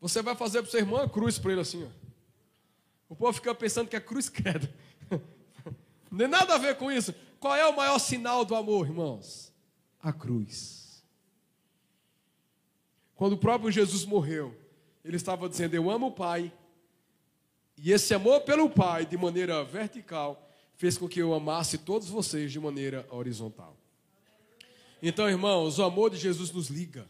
Você 0.00 0.22
vai 0.22 0.34
fazer 0.34 0.60
para 0.60 0.68
o 0.68 0.70
seu 0.72 0.80
irmão 0.80 1.00
a 1.00 1.08
cruz 1.08 1.38
para 1.38 1.52
ele 1.52 1.60
assim, 1.60 1.84
ó. 1.84 2.06
O 3.08 3.14
povo 3.14 3.32
fica 3.32 3.54
pensando 3.54 3.88
que 3.88 3.94
é 3.94 4.00
cruz 4.00 4.26
credo. 4.28 4.68
Não 6.10 6.18
tem 6.18 6.28
nada 6.28 6.54
a 6.54 6.58
ver 6.58 6.76
com 6.76 6.90
isso. 6.90 7.14
Qual 7.38 7.54
é 7.54 7.66
o 7.66 7.76
maior 7.76 7.98
sinal 7.98 8.44
do 8.44 8.54
amor, 8.54 8.86
irmãos? 8.86 9.52
A 10.00 10.12
cruz. 10.12 11.04
Quando 13.14 13.32
o 13.32 13.38
próprio 13.38 13.70
Jesus 13.70 14.04
morreu, 14.04 14.54
ele 15.04 15.16
estava 15.16 15.48
dizendo: 15.48 15.74
Eu 15.74 15.90
amo 15.90 16.08
o 16.08 16.12
Pai. 16.12 16.52
E 17.78 17.92
esse 17.92 18.14
amor 18.14 18.40
pelo 18.42 18.70
Pai, 18.70 19.04
de 19.04 19.16
maneira 19.16 19.62
vertical, 19.64 20.48
fez 20.76 20.96
com 20.96 21.08
que 21.08 21.20
eu 21.20 21.34
amasse 21.34 21.78
todos 21.78 22.08
vocês 22.08 22.50
de 22.50 22.60
maneira 22.60 23.06
horizontal. 23.10 23.76
Então, 25.02 25.28
irmãos, 25.28 25.78
o 25.78 25.82
amor 25.82 26.10
de 26.10 26.16
Jesus 26.16 26.50
nos 26.50 26.68
liga. 26.68 27.06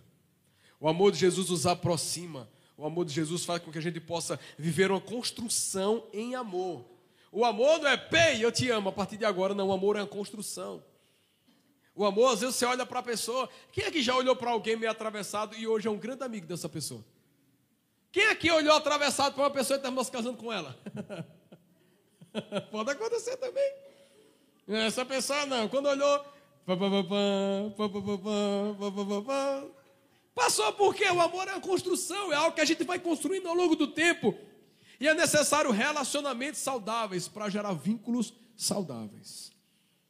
O 0.81 0.89
amor 0.89 1.13
de 1.13 1.19
Jesus 1.19 1.51
nos 1.51 1.67
aproxima. 1.67 2.49
O 2.77 2.85
amor 2.85 3.05
de 3.05 3.13
Jesus 3.13 3.45
faz 3.45 3.63
com 3.63 3.73
que 3.73 3.79
a 3.79 3.83
gente 3.83 4.01
possa 4.01 4.39
viver 4.59 4.91
uma 4.91 5.01
construção 5.01 6.05
em 6.13 6.35
amor. 6.35 6.85
O 7.37 7.45
amor 7.45 7.79
não 7.81 7.91
é 7.91 7.99
pei, 7.99 8.43
eu 8.43 8.51
te 8.51 8.71
amo, 8.71 8.89
a 8.89 8.93
partir 8.93 9.19
de 9.19 9.25
agora 9.27 9.55
não, 9.55 9.69
o 9.69 9.73
amor 9.73 9.95
é 9.97 10.01
uma 10.01 10.07
construção. 10.07 10.83
O 11.95 12.03
amor, 12.07 12.33
às 12.33 12.41
vezes 12.41 12.57
você 12.57 12.65
olha 12.65 12.87
para 12.87 13.01
a 13.01 13.03
pessoa, 13.03 13.47
quem 13.71 13.85
aqui 13.85 14.01
já 14.01 14.17
olhou 14.17 14.35
para 14.35 14.53
alguém 14.53 14.75
meio 14.75 14.91
atravessado 14.91 15.55
e 15.55 15.69
hoje 15.69 15.87
é 15.87 15.91
um 15.91 15.99
grande 15.99 16.25
amigo 16.25 16.47
dessa 16.47 16.67
pessoa? 16.67 17.05
Quem 18.11 18.27
aqui 18.29 18.51
olhou 18.51 18.75
atravessado 18.75 19.35
para 19.35 19.43
uma 19.43 19.51
pessoa 19.51 19.79
e 19.79 19.83
terminou 19.83 20.03
se 20.03 20.11
casando 20.11 20.39
com 20.39 20.51
ela? 20.51 20.75
Pode 22.73 22.93
acontecer 22.93 23.37
também. 23.37 23.71
Essa 24.67 25.05
pessoa 25.05 25.45
não, 25.45 25.69
quando 25.69 25.91
olhou, 25.91 26.25
passou 30.35 30.73
porque 30.73 31.05
o 31.05 31.21
amor 31.21 31.49
é 31.49 31.53
uma 31.53 31.61
construção, 31.61 32.33
é 32.33 32.37
algo 32.37 32.55
que 32.55 32.63
a 32.63 32.65
gente 32.65 32.83
vai 32.83 32.99
construindo 32.99 33.47
ao 33.47 33.55
longo 33.55 33.77
do 33.77 33.89
tempo. 33.89 34.35
E 34.99 35.09
é 35.09 35.15
necessário 35.15 35.71
relacionamentos 35.71 36.61
saudáveis 36.61 37.29
para 37.29 37.49
gerar 37.49 37.73
vínculos 37.75 38.33
saudáveis. 38.57 39.53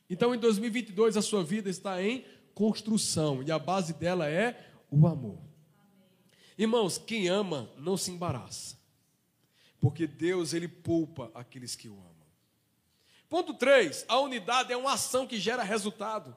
Então, 0.08 0.34
em 0.34 0.38
2022, 0.38 1.16
a 1.16 1.22
sua 1.22 1.42
vida 1.42 1.68
está 1.68 2.02
em 2.02 2.24
construção 2.54 3.42
e 3.42 3.50
a 3.50 3.58
base 3.58 3.92
dela 3.92 4.28
é 4.28 4.72
o 4.90 5.06
amor. 5.06 5.38
Irmãos, 6.56 6.96
quem 6.96 7.28
ama 7.28 7.70
não 7.76 7.96
se 7.96 8.10
embaraça, 8.10 8.78
porque 9.80 10.06
Deus 10.06 10.54
ele 10.54 10.68
poupa 10.68 11.30
aqueles 11.34 11.76
que 11.76 11.88
o 11.88 11.94
amam. 11.94 12.26
Ponto 13.28 13.52
3: 13.52 14.04
a 14.08 14.18
unidade 14.20 14.72
é 14.72 14.76
uma 14.76 14.92
ação 14.92 15.26
que 15.26 15.38
gera 15.38 15.62
resultado. 15.62 16.34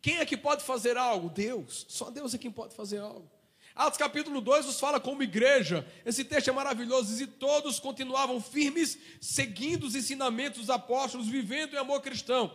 Quem 0.00 0.16
é 0.16 0.26
que 0.26 0.36
pode 0.36 0.64
fazer 0.64 0.96
algo? 0.96 1.28
Deus. 1.28 1.84
Só 1.88 2.10
Deus 2.10 2.34
é 2.34 2.38
quem 2.38 2.50
pode 2.50 2.74
fazer 2.74 2.98
algo. 2.98 3.30
Atos 3.74 3.98
capítulo 3.98 4.40
2 4.40 4.66
nos 4.66 4.80
fala 4.80 4.98
como 4.98 5.22
igreja. 5.22 5.86
Esse 6.04 6.24
texto 6.24 6.48
é 6.48 6.52
maravilhoso. 6.52 7.22
E 7.22 7.26
todos 7.26 7.78
continuavam 7.78 8.40
firmes, 8.40 8.98
seguindo 9.20 9.84
os 9.84 9.94
ensinamentos 9.94 10.60
dos 10.60 10.70
apóstolos, 10.70 11.28
vivendo 11.28 11.74
em 11.74 11.78
amor 11.78 12.00
cristão, 12.00 12.52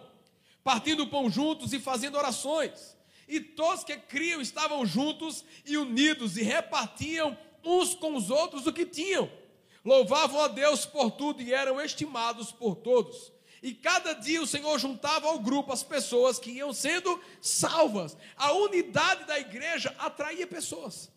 partindo 0.63 1.03
o 1.03 1.07
pão 1.07 1.29
juntos 1.29 1.73
e 1.73 1.79
fazendo 1.79 2.17
orações. 2.17 2.95
E 3.27 3.39
todos 3.39 3.83
que 3.83 3.95
criam 3.97 4.41
estavam 4.41 4.85
juntos 4.85 5.43
e 5.65 5.77
unidos 5.77 6.37
e 6.37 6.43
repartiam 6.43 7.37
uns 7.63 7.95
com 7.95 8.15
os 8.15 8.29
outros 8.29 8.67
o 8.67 8.73
que 8.73 8.85
tinham. 8.85 9.29
Louvavam 9.83 10.41
a 10.41 10.47
Deus 10.47 10.85
por 10.85 11.11
tudo 11.11 11.41
e 11.41 11.53
eram 11.53 11.79
estimados 11.79 12.51
por 12.51 12.75
todos. 12.75 13.31
E 13.65 13.73
cada 13.73 14.13
dia 14.13 14.39
o 14.43 14.45
Senhor 14.45 14.77
juntava 14.77 15.25
ao 15.25 15.39
grupo 15.39 15.73
as 15.73 15.81
pessoas 15.81 16.37
que 16.37 16.51
iam 16.51 16.71
sendo 16.71 17.19
salvas. 17.41 18.15
A 18.35 18.51
unidade 18.51 19.25
da 19.25 19.39
igreja 19.39 19.89
atraía 19.97 20.45
pessoas. 20.45 21.09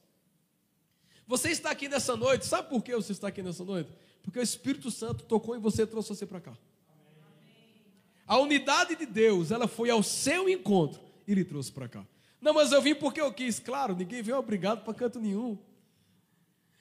Você 1.27 1.51
está 1.51 1.71
aqui 1.71 1.91
nessa 1.91 2.17
noite, 2.17 2.47
sabe 2.47 2.71
por 2.71 2.83
que 2.83 2.97
você 2.97 3.13
está 3.13 3.29
aqui 3.29 3.43
nessa 3.43 3.63
noite? 3.63 3.93
Porque 4.23 4.39
o 4.39 4.43
Espírito 4.43 4.91
Santo 4.91 5.25
tocou 5.25 5.55
em 5.57 5.59
você 5.61 5.83
e 5.83 5.87
trouxe 5.87 6.09
você 6.09 6.25
para 6.25 6.41
cá. 6.41 6.57
A 8.27 8.39
unidade 8.39 8.97
de 8.97 9.05
Deus, 9.05 9.51
ela 9.51 9.69
foi 9.69 9.91
ao 9.91 10.03
seu 10.03 10.49
encontro 10.49 11.03
e 11.27 11.35
lhe 11.35 11.45
trouxe 11.45 11.71
para 11.71 11.87
cá. 11.87 12.07
Não, 12.41 12.55
mas 12.55 12.73
eu 12.73 12.81
vim 12.81 12.95
porque 12.95 13.21
eu 13.21 13.31
quis. 13.31 13.59
Claro, 13.59 13.95
ninguém 13.95 14.23
veio 14.23 14.39
obrigado 14.39 14.85
para 14.85 14.95
canto 14.95 15.21
nenhum. 15.21 15.59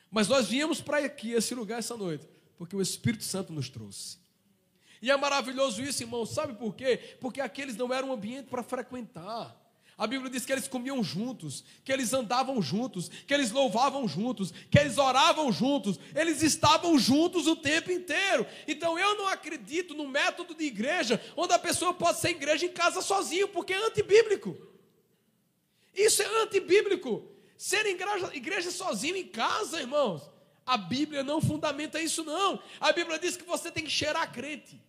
Mas 0.09 0.29
nós 0.29 0.47
viemos 0.47 0.79
para 0.79 0.99
aqui, 0.99 1.33
esse 1.33 1.53
lugar, 1.53 1.79
essa 1.79 1.97
noite, 1.97 2.25
porque 2.57 2.73
o 2.73 2.81
Espírito 2.81 3.25
Santo 3.25 3.51
nos 3.51 3.67
trouxe. 3.67 4.25
E 5.01 5.11
é 5.11 5.17
maravilhoso 5.17 5.81
isso, 5.81 6.03
irmão. 6.03 6.25
Sabe 6.25 6.53
por 6.53 6.75
quê? 6.75 7.17
Porque 7.19 7.41
aqueles 7.41 7.75
não 7.75 7.93
eram 7.93 8.09
um 8.09 8.13
ambiente 8.13 8.47
para 8.47 8.63
frequentar. 8.63 9.55
A 9.97 10.05
Bíblia 10.05 10.29
diz 10.29 10.45
que 10.45 10.51
eles 10.51 10.67
comiam 10.67 11.03
juntos, 11.03 11.63
que 11.83 11.91
eles 11.91 12.13
andavam 12.13 12.61
juntos, 12.61 13.09
que 13.09 13.33
eles 13.33 13.49
louvavam 13.49 14.07
juntos, 14.07 14.53
que 14.69 14.77
eles 14.77 14.95
oravam 14.99 15.51
juntos, 15.51 15.99
eles 16.13 16.43
estavam 16.43 16.99
juntos 16.99 17.47
o 17.47 17.55
tempo 17.55 17.91
inteiro. 17.91 18.45
Então 18.67 18.99
eu 18.99 19.17
não 19.17 19.27
acredito 19.27 19.95
no 19.95 20.07
método 20.07 20.53
de 20.53 20.65
igreja 20.65 21.19
onde 21.35 21.53
a 21.53 21.57
pessoa 21.57 21.95
pode 21.95 22.19
ser 22.19 22.29
igreja 22.29 22.67
em 22.67 22.71
casa 22.71 23.01
sozinho, 23.01 23.47
porque 23.47 23.73
é 23.73 23.87
antibíblico. 23.87 24.55
Isso 25.95 26.21
é 26.21 26.43
antibíblico. 26.43 27.31
Ser 27.57 27.87
igreja, 27.87 28.29
igreja 28.35 28.69
sozinho 28.69 29.15
em 29.15 29.27
casa, 29.27 29.81
irmãos, 29.81 30.29
a 30.67 30.75
Bíblia 30.75 31.23
não 31.23 31.39
fundamenta 31.39 31.99
isso, 32.01 32.25
não. 32.25 32.61
A 32.77 32.91
Bíblia 32.91 33.17
diz 33.17 33.37
que 33.37 33.45
você 33.45 33.71
tem 33.71 33.85
que 33.85 33.89
cheirar 33.89 34.29
crente. 34.33 34.79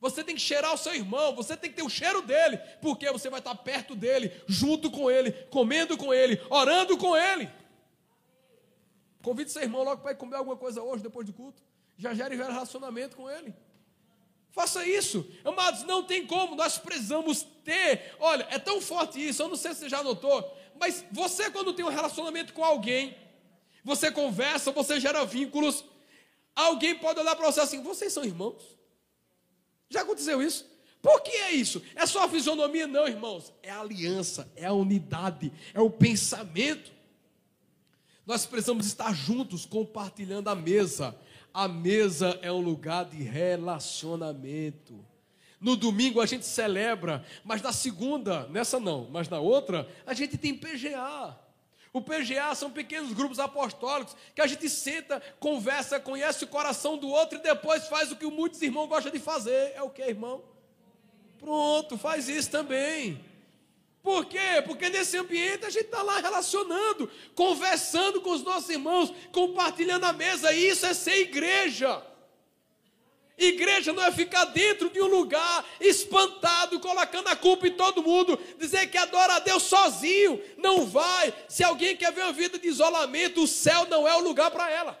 Você 0.00 0.24
tem 0.24 0.34
que 0.34 0.40
cheirar 0.40 0.72
o 0.72 0.78
seu 0.78 0.94
irmão, 0.94 1.34
você 1.34 1.54
tem 1.54 1.68
que 1.68 1.76
ter 1.76 1.82
o 1.82 1.90
cheiro 1.90 2.22
dele, 2.22 2.56
porque 2.80 3.10
você 3.12 3.28
vai 3.28 3.38
estar 3.38 3.54
perto 3.54 3.94
dele, 3.94 4.32
junto 4.46 4.90
com 4.90 5.10
ele, 5.10 5.30
comendo 5.50 5.94
com 5.98 6.14
ele, 6.14 6.40
orando 6.48 6.96
com 6.96 7.14
ele. 7.14 7.50
Convide 9.22 9.50
seu 9.50 9.60
irmão 9.60 9.84
logo 9.84 10.00
para 10.00 10.12
ir 10.12 10.16
comer 10.16 10.36
alguma 10.36 10.56
coisa 10.56 10.82
hoje, 10.82 11.02
depois 11.02 11.26
do 11.26 11.34
culto. 11.34 11.62
Já 11.98 12.14
gere 12.14 12.34
relacionamento 12.34 13.14
com 13.14 13.28
ele. 13.28 13.54
Faça 14.52 14.86
isso. 14.86 15.30
Amados, 15.44 15.82
não 15.82 16.02
tem 16.02 16.26
como, 16.26 16.56
nós 16.56 16.78
precisamos 16.78 17.42
ter. 17.62 18.16
Olha, 18.18 18.46
é 18.50 18.58
tão 18.58 18.80
forte 18.80 19.22
isso, 19.22 19.42
eu 19.42 19.48
não 19.50 19.56
sei 19.56 19.74
se 19.74 19.80
você 19.80 19.88
já 19.90 20.02
notou, 20.02 20.56
mas 20.76 21.04
você, 21.12 21.50
quando 21.50 21.74
tem 21.74 21.84
um 21.84 21.90
relacionamento 21.90 22.54
com 22.54 22.64
alguém, 22.64 23.14
você 23.84 24.10
conversa, 24.10 24.72
você 24.72 25.00
gera 25.00 25.24
vínculos, 25.24 25.84
alguém 26.54 26.94
pode 26.94 27.20
olhar 27.20 27.36
para 27.36 27.50
você 27.50 27.60
assim: 27.60 27.82
vocês 27.82 28.12
são 28.12 28.24
irmãos? 28.24 28.78
Já 29.88 30.02
aconteceu 30.02 30.42
isso? 30.42 30.70
Por 31.02 31.22
que 31.22 31.30
é 31.30 31.52
isso? 31.52 31.82
É 31.94 32.04
só 32.06 32.24
a 32.24 32.28
fisionomia? 32.28 32.86
Não, 32.86 33.08
irmãos. 33.08 33.52
É 33.62 33.70
a 33.70 33.80
aliança, 33.80 34.50
é 34.54 34.66
a 34.66 34.72
unidade, 34.72 35.52
é 35.72 35.80
o 35.80 35.90
pensamento. 35.90 36.92
Nós 38.26 38.46
precisamos 38.46 38.86
estar 38.86 39.12
juntos, 39.14 39.64
compartilhando 39.64 40.48
a 40.48 40.54
mesa. 40.54 41.16
A 41.52 41.66
mesa 41.66 42.38
é 42.42 42.52
um 42.52 42.60
lugar 42.60 43.06
de 43.06 43.22
relacionamento. 43.22 45.04
No 45.60 45.76
domingo 45.76 46.20
a 46.20 46.26
gente 46.26 46.46
celebra, 46.46 47.24
mas 47.44 47.60
na 47.60 47.72
segunda, 47.72 48.46
nessa 48.48 48.78
não, 48.78 49.08
mas 49.10 49.28
na 49.28 49.40
outra, 49.40 49.88
a 50.06 50.14
gente 50.14 50.38
tem 50.38 50.54
PGA. 50.54 51.36
O 51.92 52.00
PGA 52.00 52.54
são 52.54 52.70
pequenos 52.70 53.12
grupos 53.12 53.40
apostólicos 53.40 54.16
que 54.34 54.40
a 54.40 54.46
gente 54.46 54.68
senta, 54.68 55.20
conversa, 55.40 55.98
conhece 55.98 56.44
o 56.44 56.48
coração 56.48 56.96
do 56.96 57.08
outro 57.08 57.38
e 57.38 57.42
depois 57.42 57.88
faz 57.88 58.12
o 58.12 58.16
que 58.16 58.26
muitos 58.26 58.62
irmãos 58.62 58.86
gostam 58.86 59.10
de 59.10 59.18
fazer. 59.18 59.72
É 59.74 59.82
o 59.82 59.90
que, 59.90 60.02
irmão? 60.02 60.44
Pronto, 61.38 61.98
faz 61.98 62.28
isso 62.28 62.50
também. 62.50 63.24
Por 64.02 64.24
quê? 64.26 64.62
Porque 64.64 64.88
nesse 64.88 65.16
ambiente 65.16 65.66
a 65.66 65.70
gente 65.70 65.86
está 65.86 66.02
lá 66.02 66.20
relacionando, 66.20 67.10
conversando 67.34 68.20
com 68.20 68.30
os 68.30 68.42
nossos 68.42 68.70
irmãos, 68.70 69.12
compartilhando 69.32 70.04
a 70.04 70.12
mesa. 70.12 70.52
Isso 70.52 70.86
é 70.86 70.94
ser 70.94 71.18
igreja. 71.18 72.02
Igreja 73.46 73.92
não 73.92 74.02
é 74.02 74.12
ficar 74.12 74.44
dentro 74.46 74.90
de 74.90 75.00
um 75.00 75.06
lugar 75.06 75.64
espantado, 75.80 76.78
colocando 76.80 77.28
a 77.28 77.36
culpa 77.36 77.66
em 77.66 77.72
todo 77.72 78.02
mundo, 78.02 78.38
dizer 78.58 78.88
que 78.88 78.98
adora 78.98 79.34
a 79.34 79.38
Deus 79.38 79.62
sozinho. 79.62 80.40
Não 80.56 80.86
vai. 80.86 81.32
Se 81.48 81.64
alguém 81.64 81.96
quer 81.96 82.12
ver 82.12 82.22
uma 82.22 82.32
vida 82.32 82.58
de 82.58 82.68
isolamento, 82.68 83.42
o 83.42 83.48
céu 83.48 83.86
não 83.86 84.06
é 84.06 84.14
o 84.16 84.20
lugar 84.20 84.50
para 84.50 84.70
ela. 84.70 84.98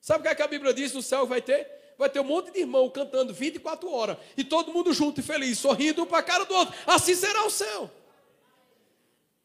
Sabe 0.00 0.20
o 0.20 0.22
que, 0.22 0.28
é 0.28 0.34
que 0.34 0.42
a 0.42 0.48
Bíblia 0.48 0.72
diz? 0.72 0.92
No 0.92 1.02
céu 1.02 1.26
vai 1.26 1.42
ter? 1.42 1.68
Vai 1.98 2.08
ter 2.08 2.20
um 2.20 2.24
monte 2.24 2.52
de 2.52 2.60
irmão 2.60 2.88
cantando 2.88 3.34
24 3.34 3.90
horas 3.90 4.16
e 4.36 4.44
todo 4.44 4.72
mundo 4.72 4.92
junto 4.92 5.20
e 5.20 5.22
feliz, 5.22 5.58
sorrindo 5.58 6.04
um 6.04 6.06
para 6.06 6.18
a 6.18 6.22
cara 6.22 6.44
do 6.44 6.54
outro. 6.54 6.74
Assim 6.86 7.14
será 7.14 7.44
o 7.44 7.50
céu. 7.50 7.90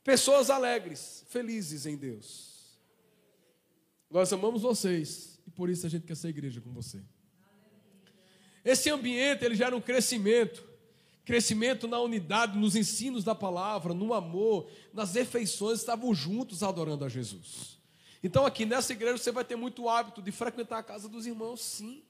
Pessoas 0.03 0.49
alegres, 0.49 1.25
felizes 1.29 1.85
em 1.85 1.97
Deus. 1.97 2.77
Nós 4.09 4.31
amamos 4.31 4.61
vocês 4.61 5.39
e 5.47 5.49
por 5.49 5.69
isso 5.69 5.87
a 5.87 5.89
gente 5.89 6.05
quer 6.05 6.15
ser 6.15 6.27
igreja 6.27 6.61
com 6.61 6.71
você. 6.71 7.01
Esse 8.63 8.89
ambiente 8.89 9.43
ele 9.43 9.55
gera 9.55 9.75
um 9.75 9.81
crescimento, 9.81 10.63
crescimento 11.25 11.87
na 11.87 11.99
unidade, 11.99 12.57
nos 12.57 12.75
ensinos 12.75 13.23
da 13.23 13.35
palavra, 13.35 13.93
no 13.93 14.13
amor, 14.13 14.69
nas 14.93 15.13
refeições, 15.15 15.79
estavam 15.79 16.13
juntos 16.13 16.63
adorando 16.63 17.03
a 17.05 17.09
Jesus. 17.09 17.77
Então 18.23 18.45
aqui 18.45 18.65
nessa 18.65 18.93
igreja 18.93 19.17
você 19.17 19.31
vai 19.31 19.43
ter 19.43 19.55
muito 19.55 19.89
hábito 19.89 20.21
de 20.21 20.31
frequentar 20.31 20.79
a 20.79 20.83
casa 20.83 21.09
dos 21.09 21.25
irmãos, 21.25 21.61
sim. 21.61 22.01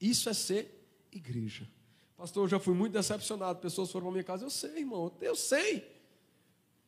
Isso 0.00 0.30
é 0.30 0.34
ser 0.34 0.80
igreja. 1.12 1.68
Pastor, 2.16 2.44
eu 2.44 2.48
já 2.48 2.58
fui 2.58 2.74
muito 2.74 2.92
decepcionado. 2.92 3.60
Pessoas 3.60 3.90
foram 3.90 4.06
para 4.06 4.12
minha 4.12 4.24
casa. 4.24 4.44
Eu 4.44 4.50
sei, 4.50 4.78
irmão, 4.78 5.10
eu 5.22 5.34
sei. 5.34 5.90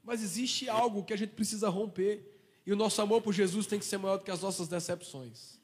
Mas 0.04 0.22
existe 0.22 0.68
algo 0.68 1.04
que 1.04 1.12
a 1.12 1.16
gente 1.16 1.30
precisa 1.30 1.68
romper. 1.68 2.38
E 2.66 2.72
o 2.72 2.76
nosso 2.76 3.00
amor 3.00 3.22
por 3.22 3.32
Jesus 3.32 3.66
tem 3.66 3.78
que 3.78 3.84
ser 3.84 3.98
maior 3.98 4.18
do 4.18 4.24
que 4.24 4.30
as 4.30 4.42
nossas 4.42 4.68
decepções. 4.68 5.58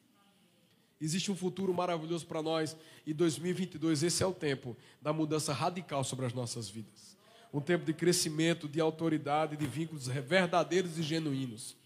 Existe 1.00 1.30
um 1.30 1.36
futuro 1.36 1.72
maravilhoso 1.72 2.26
para 2.26 2.42
nós 2.42 2.76
e 3.06 3.14
2022 3.14 4.02
esse 4.02 4.22
é 4.22 4.26
o 4.26 4.32
tempo 4.32 4.76
da 5.00 5.12
mudança 5.12 5.52
radical 5.52 6.02
sobre 6.02 6.26
as 6.26 6.32
nossas 6.32 6.68
vidas. 6.68 7.16
Um 7.52 7.60
tempo 7.60 7.84
de 7.84 7.94
crescimento, 7.94 8.68
de 8.68 8.80
autoridade, 8.80 9.56
de 9.56 9.66
vínculos 9.66 10.06
verdadeiros 10.06 10.98
e 10.98 11.02
genuínos. 11.02 11.76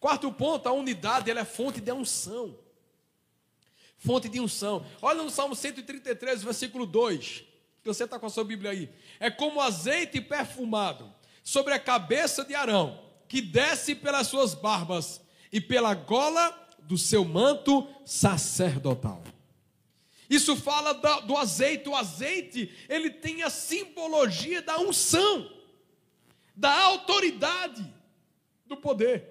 Quarto 0.00 0.32
ponto, 0.32 0.68
a 0.68 0.72
unidade 0.72 1.30
ela 1.30 1.40
é 1.40 1.44
fonte 1.44 1.80
de 1.80 1.92
unção. 1.92 2.58
Fonte 3.98 4.28
de 4.28 4.40
unção. 4.40 4.84
Olha 5.00 5.22
no 5.22 5.30
Salmo 5.30 5.54
133, 5.54 6.42
versículo 6.42 6.86
2. 6.86 7.44
Que 7.82 7.88
você 7.88 8.04
está 8.04 8.18
com 8.18 8.26
a 8.26 8.30
sua 8.30 8.44
Bíblia 8.44 8.70
aí. 8.70 8.90
É 9.20 9.30
como 9.30 9.60
azeite 9.60 10.20
perfumado 10.20 11.12
sobre 11.42 11.72
a 11.72 11.78
cabeça 11.78 12.44
de 12.44 12.54
Arão, 12.54 13.00
que 13.28 13.40
desce 13.40 13.94
pelas 13.94 14.26
suas 14.26 14.54
barbas 14.54 15.20
e 15.52 15.60
pela 15.60 15.94
gola 15.94 16.65
do 16.86 16.96
seu 16.96 17.24
manto 17.24 17.86
sacerdotal. 18.04 19.22
Isso 20.28 20.56
fala 20.56 20.92
do 21.20 21.36
azeite. 21.36 21.88
O 21.88 21.94
azeite, 21.94 22.72
ele 22.88 23.10
tem 23.10 23.42
a 23.42 23.50
simbologia 23.50 24.62
da 24.62 24.78
unção, 24.78 25.50
da 26.54 26.72
autoridade, 26.84 27.92
do 28.66 28.76
poder. 28.76 29.24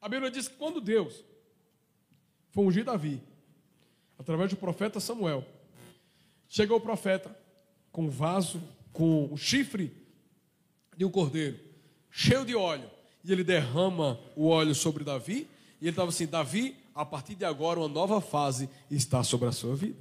A 0.00 0.08
Bíblia 0.08 0.30
diz 0.30 0.48
que 0.48 0.56
quando 0.56 0.80
Deus 0.80 1.24
foi 2.50 2.64
ungir 2.64 2.84
Davi, 2.84 3.22
através 4.18 4.50
do 4.50 4.56
profeta 4.56 5.00
Samuel, 5.00 5.46
chegou 6.48 6.78
o 6.78 6.80
profeta 6.80 7.34
com 7.92 8.04
um 8.04 8.10
vaso, 8.10 8.62
com 8.92 9.32
o 9.32 9.36
chifre 9.36 9.94
de 10.96 11.04
um 11.04 11.10
cordeiro, 11.10 11.58
cheio 12.10 12.44
de 12.44 12.54
óleo, 12.54 12.90
e 13.22 13.32
ele 13.32 13.44
derrama 13.44 14.18
o 14.34 14.48
óleo 14.48 14.74
sobre 14.74 15.04
Davi 15.04 15.48
e 15.80 15.84
ele 15.84 15.90
estava 15.90 16.10
assim: 16.10 16.26
Davi, 16.26 16.76
a 16.94 17.04
partir 17.04 17.34
de 17.34 17.44
agora, 17.44 17.78
uma 17.80 17.88
nova 17.88 18.20
fase 18.20 18.68
está 18.90 19.22
sobre 19.22 19.48
a 19.48 19.52
sua 19.52 19.74
vida. 19.74 19.98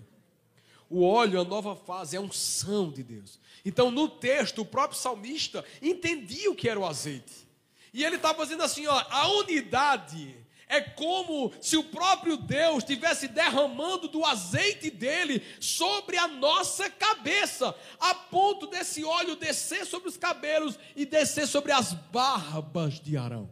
O 0.90 1.04
óleo, 1.04 1.40
a 1.40 1.46
nova 1.46 1.76
fase, 1.76 2.16
é 2.16 2.20
a 2.20 2.22
unção 2.22 2.92
de 2.92 3.04
Deus. 3.04 3.40
Então, 3.64 3.92
no 3.92 4.08
texto, 4.10 4.62
o 4.62 4.66
próprio 4.66 5.00
salmista 5.00 5.64
entendia 5.82 6.50
o 6.50 6.56
que 6.56 6.68
era 6.68 6.80
o 6.80 6.86
azeite. 6.86 7.48
E 7.94 8.04
ele 8.04 8.16
estava 8.16 8.44
dizendo 8.44 8.64
assim: 8.64 8.88
ó, 8.88 9.06
a 9.10 9.28
unidade 9.34 10.36
é 10.68 10.82
como 10.82 11.52
se 11.62 11.78
o 11.78 11.84
próprio 11.84 12.38
Deus 12.38 12.80
estivesse 12.80 13.28
derramando 13.28 14.08
do 14.08 14.24
azeite 14.24 14.92
dele 14.92 15.42
sobre 15.60 16.18
a 16.18 16.28
nossa 16.28 16.90
cabeça, 16.90 17.76
a 18.00 18.14
ponto 18.14 18.68
desse 18.68 19.04
óleo 19.04 19.36
descer 19.36 19.86
sobre 19.86 20.10
os 20.10 20.18
cabelos 20.18 20.78
e 20.96 21.06
descer 21.06 21.48
sobre 21.48 21.72
as 21.72 21.94
barbas 21.94 23.00
de 23.00 23.18
Arão. 23.18 23.50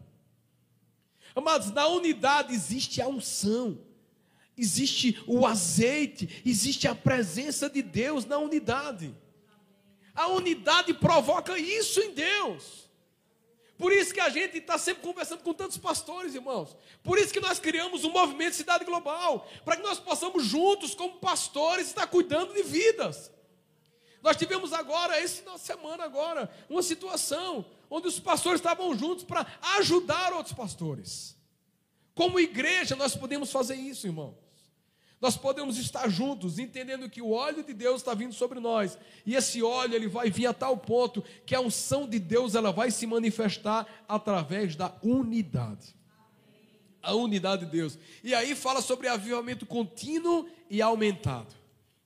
Amados, 1.37 1.69
na 1.71 1.87
unidade 1.87 2.51
existe 2.51 2.99
a 2.99 3.07
unção, 3.07 3.79
existe 4.57 5.21
o 5.27 5.45
azeite, 5.45 6.41
existe 6.43 6.87
a 6.87 6.95
presença 6.95 7.69
de 7.69 7.83
Deus 7.83 8.25
na 8.25 8.39
unidade. 8.39 9.15
A 10.15 10.29
unidade 10.29 10.95
provoca 10.95 11.55
isso 11.59 11.99
em 12.01 12.11
Deus. 12.11 12.89
Por 13.77 13.93
isso 13.93 14.15
que 14.15 14.19
a 14.19 14.29
gente 14.29 14.57
está 14.57 14.79
sempre 14.79 15.03
conversando 15.03 15.43
com 15.43 15.53
tantos 15.53 15.77
pastores, 15.77 16.33
irmãos. 16.33 16.75
Por 17.03 17.19
isso 17.19 17.31
que 17.31 17.39
nós 17.39 17.59
criamos 17.59 18.03
um 18.03 18.11
movimento 18.11 18.55
Cidade 18.55 18.83
Global, 18.83 19.47
para 19.63 19.75
que 19.75 19.83
nós 19.83 19.99
possamos 19.99 20.43
juntos, 20.43 20.95
como 20.95 21.19
pastores, 21.19 21.85
estar 21.85 22.07
cuidando 22.07 22.51
de 22.51 22.63
vidas. 22.63 23.31
Nós 24.23 24.35
tivemos 24.37 24.73
agora, 24.73 25.15
essa 25.21 25.55
semana 25.59 26.03
agora, 26.03 26.49
uma 26.67 26.81
situação 26.81 27.63
onde 27.89 28.07
os 28.07 28.19
pastores 28.19 28.59
estavam 28.59 28.97
juntos 28.97 29.23
para 29.23 29.45
ajudar 29.77 30.33
outros 30.33 30.53
pastores. 30.53 31.35
Como 32.13 32.39
igreja, 32.39 32.95
nós 32.95 33.15
podemos 33.15 33.51
fazer 33.51 33.75
isso, 33.75 34.07
irmãos. 34.07 34.47
Nós 35.19 35.35
podemos 35.35 35.77
estar 35.77 36.07
juntos, 36.09 36.59
entendendo 36.59 37.09
que 37.09 37.21
o 37.21 37.31
óleo 37.31 37.63
de 37.63 37.73
Deus 37.73 37.97
está 37.97 38.13
vindo 38.13 38.33
sobre 38.33 38.59
nós. 38.59 38.97
E 39.25 39.35
esse 39.35 39.63
óleo 39.63 39.95
ele 39.95 40.07
vai 40.07 40.29
vir 40.29 40.45
a 40.45 40.53
tal 40.53 40.77
ponto 40.77 41.23
que 41.45 41.55
a 41.55 41.59
unção 41.59 42.07
de 42.07 42.19
Deus 42.19 42.53
ela 42.53 42.71
vai 42.71 42.91
se 42.91 43.07
manifestar 43.07 43.87
através 44.07 44.75
da 44.75 44.93
unidade. 45.01 45.95
A 47.01 47.13
unidade 47.15 47.65
de 47.65 47.71
Deus. 47.71 47.97
E 48.23 48.35
aí 48.35 48.53
fala 48.53 48.81
sobre 48.81 49.07
avivamento 49.07 49.65
contínuo 49.65 50.47
e 50.69 50.81
aumentado. 50.83 51.56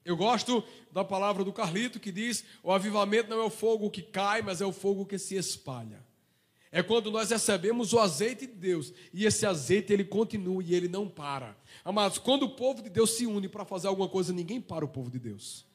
Eu 0.04 0.18
gosto 0.18 0.64
da 0.92 1.04
palavra 1.04 1.44
do 1.44 1.54
Carlito 1.54 2.00
que 2.00 2.12
diz: 2.12 2.44
o 2.64 2.72
avivamento 2.72 3.30
não 3.30 3.42
é 3.42 3.46
o 3.46 3.50
fogo 3.50 3.90
que 3.90 4.02
cai, 4.02 4.42
mas 4.42 4.62
é 4.62 4.66
o 4.66 4.72
fogo 4.72 5.06
que 5.06 5.18
se 5.18 5.36
espalha. 5.36 6.04
É 6.72 6.82
quando 6.82 7.12
nós 7.12 7.30
recebemos 7.30 7.92
o 7.92 8.00
azeite 8.00 8.48
de 8.48 8.54
Deus 8.54 8.94
e 9.14 9.26
esse 9.26 9.46
azeite 9.46 9.92
ele 9.92 10.06
continua 10.06 10.64
e 10.64 10.74
ele 10.74 10.88
não 10.88 11.08
para. 11.08 11.58
Amados, 11.84 12.18
quando 12.18 12.44
o 12.44 12.50
povo 12.50 12.82
de 12.82 12.90
Deus 12.90 13.12
se 13.12 13.26
une 13.26 13.50
para 13.50 13.66
fazer 13.66 13.90
alguma 13.90 14.08
coisa, 14.08 14.32
ninguém 14.32 14.62
para 14.62 14.86
o 14.86 14.88
povo 14.88 15.12
de 15.12 15.20
Deus. 15.20 15.66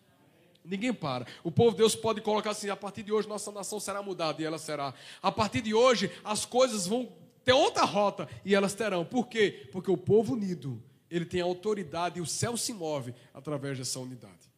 Ninguém 0.65 0.95
para. 0.95 1.27
O 1.45 1.53
povo 1.53 1.73
de 1.73 1.79
Deus 1.79 1.95
pode 1.95 2.21
colocar 2.23 2.51
assim: 2.51 2.71
a 2.71 2.77
partir 2.77 3.03
de 3.03 3.13
hoje 3.13 3.29
nossa 3.29 3.53
nação 3.53 3.79
será 3.79 4.03
mudada 4.03 4.41
e 4.41 4.45
ela 4.45 4.59
será. 4.59 4.95
A 5.23 5.31
partir 5.31 5.61
de 5.61 5.75
hoje 5.75 6.11
as 6.25 6.45
coisas 6.47 6.87
vão 6.87 7.13
ter 7.45 7.53
outra 7.53 7.85
rota 7.85 8.29
e 8.45 8.55
elas 8.55 8.75
terão. 8.75 9.05
Por 9.05 9.29
quê? 9.29 9.69
Porque 9.71 9.91
o 9.91 9.97
povo 9.97 10.33
unido, 10.33 10.83
ele 11.11 11.25
tem 11.25 11.41
autoridade 11.41 12.19
e 12.19 12.23
o 12.23 12.27
céu 12.27 12.57
se 12.57 12.73
move 12.73 13.15
através 13.33 13.79
dessa 13.79 14.01
unidade. 14.01 14.51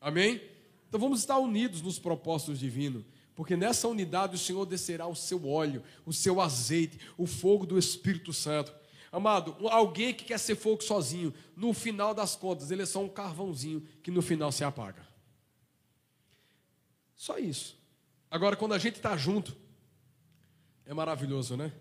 Amém? 0.00 0.40
Então 0.88 1.00
vamos 1.00 1.20
estar 1.20 1.38
unidos 1.38 1.80
nos 1.80 1.98
propósitos 1.98 2.58
divinos. 2.58 3.04
Porque 3.34 3.56
nessa 3.56 3.88
unidade 3.88 4.34
o 4.34 4.38
Senhor 4.38 4.66
descerá 4.66 5.06
o 5.06 5.16
seu 5.16 5.48
óleo, 5.48 5.82
o 6.04 6.12
seu 6.12 6.40
azeite, 6.40 6.98
o 7.16 7.26
fogo 7.26 7.64
do 7.64 7.78
Espírito 7.78 8.32
Santo. 8.32 8.74
Amado, 9.10 9.56
alguém 9.68 10.12
que 10.12 10.24
quer 10.24 10.38
ser 10.38 10.54
fogo 10.54 10.82
sozinho, 10.82 11.32
no 11.56 11.72
final 11.72 12.14
das 12.14 12.36
contas, 12.36 12.70
ele 12.70 12.82
é 12.82 12.86
só 12.86 13.02
um 13.02 13.08
carvãozinho 13.08 13.86
que 14.02 14.10
no 14.10 14.22
final 14.22 14.50
se 14.52 14.64
apaga. 14.64 15.06
Só 17.14 17.38
isso. 17.38 17.78
Agora, 18.30 18.56
quando 18.56 18.72
a 18.72 18.78
gente 18.78 18.96
está 18.96 19.16
junto, 19.16 19.56
é 20.86 20.94
maravilhoso, 20.94 21.56
né? 21.56 21.72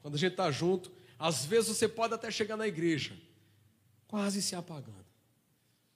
Quando 0.00 0.14
a 0.14 0.18
gente 0.18 0.32
está 0.32 0.50
junto, 0.50 0.90
às 1.18 1.44
vezes 1.44 1.76
você 1.76 1.86
pode 1.86 2.14
até 2.14 2.30
chegar 2.30 2.56
na 2.56 2.66
igreja, 2.66 3.16
quase 4.12 4.42
se 4.42 4.54
apagando, 4.54 5.06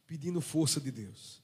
pedindo 0.07 0.41
força 0.41 0.81
de 0.81 0.91
Deus. 0.91 1.43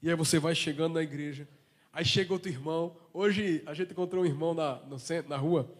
E 0.00 0.08
aí 0.08 0.16
você 0.16 0.38
vai 0.38 0.54
chegando 0.54 0.94
na 0.94 1.02
igreja, 1.02 1.46
aí 1.92 2.02
chega 2.02 2.32
outro 2.32 2.48
irmão. 2.48 2.96
Hoje 3.12 3.62
a 3.66 3.74
gente 3.74 3.92
encontrou 3.92 4.24
um 4.24 4.26
irmão 4.26 4.54
na, 4.54 4.76
no 4.86 4.98
centro, 4.98 5.28
na 5.28 5.36
rua, 5.36 5.70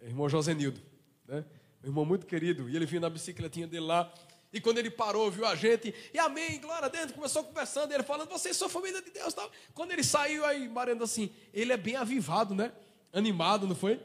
irmão 0.00 0.28
Josenildo, 0.28 0.80
né? 1.26 1.44
Um 1.82 1.88
irmão 1.88 2.04
muito 2.04 2.24
querido, 2.24 2.70
e 2.70 2.76
ele 2.76 2.86
vinha 2.86 3.00
na 3.00 3.10
bicicletinha 3.10 3.66
dele 3.66 3.84
lá, 3.84 4.14
e 4.52 4.60
quando 4.60 4.78
ele 4.78 4.90
parou, 4.92 5.28
viu 5.28 5.44
a 5.44 5.56
gente, 5.56 5.92
e 6.14 6.20
amém, 6.20 6.60
glória 6.60 6.86
a 6.86 6.88
Deus, 6.88 7.10
começou 7.10 7.42
conversando, 7.42 7.92
ele 7.92 8.04
falando, 8.04 8.28
vocês 8.28 8.56
são 8.56 8.68
família 8.68 9.02
de 9.02 9.10
Deus. 9.10 9.34
Tal. 9.34 9.50
Quando 9.74 9.90
ele 9.90 10.04
saiu, 10.04 10.44
aí, 10.44 10.68
Mariana, 10.68 11.02
assim, 11.02 11.32
ele 11.52 11.72
é 11.72 11.76
bem 11.76 11.96
avivado, 11.96 12.54
né? 12.54 12.70
Animado, 13.12 13.66
não 13.66 13.74
foi? 13.74 14.00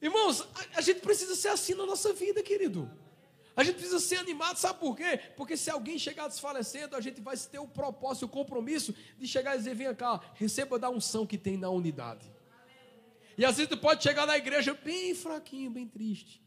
Irmãos, 0.00 0.40
a, 0.40 0.78
a 0.78 0.80
gente 0.80 1.00
precisa 1.00 1.36
ser 1.36 1.48
assim 1.48 1.74
na 1.74 1.84
nossa 1.84 2.14
vida, 2.14 2.42
querido. 2.42 2.90
A 3.58 3.64
gente 3.64 3.74
precisa 3.74 3.98
ser 3.98 4.18
animado, 4.18 4.56
sabe 4.56 4.78
por 4.78 4.96
quê? 4.96 5.18
Porque 5.36 5.56
se 5.56 5.68
alguém 5.68 5.98
chegar 5.98 6.28
desfalecendo, 6.28 6.94
a 6.94 7.00
gente 7.00 7.20
vai 7.20 7.36
ter 7.36 7.58
o 7.58 7.66
propósito, 7.66 8.26
o 8.26 8.28
compromisso 8.28 8.94
de 9.18 9.26
chegar 9.26 9.56
e 9.56 9.58
dizer: 9.58 9.74
vem 9.74 9.92
cá, 9.96 10.20
receba 10.34 10.78
da 10.78 10.88
unção 10.88 11.26
que 11.26 11.36
tem 11.36 11.56
na 11.56 11.68
unidade. 11.68 12.24
E 13.36 13.44
às 13.44 13.56
vezes 13.56 13.68
tu 13.68 13.76
pode 13.76 14.00
chegar 14.00 14.28
na 14.28 14.38
igreja 14.38 14.78
bem 14.84 15.12
fraquinho, 15.12 15.72
bem 15.72 15.88
triste. 15.88 16.40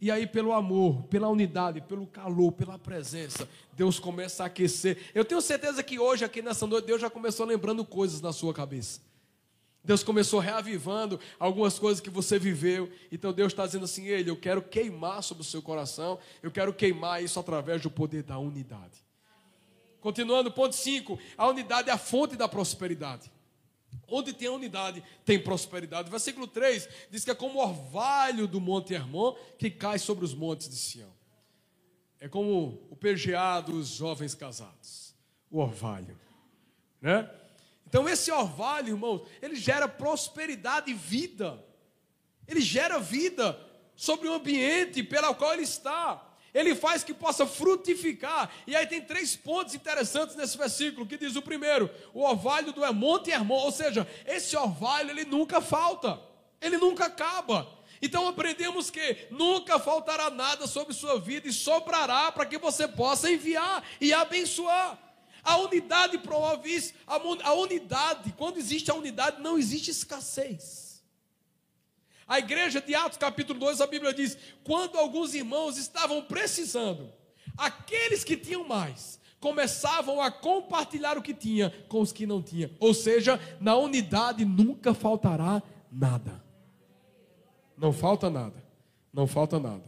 E 0.00 0.12
aí, 0.12 0.24
pelo 0.24 0.52
amor, 0.52 1.02
pela 1.04 1.28
unidade, 1.28 1.80
pelo 1.80 2.06
calor, 2.06 2.52
pela 2.52 2.78
presença, 2.78 3.48
Deus 3.72 3.98
começa 3.98 4.44
a 4.44 4.46
aquecer. 4.46 5.10
Eu 5.12 5.24
tenho 5.24 5.40
certeza 5.40 5.82
que 5.82 5.98
hoje, 5.98 6.24
aqui 6.24 6.40
nessa 6.40 6.68
noite, 6.68 6.86
Deus 6.86 7.00
já 7.00 7.10
começou 7.10 7.44
lembrando 7.44 7.84
coisas 7.84 8.20
na 8.20 8.32
sua 8.32 8.54
cabeça. 8.54 9.00
Deus 9.84 10.02
começou 10.04 10.38
reavivando 10.38 11.18
algumas 11.38 11.78
coisas 11.78 12.00
que 12.00 12.10
você 12.10 12.38
viveu. 12.38 12.90
Então 13.10 13.32
Deus 13.32 13.52
está 13.52 13.66
dizendo 13.66 13.84
assim: 13.84 14.06
Ele, 14.06 14.30
eu 14.30 14.36
quero 14.36 14.62
queimar 14.62 15.22
sobre 15.22 15.42
o 15.42 15.44
seu 15.44 15.60
coração, 15.60 16.18
eu 16.42 16.50
quero 16.50 16.72
queimar 16.72 17.22
isso 17.22 17.40
através 17.40 17.82
do 17.82 17.90
poder 17.90 18.22
da 18.22 18.38
unidade. 18.38 19.04
Continuando, 20.00 20.50
ponto 20.52 20.74
5: 20.74 21.18
a 21.36 21.48
unidade 21.48 21.90
é 21.90 21.92
a 21.92 21.98
fonte 21.98 22.36
da 22.36 22.48
prosperidade. 22.48 23.30
Onde 24.08 24.32
tem 24.32 24.48
a 24.48 24.52
unidade, 24.52 25.02
tem 25.24 25.38
prosperidade. 25.38 26.10
Versículo 26.10 26.46
3 26.46 26.88
diz 27.10 27.24
que 27.24 27.30
é 27.30 27.34
como 27.34 27.58
o 27.58 27.62
orvalho 27.62 28.46
do 28.46 28.60
Monte 28.60 28.94
Hermon 28.94 29.34
que 29.58 29.70
cai 29.70 29.98
sobre 29.98 30.24
os 30.24 30.34
montes 30.34 30.68
de 30.68 30.76
Sião. 30.76 31.12
É 32.20 32.28
como 32.28 32.86
o 32.88 32.96
PGA 32.96 33.60
dos 33.60 33.88
jovens 33.88 34.34
casados, 34.34 35.14
o 35.50 35.58
orvalho. 35.58 36.18
Né? 37.00 37.28
Então, 37.92 38.08
esse 38.08 38.32
orvalho, 38.32 38.88
irmãos, 38.88 39.20
ele 39.42 39.54
gera 39.54 39.86
prosperidade 39.86 40.90
e 40.90 40.94
vida. 40.94 41.62
Ele 42.48 42.62
gera 42.62 42.98
vida 42.98 43.60
sobre 43.94 44.28
o 44.28 44.32
ambiente 44.32 45.02
pelo 45.02 45.34
qual 45.34 45.52
ele 45.52 45.64
está 45.64 46.26
ele 46.54 46.74
faz 46.74 47.02
que 47.02 47.14
possa 47.14 47.46
frutificar. 47.46 48.50
E 48.66 48.76
aí 48.76 48.86
tem 48.86 49.00
três 49.00 49.34
pontos 49.34 49.74
interessantes 49.74 50.36
nesse 50.36 50.56
versículo, 50.58 51.06
que 51.06 51.16
diz 51.16 51.34
o 51.34 51.42
primeiro, 51.42 51.90
o 52.12 52.22
orvalho 52.22 52.72
do 52.72 52.94
Monte 52.94 53.30
Hermon, 53.30 53.54
ou 53.54 53.72
seja, 53.72 54.06
esse 54.26 54.54
orvalho 54.56 55.10
ele 55.10 55.24
nunca 55.24 55.62
falta, 55.62 56.20
ele 56.60 56.76
nunca 56.76 57.06
acaba. 57.06 57.66
Então 58.02 58.28
aprendemos 58.28 58.90
que 58.90 59.28
nunca 59.30 59.78
faltará 59.78 60.28
nada 60.28 60.66
sobre 60.66 60.92
sua 60.92 61.18
vida 61.18 61.48
e 61.48 61.52
sobrará 61.52 62.30
para 62.32 62.44
que 62.44 62.58
você 62.58 62.86
possa 62.86 63.30
enviar 63.30 63.82
e 63.98 64.12
abençoar. 64.12 64.98
A 65.42 65.56
unidade 65.56 66.18
promove 66.18 66.70
isso, 66.70 66.94
a 67.06 67.52
unidade, 67.54 68.32
quando 68.36 68.58
existe 68.58 68.90
a 68.90 68.94
unidade, 68.94 69.42
não 69.42 69.58
existe 69.58 69.90
escassez. 69.90 71.02
A 72.26 72.38
igreja 72.38 72.80
de 72.80 72.94
Atos, 72.94 73.18
capítulo 73.18 73.58
2, 73.58 73.80
a 73.80 73.86
Bíblia 73.86 74.14
diz: 74.14 74.38
quando 74.64 74.96
alguns 74.96 75.34
irmãos 75.34 75.76
estavam 75.76 76.22
precisando, 76.22 77.12
aqueles 77.56 78.24
que 78.24 78.36
tinham 78.36 78.66
mais 78.66 79.20
começavam 79.40 80.20
a 80.20 80.30
compartilhar 80.30 81.18
o 81.18 81.22
que 81.22 81.34
tinha 81.34 81.74
com 81.88 82.00
os 82.00 82.12
que 82.12 82.24
não 82.24 82.40
tinham. 82.40 82.70
Ou 82.78 82.94
seja, 82.94 83.40
na 83.60 83.76
unidade 83.76 84.44
nunca 84.44 84.94
faltará 84.94 85.60
nada. 85.90 86.42
Não 87.76 87.92
falta 87.92 88.30
nada. 88.30 88.62
Não 89.12 89.26
falta 89.26 89.58
nada. 89.58 89.84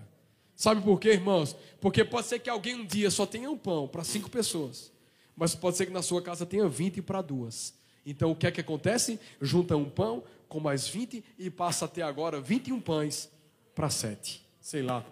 Sabe 0.57 0.83
por 0.83 0.99
quê, 0.99 1.11
irmãos? 1.11 1.57
Porque 1.81 2.05
pode 2.05 2.27
ser 2.27 2.41
que 2.41 2.51
alguém 2.51 2.75
um 2.75 2.85
dia 2.85 3.11
só 3.11 3.25
tenha 3.25 3.51
um 3.51 3.57
pão 3.57 3.87
para 3.87 4.05
cinco 4.05 4.29
pessoas, 4.29 4.93
mas 5.36 5.55
pode 5.55 5.77
ser 5.77 5.86
que 5.86 5.93
na 5.93 6.02
sua 6.02 6.23
casa 6.23 6.47
tenha 6.47 6.69
vinte 6.69 7.02
para 7.02 7.23
duas. 7.23 7.74
Então 8.06 8.31
o 8.31 8.36
que 8.36 8.47
é 8.47 8.51
que 8.51 8.61
acontece? 8.61 9.19
Junta 9.40 9.77
um 9.77 9.89
pão, 9.89 10.23
com 10.48 10.61
mais 10.61 10.86
20 10.86 11.24
e 11.39 11.51
passa 11.51 11.86
até 11.86 12.02
agora 12.02 12.40
21 12.40 12.81
pães 12.81 13.31
para 13.74 13.90
sete. 13.90 14.47
Sei 14.61 14.82
lá. 14.82 15.05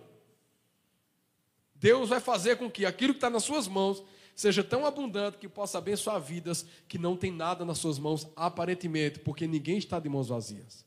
Deus 1.74 2.10
vai 2.10 2.20
fazer 2.20 2.56
com 2.56 2.70
que 2.70 2.86
aquilo 2.86 3.12
que 3.12 3.16
está 3.18 3.28
nas 3.28 3.42
suas 3.42 3.66
mãos 3.66 4.04
seja 4.36 4.62
tão 4.62 4.86
abundante 4.86 5.38
que 5.38 5.48
possa 5.48 5.78
abençoar 5.78 6.20
vidas 6.20 6.64
que 6.86 6.96
não 6.96 7.16
tem 7.16 7.32
nada 7.32 7.64
nas 7.64 7.78
suas 7.78 7.98
mãos, 7.98 8.26
aparentemente, 8.36 9.18
porque 9.18 9.46
ninguém 9.46 9.78
está 9.78 9.98
de 9.98 10.08
mãos 10.08 10.28
vazias. 10.28 10.84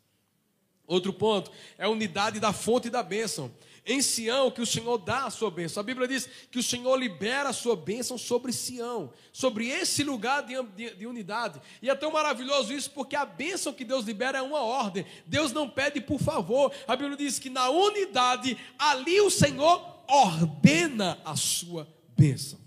Outro 0.88 1.12
ponto 1.12 1.52
é 1.78 1.86
a 1.86 1.90
unidade 1.90 2.40
da 2.40 2.54
fonte 2.54 2.90
da 2.90 3.04
bênção 3.04 3.52
em 3.86 4.02
Sião 4.02 4.50
que 4.50 4.62
o 4.62 4.66
Senhor 4.66 4.98
dá 4.98 5.26
a 5.26 5.30
sua 5.30 5.52
bênção. 5.52 5.82
A 5.82 5.84
Bíblia 5.84 6.08
diz 6.08 6.28
que 6.50 6.58
o 6.58 6.64
Senhor 6.64 6.96
libera 6.96 7.50
a 7.50 7.54
sua 7.54 7.76
bênção 7.76 8.18
sobre 8.18 8.52
Sião, 8.52 9.14
sobre 9.32 9.68
esse 9.68 10.04
lugar 10.04 10.42
de, 10.44 10.62
de, 10.76 10.96
de, 10.96 11.08
unidade. 11.08 11.62
E 11.82 11.90
é 11.90 11.96
tão 11.96 12.12
maravilhoso 12.12 12.74
isso 12.74 12.90
porque 12.92 13.16
a 13.16 13.26
bênção 13.26 13.74
que 13.74 13.86
Deus 13.86 14.06
libera 14.06 14.40
é 14.40 14.42
uma 14.42 14.62
ordem. 14.62 15.06
Deus 15.28 15.52
não 15.52 15.70
pede 15.70 16.02
por 16.02 16.20
favor. 16.20 16.72
A 16.88 16.96
Bíblia 16.96 17.18
diz 17.18 17.38
que 17.38 17.50
na 17.50 17.70
unidade, 17.70 18.58
ali 18.80 19.22
o 19.22 19.30
Senhor 19.30 20.04
ordena 20.08 21.20
a 21.24 21.36
sua 21.36 21.88
bênção. 22.18 22.65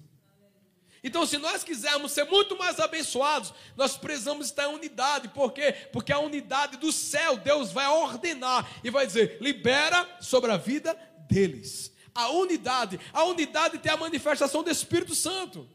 Então, 1.02 1.24
se 1.26 1.38
nós 1.38 1.62
quisermos 1.62 2.12
ser 2.12 2.24
muito 2.24 2.56
mais 2.56 2.80
abençoados, 2.80 3.54
nós 3.76 3.96
precisamos 3.96 4.46
estar 4.46 4.64
em 4.64 4.74
unidade. 4.74 5.28
Por 5.28 5.52
quê? 5.52 5.72
Porque 5.92 6.12
a 6.12 6.18
unidade 6.18 6.76
do 6.76 6.90
céu, 6.90 7.36
Deus 7.36 7.70
vai 7.70 7.86
ordenar 7.86 8.68
e 8.82 8.90
vai 8.90 9.06
dizer: 9.06 9.38
libera 9.40 10.08
sobre 10.20 10.50
a 10.50 10.56
vida 10.56 10.98
deles. 11.28 11.92
A 12.14 12.30
unidade, 12.30 12.98
a 13.12 13.24
unidade 13.24 13.78
tem 13.78 13.92
a 13.92 13.96
manifestação 13.96 14.62
do 14.62 14.70
Espírito 14.70 15.14
Santo. 15.14 15.68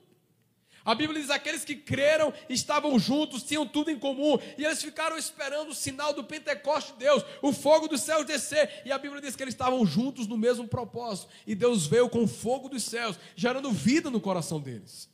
A 0.83 0.93
Bíblia 0.93 1.21
diz: 1.21 1.29
aqueles 1.29 1.63
que 1.63 1.75
creram 1.75 2.33
estavam 2.49 2.99
juntos, 2.99 3.43
tinham 3.43 3.65
tudo 3.65 3.89
em 3.89 3.97
comum, 3.97 4.37
e 4.57 4.65
eles 4.65 4.83
ficaram 4.83 5.17
esperando 5.17 5.69
o 5.69 5.75
sinal 5.75 6.13
do 6.13 6.23
Pentecoste 6.23 6.91
de 6.93 6.99
Deus, 6.99 7.23
o 7.41 7.53
fogo 7.53 7.87
dos 7.87 8.01
céus 8.01 8.25
descer. 8.25 8.81
E 8.83 8.91
a 8.91 8.97
Bíblia 8.97 9.21
diz 9.21 9.35
que 9.35 9.43
eles 9.43 9.53
estavam 9.53 9.85
juntos 9.85 10.27
no 10.27 10.37
mesmo 10.37 10.67
propósito, 10.67 11.31
e 11.47 11.55
Deus 11.55 11.87
veio 11.87 12.09
com 12.09 12.23
o 12.23 12.27
fogo 12.27 12.67
dos 12.67 12.83
céus, 12.83 13.17
gerando 13.35 13.71
vida 13.71 14.09
no 14.09 14.19
coração 14.19 14.59
deles. 14.59 15.12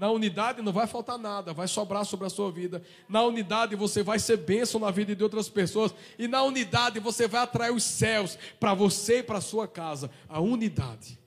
Na 0.00 0.10
unidade 0.10 0.62
não 0.62 0.72
vai 0.72 0.86
faltar 0.86 1.18
nada, 1.18 1.52
vai 1.52 1.68
sobrar 1.68 2.06
sobre 2.06 2.26
a 2.26 2.30
sua 2.30 2.50
vida. 2.50 2.82
Na 3.06 3.22
unidade 3.22 3.76
você 3.76 4.02
vai 4.02 4.18
ser 4.18 4.38
bênção 4.38 4.80
na 4.80 4.90
vida 4.90 5.14
de 5.14 5.22
outras 5.22 5.50
pessoas. 5.50 5.94
E 6.18 6.26
na 6.26 6.42
unidade 6.42 6.98
você 6.98 7.28
vai 7.28 7.42
atrair 7.42 7.70
os 7.70 7.84
céus 7.84 8.38
para 8.58 8.72
você 8.72 9.18
e 9.18 9.22
para 9.22 9.42
sua 9.42 9.68
casa. 9.68 10.10
A 10.26 10.40
unidade. 10.40 11.18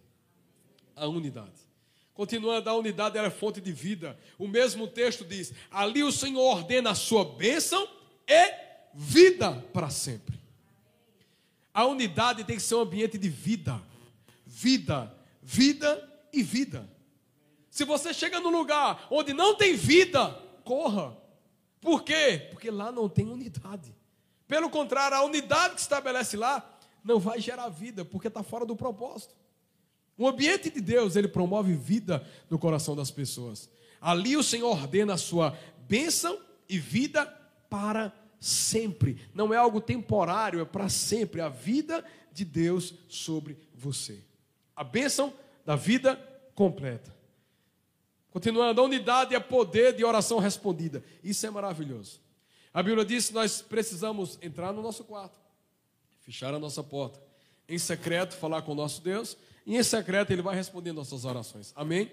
A 0.95 1.05
unidade. 1.05 1.51
Continuando, 2.15 2.67
a 2.67 2.73
unidade 2.73 3.15
era 3.15 3.29
fonte 3.29 3.61
de 3.61 3.71
vida. 3.71 4.17
O 4.39 4.47
mesmo 4.47 4.87
texto 4.87 5.23
diz: 5.23 5.53
ali 5.69 6.01
o 6.01 6.11
Senhor 6.11 6.41
ordena 6.41 6.89
a 6.89 6.95
sua 6.95 7.23
bênção 7.23 7.87
e 8.27 8.53
vida 8.91 9.51
para 9.71 9.91
sempre. 9.91 10.39
A 11.71 11.85
unidade 11.85 12.43
tem 12.43 12.55
que 12.55 12.63
ser 12.63 12.73
um 12.73 12.81
ambiente 12.81 13.19
de 13.19 13.29
vida. 13.29 13.79
Vida, 14.47 15.15
vida 15.43 16.09
e 16.33 16.41
vida. 16.41 16.91
Se 17.73 17.85
você 17.85 18.13
chega 18.13 18.39
num 18.39 18.51
lugar 18.51 19.07
onde 19.09 19.33
não 19.33 19.55
tem 19.55 19.75
vida, 19.75 20.29
corra. 20.63 21.17
Por 21.81 22.03
quê? 22.03 22.49
Porque 22.51 22.69
lá 22.69 22.91
não 22.91 23.09
tem 23.09 23.27
unidade. 23.27 23.95
Pelo 24.47 24.69
contrário, 24.69 25.17
a 25.17 25.23
unidade 25.23 25.73
que 25.73 25.81
se 25.81 25.85
estabelece 25.85 26.37
lá 26.37 26.77
não 27.03 27.19
vai 27.19 27.41
gerar 27.41 27.69
vida, 27.69 28.05
porque 28.05 28.27
está 28.27 28.43
fora 28.43 28.63
do 28.63 28.75
propósito. 28.75 29.33
O 30.15 30.27
ambiente 30.27 30.69
de 30.69 30.79
Deus, 30.79 31.15
ele 31.15 31.27
promove 31.27 31.73
vida 31.73 32.23
no 32.47 32.59
coração 32.59 32.95
das 32.95 33.09
pessoas. 33.09 33.67
Ali 33.99 34.37
o 34.37 34.43
Senhor 34.43 34.69
ordena 34.69 35.15
a 35.15 35.17
sua 35.17 35.57
bênção 35.89 36.39
e 36.69 36.77
vida 36.77 37.25
para 37.71 38.13
sempre. 38.39 39.19
Não 39.33 39.51
é 39.51 39.57
algo 39.57 39.81
temporário, 39.81 40.61
é 40.61 40.65
para 40.65 40.89
sempre. 40.89 41.41
A 41.41 41.49
vida 41.49 42.05
de 42.31 42.45
Deus 42.45 42.93
sobre 43.09 43.57
você. 43.73 44.23
A 44.75 44.83
bênção 44.83 45.33
da 45.65 45.75
vida 45.75 46.17
completa. 46.53 47.22
Continuando, 48.34 48.81
a 48.81 48.84
unidade 48.84 49.35
é 49.35 49.39
poder 49.39 49.95
de 49.95 50.03
oração 50.03 50.39
respondida. 50.39 51.03
Isso 51.23 51.45
é 51.45 51.51
maravilhoso. 51.51 52.19
A 52.73 52.81
Bíblia 52.81 53.05
diz 53.05 53.27
que 53.27 53.34
nós 53.35 53.61
precisamos 53.61 54.39
entrar 54.41 54.73
no 54.73 54.81
nosso 54.81 55.03
quarto, 55.03 55.39
fechar 56.22 56.51
a 56.51 56.57
nossa 56.57 56.84
porta, 56.84 57.22
em 57.69 57.77
secreto 57.77 58.35
falar 58.35 58.64
com 58.64 58.72
o 58.72 58.76
nosso 58.76 59.03
Deus, 59.03 59.38
e 59.68 59.77
em 59.77 59.84
secreto 59.84 60.31
ele 60.31 60.41
vai 60.41 60.55
responder 60.55 60.91
nossas 60.93 61.26
orações. 61.26 61.72
Amém? 61.76 62.11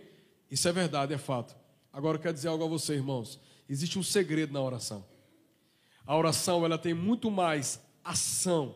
Isso 0.51 0.68
é 0.68 0.72
verdade, 0.72 1.14
é 1.14 1.18
fato. 1.18 1.56
Agora 1.90 2.18
eu 2.18 2.20
quero 2.20 2.34
dizer 2.34 2.48
algo 2.48 2.64
a 2.64 2.68
você, 2.68 2.92
irmãos. 2.92 3.40
Existe 3.66 3.98
um 3.98 4.02
segredo 4.02 4.52
na 4.52 4.60
oração. 4.60 5.02
A 6.05 6.14
oração, 6.14 6.66
ela 6.66 6.76
tem 6.76 6.92
muito 6.92 7.30
mais 7.30 7.80
ação 8.05 8.74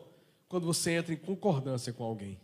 quando 0.49 0.65
você 0.65 0.93
entra 0.93 1.13
em 1.13 1.17
concordância 1.17 1.93
com 1.93 2.03
alguém. 2.03 2.41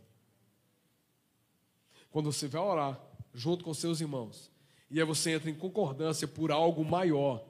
Quando 2.11 2.31
você 2.31 2.47
vai 2.47 2.61
orar 2.61 3.01
junto 3.33 3.63
com 3.63 3.73
seus 3.73 3.99
irmãos, 3.99 4.51
e 4.91 4.99
aí 4.99 5.05
você 5.05 5.31
entra 5.31 5.49
em 5.49 5.55
concordância 5.55 6.27
por 6.27 6.51
algo 6.51 6.83
maior. 6.83 7.41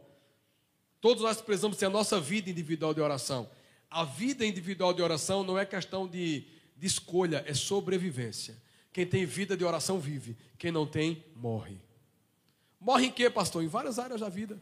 Todos 1.02 1.24
nós 1.24 1.42
precisamos 1.42 1.76
ter 1.76 1.88
a 1.88 1.90
nossa 1.90 2.20
vida 2.20 2.52
individual 2.52 2.94
de 2.94 3.02
oração. 3.02 3.50
A 3.90 4.04
vida 4.04 4.46
individual 4.46 4.94
de 4.94 5.02
oração 5.02 5.44
não 5.44 5.58
é 5.58 5.66
questão 5.66 6.08
de, 6.08 6.46
de 6.78 6.86
escolha, 6.86 7.44
é 7.48 7.54
sobrevivência. 7.56 8.56
Quem 8.94 9.08
tem 9.08 9.26
vida 9.26 9.58
de 9.58 9.66
oração 9.66 10.00
vive, 10.00 10.38
quem 10.60 10.72
não 10.72 10.86
tem, 10.86 11.26
morre. 11.36 11.82
Morre 12.80 13.08
em 13.08 13.12
quê, 13.12 13.28
pastor? 13.28 13.64
Em 13.64 13.68
várias 13.68 13.98
áreas 13.98 14.22
da 14.22 14.30
vida. 14.30 14.62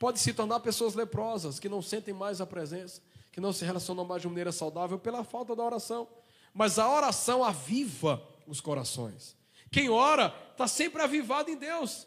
Pode 0.00 0.18
se 0.18 0.32
tornar 0.34 0.58
pessoas 0.60 0.94
leprosas, 0.94 1.60
que 1.60 1.68
não 1.68 1.80
sentem 1.80 2.12
mais 2.12 2.40
a 2.40 2.46
presença, 2.46 3.00
que 3.30 3.40
não 3.40 3.52
se 3.52 3.64
relacionam 3.64 4.04
mais 4.04 4.20
de 4.20 4.28
maneira 4.28 4.50
saudável 4.50 4.98
pela 4.98 5.22
falta 5.22 5.54
da 5.54 5.62
oração. 5.62 6.08
Mas 6.52 6.76
a 6.76 6.90
oração 6.90 7.44
aviva 7.44 8.20
os 8.48 8.60
corações. 8.60 9.35
Quem 9.70 9.88
ora 9.88 10.34
está 10.52 10.66
sempre 10.66 11.02
avivado 11.02 11.50
em 11.50 11.56
Deus, 11.56 12.06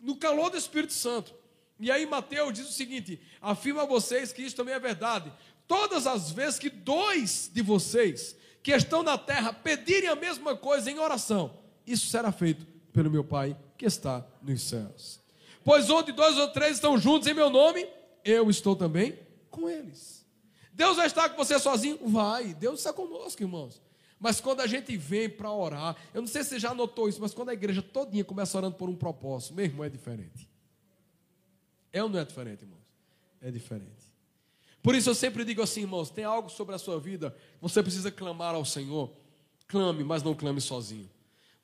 no 0.00 0.16
calor 0.16 0.50
do 0.50 0.56
Espírito 0.56 0.92
Santo. 0.92 1.34
E 1.78 1.90
aí 1.90 2.06
Mateus 2.06 2.54
diz 2.54 2.68
o 2.68 2.72
seguinte: 2.72 3.20
afirma 3.40 3.82
a 3.82 3.86
vocês 3.86 4.32
que 4.32 4.42
isso 4.42 4.56
também 4.56 4.74
é 4.74 4.78
verdade. 4.78 5.32
Todas 5.66 6.06
as 6.06 6.30
vezes 6.30 6.58
que 6.58 6.70
dois 6.70 7.50
de 7.52 7.60
vocês 7.60 8.36
que 8.62 8.72
estão 8.72 9.02
na 9.02 9.18
terra 9.18 9.52
pedirem 9.52 10.08
a 10.08 10.16
mesma 10.16 10.56
coisa 10.56 10.90
em 10.90 10.98
oração, 10.98 11.58
isso 11.86 12.06
será 12.06 12.32
feito 12.32 12.66
pelo 12.92 13.10
meu 13.10 13.24
Pai 13.24 13.56
que 13.76 13.84
está 13.84 14.24
nos 14.42 14.62
céus. 14.62 15.20
Pois 15.64 15.90
onde 15.90 16.12
dois 16.12 16.38
ou 16.38 16.48
três 16.48 16.76
estão 16.76 16.96
juntos 16.96 17.28
em 17.28 17.34
meu 17.34 17.50
nome, 17.50 17.86
eu 18.24 18.48
estou 18.48 18.74
também 18.74 19.18
com 19.50 19.68
eles. 19.68 20.24
Deus 20.72 20.96
vai 20.96 21.06
estar 21.06 21.28
com 21.28 21.36
você 21.36 21.58
sozinho? 21.58 21.98
Vai. 22.02 22.54
Deus 22.54 22.80
está 22.80 22.92
conosco, 22.92 23.42
irmãos. 23.42 23.80
Mas 24.18 24.40
quando 24.40 24.60
a 24.60 24.66
gente 24.66 24.96
vem 24.96 25.28
para 25.28 25.52
orar, 25.52 25.96
eu 26.14 26.22
não 26.22 26.28
sei 26.28 26.42
se 26.42 26.50
você 26.50 26.58
já 26.58 26.74
notou 26.74 27.08
isso, 27.08 27.20
mas 27.20 27.34
quando 27.34 27.50
a 27.50 27.54
igreja 27.54 27.82
todinha 27.82 28.24
começa 28.24 28.56
orando 28.56 28.76
por 28.76 28.88
um 28.88 28.96
propósito, 28.96 29.54
meu 29.54 29.64
irmão, 29.64 29.84
é 29.84 29.90
diferente. 29.90 30.48
É 31.92 32.02
ou 32.02 32.08
não 32.08 32.18
é 32.18 32.24
diferente, 32.24 32.62
irmãos? 32.62 32.84
É 33.40 33.50
diferente. 33.50 34.06
Por 34.82 34.94
isso 34.94 35.10
eu 35.10 35.14
sempre 35.14 35.44
digo 35.44 35.60
assim, 35.62 35.82
irmãos, 35.82 36.10
tem 36.10 36.24
algo 36.24 36.48
sobre 36.48 36.74
a 36.74 36.78
sua 36.78 36.98
vida, 36.98 37.36
você 37.60 37.82
precisa 37.82 38.10
clamar 38.10 38.54
ao 38.54 38.64
Senhor. 38.64 39.12
Clame, 39.68 40.04
mas 40.04 40.22
não 40.22 40.34
clame 40.34 40.60
sozinho. 40.60 41.10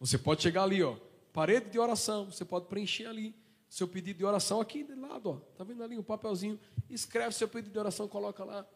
Você 0.01 0.19
pode 0.19 0.43
chegar 0.43 0.65
ali, 0.65 0.83
ó, 0.83 0.97
parede 1.33 1.71
de 1.71 1.79
oração, 1.79 2.31
você 2.31 2.45
pode 2.45 2.67
preencher 2.67 3.07
ali 3.07 3.35
seu 3.73 3.89
pedido 3.89 4.19
de 4.19 4.25
oração 4.25 4.61
aqui 4.61 4.85
de 4.85 4.95
lado, 4.95 5.31
ó. 5.31 5.37
Tá 5.57 5.65
vendo 5.65 5.83
ali 5.83 5.97
um 5.97 6.03
papelzinho? 6.03 6.61
Escreve 6.91 7.35
seu 7.35 7.49
pedido 7.49 7.73
de 7.73 7.79
oração, 7.79 8.07
coloca 8.07 8.45
lá. 8.45 8.67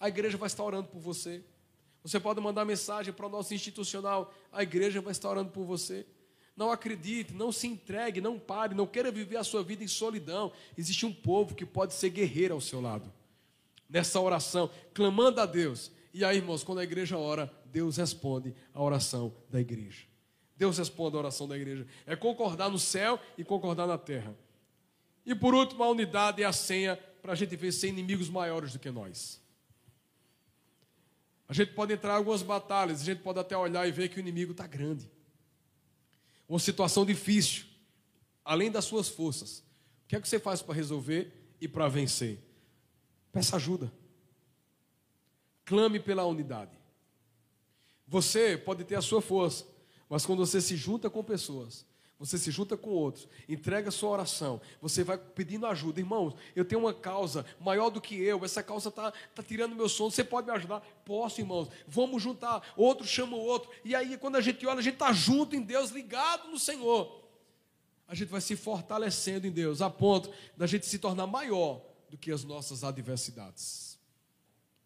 A 0.00 0.08
igreja 0.08 0.38
vai 0.38 0.46
estar 0.46 0.64
orando 0.64 0.88
por 0.88 1.00
você. 1.00 1.44
Você 2.06 2.20
pode 2.20 2.40
mandar 2.40 2.64
mensagem 2.64 3.12
para 3.12 3.26
o 3.26 3.28
nosso 3.28 3.52
institucional, 3.52 4.32
a 4.52 4.62
igreja 4.62 5.00
vai 5.00 5.10
estar 5.10 5.28
orando 5.28 5.50
por 5.50 5.64
você. 5.64 6.06
Não 6.56 6.70
acredite, 6.70 7.34
não 7.34 7.50
se 7.50 7.66
entregue, 7.66 8.20
não 8.20 8.38
pare, 8.38 8.76
não 8.76 8.86
queira 8.86 9.10
viver 9.10 9.36
a 9.36 9.42
sua 9.44 9.60
vida 9.62 9.82
em 9.82 9.88
solidão. 9.88 10.52
Existe 10.78 11.04
um 11.04 11.12
povo 11.12 11.56
que 11.56 11.66
pode 11.66 11.94
ser 11.94 12.10
guerreiro 12.10 12.54
ao 12.54 12.60
seu 12.60 12.80
lado. 12.80 13.12
Nessa 13.90 14.20
oração, 14.20 14.70
clamando 14.94 15.40
a 15.40 15.46
Deus. 15.46 15.90
E 16.14 16.24
aí, 16.24 16.36
irmãos, 16.36 16.62
quando 16.62 16.78
a 16.78 16.84
igreja 16.84 17.18
ora, 17.18 17.52
Deus 17.66 17.96
responde 17.96 18.54
a 18.72 18.80
oração 18.80 19.34
da 19.50 19.60
igreja. 19.60 20.04
Deus 20.56 20.78
responde 20.78 21.16
a 21.16 21.18
oração 21.18 21.48
da 21.48 21.56
igreja. 21.56 21.88
É 22.06 22.14
concordar 22.14 22.70
no 22.70 22.78
céu 22.78 23.18
e 23.36 23.42
concordar 23.42 23.88
na 23.88 23.98
terra. 23.98 24.32
E 25.26 25.34
por 25.34 25.54
último, 25.54 25.82
a 25.82 25.90
unidade 25.90 26.40
é 26.40 26.46
a 26.46 26.52
senha 26.52 26.96
para 27.20 27.32
a 27.32 27.36
gente 27.36 27.56
vencer 27.56 27.90
inimigos 27.90 28.30
maiores 28.30 28.72
do 28.72 28.78
que 28.78 28.92
nós. 28.92 29.44
A 31.48 31.52
gente 31.52 31.72
pode 31.72 31.92
entrar 31.92 32.14
em 32.14 32.16
algumas 32.16 32.42
batalhas, 32.42 33.00
a 33.00 33.04
gente 33.04 33.22
pode 33.22 33.38
até 33.38 33.56
olhar 33.56 33.86
e 33.86 33.92
ver 33.92 34.08
que 34.08 34.18
o 34.18 34.20
inimigo 34.20 34.52
está 34.52 34.66
grande. 34.66 35.10
Uma 36.48 36.58
situação 36.58 37.04
difícil, 37.04 37.66
além 38.44 38.70
das 38.70 38.84
suas 38.84 39.08
forças. 39.08 39.58
O 40.04 40.08
que 40.08 40.16
é 40.16 40.20
que 40.20 40.28
você 40.28 40.38
faz 40.38 40.62
para 40.62 40.74
resolver 40.74 41.32
e 41.60 41.68
para 41.68 41.88
vencer? 41.88 42.40
Peça 43.32 43.56
ajuda. 43.56 43.92
Clame 45.64 46.00
pela 46.00 46.24
unidade. 46.24 46.76
Você 48.06 48.56
pode 48.56 48.84
ter 48.84 48.94
a 48.94 49.02
sua 49.02 49.20
força, 49.20 49.66
mas 50.08 50.24
quando 50.24 50.46
você 50.46 50.60
se 50.60 50.76
junta 50.76 51.10
com 51.10 51.22
pessoas 51.24 51.84
você 52.18 52.38
se 52.38 52.50
junta 52.50 52.76
com 52.76 52.90
outros, 52.90 53.28
entrega 53.46 53.90
sua 53.90 54.08
oração, 54.08 54.60
você 54.80 55.04
vai 55.04 55.18
pedindo 55.18 55.66
ajuda. 55.66 56.00
Irmãos, 56.00 56.34
eu 56.54 56.64
tenho 56.64 56.80
uma 56.80 56.94
causa 56.94 57.44
maior 57.60 57.90
do 57.90 58.00
que 58.00 58.16
eu, 58.18 58.42
essa 58.42 58.62
causa 58.62 58.88
está 58.88 59.12
tá 59.34 59.42
tirando 59.42 59.76
meu 59.76 59.88
sono, 59.88 60.10
você 60.10 60.24
pode 60.24 60.46
me 60.46 60.52
ajudar? 60.54 60.80
Posso, 61.04 61.40
irmãos. 61.40 61.68
Vamos 61.86 62.22
juntar, 62.22 62.62
outro 62.74 63.06
chama 63.06 63.36
o 63.36 63.40
outro. 63.40 63.70
E 63.84 63.94
aí, 63.94 64.16
quando 64.16 64.36
a 64.36 64.40
gente 64.40 64.66
olha, 64.66 64.78
a 64.78 64.82
gente 64.82 64.94
está 64.94 65.12
junto 65.12 65.54
em 65.54 65.60
Deus, 65.60 65.90
ligado 65.90 66.48
no 66.48 66.58
Senhor. 66.58 67.22
A 68.08 68.14
gente 68.14 68.28
vai 68.28 68.40
se 68.40 68.56
fortalecendo 68.56 69.46
em 69.46 69.50
Deus, 69.50 69.82
a 69.82 69.90
ponto 69.90 70.30
da 70.56 70.66
gente 70.66 70.86
se 70.86 70.98
tornar 70.98 71.26
maior 71.26 71.82
do 72.08 72.16
que 72.16 72.30
as 72.30 72.44
nossas 72.44 72.82
adversidades. 72.82 73.98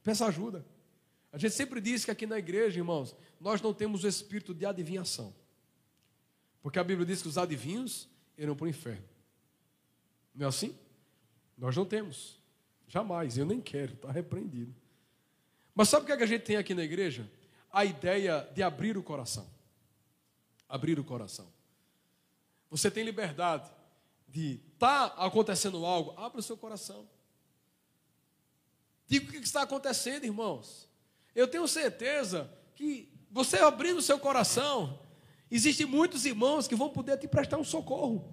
Peça 0.03 0.27
ajuda. 0.27 0.67
A 1.33 1.39
gente 1.39 1.55
sempre 1.55 1.81
diz 1.81 2.05
que 2.05 2.11
aqui 2.11 2.27
na 2.27 2.39
igreja, 2.39 2.79
irmãos, 2.79 3.15
nós 3.41 3.63
não 3.63 3.73
temos 3.73 4.03
o 4.03 4.09
espírito 4.09 4.53
de 4.53 4.67
adivinhação. 4.67 5.33
Porque 6.63 6.79
a 6.79 6.85
Bíblia 6.85 7.07
diz 7.07 7.23
que 7.23 7.29
os 7.29 7.39
adivinhos 7.39 8.09
irão 8.37 8.55
para 8.55 8.67
o 8.67 8.69
inferno. 8.69 9.05
Não 10.35 10.47
é 10.47 10.49
assim? 10.49 10.77
Nós 11.57 11.77
não 11.77 11.85
temos. 11.85 12.39
Jamais. 12.87 13.39
Eu 13.39 13.47
nem 13.47 13.61
quero, 13.61 13.95
está 13.95 14.11
repreendido. 14.11 14.75
Mas 15.75 15.89
sabe 15.89 16.05
o 16.05 16.07
que, 16.07 16.13
é 16.13 16.17
que 16.17 16.23
a 16.23 16.27
gente 16.27 16.43
tem 16.43 16.57
aqui 16.57 16.75
na 16.75 16.83
igreja? 16.83 17.31
A 17.73 17.85
ideia 17.85 18.49
de 18.55 18.63
abrir 18.63 18.97
o 18.97 19.03
coração. 19.03 19.49
Abrir 20.69 20.99
o 20.99 21.05
coração. 21.05 21.51
Você 22.71 22.91
tem 22.91 23.05
liberdade 23.05 23.71
de 24.29 24.61
tá 24.79 25.07
acontecendo 25.19 25.85
algo, 25.85 26.19
abra 26.19 26.41
o 26.41 26.43
seu 26.43 26.57
coração. 26.57 27.09
Diga 29.07 29.29
o 29.29 29.33
que 29.33 29.39
está 29.39 29.63
acontecendo, 29.63 30.25
irmãos. 30.25 30.89
Eu 31.35 31.49
tenho 31.49 31.67
certeza 31.67 32.51
que 32.77 33.13
você 33.31 33.59
abrindo 33.59 33.99
o 33.99 34.03
seu 34.03 34.19
coração, 34.19 35.01
Existem 35.51 35.87
muitos 35.87 36.25
irmãos 36.25 36.69
que 36.69 36.75
vão 36.75 36.91
poder 36.91 37.19
te 37.19 37.27
prestar 37.27 37.59
um 37.59 37.65
socorro. 37.65 38.33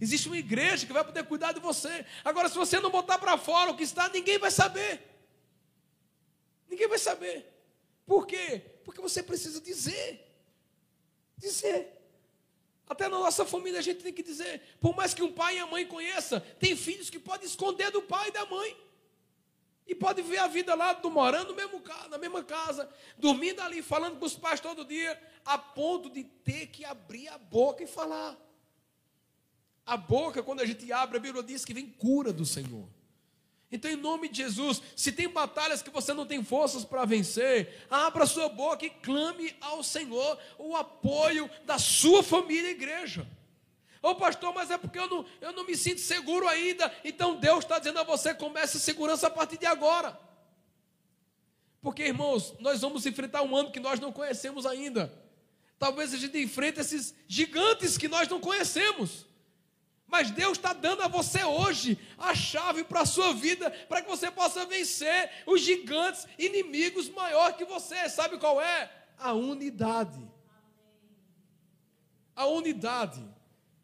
Existe 0.00 0.26
uma 0.28 0.36
igreja 0.36 0.86
que 0.86 0.92
vai 0.92 1.04
poder 1.04 1.24
cuidar 1.24 1.52
de 1.52 1.60
você. 1.60 2.04
Agora, 2.24 2.48
se 2.48 2.56
você 2.56 2.78
não 2.80 2.90
botar 2.90 3.18
para 3.18 3.38
fora 3.38 3.70
o 3.70 3.76
que 3.76 3.82
está, 3.82 4.08
ninguém 4.08 4.38
vai 4.38 4.50
saber. 4.50 5.00
Ninguém 6.68 6.88
vai 6.88 6.98
saber. 6.98 7.50
Por 8.04 8.26
quê? 8.26 8.60
Porque 8.84 9.00
você 9.00 9.22
precisa 9.22 9.60
dizer. 9.60 10.20
Dizer. 11.38 11.94
Até 12.86 13.08
na 13.08 13.18
nossa 13.18 13.46
família 13.46 13.78
a 13.78 13.82
gente 13.82 14.02
tem 14.02 14.12
que 14.12 14.22
dizer. 14.22 14.60
Por 14.80 14.94
mais 14.94 15.14
que 15.14 15.22
um 15.22 15.32
pai 15.32 15.56
e 15.56 15.60
a 15.60 15.66
mãe 15.66 15.86
conheça, 15.86 16.40
tem 16.58 16.76
filhos 16.76 17.08
que 17.08 17.18
podem 17.18 17.46
esconder 17.46 17.90
do 17.90 18.02
pai 18.02 18.28
e 18.28 18.32
da 18.32 18.44
mãe. 18.44 18.76
E 19.86 19.94
pode 19.94 20.22
ver 20.22 20.38
a 20.38 20.46
vida 20.46 20.74
lá, 20.74 20.98
morando 21.04 21.48
no 21.48 21.54
mesmo, 21.54 21.82
na 22.10 22.16
mesma 22.16 22.42
casa, 22.42 22.88
dormindo 23.18 23.60
ali, 23.60 23.82
falando 23.82 24.18
com 24.18 24.24
os 24.24 24.34
pais 24.34 24.60
todo 24.60 24.84
dia, 24.84 25.20
a 25.44 25.58
ponto 25.58 26.08
de 26.08 26.24
ter 26.24 26.68
que 26.68 26.84
abrir 26.84 27.28
a 27.28 27.36
boca 27.36 27.82
e 27.82 27.86
falar. 27.86 28.36
A 29.84 29.96
boca, 29.96 30.42
quando 30.42 30.60
a 30.60 30.66
gente 30.66 30.90
abre, 30.90 31.18
a 31.18 31.20
Bíblia 31.20 31.42
diz 31.42 31.64
que 31.64 31.74
vem 31.74 31.86
cura 31.86 32.32
do 32.32 32.46
Senhor. 32.46 32.88
Então, 33.70 33.90
em 33.90 33.96
nome 33.96 34.28
de 34.28 34.38
Jesus, 34.38 34.80
se 34.96 35.12
tem 35.12 35.28
batalhas 35.28 35.82
que 35.82 35.90
você 35.90 36.14
não 36.14 36.24
tem 36.24 36.42
forças 36.42 36.84
para 36.84 37.04
vencer, 37.04 37.84
abra 37.90 38.24
sua 38.24 38.48
boca 38.48 38.86
e 38.86 38.90
clame 38.90 39.54
ao 39.60 39.82
Senhor 39.82 40.38
o 40.58 40.76
apoio 40.76 41.50
da 41.66 41.78
sua 41.78 42.22
família 42.22 42.68
e 42.68 42.74
igreja. 42.74 43.26
Ô 44.04 44.14
pastor, 44.14 44.52
mas 44.52 44.70
é 44.70 44.76
porque 44.76 44.98
eu 44.98 45.08
não, 45.08 45.24
eu 45.40 45.52
não 45.52 45.64
me 45.64 45.74
sinto 45.74 45.98
seguro 45.98 46.46
ainda. 46.46 46.94
Então 47.02 47.36
Deus 47.36 47.60
está 47.60 47.78
dizendo 47.78 48.00
a 48.00 48.02
você: 48.02 48.34
comece 48.34 48.76
a 48.76 48.80
segurança 48.80 49.28
a 49.28 49.30
partir 49.30 49.56
de 49.56 49.64
agora. 49.64 50.20
Porque, 51.80 52.02
irmãos, 52.02 52.54
nós 52.60 52.82
vamos 52.82 53.06
enfrentar 53.06 53.40
um 53.40 53.56
ano 53.56 53.72
que 53.72 53.80
nós 53.80 53.98
não 53.98 54.12
conhecemos 54.12 54.66
ainda. 54.66 55.10
Talvez 55.78 56.12
a 56.12 56.18
gente 56.18 56.38
enfrente 56.38 56.80
esses 56.80 57.14
gigantes 57.26 57.96
que 57.96 58.06
nós 58.06 58.28
não 58.28 58.40
conhecemos. 58.40 59.24
Mas 60.06 60.30
Deus 60.30 60.58
está 60.58 60.74
dando 60.74 61.00
a 61.00 61.08
você 61.08 61.42
hoje 61.42 61.98
a 62.18 62.34
chave 62.34 62.84
para 62.84 63.00
a 63.00 63.06
sua 63.06 63.32
vida, 63.32 63.70
para 63.88 64.02
que 64.02 64.08
você 64.08 64.30
possa 64.30 64.66
vencer 64.66 65.30
os 65.46 65.62
gigantes, 65.62 66.26
inimigos 66.38 67.08
maior 67.08 67.56
que 67.56 67.64
você. 67.64 68.06
Sabe 68.10 68.36
qual 68.36 68.60
é? 68.60 68.92
A 69.16 69.32
unidade. 69.32 70.20
A 72.36 72.44
unidade. 72.44 73.24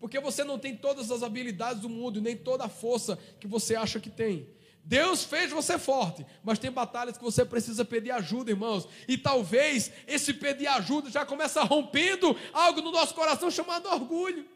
Porque 0.01 0.19
você 0.19 0.43
não 0.43 0.59
tem 0.59 0.75
todas 0.75 1.11
as 1.11 1.23
habilidades 1.23 1.83
do 1.83 1.89
mundo, 1.89 2.23
nem 2.23 2.35
toda 2.35 2.65
a 2.65 2.69
força 2.69 3.19
que 3.39 3.47
você 3.47 3.77
acha 3.77 4.01
que 4.01 4.09
tem. 4.09 4.49
Deus 4.83 5.23
fez 5.23 5.51
você 5.51 5.79
forte, 5.79 6.27
mas 6.43 6.59
tem 6.59 6.71
batalhas 6.71 7.19
que 7.19 7.23
você 7.23 7.45
precisa 7.45 7.85
pedir 7.85 8.11
ajuda, 8.11 8.51
irmãos. 8.51 8.89
E 9.07 9.19
talvez 9.19 9.93
esse 10.07 10.33
pedir 10.33 10.67
ajuda 10.69 11.11
já 11.11 11.27
começa 11.27 11.63
rompendo 11.63 12.35
algo 12.51 12.81
no 12.81 12.91
nosso 12.91 13.15
coração 13.15 13.51
chamado 13.51 13.91
orgulho. 13.91 14.49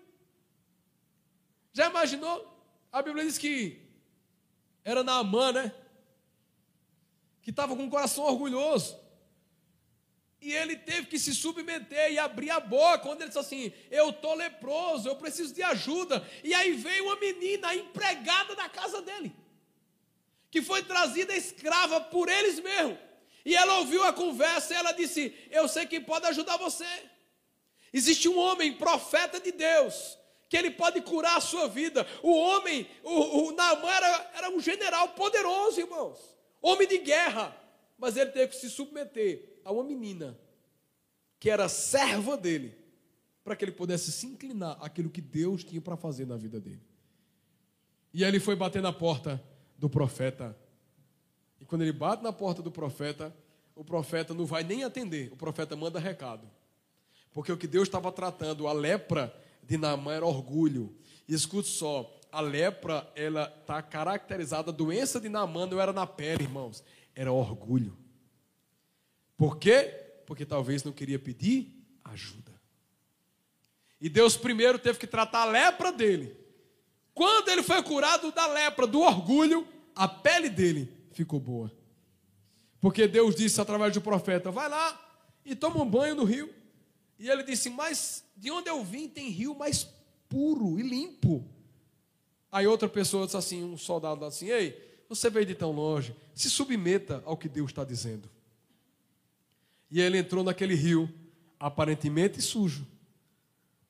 Já 1.74 1.90
imaginou? 1.90 2.50
A 2.90 3.02
Bíblia 3.02 3.24
diz 3.24 3.36
que 3.36 3.82
era 4.82 5.04
Naamã, 5.04 5.52
né? 5.52 5.74
Que 7.42 7.50
estava 7.50 7.76
com 7.76 7.82
um 7.82 7.90
coração 7.90 8.24
orgulhoso. 8.24 8.96
E 10.44 10.52
ele 10.52 10.76
teve 10.76 11.06
que 11.06 11.18
se 11.18 11.34
submeter 11.34 12.12
e 12.12 12.18
abrir 12.18 12.50
a 12.50 12.60
boca 12.60 12.98
quando 12.98 13.22
ele 13.22 13.28
disse 13.28 13.38
assim: 13.38 13.72
Eu 13.90 14.10
estou 14.10 14.34
leproso, 14.34 15.08
eu 15.08 15.16
preciso 15.16 15.54
de 15.54 15.62
ajuda. 15.62 16.22
E 16.44 16.52
aí 16.52 16.72
veio 16.72 17.04
uma 17.04 17.16
menina, 17.16 17.74
empregada 17.74 18.54
da 18.54 18.68
casa 18.68 19.00
dele, 19.00 19.34
que 20.50 20.60
foi 20.60 20.82
trazida 20.82 21.34
escrava 21.34 21.98
por 21.98 22.28
eles 22.28 22.60
mesmos. 22.60 22.98
E 23.42 23.56
ela 23.56 23.78
ouviu 23.78 24.04
a 24.04 24.12
conversa 24.12 24.74
e 24.74 24.76
ela 24.76 24.92
disse: 24.92 25.34
Eu 25.50 25.66
sei 25.66 25.86
quem 25.86 26.02
pode 26.02 26.26
ajudar 26.26 26.58
você. 26.58 26.84
Existe 27.90 28.28
um 28.28 28.36
homem, 28.36 28.74
profeta 28.74 29.40
de 29.40 29.50
Deus, 29.50 30.18
que 30.50 30.58
ele 30.58 30.72
pode 30.72 31.00
curar 31.00 31.38
a 31.38 31.40
sua 31.40 31.68
vida. 31.68 32.06
O 32.22 32.36
homem, 32.36 32.86
o, 33.02 33.48
o 33.48 33.52
Naamã 33.52 33.90
era, 33.90 34.30
era 34.34 34.50
um 34.50 34.60
general 34.60 35.08
poderoso, 35.14 35.80
irmãos, 35.80 36.18
homem 36.60 36.86
de 36.86 36.98
guerra, 36.98 37.56
mas 37.96 38.14
ele 38.18 38.30
teve 38.30 38.48
que 38.48 38.60
se 38.60 38.68
submeter 38.68 39.53
a 39.64 39.72
uma 39.72 39.84
menina 39.84 40.38
que 41.38 41.50
era 41.50 41.68
serva 41.68 42.36
dele, 42.36 42.74
para 43.42 43.54
que 43.54 43.64
ele 43.64 43.72
pudesse 43.72 44.10
se 44.10 44.26
inclinar 44.26 44.78
àquilo 44.80 45.10
que 45.10 45.20
Deus 45.20 45.62
tinha 45.62 45.80
para 45.80 45.96
fazer 45.96 46.26
na 46.26 46.36
vida 46.36 46.58
dele. 46.58 46.80
E 48.12 48.24
aí 48.24 48.30
ele 48.30 48.40
foi 48.40 48.56
bater 48.56 48.80
na 48.80 48.92
porta 48.92 49.42
do 49.76 49.90
profeta. 49.90 50.56
E 51.60 51.64
quando 51.64 51.82
ele 51.82 51.92
bate 51.92 52.22
na 52.22 52.32
porta 52.32 52.62
do 52.62 52.70
profeta, 52.70 53.34
o 53.74 53.84
profeta 53.84 54.32
não 54.32 54.46
vai 54.46 54.62
nem 54.62 54.84
atender, 54.84 55.32
o 55.32 55.36
profeta 55.36 55.76
manda 55.76 55.98
recado. 55.98 56.48
Porque 57.32 57.52
o 57.52 57.56
que 57.56 57.66
Deus 57.66 57.88
estava 57.88 58.12
tratando, 58.12 58.68
a 58.68 58.72
lepra 58.72 59.34
de 59.62 59.76
Naamã 59.76 60.12
era 60.12 60.24
orgulho. 60.24 60.96
E 61.28 61.34
escute 61.34 61.68
só, 61.68 62.10
a 62.30 62.40
lepra, 62.40 63.10
ela 63.14 63.52
está 63.60 63.82
caracterizada, 63.82 64.70
a 64.70 64.74
doença 64.74 65.20
de 65.20 65.28
Naamã 65.28 65.66
não 65.66 65.80
era 65.80 65.92
na 65.92 66.06
pele, 66.06 66.44
irmãos, 66.44 66.82
era 67.14 67.32
orgulho. 67.32 67.96
Por 69.36 69.58
quê? 69.58 69.82
Porque 70.26 70.44
talvez 70.46 70.82
não 70.82 70.92
queria 70.92 71.18
pedir 71.18 71.74
ajuda. 72.04 72.52
E 74.00 74.08
Deus 74.08 74.36
primeiro 74.36 74.78
teve 74.78 74.98
que 74.98 75.06
tratar 75.06 75.42
a 75.42 75.44
lepra 75.46 75.90
dele. 75.90 76.36
Quando 77.14 77.48
ele 77.48 77.62
foi 77.62 77.82
curado 77.82 78.32
da 78.32 78.46
lepra, 78.46 78.86
do 78.86 79.00
orgulho, 79.00 79.66
a 79.94 80.08
pele 80.08 80.48
dele 80.48 80.92
ficou 81.12 81.38
boa. 81.38 81.72
Porque 82.80 83.06
Deus 83.06 83.34
disse 83.34 83.60
através 83.60 83.94
do 83.94 84.00
profeta: 84.00 84.50
vai 84.50 84.68
lá 84.68 85.00
e 85.44 85.54
toma 85.54 85.82
um 85.82 85.88
banho 85.88 86.14
no 86.14 86.24
rio. 86.24 86.52
E 87.18 87.30
ele 87.30 87.42
disse: 87.42 87.70
Mas 87.70 88.24
de 88.36 88.50
onde 88.50 88.68
eu 88.68 88.84
vim 88.84 89.08
tem 89.08 89.30
rio 89.30 89.54
mais 89.54 89.88
puro 90.28 90.78
e 90.78 90.82
limpo. 90.82 91.48
Aí 92.50 92.66
outra 92.66 92.88
pessoa 92.88 93.24
disse 93.24 93.36
assim: 93.36 93.64
um 93.64 93.78
soldado 93.78 94.24
assim: 94.24 94.50
Ei, 94.50 95.04
você 95.08 95.30
veio 95.30 95.46
de 95.46 95.54
tão 95.54 95.72
longe, 95.72 96.14
se 96.34 96.50
submeta 96.50 97.22
ao 97.24 97.36
que 97.36 97.48
Deus 97.48 97.70
está 97.70 97.84
dizendo. 97.84 98.28
E 99.94 100.00
ele 100.00 100.18
entrou 100.18 100.42
naquele 100.42 100.74
rio, 100.74 101.08
aparentemente 101.56 102.42
sujo, 102.42 102.84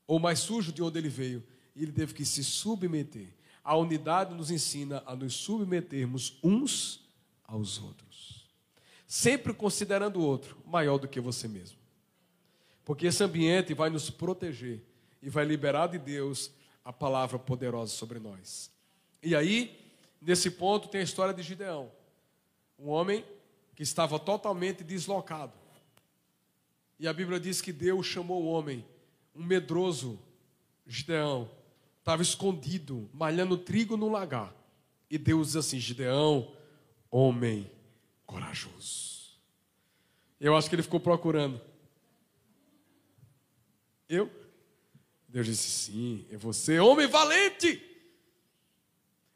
ou 0.07 0.19
mais 0.19 0.39
sujo 0.39 0.71
de 0.71 0.83
onde 0.83 0.99
ele 0.99 1.09
veio, 1.09 1.43
e 1.75 1.83
ele 1.83 1.93
teve 1.93 2.13
que 2.13 2.27
se 2.27 2.45
submeter. 2.45 3.29
A 3.65 3.75
unidade 3.75 4.35
nos 4.35 4.51
ensina 4.51 5.03
a 5.07 5.17
nos 5.17 5.33
submetermos 5.33 6.39
uns 6.45 7.09
aos 7.43 7.81
outros, 7.81 8.47
sempre 9.07 9.55
considerando 9.55 10.21
o 10.21 10.23
outro 10.23 10.59
maior 10.67 10.99
do 10.99 11.09
que 11.09 11.19
você 11.19 11.49
mesmo, 11.49 11.79
porque 12.85 13.07
esse 13.07 13.25
ambiente 13.25 13.73
vai 13.73 13.89
nos 13.89 14.11
proteger 14.11 14.83
e 15.23 15.31
vai 15.31 15.47
liberar 15.47 15.87
de 15.87 15.99
Deus 15.99 16.51
a 16.85 16.93
palavra 16.93 17.39
poderosa 17.39 17.95
sobre 17.95 18.19
nós. 18.19 18.71
E 19.23 19.35
aí, 19.35 19.75
nesse 20.21 20.51
ponto, 20.51 20.87
tem 20.87 21.01
a 21.01 21.05
história 21.05 21.33
de 21.33 21.43
Gideão, 21.43 21.91
um 22.79 22.91
homem 22.91 23.25
que 23.75 23.83
estava 23.83 24.19
totalmente 24.19 24.85
deslocado 24.85 25.64
e 26.99 27.09
a 27.09 27.13
Bíblia 27.13 27.41
diz 27.41 27.61
que 27.61 27.73
Deus 27.73 28.07
chamou 28.07 28.43
o 28.43 28.47
homem, 28.47 28.85
um 29.35 29.43
medroso 29.45 30.19
Gideão, 30.87 31.51
estava 31.99 32.23
escondido, 32.23 33.09
malhando 33.13 33.57
trigo 33.57 33.97
no 33.97 34.11
lagar. 34.11 34.55
E 35.11 35.19
Deus 35.19 35.49
diz 35.49 35.57
assim: 35.57 35.79
Gideão, 35.81 36.55
homem 37.11 37.71
corajoso. 38.27 39.15
Eu 40.41 40.57
acho 40.57 40.69
que 40.69 40.75
ele 40.75 40.83
ficou 40.83 41.01
procurando. 41.01 41.61
Eu? 44.09 44.31
Deus 45.29 45.47
disse: 45.47 45.69
sim, 45.69 46.27
é 46.31 46.37
você, 46.37 46.79
homem 46.79 47.07
valente. 47.07 47.83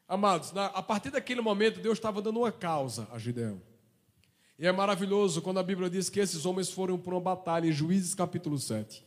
Amados, 0.07 0.55
a 0.55 0.81
partir 0.81 1.11
daquele 1.11 1.41
momento, 1.41 1.79
Deus 1.79 1.97
estava 1.97 2.21
dando 2.21 2.39
uma 2.39 2.51
causa 2.51 3.07
a 3.11 3.19
Gideão. 3.19 3.61
E 4.59 4.67
é 4.67 4.71
maravilhoso 4.73 5.41
quando 5.41 5.57
a 5.57 5.63
Bíblia 5.63 5.89
diz 5.89 6.09
que 6.09 6.19
esses 6.19 6.45
homens 6.45 6.69
foram 6.69 6.99
para 6.99 7.13
uma 7.13 7.21
batalha 7.21 7.65
em 7.65 7.71
Juízes 7.71 8.13
capítulo 8.13 8.59
7. 8.59 9.01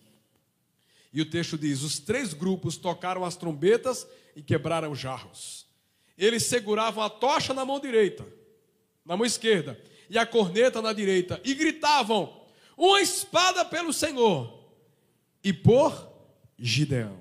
E 1.12 1.20
o 1.20 1.28
texto 1.28 1.58
diz: 1.58 1.82
os 1.82 1.98
três 1.98 2.32
grupos 2.32 2.78
tocaram 2.78 3.22
as 3.22 3.36
trombetas 3.36 4.06
e 4.34 4.42
quebraram 4.42 4.94
jarros. 4.94 5.66
Eles 6.16 6.44
seguravam 6.46 7.04
a 7.04 7.10
tocha 7.10 7.52
na 7.52 7.66
mão 7.66 7.78
direita, 7.78 8.26
na 9.04 9.14
mão 9.14 9.26
esquerda, 9.26 9.78
e 10.08 10.16
a 10.16 10.24
corneta 10.24 10.80
na 10.80 10.94
direita, 10.94 11.38
e 11.44 11.52
gritavam: 11.52 12.34
Uma 12.74 13.02
espada 13.02 13.62
pelo 13.62 13.92
Senhor 13.92 14.58
e 15.44 15.52
por 15.52 16.10
Gideão. 16.58 17.20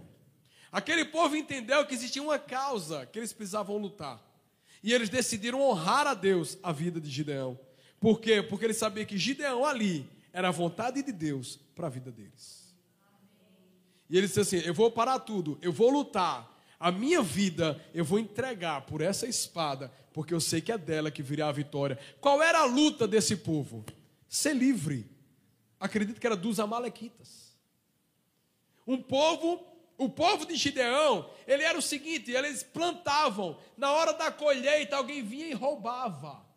Aquele 0.72 1.04
povo 1.04 1.36
entendeu 1.36 1.86
que 1.86 1.94
existia 1.94 2.24
uma 2.24 2.40
causa 2.40 3.06
que 3.06 3.20
eles 3.20 3.34
precisavam 3.34 3.76
lutar. 3.76 4.26
E 4.82 4.94
eles 4.94 5.10
decidiram 5.10 5.62
honrar 5.62 6.08
a 6.08 6.14
Deus 6.14 6.58
a 6.64 6.72
vida 6.72 7.02
de 7.02 7.10
Gideão. 7.10 7.60
Por 8.02 8.20
quê? 8.20 8.42
Porque 8.42 8.66
ele 8.66 8.74
sabia 8.74 9.06
que 9.06 9.16
Gideão 9.16 9.64
ali 9.64 10.10
era 10.34 10.48
a 10.48 10.52
vontade 10.52 11.04
de 11.04 11.12
Deus 11.12 11.60
para 11.76 11.86
a 11.86 11.90
vida 11.90 12.12
deles. 12.12 12.76
E 14.10 14.18
ele 14.18 14.26
disse 14.26 14.40
assim: 14.40 14.58
Eu 14.58 14.74
vou 14.74 14.90
parar 14.90 15.20
tudo, 15.20 15.58
eu 15.62 15.72
vou 15.72 15.92
lutar. 15.92 16.50
A 16.80 16.92
minha 16.92 17.22
vida 17.22 17.80
eu 17.94 18.04
vou 18.04 18.18
entregar 18.18 18.88
por 18.88 19.02
essa 19.02 19.28
espada, 19.28 19.94
porque 20.12 20.34
eu 20.34 20.40
sei 20.40 20.62
que 20.62 20.72
é 20.72 20.80
dela 20.80 21.12
que 21.12 21.22
virá 21.22 21.50
a 21.50 21.52
vitória. 21.52 22.00
Qual 22.20 22.42
era 22.42 22.62
a 22.62 22.66
luta 22.66 23.08
desse 23.08 23.38
povo? 23.38 23.86
Ser 24.28 24.56
livre. 24.56 25.08
Acredito 25.80 26.20
que 26.20 26.26
era 26.26 26.36
dos 26.36 26.60
Amalequitas. 26.60 27.56
Um 28.88 29.00
povo, 29.00 29.64
o 29.96 30.10
povo 30.10 30.48
de 30.48 30.56
Gideão, 30.56 31.30
ele 31.46 31.62
era 31.62 31.78
o 31.78 31.84
seguinte: 31.84 32.32
eles 32.32 32.64
plantavam, 32.64 33.60
na 33.78 33.92
hora 33.92 34.14
da 34.14 34.32
colheita, 34.32 34.96
alguém 34.96 35.22
vinha 35.22 35.46
e 35.46 35.54
roubava. 35.54 36.50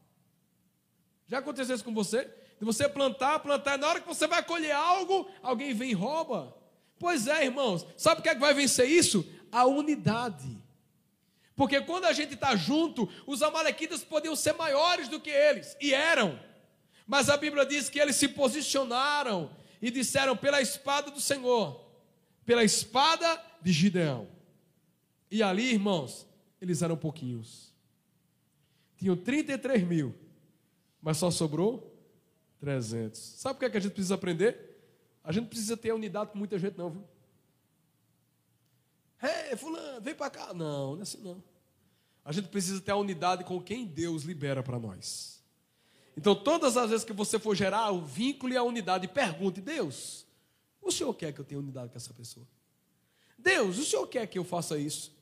Já 1.27 1.39
aconteceu 1.39 1.75
isso 1.75 1.85
com 1.85 1.95
você? 1.95 2.25
De 2.59 2.65
você 2.65 2.89
plantar, 2.89 3.41
plantar, 3.41 3.79
na 3.79 3.89
hora 3.89 4.01
que 4.01 4.07
você 4.07 4.27
vai 4.27 4.43
colher 4.43 4.73
algo, 4.73 5.29
alguém 5.43 5.75
vem 5.75 5.91
e 5.91 5.95
rouba. 5.95 6.57
Pois 6.99 7.27
é, 7.27 7.45
irmãos, 7.45 7.87
sabe 7.97 8.21
o 8.21 8.23
que, 8.23 8.29
é 8.29 8.35
que 8.35 8.41
vai 8.41 8.55
vencer 8.55 8.89
isso? 8.89 9.27
A 9.51 9.65
unidade. 9.67 10.63
Porque 11.57 11.81
quando 11.81 12.05
a 12.07 12.13
gente 12.13 12.35
está 12.35 12.57
junto, 12.57 13.09
os 13.27 13.43
amalequitas 13.43 14.03
podiam 14.03 14.35
ser 14.35 14.55
maiores 14.55 15.09
do 15.09 15.21
que 15.21 15.31
eles, 15.31 15.77
e 15.81 15.95
eram. 15.95 16.39
Mas 17.07 17.29
a 17.29 17.37
Bíblia 17.37 17.65
diz 17.65 17.89
que 17.89 18.01
eles 18.01 18.17
se 18.17 18.29
posicionaram 18.29 19.51
e 19.81 19.91
disseram: 19.91 20.37
pela 20.37 20.61
espada 20.61 21.11
do 21.11 21.21
Senhor, 21.21 21.81
pela 22.45 22.65
espada 22.65 23.41
de 23.63 23.73
Gideão. 23.73 24.29
E 25.31 25.43
ali, 25.43 25.73
irmãos, 25.73 26.27
eles 26.61 26.83
eram 26.83 26.97
pouquinhos. 26.97 27.73
tinham 28.97 29.17
33 29.17 29.83
mil, 29.87 30.15
mas 31.05 31.19
só 31.19 31.31
sobrou 31.31 31.95
300. 32.61 33.21
Sabe 33.21 33.57
o 33.57 33.59
que, 33.59 33.67
é 33.67 33.71
que 33.71 33.77
a 33.77 33.81
gente 33.81 33.93
precisa 33.93 34.15
aprender? 34.15 34.81
A 35.23 35.31
gente 35.33 35.49
precisa 35.49 35.77
ter 35.77 35.93
unidade 35.93 36.31
com 36.31 36.39
muita 36.39 36.59
gente, 36.59 36.79
não, 36.79 36.89
viu? 36.89 37.05
Ei, 39.23 39.55
fulano, 39.55 40.01
vem 40.01 40.15
para 40.15 40.31
cá. 40.31 40.55
Não, 40.55 40.93
não 40.93 41.01
é 41.01 41.03
assim 41.03 41.19
não. 41.19 41.45
A 42.25 42.33
gente 42.33 42.49
precisa 42.49 42.81
ter 42.81 42.91
a 42.91 42.97
unidade 42.97 43.45
com 43.45 43.61
quem 43.61 43.85
Deus 43.85 44.23
libera 44.23 44.63
para 44.63 44.79
nós. 44.79 45.43
Então, 46.17 46.35
todas 46.35 46.75
as 46.79 46.89
vezes 46.89 47.05
que 47.05 47.13
você 47.13 47.39
for 47.39 47.55
gerar 47.55 47.91
o 47.91 48.03
vínculo 48.03 48.55
e 48.55 48.57
a 48.57 48.63
unidade, 48.63 49.07
pergunte: 49.07 49.61
Deus, 49.61 50.25
o 50.81 50.91
Senhor 50.91 51.13
quer 51.13 51.35
que 51.35 51.41
eu 51.41 51.45
tenha 51.45 51.61
unidade 51.61 51.91
com 51.91 51.99
essa 51.99 52.15
pessoa? 52.15 52.47
Deus, 53.39 53.77
o 53.77 53.85
Senhor 53.85 54.07
quer 54.07 54.27
que 54.27 54.39
eu 54.39 54.45
faça 54.45 54.79
isso? 54.79 55.13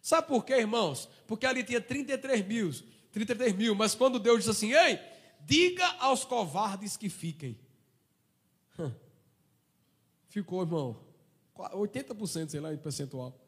Sabe 0.00 0.28
por 0.28 0.44
quê, 0.44 0.58
irmãos? 0.58 1.08
Porque 1.26 1.44
ali 1.44 1.64
tinha 1.64 1.80
33 1.80 2.46
mil, 2.46 2.70
33 3.10 3.52
mil, 3.52 3.74
mas 3.74 3.96
quando 3.96 4.20
Deus 4.20 4.38
disse 4.38 4.50
assim: 4.50 4.72
Ei, 4.72 5.00
diga 5.44 5.86
aos 6.00 6.24
covardes 6.24 6.96
que 6.96 7.08
fiquem. 7.08 7.58
Ficou, 10.28 10.62
irmão, 10.62 11.00
80%, 11.56 12.48
sei 12.48 12.60
lá, 12.60 12.72
em 12.72 12.78
percentual. 12.78 13.38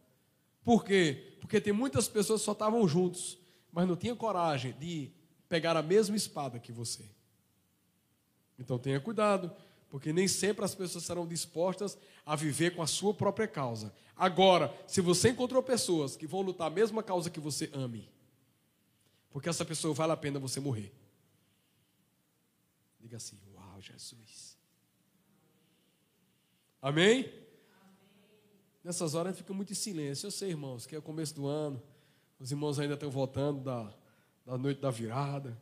Por 0.63 0.85
quê? 0.85 1.37
Porque 1.41 1.61
tem 1.61 1.73
muitas 1.73 2.09
pessoas 2.09 2.41
que 2.41 2.45
só 2.45 2.53
estavam 2.53 2.87
juntos, 2.87 3.39
mas 3.73 3.87
não 3.89 3.97
tinham 3.97 4.17
coragem 4.17 4.73
de 4.73 5.11
pegar 5.49 5.77
a 5.77 5.83
mesma 5.83 6.17
espada 6.17 6.59
que 6.59 6.73
você. 6.73 7.05
Então 8.59 8.79
tenha 8.79 9.01
cuidado, 9.01 9.53
porque 9.89 10.13
nem 10.13 10.27
sempre 10.27 10.65
as 10.65 10.75
pessoas 10.75 11.05
serão 11.05 11.27
dispostas 11.27 11.97
a 12.25 12.35
viver 12.35 12.75
com 12.75 12.83
a 12.83 12.87
sua 12.87 13.15
própria 13.15 13.47
causa. 13.47 13.95
Agora, 14.17 14.75
se 14.87 15.01
você 15.01 15.29
encontrou 15.29 15.63
pessoas 15.63 16.17
que 16.17 16.27
vão 16.27 16.41
lutar 16.41 16.69
a 16.69 16.71
mesma 16.71 17.03
causa 17.03 17.31
que 17.31 17.39
você, 17.39 17.71
ame. 17.73 18.09
Porque 19.31 19.49
essa 19.49 19.65
pessoa 19.65 19.93
vale 19.93 20.13
a 20.13 20.17
pena 20.17 20.39
você 20.39 20.59
morrer. 20.59 20.93
Diga 23.07 23.19
assim: 23.19 23.39
Uau, 23.55 23.81
Jesus. 23.81 24.59
Amém? 26.83 27.33
Nessas 28.83 29.15
horas 29.15 29.29
a 29.29 29.31
gente 29.31 29.43
fica 29.45 29.55
muito 29.55 29.71
em 29.71 29.77
silêncio. 29.77 30.27
Eu 30.27 30.33
sei, 30.33 30.51
irmãos, 30.51 30.87
que 30.87 30.97
é 30.97 30.99
o 30.99 31.03
começo 31.03 31.33
do 31.33 31.47
ano. 31.47 31.81
Os 32.41 32.51
irmãos 32.51 32.81
ainda 32.81 32.95
estão 32.95 33.09
voltando 33.09 33.61
da, 33.61 33.95
da 34.45 34.59
noite 34.59 34.81
da 34.81 34.91
virada. 34.91 35.57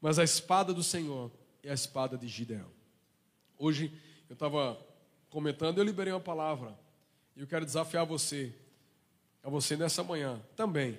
Mas 0.00 0.18
a 0.18 0.24
espada 0.24 0.74
do 0.74 0.82
Senhor 0.82 1.30
é 1.62 1.70
a 1.70 1.74
espada 1.74 2.18
de 2.18 2.26
Gideão. 2.26 2.72
Hoje 3.56 3.96
eu 4.28 4.34
estava 4.34 4.84
comentando, 5.30 5.78
eu 5.78 5.84
liberei 5.84 6.12
uma 6.12 6.18
palavra. 6.18 6.76
E 7.36 7.40
eu 7.40 7.46
quero 7.46 7.64
desafiar 7.64 8.04
você, 8.04 8.52
a 9.44 9.48
você 9.48 9.76
nessa 9.76 10.02
manhã 10.02 10.44
também, 10.56 10.98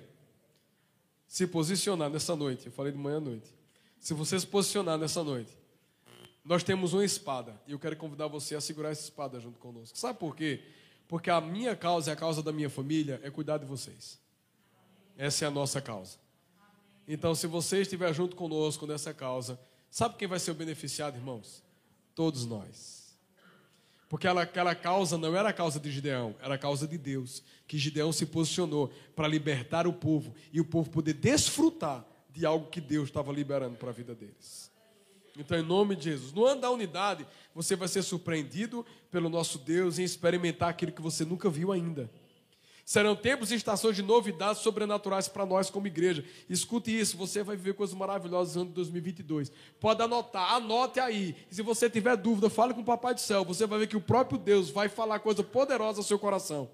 se 1.26 1.46
posicionar 1.46 2.08
nessa 2.08 2.34
noite. 2.34 2.64
Eu 2.64 2.72
falei 2.72 2.92
de 2.92 2.98
manhã 2.98 3.18
à 3.18 3.20
noite. 3.20 3.57
Se 3.98 4.14
você 4.14 4.38
se 4.38 4.46
posicionar 4.46 4.98
nessa 4.98 5.22
noite, 5.22 5.56
nós 6.44 6.62
temos 6.62 6.92
uma 6.94 7.04
espada. 7.04 7.60
E 7.66 7.72
eu 7.72 7.78
quero 7.78 7.96
convidar 7.96 8.26
você 8.26 8.54
a 8.54 8.60
segurar 8.60 8.90
essa 8.90 9.02
espada 9.02 9.38
junto 9.38 9.58
conosco. 9.58 9.98
Sabe 9.98 10.18
por 10.18 10.34
quê? 10.34 10.62
Porque 11.06 11.30
a 11.30 11.40
minha 11.40 11.76
causa 11.76 12.10
e 12.10 12.12
a 12.12 12.16
causa 12.16 12.42
da 12.42 12.52
minha 12.52 12.70
família 12.70 13.20
é 13.22 13.30
cuidar 13.30 13.58
de 13.58 13.66
vocês. 13.66 14.18
Essa 15.16 15.44
é 15.44 15.48
a 15.48 15.50
nossa 15.50 15.80
causa. 15.80 16.16
Então, 17.06 17.34
se 17.34 17.46
você 17.46 17.82
estiver 17.82 18.12
junto 18.14 18.36
conosco 18.36 18.86
nessa 18.86 19.12
causa, 19.12 19.58
sabe 19.90 20.16
quem 20.16 20.28
vai 20.28 20.38
ser 20.38 20.50
o 20.50 20.54
beneficiado, 20.54 21.16
irmãos? 21.16 21.62
Todos 22.14 22.44
nós. 22.46 22.98
Porque 24.08 24.26
aquela 24.26 24.74
causa 24.74 25.18
não 25.18 25.36
era 25.36 25.50
a 25.50 25.52
causa 25.52 25.78
de 25.78 25.90
Gideão, 25.90 26.34
era 26.40 26.54
a 26.54 26.58
causa 26.58 26.86
de 26.86 26.96
Deus. 26.96 27.42
Que 27.66 27.76
Gideão 27.76 28.12
se 28.12 28.24
posicionou 28.24 28.90
para 29.14 29.28
libertar 29.28 29.86
o 29.86 29.92
povo 29.92 30.34
e 30.52 30.60
o 30.60 30.64
povo 30.64 30.88
poder 30.88 31.14
desfrutar 31.14 32.06
de 32.28 32.44
algo 32.46 32.70
que 32.70 32.80
Deus 32.80 33.08
estava 33.08 33.32
liberando 33.32 33.76
para 33.76 33.90
a 33.90 33.92
vida 33.92 34.14
deles. 34.14 34.70
Então, 35.36 35.58
em 35.58 35.62
nome 35.62 35.94
de 35.94 36.04
Jesus, 36.04 36.32
no 36.32 36.44
ano 36.44 36.60
da 36.60 36.70
unidade, 36.70 37.26
você 37.54 37.76
vai 37.76 37.86
ser 37.86 38.02
surpreendido 38.02 38.84
pelo 39.10 39.28
nosso 39.28 39.58
Deus 39.58 39.98
em 39.98 40.02
experimentar 40.02 40.68
aquilo 40.68 40.90
que 40.90 41.00
você 41.00 41.24
nunca 41.24 41.48
viu 41.48 41.70
ainda. 41.70 42.10
Serão 42.84 43.14
tempos 43.14 43.52
e 43.52 43.54
estações 43.54 43.94
de 43.94 44.02
novidades 44.02 44.62
sobrenaturais 44.62 45.28
para 45.28 45.44
nós 45.44 45.68
como 45.68 45.86
igreja. 45.86 46.24
Escute 46.48 46.98
isso, 46.98 47.18
você 47.18 47.42
vai 47.42 47.54
viver 47.54 47.74
coisas 47.74 47.94
maravilhosas 47.94 48.54
no 48.56 48.62
ano 48.62 48.70
de 48.70 48.76
2022. 48.76 49.52
Pode 49.78 50.02
anotar, 50.02 50.54
anote 50.54 50.98
aí. 50.98 51.36
E 51.50 51.54
se 51.54 51.60
você 51.60 51.90
tiver 51.90 52.16
dúvida, 52.16 52.48
fale 52.48 52.72
com 52.72 52.80
o 52.80 52.84
Papai 52.84 53.12
do 53.12 53.20
Céu. 53.20 53.44
Você 53.44 53.66
vai 53.66 53.80
ver 53.80 53.88
que 53.88 53.96
o 53.96 54.00
próprio 54.00 54.38
Deus 54.38 54.70
vai 54.70 54.88
falar 54.88 55.18
coisa 55.18 55.44
poderosa 55.44 56.00
ao 56.00 56.04
seu 56.04 56.18
coração. 56.18 56.68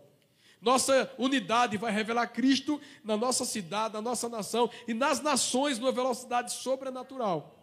Nossa 0.65 1.12
unidade 1.19 1.77
vai 1.77 1.93
revelar 1.93 2.27
Cristo 2.28 2.81
na 3.05 3.19
nossa 3.19 3.45
cidade, 3.45 3.93
na 3.93 4.01
nossa 4.01 4.31
nação 4.31 4.70
e 4.89 4.95
nas 4.95 5.20
nações 5.20 5.78
numa 5.78 5.93
velocidade 5.93 6.55
sobrenatural. 6.55 7.62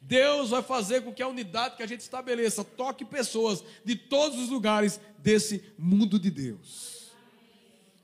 Deus 0.00 0.50
vai 0.50 0.60
fazer 0.60 1.04
com 1.04 1.12
que 1.12 1.22
a 1.22 1.28
unidade 1.28 1.76
que 1.76 1.84
a 1.84 1.86
gente 1.86 2.00
estabeleça 2.00 2.64
toque 2.64 3.04
pessoas 3.04 3.62
de 3.84 3.94
todos 3.94 4.40
os 4.40 4.48
lugares 4.48 5.00
desse 5.18 5.64
mundo 5.78 6.18
de 6.18 6.32
Deus. 6.32 7.12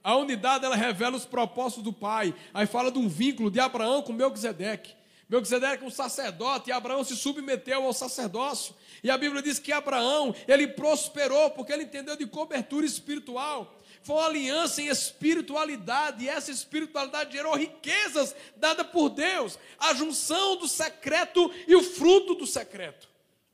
A 0.05 0.15
unidade 0.15 0.65
ela 0.65 0.77
revela 0.77 1.17
os 1.17 1.25
propósitos 1.25 1.83
do 1.83 1.93
Pai. 1.93 2.33
Aí 2.55 2.65
fala 2.65 2.93
de 2.93 2.99
um 3.01 3.09
vínculo 3.09 3.51
de 3.51 3.59
Abraão 3.59 4.03
com 4.03 4.13
Melquisedeque. 4.13 4.95
Melquisedeque 5.29 5.83
é 5.83 5.87
um 5.87 5.91
sacerdote 5.91 6.71
e 6.71 6.73
Abraão 6.73 7.03
se 7.03 7.17
submeteu 7.17 7.83
ao 7.83 7.93
sacerdócio. 7.93 8.73
E 9.03 9.11
a 9.11 9.19
Bíblia 9.19 9.43
diz 9.43 9.59
que 9.59 9.73
Abraão, 9.73 10.33
ele 10.47 10.69
prosperou 10.69 11.51
porque 11.51 11.73
ele 11.73 11.83
entendeu 11.83 12.15
de 12.15 12.25
cobertura 12.25 12.87
espiritual. 12.87 13.76
Foi 14.07 14.15
uma 14.15 14.27
aliança 14.27 14.81
em 14.81 14.87
espiritualidade, 14.87 16.25
e 16.25 16.29
essa 16.29 16.53
espiritualidade 16.53 17.33
gerou 17.33 17.57
riquezas 17.57 18.37
dadas 18.55 18.87
por 18.87 19.09
Deus, 19.09 19.59
a 19.81 19.93
junção 19.95 20.57
do 20.59 20.69
secreto 20.69 21.53
e 21.67 21.75
o 21.75 21.83
fruto 21.83 22.37
do 22.37 22.47
secreto. 22.47 23.09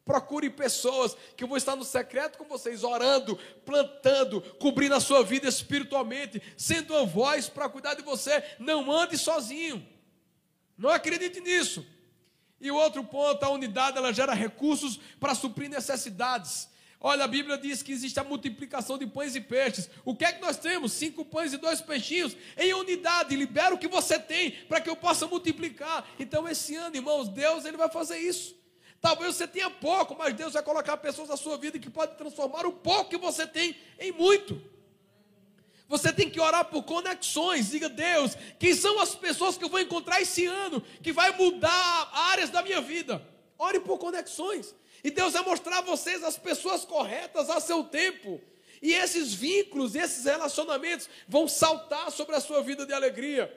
Procure 0.05 0.51
pessoas 0.51 1.17
que 1.39 1.47
vão 1.47 1.57
estar 1.57 1.75
no 1.75 1.85
secreto 1.85 2.37
com 2.37 2.45
vocês, 2.45 2.85
orando, 2.85 3.39
plantando, 3.65 4.43
cobrindo 4.59 4.95
a 4.95 5.01
sua 5.01 5.25
vida 5.25 5.49
espiritualmente, 5.49 6.43
sendo 6.55 6.93
uma 6.93 7.07
voz 7.07 7.49
para 7.49 7.71
cuidar 7.71 7.95
de 7.95 8.03
você. 8.03 8.45
Não 8.59 8.93
ande 8.93 9.17
sozinho. 9.17 9.83
Não 10.77 10.91
acredite 10.91 11.41
nisso. 11.41 11.83
E 12.61 12.71
o 12.71 12.77
outro 12.77 13.03
ponto, 13.03 13.43
a 13.43 13.49
unidade, 13.49 13.97
ela 13.97 14.13
gera 14.13 14.35
recursos 14.35 15.01
para 15.19 15.35
suprir 15.35 15.71
necessidades. 15.71 16.69
Olha, 17.05 17.25
a 17.25 17.27
Bíblia 17.27 17.59
diz 17.59 17.83
que 17.83 17.91
existe 17.91 18.21
a 18.21 18.23
multiplicação 18.23 18.97
de 18.97 19.09
pães 19.09 19.35
e 19.35 19.41
peixes. 19.41 19.91
O 20.05 20.15
que 20.15 20.25
é 20.25 20.33
que 20.33 20.41
nós 20.41 20.57
temos? 20.57 20.93
Cinco 20.93 21.25
pães 21.25 21.53
e 21.53 21.57
dois 21.57 21.81
peixinhos. 21.81 22.37
Em 22.57 22.73
unidade, 22.75 23.35
libera 23.35 23.75
o 23.75 23.79
que 23.79 23.89
você 23.89 24.21
tem 24.21 24.53
para 24.69 24.81
que 24.81 24.89
eu 24.89 24.95
possa 24.95 25.27
multiplicar. 25.27 26.09
Então, 26.17 26.49
esse 26.49 26.77
ano, 26.77 26.95
irmãos, 26.95 27.29
Deus 27.29 27.65
ele 27.65 27.77
vai 27.77 27.91
fazer 27.91 28.19
isso. 28.19 28.55
Talvez 29.01 29.35
você 29.35 29.49
tenha 29.49 29.69
pouco, 29.69 30.15
mas 30.17 30.33
Deus 30.33 30.53
vai 30.53 30.63
colocar 30.63 30.97
pessoas 30.97 31.29
na 31.29 31.37
sua 31.37 31.59
vida 31.59 31.77
que 31.77 31.91
podem 31.91 32.15
transformar 32.15 32.65
o 32.67 32.73
pouco 32.73 33.11
que 33.11 33.19
você 33.19 33.49
tem 33.49 33.77
em 33.99 34.13
muito. 34.13 34.63
Você 35.89 36.13
tem 36.13 36.31
que 36.31 36.39
orar 36.39 36.67
por 36.67 36.85
conexões. 36.85 37.71
Diga, 37.73 37.89
Deus, 37.89 38.37
quem 38.61 38.77
são 38.77 39.01
as 39.01 39.13
pessoas 39.13 39.59
que 39.59 39.65
eu 39.65 39.69
vou 39.69 39.81
encontrar 39.81 40.23
esse 40.23 40.47
ano 40.47 40.81
que 41.03 41.13
vai 41.13 41.37
mudar 41.37 42.11
áreas 42.31 42.49
da 42.49 42.63
minha 42.63 42.81
vida? 42.81 43.21
Ore 43.59 43.81
por 43.81 43.99
conexões. 43.99 44.73
E 45.05 45.11
Deus 45.11 45.33
vai 45.33 45.45
mostrar 45.45 45.79
a 45.79 45.83
vocês 45.83 46.23
as 46.23 46.39
pessoas 46.39 46.85
corretas 46.85 47.51
a 47.51 47.61
seu 47.61 47.85
tempo. 47.85 48.41
E 48.81 48.93
esses 48.93 49.33
vínculos, 49.33 49.95
esses 49.95 50.25
relacionamentos 50.25 51.09
vão 51.29 51.47
saltar 51.47 52.11
sobre 52.11 52.35
a 52.35 52.41
sua 52.41 52.63
vida 52.63 52.85
de 52.85 52.93
alegria. 52.93 53.53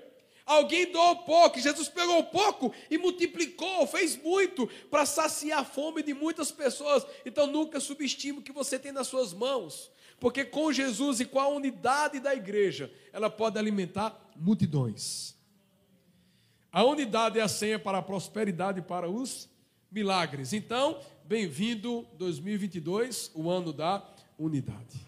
Alguém 0.46 0.92
doou 0.92 1.18
pouco, 1.24 1.60
Jesus 1.60 1.90
pegou 1.90 2.24
pouco 2.26 2.72
e 2.92 3.00
multiplicou, 3.00 3.88
fez 3.88 4.16
muito 4.16 4.68
para 4.92 5.04
saciar 5.04 5.60
a 5.62 5.66
fome 5.66 6.04
de 6.04 6.14
muitas 6.14 6.52
pessoas. 6.52 7.04
Então 7.26 7.48
nunca 7.48 7.80
subestime 7.80 8.40
o 8.40 8.42
que 8.44 8.52
você 8.52 8.78
tem 8.78 8.92
nas 8.92 9.08
suas 9.08 9.34
mãos, 9.34 9.92
porque 10.20 10.46
com 10.46 10.72
Jesus 10.72 11.20
e 11.20 11.26
com 11.26 11.40
a 11.40 11.48
unidade 11.48 12.20
da 12.20 12.36
igreja, 12.36 12.94
ela 13.12 13.30
pode 13.30 13.58
alimentar 13.58 14.30
multidões. 14.36 15.34
A 16.72 16.84
unidade 16.84 17.40
é 17.40 17.42
a 17.42 17.48
senha 17.48 17.80
para 17.80 17.98
a 17.98 18.04
prosperidade 18.04 18.80
e 18.80 18.84
para 18.84 19.10
os 19.10 19.50
milagres. 19.90 20.54
Então, 20.54 21.00
bem-vindo 21.28 22.06
2022, 22.20 23.32
o 23.34 23.50
ano 23.50 23.74
da 23.74 24.08
unidade. 24.38 25.04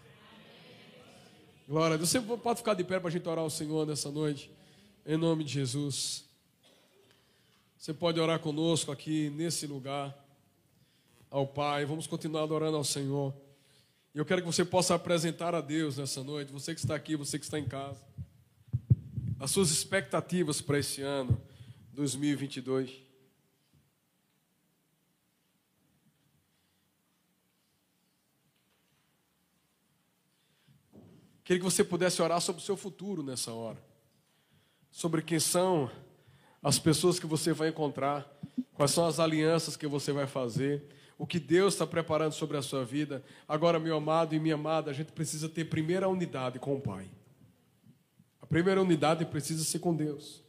Glória 1.68 1.94
a 1.94 1.96
Deus. 1.96 2.10
Você 2.10 2.20
pode 2.20 2.58
ficar 2.58 2.74
de 2.74 2.82
pé 2.82 2.98
para 2.98 3.08
a 3.08 3.10
gente 3.12 3.28
orar 3.28 3.44
ao 3.44 3.50
Senhor 3.50 3.86
nessa 3.86 4.10
noite. 4.10 4.50
Em 5.06 5.16
nome 5.16 5.44
de 5.44 5.52
Jesus. 5.52 6.24
Você 7.78 7.94
pode 7.94 8.18
orar 8.18 8.40
conosco 8.40 8.90
aqui 8.90 9.30
nesse 9.30 9.64
lugar 9.68 10.12
ao 11.30 11.46
Pai. 11.46 11.84
Vamos 11.84 12.08
continuar 12.08 12.42
adorando 12.42 12.76
ao 12.76 12.84
Senhor. 12.84 13.32
E 14.12 14.18
eu 14.18 14.24
quero 14.24 14.40
que 14.40 14.46
você 14.46 14.64
possa 14.64 14.96
apresentar 14.96 15.54
a 15.54 15.60
Deus 15.60 15.98
nessa 15.98 16.24
noite, 16.24 16.52
você 16.52 16.74
que 16.74 16.80
está 16.80 16.96
aqui, 16.96 17.14
você 17.14 17.38
que 17.38 17.44
está 17.44 17.60
em 17.60 17.66
casa, 17.66 18.02
as 19.38 19.52
suas 19.52 19.70
expectativas 19.70 20.60
para 20.60 20.80
esse 20.80 21.00
ano 21.00 21.40
2022. 21.92 23.07
Queria 31.48 31.60
que 31.60 31.64
você 31.64 31.82
pudesse 31.82 32.20
orar 32.20 32.42
sobre 32.42 32.60
o 32.60 32.64
seu 32.64 32.76
futuro 32.76 33.22
nessa 33.22 33.50
hora 33.54 33.78
sobre 34.90 35.22
quem 35.22 35.40
são 35.40 35.90
as 36.62 36.78
pessoas 36.78 37.18
que 37.18 37.24
você 37.24 37.54
vai 37.54 37.68
encontrar, 37.68 38.30
quais 38.74 38.90
são 38.90 39.06
as 39.06 39.18
alianças 39.18 39.74
que 39.74 39.86
você 39.86 40.12
vai 40.12 40.26
fazer, 40.26 40.84
o 41.16 41.26
que 41.26 41.40
Deus 41.40 41.72
está 41.72 41.86
preparando 41.86 42.32
sobre 42.32 42.58
a 42.58 42.62
sua 42.62 42.84
vida. 42.84 43.24
Agora, 43.48 43.80
meu 43.80 43.96
amado 43.96 44.34
e 44.34 44.38
minha 44.38 44.56
amada, 44.56 44.90
a 44.90 44.94
gente 44.94 45.10
precisa 45.10 45.48
ter 45.48 45.64
primeira 45.64 46.06
unidade 46.06 46.58
com 46.58 46.74
o 46.74 46.80
Pai. 46.82 47.10
A 48.42 48.46
primeira 48.46 48.82
unidade 48.82 49.24
precisa 49.24 49.64
ser 49.64 49.78
com 49.78 49.96
Deus. 49.96 50.42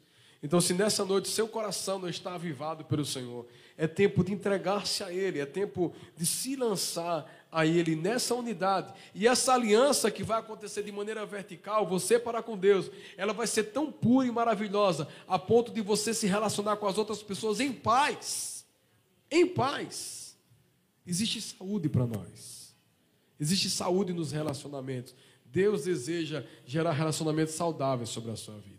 Então, 0.43 0.59
se 0.59 0.73
nessa 0.73 1.05
noite 1.05 1.29
seu 1.29 1.47
coração 1.47 1.99
não 1.99 2.09
está 2.09 2.35
avivado 2.35 2.83
pelo 2.83 3.05
Senhor, 3.05 3.47
é 3.77 3.87
tempo 3.87 4.21
de 4.21 4.33
entregar-se 4.33 5.01
a 5.01 5.13
Ele, 5.13 5.39
é 5.39 5.45
tempo 5.45 5.93
de 6.17 6.25
se 6.25 6.57
lançar 6.57 7.25
a 7.51 7.65
Ele 7.65 7.95
nessa 7.95 8.35
unidade. 8.35 8.93
E 9.13 9.27
essa 9.27 9.53
aliança 9.53 10.11
que 10.11 10.23
vai 10.23 10.39
acontecer 10.39 10.83
de 10.83 10.91
maneira 10.91 11.25
vertical, 11.25 11.87
você 11.87 12.19
para 12.19 12.43
com 12.43 12.57
Deus, 12.57 12.89
ela 13.17 13.33
vai 13.33 13.47
ser 13.47 13.65
tão 13.65 13.91
pura 13.91 14.27
e 14.27 14.31
maravilhosa, 14.31 15.07
a 15.27 15.39
ponto 15.39 15.71
de 15.71 15.81
você 15.81 16.13
se 16.13 16.27
relacionar 16.27 16.77
com 16.77 16.87
as 16.87 16.97
outras 16.97 17.23
pessoas 17.23 17.59
em 17.59 17.71
paz. 17.71 18.65
Em 19.31 19.47
paz. 19.47 20.37
Existe 21.05 21.41
saúde 21.41 21.89
para 21.89 22.05
nós. 22.05 22.75
Existe 23.39 23.69
saúde 23.69 24.13
nos 24.13 24.31
relacionamentos. 24.31 25.15
Deus 25.45 25.85
deseja 25.85 26.45
gerar 26.65 26.91
relacionamentos 26.91 27.55
saudáveis 27.55 28.09
sobre 28.09 28.31
a 28.31 28.35
sua 28.35 28.55
vida. 28.55 28.77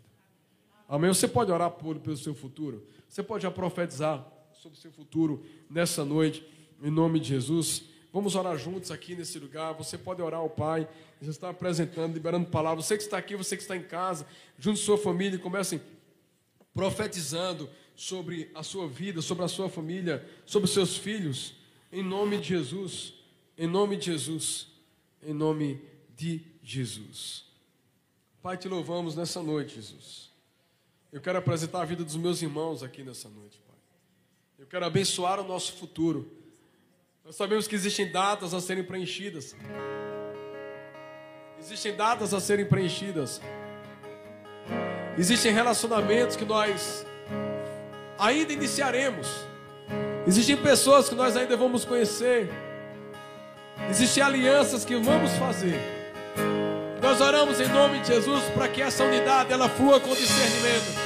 Amém? 0.87 1.13
Você 1.13 1.27
pode 1.27 1.51
orar 1.51 1.71
por, 1.71 1.99
pelo 1.99 2.17
seu 2.17 2.33
futuro? 2.33 2.87
Você 3.09 3.21
pode 3.21 3.43
já 3.43 3.51
profetizar 3.51 4.25
sobre 4.53 4.77
o 4.77 4.81
seu 4.81 4.91
futuro 4.91 5.43
nessa 5.69 6.05
noite, 6.05 6.45
em 6.81 6.91
nome 6.91 7.19
de 7.19 7.29
Jesus. 7.29 7.90
Vamos 8.13 8.35
orar 8.35 8.57
juntos 8.57 8.91
aqui 8.91 9.15
nesse 9.15 9.39
lugar. 9.39 9.73
Você 9.73 9.97
pode 9.97 10.21
orar 10.21 10.39
ao 10.39 10.49
Pai. 10.49 10.87
Já 11.21 11.31
está 11.31 11.49
apresentando, 11.49 12.13
liberando 12.13 12.47
palavras. 12.47 12.85
Você 12.85 12.97
que 12.97 13.03
está 13.03 13.17
aqui, 13.17 13.35
você 13.35 13.55
que 13.55 13.61
está 13.61 13.77
em 13.77 13.83
casa, 13.83 14.27
junto 14.59 14.79
com 14.79 14.85
sua 14.85 14.97
família, 14.97 15.39
comecem 15.39 15.81
profetizando 16.73 17.69
sobre 17.95 18.49
a 18.53 18.63
sua 18.63 18.87
vida, 18.87 19.21
sobre 19.21 19.45
a 19.45 19.47
sua 19.47 19.69
família, 19.69 20.27
sobre 20.45 20.65
os 20.65 20.73
seus 20.73 20.97
filhos, 20.97 21.53
em 21.91 22.03
nome 22.03 22.37
de 22.37 22.49
Jesus. 22.49 23.13
Em 23.57 23.67
nome 23.67 23.95
de 23.95 24.05
Jesus. 24.05 24.67
Em 25.21 25.33
nome 25.33 25.81
de 26.15 26.41
Jesus. 26.63 27.45
Pai, 28.41 28.57
te 28.57 28.67
louvamos 28.67 29.15
nessa 29.15 29.41
noite, 29.43 29.75
Jesus. 29.75 30.31
Eu 31.11 31.21
quero 31.21 31.37
apresentar 31.37 31.81
a 31.81 31.85
vida 31.85 32.03
dos 32.03 32.15
meus 32.15 32.41
irmãos 32.41 32.81
aqui 32.81 33.03
nessa 33.03 33.29
noite, 33.29 33.59
Pai. 33.67 33.77
Eu 34.57 34.65
quero 34.65 34.85
abençoar 34.85 35.39
o 35.39 35.47
nosso 35.47 35.73
futuro. 35.73 36.40
Nós 37.31 37.37
sabemos 37.37 37.65
que 37.65 37.75
existem 37.75 38.11
datas 38.11 38.53
a 38.53 38.59
serem 38.59 38.83
preenchidas. 38.83 39.55
Existem 41.57 41.95
datas 41.95 42.33
a 42.33 42.41
serem 42.41 42.65
preenchidas. 42.65 43.39
Existem 45.17 45.53
relacionamentos 45.53 46.35
que 46.35 46.43
nós 46.43 47.05
ainda 48.19 48.51
iniciaremos. 48.51 49.29
Existem 50.27 50.57
pessoas 50.57 51.07
que 51.07 51.15
nós 51.15 51.37
ainda 51.37 51.55
vamos 51.55 51.85
conhecer. 51.85 52.49
Existem 53.89 54.21
alianças 54.21 54.83
que 54.83 54.97
vamos 54.97 55.31
fazer. 55.37 55.79
Nós 57.01 57.21
oramos 57.21 57.61
em 57.61 57.67
nome 57.69 58.01
de 58.01 58.07
Jesus 58.07 58.43
para 58.53 58.67
que 58.67 58.81
essa 58.81 59.05
unidade 59.05 59.53
ela 59.53 59.69
flua 59.69 60.01
com 60.01 60.13
discernimento. 60.13 60.99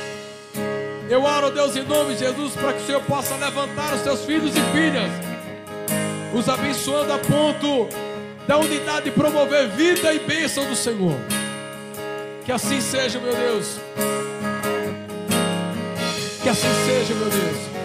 Eu 1.07 1.21
oro, 1.21 1.51
Deus, 1.51 1.75
em 1.75 1.83
nome 1.83 2.15
de 2.15 2.21
Jesus, 2.21 2.55
para 2.55 2.73
que 2.73 2.81
o 2.81 2.85
Senhor 2.87 3.03
possa 3.03 3.35
levantar 3.35 3.93
os 3.93 4.01
seus 4.01 4.25
filhos 4.25 4.55
e 4.55 4.61
filhas, 4.71 5.34
os 6.35 6.49
abençoando 6.49 7.13
a 7.13 7.17
ponto 7.17 7.87
da 8.45 8.57
unidade 8.57 9.09
promover 9.09 9.69
vida 9.69 10.13
e 10.13 10.19
bênção 10.19 10.65
do 10.65 10.75
Senhor. 10.75 11.15
Que 12.43 12.51
assim 12.51 12.81
seja, 12.81 13.19
meu 13.19 13.33
Deus. 13.33 13.79
Que 16.43 16.49
assim 16.49 16.67
seja, 16.85 17.15
meu 17.15 17.29
Deus. 17.29 17.84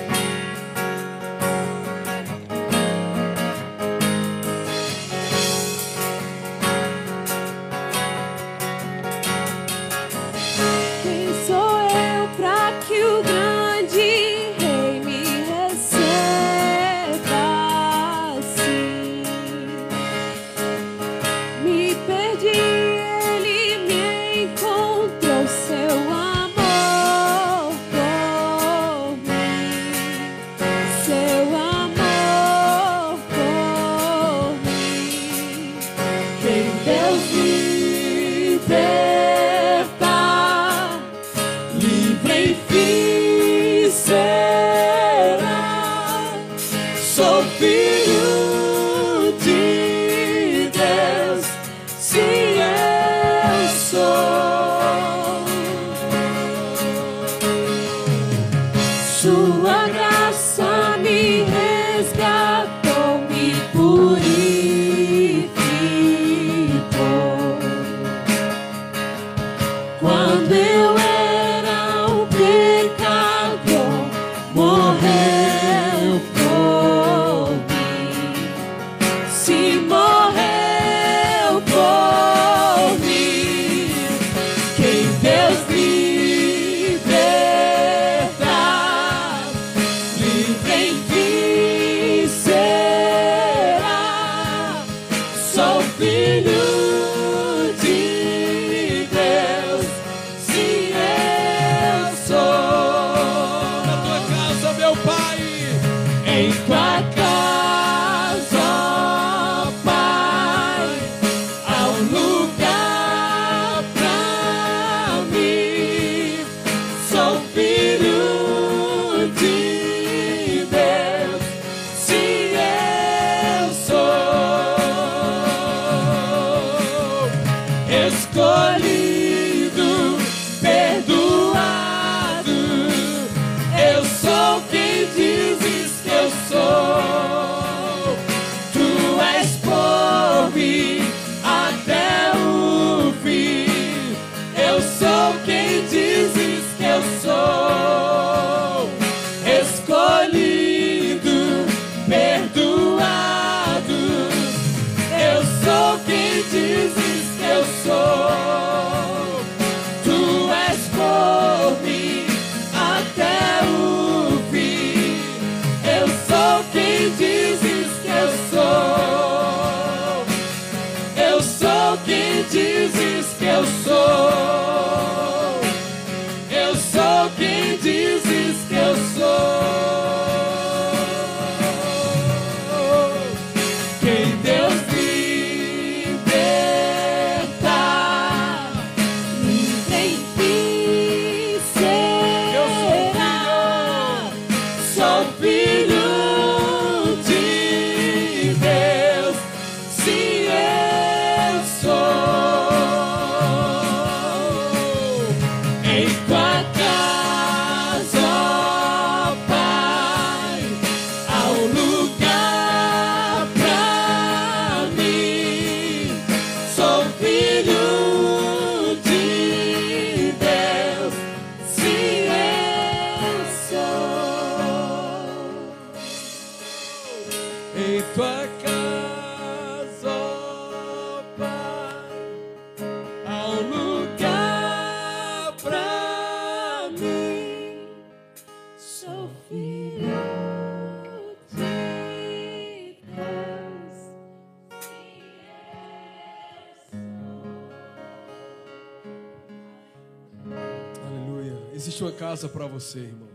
Casa 252.41 252.49
para 252.49 252.67
você, 252.67 253.01
irmãos. 253.01 253.29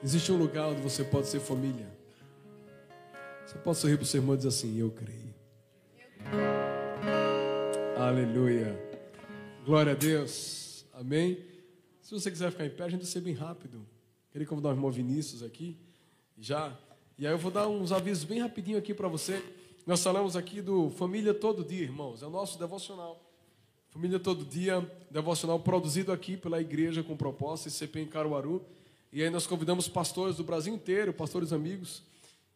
Existe 0.00 0.30
um 0.30 0.36
lugar 0.36 0.68
onde 0.68 0.80
você 0.80 1.02
pode 1.02 1.26
ser 1.26 1.40
família. 1.40 1.88
Você 3.44 3.58
pode 3.58 3.78
sorrir 3.78 3.96
para 3.96 4.04
o 4.04 4.06
seu 4.06 4.20
irmão 4.20 4.34
e 4.34 4.36
dizer 4.36 4.50
assim: 4.50 4.78
Eu 4.78 4.92
creio. 4.92 5.34
Aleluia. 7.98 8.78
Glória 9.66 9.90
a 9.90 9.94
Deus. 9.96 10.86
Amém. 10.92 11.44
Se 12.00 12.12
você 12.12 12.30
quiser 12.30 12.52
ficar 12.52 12.64
em 12.64 12.70
pé, 12.70 12.84
a 12.84 12.88
gente 12.88 13.00
vai 13.00 13.10
ser 13.10 13.20
bem 13.20 13.34
rápido. 13.34 13.84
Queria 14.30 14.46
convidar 14.46 14.68
o 14.68 14.72
irmão 14.72 14.92
Vinícius 14.92 15.42
aqui. 15.42 15.76
Já. 16.38 16.78
E 17.18 17.26
aí 17.26 17.32
eu 17.32 17.38
vou 17.38 17.50
dar 17.50 17.66
uns 17.66 17.90
avisos 17.90 18.22
bem 18.22 18.40
rapidinho 18.40 18.78
aqui 18.78 18.94
para 18.94 19.08
você. 19.08 19.42
Nós 19.84 20.00
falamos 20.00 20.36
aqui 20.36 20.62
do 20.62 20.90
Família 20.90 21.34
Todo 21.34 21.64
Dia, 21.64 21.82
irmãos. 21.82 22.22
É 22.22 22.26
o 22.26 22.30
nosso 22.30 22.56
devocional. 22.56 23.23
Família 23.94 24.18
Todo 24.18 24.44
Dia, 24.44 24.84
devocional 25.08 25.60
produzido 25.60 26.10
aqui 26.10 26.36
pela 26.36 26.60
igreja 26.60 27.00
com 27.00 27.16
proposta 27.16 27.68
ICP 27.68 28.00
em 28.00 28.08
Caruaru. 28.08 28.60
E 29.12 29.22
aí 29.22 29.30
nós 29.30 29.46
convidamos 29.46 29.86
pastores 29.86 30.34
do 30.34 30.42
Brasil 30.42 30.74
inteiro, 30.74 31.12
pastores 31.12 31.52
amigos, 31.52 32.02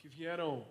que 0.00 0.08
vieram 0.08 0.64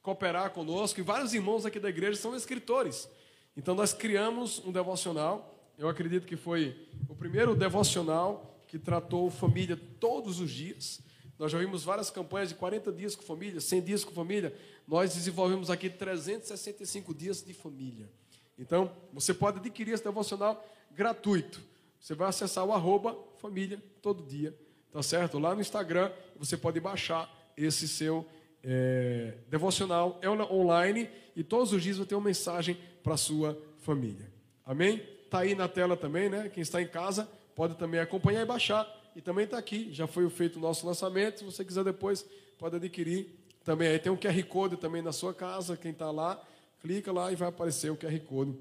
cooperar 0.00 0.48
conosco. 0.52 0.98
E 0.98 1.02
vários 1.02 1.34
irmãos 1.34 1.66
aqui 1.66 1.78
da 1.78 1.90
igreja 1.90 2.18
são 2.18 2.34
escritores. 2.34 3.06
Então 3.54 3.74
nós 3.74 3.92
criamos 3.92 4.62
um 4.64 4.72
devocional. 4.72 5.62
Eu 5.76 5.90
acredito 5.90 6.26
que 6.26 6.36
foi 6.36 6.74
o 7.06 7.14
primeiro 7.14 7.54
devocional 7.54 8.58
que 8.66 8.78
tratou 8.78 9.28
família 9.30 9.78
todos 10.00 10.40
os 10.40 10.50
dias. 10.50 11.02
Nós 11.38 11.52
já 11.52 11.58
vimos 11.58 11.84
várias 11.84 12.08
campanhas 12.08 12.48
de 12.48 12.54
40 12.54 12.90
dias 12.92 13.14
com 13.14 13.22
família, 13.24 13.60
100 13.60 13.82
dias 13.82 14.04
com 14.04 14.12
família. 14.12 14.56
Nós 14.88 15.12
desenvolvemos 15.12 15.68
aqui 15.68 15.90
365 15.90 17.14
dias 17.14 17.44
de 17.44 17.52
família. 17.52 18.08
Então, 18.58 18.90
você 19.12 19.34
pode 19.34 19.58
adquirir 19.58 19.92
esse 19.92 20.04
devocional 20.04 20.64
gratuito. 20.90 21.60
Você 22.00 22.14
vai 22.14 22.28
acessar 22.28 22.64
o 22.64 22.72
arroba 22.72 23.16
família 23.38 23.82
todo 24.00 24.22
dia, 24.22 24.56
tá 24.92 25.02
certo? 25.02 25.38
Lá 25.38 25.54
no 25.54 25.60
Instagram, 25.60 26.10
você 26.36 26.56
pode 26.56 26.78
baixar 26.78 27.30
esse 27.56 27.88
seu 27.88 28.26
é, 28.62 29.34
devocional. 29.48 30.18
É 30.22 30.28
online 30.28 31.08
e 31.34 31.42
todos 31.42 31.72
os 31.72 31.82
dias 31.82 31.98
vai 31.98 32.06
ter 32.06 32.14
uma 32.14 32.24
mensagem 32.24 32.76
para 33.02 33.14
a 33.14 33.16
sua 33.16 33.60
família. 33.78 34.32
Amém? 34.64 35.02
Está 35.24 35.40
aí 35.40 35.54
na 35.54 35.68
tela 35.68 35.96
também, 35.96 36.28
né? 36.28 36.48
Quem 36.48 36.62
está 36.62 36.80
em 36.80 36.86
casa 36.86 37.28
pode 37.54 37.74
também 37.74 38.00
acompanhar 38.00 38.42
e 38.42 38.46
baixar. 38.46 38.88
E 39.16 39.20
também 39.20 39.44
está 39.44 39.58
aqui, 39.58 39.92
já 39.92 40.06
foi 40.06 40.28
feito 40.28 40.56
o 40.56 40.60
nosso 40.60 40.86
lançamento. 40.86 41.38
Se 41.38 41.44
você 41.44 41.64
quiser 41.64 41.84
depois, 41.84 42.24
pode 42.58 42.76
adquirir 42.76 43.28
também. 43.64 43.88
Aí 43.88 43.98
tem 43.98 44.10
um 44.10 44.16
QR 44.16 44.42
Code 44.44 44.76
também 44.76 45.02
na 45.02 45.12
sua 45.12 45.32
casa, 45.32 45.76
quem 45.76 45.92
está 45.92 46.10
lá 46.10 46.40
clica 46.84 47.10
lá 47.10 47.32
e 47.32 47.34
vai 47.34 47.48
aparecer 47.48 47.90
o 47.90 47.96
QR 47.96 48.20
Code 48.20 48.54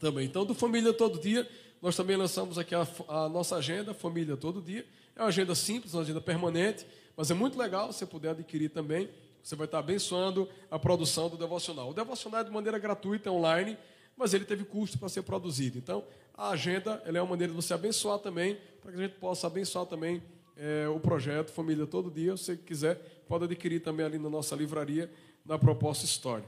também. 0.00 0.26
Então, 0.26 0.44
do 0.44 0.56
Família 0.56 0.92
Todo 0.92 1.20
Dia, 1.20 1.48
nós 1.80 1.94
também 1.94 2.16
lançamos 2.16 2.58
aqui 2.58 2.74
a, 2.74 2.84
a, 3.06 3.28
nossa 3.28 3.54
agenda, 3.54 3.94
Família 3.94 4.36
Todo 4.36 4.60
Dia. 4.60 4.84
É 5.14 5.20
uma 5.22 5.28
agenda 5.28 5.54
simples, 5.54 5.94
uma 5.94 6.02
agenda 6.02 6.20
permanente, 6.20 6.84
mas 7.16 7.30
é 7.30 7.34
muito 7.34 7.56
legal 7.56 7.92
se 7.92 8.00
você 8.00 8.06
puder 8.06 8.30
adquirir 8.30 8.70
também. 8.70 9.08
Você 9.40 9.54
vai 9.54 9.66
estar 9.66 9.78
abençoando 9.78 10.48
a 10.68 10.80
produção 10.80 11.28
do 11.28 11.36
devocional. 11.36 11.90
O 11.90 11.94
devocional 11.94 12.40
é 12.40 12.44
de 12.44 12.50
maneira 12.50 12.76
gratuita, 12.76 13.30
online, 13.30 13.78
mas 14.16 14.34
ele 14.34 14.44
teve 14.44 14.64
custo 14.64 14.98
para 14.98 15.08
ser 15.08 15.22
produzido. 15.22 15.78
Então, 15.78 16.02
a 16.36 16.48
agenda 16.48 17.00
é 17.04 17.12
uma 17.12 17.30
maneira 17.30 17.52
de 17.52 17.56
você 17.56 17.72
abençoar 17.72 18.18
também, 18.18 18.58
para 18.82 18.90
que 18.90 18.98
a 18.98 19.02
gente 19.02 19.14
possa 19.20 19.46
abençoar 19.46 19.86
também 19.86 20.20
é, 20.56 20.88
o 20.88 20.98
projeto 20.98 21.52
Família 21.52 21.86
Todo 21.86 22.10
Dia. 22.10 22.36
Se 22.36 22.46
você 22.46 22.56
quiser, 22.56 22.96
pode 23.28 23.44
adquirir 23.44 23.78
também 23.78 24.04
ali 24.04 24.18
na 24.18 24.28
nossa 24.28 24.56
livraria, 24.56 25.08
na 25.46 25.56
Proposta 25.56 26.04
História. 26.04 26.44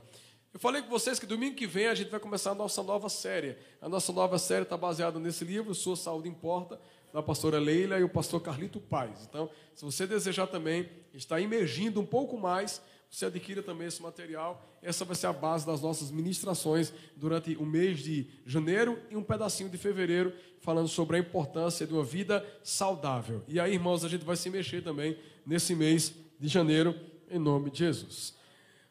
Eu 0.56 0.60
falei 0.60 0.80
com 0.80 0.88
vocês 0.88 1.18
que 1.18 1.26
domingo 1.26 1.54
que 1.54 1.66
vem 1.66 1.86
a 1.86 1.94
gente 1.94 2.08
vai 2.08 2.18
começar 2.18 2.52
a 2.52 2.54
nossa 2.54 2.82
nova 2.82 3.10
série. 3.10 3.58
A 3.78 3.90
nossa 3.90 4.10
nova 4.10 4.38
série 4.38 4.62
está 4.62 4.74
baseada 4.74 5.18
nesse 5.18 5.44
livro, 5.44 5.74
Sua 5.74 5.96
Saúde 5.96 6.30
Importa, 6.30 6.80
da 7.12 7.22
pastora 7.22 7.58
Leila 7.58 7.98
e 7.98 8.02
o 8.02 8.08
pastor 8.08 8.40
Carlito 8.40 8.80
Paz. 8.80 9.26
Então, 9.28 9.50
se 9.74 9.84
você 9.84 10.06
desejar 10.06 10.46
também 10.46 10.88
estar 11.12 11.38
imergindo 11.42 12.00
um 12.00 12.06
pouco 12.06 12.38
mais, 12.38 12.80
você 13.10 13.26
adquira 13.26 13.62
também 13.62 13.86
esse 13.86 14.00
material. 14.00 14.66
Essa 14.80 15.04
vai 15.04 15.14
ser 15.14 15.26
a 15.26 15.32
base 15.34 15.66
das 15.66 15.82
nossas 15.82 16.10
ministrações 16.10 16.90
durante 17.14 17.54
o 17.56 17.66
mês 17.66 17.98
de 17.98 18.26
janeiro 18.46 18.98
e 19.10 19.16
um 19.16 19.22
pedacinho 19.22 19.68
de 19.68 19.76
fevereiro, 19.76 20.32
falando 20.60 20.88
sobre 20.88 21.18
a 21.18 21.20
importância 21.20 21.86
de 21.86 21.92
uma 21.92 22.02
vida 22.02 22.42
saudável. 22.62 23.42
E 23.46 23.60
aí, 23.60 23.74
irmãos, 23.74 24.06
a 24.06 24.08
gente 24.08 24.24
vai 24.24 24.36
se 24.36 24.48
mexer 24.48 24.82
também 24.82 25.18
nesse 25.44 25.74
mês 25.74 26.14
de 26.40 26.48
janeiro, 26.48 26.98
em 27.30 27.38
nome 27.38 27.70
de 27.70 27.80
Jesus. 27.80 28.35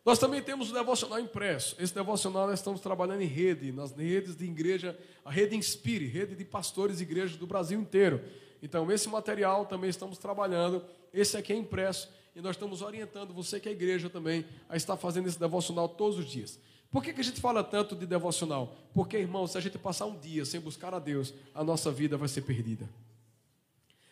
Nós 0.05 0.19
também 0.19 0.39
temos 0.39 0.69
o 0.69 0.73
devocional 0.73 1.19
impresso. 1.19 1.75
Esse 1.79 1.93
devocional 1.93 2.45
nós 2.45 2.59
estamos 2.59 2.79
trabalhando 2.79 3.21
em 3.21 3.27
rede, 3.27 3.71
nas 3.71 3.91
redes 3.91 4.35
de 4.35 4.45
igreja, 4.45 4.95
a 5.25 5.31
rede 5.31 5.55
Inspire, 5.55 6.05
rede 6.05 6.35
de 6.35 6.45
pastores 6.45 6.99
e 6.99 7.03
igrejas 7.03 7.37
do 7.37 7.47
Brasil 7.47 7.79
inteiro. 7.79 8.21
Então, 8.61 8.91
esse 8.91 9.09
material 9.09 9.65
também 9.65 9.89
estamos 9.89 10.19
trabalhando. 10.19 10.83
Esse 11.11 11.35
aqui 11.37 11.53
é 11.53 11.55
impresso 11.55 12.07
e 12.35 12.41
nós 12.41 12.55
estamos 12.55 12.83
orientando 12.83 13.33
você 13.33 13.59
que 13.59 13.67
é 13.67 13.71
igreja 13.71 14.07
também 14.07 14.45
a 14.69 14.77
estar 14.77 14.95
fazendo 14.95 15.27
esse 15.27 15.39
devocional 15.39 15.89
todos 15.89 16.19
os 16.19 16.29
dias. 16.29 16.59
Por 16.91 17.03
que, 17.03 17.11
que 17.11 17.21
a 17.21 17.23
gente 17.23 17.41
fala 17.41 17.63
tanto 17.63 17.95
de 17.95 18.05
devocional? 18.05 18.75
Porque, 18.93 19.17
irmão, 19.17 19.47
se 19.47 19.57
a 19.57 19.61
gente 19.61 19.77
passar 19.79 20.05
um 20.05 20.17
dia 20.19 20.45
sem 20.45 20.59
buscar 20.59 20.93
a 20.93 20.99
Deus, 20.99 21.33
a 21.53 21.63
nossa 21.63 21.91
vida 21.91 22.15
vai 22.15 22.27
ser 22.27 22.41
perdida. 22.41 22.87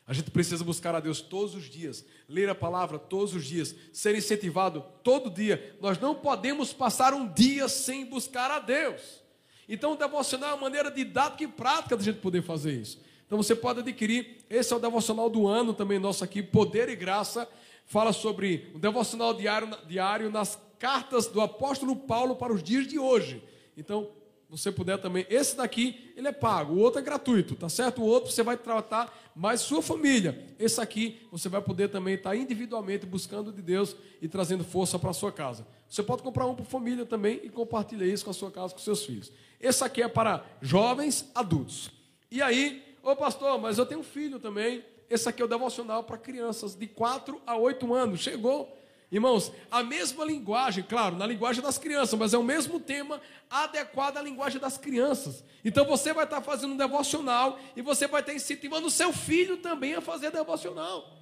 A 0.05 0.13
gente 0.13 0.31
precisa 0.31 0.63
buscar 0.63 0.93
a 0.93 0.99
Deus 0.99 1.21
todos 1.21 1.55
os 1.55 1.63
dias, 1.69 2.05
ler 2.27 2.49
a 2.49 2.55
palavra 2.55 2.99
todos 2.99 3.33
os 3.33 3.45
dias, 3.45 3.73
ser 3.93 4.15
incentivado 4.15 4.83
todo 5.01 5.29
dia. 5.29 5.75
Nós 5.79 5.97
não 5.97 6.13
podemos 6.13 6.73
passar 6.73 7.13
um 7.13 7.25
dia 7.27 7.69
sem 7.69 8.05
buscar 8.05 8.51
a 8.51 8.59
Deus. 8.59 9.23
Então, 9.67 9.93
o 9.93 9.97
devocional 9.97 10.51
é 10.51 10.53
uma 10.53 10.61
maneira 10.61 10.91
didática 10.91 11.45
e 11.45 11.47
prática 11.47 11.95
da 11.95 12.03
gente 12.03 12.19
poder 12.19 12.41
fazer 12.41 12.73
isso. 12.73 12.99
Então, 13.25 13.41
você 13.41 13.55
pode 13.55 13.79
adquirir. 13.79 14.39
Esse 14.49 14.73
é 14.73 14.75
o 14.75 14.79
devocional 14.79 15.29
do 15.29 15.47
ano 15.47 15.73
também 15.73 15.99
nosso 15.99 16.21
aqui, 16.21 16.43
Poder 16.43 16.89
e 16.89 16.95
Graça. 16.97 17.47
Fala 17.85 18.11
sobre 18.11 18.69
o 18.73 18.79
devocional 18.79 19.33
diário, 19.33 19.69
diário 19.87 20.29
nas 20.29 20.59
cartas 20.77 21.27
do 21.27 21.39
apóstolo 21.39 21.95
Paulo 21.95 22.35
para 22.35 22.51
os 22.51 22.61
dias 22.61 22.85
de 22.85 22.99
hoje. 22.99 23.41
Então, 23.77 24.09
você 24.49 24.71
puder 24.71 24.99
também, 24.99 25.25
esse 25.29 25.57
daqui 25.57 26.13
ele 26.15 26.27
é 26.27 26.31
pago, 26.31 26.75
o 26.75 26.79
outro 26.79 26.99
é 26.99 27.03
gratuito, 27.03 27.55
tá 27.55 27.67
certo? 27.67 28.03
O 28.03 28.05
outro 28.05 28.31
você 28.31 28.43
vai 28.43 28.55
tratar 28.55 29.11
mais 29.35 29.61
sua 29.61 29.81
família. 29.81 30.55
Esse 30.59 30.79
aqui 30.79 31.19
você 31.31 31.49
vai 31.49 31.61
poder 31.61 31.89
também 31.89 32.15
estar 32.15 32.35
individualmente 32.35 33.05
buscando 33.05 33.51
de 33.51 33.61
Deus 33.61 33.95
e 34.21 34.27
trazendo 34.27 34.63
força 34.63 34.99
para 34.99 35.09
a 35.09 35.13
sua 35.13 35.31
casa. 35.31 35.65
Você 35.89 36.03
pode 36.03 36.21
comprar 36.21 36.45
um 36.45 36.55
para 36.55 36.65
família 36.65 37.05
também 37.05 37.39
e 37.43 37.49
compartilhar 37.49 38.05
isso 38.05 38.25
com 38.25 38.31
a 38.31 38.33
sua 38.33 38.51
casa, 38.51 38.73
com 38.73 38.79
seus 38.79 39.05
filhos. 39.05 39.31
Esse 39.59 39.83
aqui 39.83 40.01
é 40.01 40.07
para 40.07 40.45
jovens 40.61 41.29
adultos. 41.33 41.89
E 42.29 42.41
aí, 42.41 42.83
ô 43.01 43.15
pastor, 43.15 43.59
mas 43.59 43.77
eu 43.77 43.85
tenho 43.85 44.01
um 44.01 44.03
filho 44.03 44.39
também. 44.39 44.83
Esse 45.09 45.29
aqui 45.29 45.41
é 45.41 45.45
o 45.45 45.47
devocional 45.47 46.03
para 46.03 46.17
crianças 46.17 46.75
de 46.75 46.87
4 46.87 47.41
a 47.45 47.55
8 47.55 47.93
anos. 47.93 48.19
Chegou. 48.19 48.75
Irmãos, 49.13 49.51
a 49.69 49.83
mesma 49.83 50.25
linguagem, 50.25 50.83
claro, 50.83 51.15
na 51.15 51.27
linguagem 51.27 51.61
das 51.61 51.77
crianças, 51.77 52.17
mas 52.17 52.33
é 52.33 52.37
o 52.37 52.41
mesmo 52.41 52.79
tema 52.79 53.21
adequado 53.47 54.17
à 54.17 54.21
linguagem 54.23 54.59
das 54.59 54.75
crianças. 54.75 55.43
Então 55.63 55.85
você 55.85 56.11
vai 56.11 56.23
estar 56.23 56.41
fazendo 56.41 56.73
um 56.73 56.77
devocional 56.77 57.59
e 57.75 57.81
você 57.83 58.07
vai 58.07 58.21
estar 58.21 58.33
incentivando 58.33 58.87
o 58.87 58.89
seu 58.89 59.13
filho 59.13 59.57
também 59.57 59.93
a 59.93 60.01
fazer 60.01 60.31
devocional. 60.31 61.15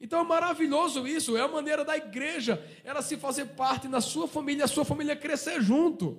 Então 0.00 0.20
é 0.20 0.22
maravilhoso 0.22 1.04
isso, 1.04 1.36
é 1.36 1.40
a 1.40 1.48
maneira 1.48 1.84
da 1.84 1.96
igreja 1.96 2.64
ela 2.84 3.02
se 3.02 3.16
fazer 3.16 3.46
parte 3.46 3.88
na 3.88 4.00
sua 4.00 4.28
família, 4.28 4.64
a 4.64 4.68
sua 4.68 4.84
família 4.84 5.16
crescer 5.16 5.60
junto. 5.60 6.16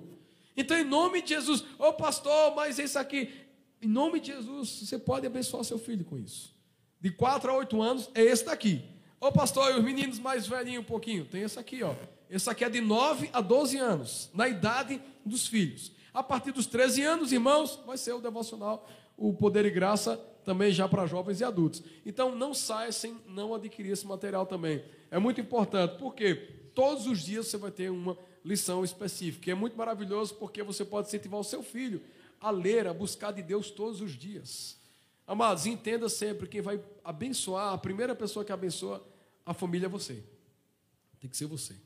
Então, 0.54 0.76
em 0.76 0.84
nome 0.84 1.22
de 1.22 1.30
Jesus, 1.30 1.62
ô 1.78 1.86
oh, 1.86 1.92
pastor, 1.94 2.54
mas 2.54 2.78
isso 2.78 2.98
aqui, 2.98 3.32
em 3.80 3.88
nome 3.88 4.20
de 4.20 4.30
Jesus, 4.30 4.68
você 4.68 4.98
pode 4.98 5.26
abençoar 5.26 5.64
seu 5.64 5.78
filho 5.78 6.04
com 6.04 6.18
isso. 6.18 6.54
De 7.00 7.10
4 7.10 7.50
a 7.50 7.56
8 7.56 7.80
anos, 7.80 8.10
é 8.14 8.22
esse 8.22 8.44
daqui. 8.44 8.92
Ô 9.22 9.30
pastor, 9.30 9.70
e 9.70 9.78
os 9.78 9.84
meninos 9.84 10.18
mais 10.18 10.48
velhinhos 10.48 10.82
um 10.82 10.84
pouquinho? 10.84 11.24
Tem 11.24 11.42
esse 11.42 11.56
aqui, 11.56 11.80
ó. 11.84 11.94
Esse 12.28 12.50
aqui 12.50 12.64
é 12.64 12.68
de 12.68 12.80
9 12.80 13.30
a 13.32 13.40
12 13.40 13.78
anos, 13.78 14.28
na 14.34 14.48
idade 14.48 15.00
dos 15.24 15.46
filhos. 15.46 15.92
A 16.12 16.24
partir 16.24 16.50
dos 16.50 16.66
13 16.66 17.02
anos, 17.02 17.30
irmãos, 17.30 17.78
vai 17.86 17.96
ser 17.96 18.14
o 18.14 18.20
devocional, 18.20 18.84
o 19.16 19.32
poder 19.32 19.64
e 19.64 19.70
graça 19.70 20.16
também 20.44 20.72
já 20.72 20.88
para 20.88 21.06
jovens 21.06 21.40
e 21.40 21.44
adultos. 21.44 21.84
Então 22.04 22.34
não 22.34 22.52
saia 22.52 22.90
sem 22.90 23.16
não 23.28 23.54
adquirir 23.54 23.92
esse 23.92 24.04
material 24.04 24.44
também. 24.44 24.84
É 25.08 25.20
muito 25.20 25.40
importante, 25.40 25.98
porque 26.00 26.34
todos 26.74 27.06
os 27.06 27.20
dias 27.20 27.46
você 27.46 27.56
vai 27.56 27.70
ter 27.70 27.92
uma 27.92 28.18
lição 28.44 28.82
específica. 28.82 29.50
E 29.50 29.52
é 29.52 29.54
muito 29.54 29.76
maravilhoso 29.76 30.34
porque 30.34 30.64
você 30.64 30.84
pode 30.84 31.06
incentivar 31.06 31.38
o 31.38 31.44
seu 31.44 31.62
filho 31.62 32.02
a 32.40 32.50
ler, 32.50 32.88
a 32.88 32.92
buscar 32.92 33.30
de 33.30 33.40
Deus 33.40 33.70
todos 33.70 34.00
os 34.00 34.18
dias. 34.18 34.76
Amados, 35.24 35.64
entenda 35.64 36.08
sempre: 36.08 36.48
quem 36.48 36.60
vai 36.60 36.82
abençoar, 37.04 37.72
a 37.72 37.78
primeira 37.78 38.16
pessoa 38.16 38.44
que 38.44 38.50
abençoa 38.50 39.11
a 39.44 39.54
família 39.54 39.86
é 39.86 39.88
você. 39.88 40.22
Tem 41.20 41.28
que 41.30 41.36
ser 41.36 41.46
você. 41.46 41.76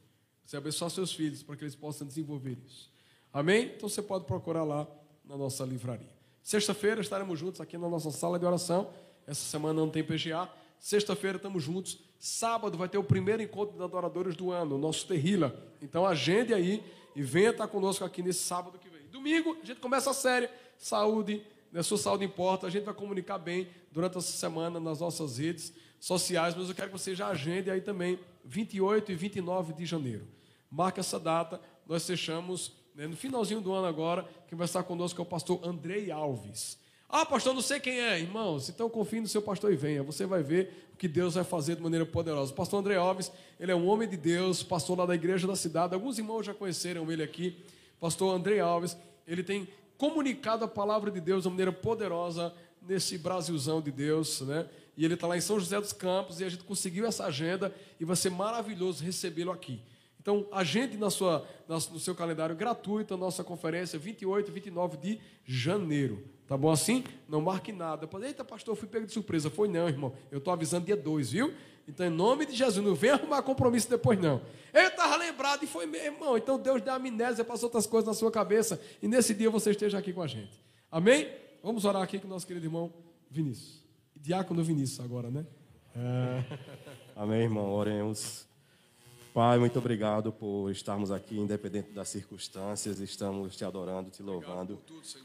Você 0.45 0.57
abençoar 0.57 0.91
seus 0.91 1.13
filhos 1.13 1.43
para 1.43 1.57
que 1.57 1.65
eles 1.65 1.75
possam 1.75 2.07
desenvolver 2.07 2.57
isso. 2.65 2.91
Amém? 3.33 3.73
Então 3.77 3.89
você 3.89 4.01
pode 4.01 4.25
procurar 4.25 4.65
lá 4.65 4.87
na 5.25 5.37
nossa 5.37 5.65
livraria. 5.65 6.15
Sexta-feira 6.43 7.01
estaremos 7.01 7.39
juntos 7.39 7.61
aqui 7.61 7.77
na 7.77 7.89
nossa 7.89 8.11
sala 8.11 8.39
de 8.39 8.47
oração. 8.47 8.91
Essa 9.27 9.43
semana 9.43 9.81
não 9.81 9.91
tem 9.91 10.05
PGA. 10.05 10.49
Sexta-feira 10.79 11.37
estamos 11.37 11.63
juntos. 11.63 11.99
Sábado 12.19 12.79
vai 12.79 12.89
ter 12.89 12.99
o 12.99 13.05
primeiro 13.05 13.43
encontro 13.43 13.77
de 13.77 13.83
adoradores 13.83 14.37
do 14.37 14.53
ano, 14.53 14.77
o 14.77 14.79
nosso 14.79 15.07
Terrila. 15.07 15.55
Então 15.83 16.07
agende 16.07 16.55
aí 16.55 16.83
e 17.15 17.23
venha 17.23 17.51
estar 17.51 17.67
conosco 17.67 18.05
aqui 18.05 18.23
nesse 18.23 18.45
sábado 18.45 18.79
que 18.79 18.89
vem. 18.89 19.09
Domingo 19.09 19.57
a 19.61 19.67
gente 19.67 19.81
começa 19.81 20.11
a 20.11 20.15
série 20.15 20.49
Saúde, 20.79 21.43
né, 21.73 21.83
sua 21.83 21.99
saúde 21.99 22.25
importa. 22.25 22.67
A 22.67 22.71
gente 22.71 22.85
vai 22.85 22.95
comunicar 22.95 23.39
bem 23.39 23.69
durante 23.91 24.17
essa 24.17 24.33
semana 24.33 24.79
nas 24.79 25.01
nossas 25.01 25.39
redes 25.39 25.73
sociais, 26.01 26.55
mas 26.55 26.69
eu 26.69 26.75
quero 26.75 26.91
que 26.91 26.99
você 26.99 27.15
já 27.15 27.29
agende 27.29 27.71
aí 27.71 27.81
também 27.81 28.19
28 28.45 29.13
e 29.13 29.15
29 29.15 29.73
de 29.73 29.87
janeiro. 29.87 30.27
Marque 30.71 31.01
essa 31.01 31.19
data, 31.19 31.61
nós 31.87 32.07
fechamos 32.07 32.73
né, 32.95 33.07
no 33.07 33.17
finalzinho 33.17 33.61
do 33.61 33.73
ano 33.73 33.87
agora, 33.87 34.27
quem 34.49 34.57
vai 34.57 34.65
estar 34.65 34.83
conosco 34.83 35.21
é 35.21 35.23
o 35.23 35.27
pastor 35.27 35.61
Andrei 35.63 36.11
Alves. 36.11 36.79
Ah, 37.09 37.25
pastor, 37.25 37.55
não 37.55 37.63
sei 37.63 37.79
quem 37.79 38.01
é, 38.01 38.19
irmãos. 38.19 38.69
Então 38.69 38.91
confie 38.91 39.21
no 39.21 39.29
seu 39.29 39.41
pastor 39.41 39.73
e 39.73 39.77
venha. 39.77 40.03
Você 40.03 40.27
vai 40.27 40.43
ver 40.43 40.89
o 40.93 40.97
que 40.97 41.07
Deus 41.07 41.35
vai 41.35 41.45
fazer 41.45 41.77
de 41.77 41.83
maneira 41.83 42.05
poderosa. 42.05 42.53
O 42.53 42.55
pastor 42.55 42.81
André 42.81 42.97
Alves, 42.97 43.31
ele 43.61 43.71
é 43.71 43.77
um 43.77 43.87
homem 43.87 44.09
de 44.09 44.17
Deus, 44.17 44.63
pastor 44.63 44.99
lá 44.99 45.07
da 45.07 45.15
igreja 45.15 45.47
da 45.47 45.55
cidade. 45.55 45.95
Alguns 45.95 46.19
irmãos 46.19 46.45
já 46.45 46.53
conheceram 46.53 47.11
ele 47.13 47.23
aqui. 47.23 47.65
Pastor 48.01 48.35
André 48.35 48.59
Alves, 48.59 48.97
ele 49.27 49.43
tem 49.43 49.69
comunicado 49.97 50.65
a 50.65 50.69
palavra 50.69 51.11
de 51.11 51.21
Deus 51.21 51.45
de 51.45 51.49
maneira 51.49 51.73
poderosa 51.73 52.53
nesse 52.83 53.19
Brasilzão 53.19 53.81
de 53.81 53.93
Deus, 53.93 54.41
né? 54.41 54.67
E 54.97 55.05
ele 55.05 55.15
está 55.15 55.27
lá 55.27 55.37
em 55.37 55.41
São 55.41 55.61
José 55.61 55.81
dos 55.81 55.93
Campos 55.93 56.41
e 56.41 56.45
a 56.45 56.49
gente 56.49 56.65
conseguiu 56.65 57.07
essa 57.07 57.27
agenda 57.27 57.75
e 58.01 58.05
vai 58.05 58.17
ser 58.17 58.31
maravilhoso 58.31 59.05
recebê-lo 59.05 59.53
aqui. 59.53 59.81
Então, 60.27 60.45
agende 60.51 60.97
na 60.97 61.09
sua, 61.09 61.47
no 61.69 62.01
seu 62.01 62.13
calendário 62.13 62.57
gratuito 62.57 63.15
a 63.15 63.17
nossa 63.17 63.45
conferência 63.45 63.97
28 63.97 64.51
e 64.51 64.55
29 64.55 64.97
de 64.97 65.21
janeiro. 65.45 66.25
Tá 66.49 66.57
bom 66.57 66.69
assim? 66.71 67.05
Não 67.29 67.41
marque 67.41 67.71
nada. 67.71 68.09
Eita, 68.25 68.45
pastor, 68.45 68.73
eu 68.73 68.77
fui 68.77 68.89
pego 68.89 69.07
de 69.07 69.13
surpresa. 69.13 69.49
Foi 69.49 69.69
não, 69.69 69.89
irmão. 69.89 70.13
Eu 70.31 70.39
estou 70.39 70.53
avisando 70.53 70.87
dia 70.87 70.97
2, 70.97 71.31
viu? 71.31 71.55
Então, 71.87 72.05
em 72.05 72.11
nome 72.11 72.45
de 72.45 72.57
Jesus, 72.57 72.85
não 72.85 72.95
vem 72.95 73.11
arrumar 73.11 73.43
compromisso 73.43 73.89
depois, 73.89 74.19
não. 74.19 74.43
Eu 74.73 74.89
estava 74.89 75.17
lembrado 75.17 75.63
e 75.63 75.67
foi 75.69 75.87
mesmo, 75.87 76.07
irmão. 76.17 76.37
Então, 76.37 76.59
Deus 76.59 76.83
deu 76.83 76.95
amnésia, 76.95 77.45
passou 77.45 77.69
outras 77.69 77.87
coisas 77.87 78.09
na 78.09 78.15
sua 78.15 78.31
cabeça. 78.33 78.81
E 79.01 79.07
nesse 79.07 79.33
dia 79.33 79.49
você 79.49 79.71
esteja 79.71 79.97
aqui 79.97 80.13
com 80.13 80.23
a 80.23 80.27
gente. 80.27 80.61
Amém? 80.91 81.31
Vamos 81.63 81.85
orar 81.85 82.03
aqui 82.03 82.19
com 82.19 82.27
o 82.27 82.31
nosso 82.31 82.47
querido 82.47 82.67
irmão 82.67 82.93
Vinícius. 83.31 83.86
Diácono 84.21 84.63
Vinícius 84.65 85.01
agora, 85.01 85.31
né? 85.31 85.47
É... 85.95 86.45
Amém, 87.17 87.43
irmão. 87.43 87.73
Oremos. 87.73 88.47
Pai, 89.37 89.59
muito 89.59 89.79
obrigado 89.79 90.33
por 90.33 90.71
estarmos 90.71 91.11
aqui, 91.11 91.39
independente 91.39 91.91
das 91.93 92.09
circunstâncias, 92.09 93.01
estamos 93.01 93.55
te 93.55 93.67
adorando, 93.67 94.11
te 94.11 94.23
louvando. 94.23 94.81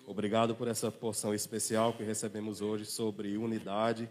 Obrigado 0.05 0.53
por 0.53 0.67
essa 0.67 0.91
porção 0.91 1.33
especial 1.33 1.93
que 1.93 2.03
recebemos 2.03 2.59
hoje 2.59 2.85
sobre 2.85 3.37
unidade, 3.37 4.09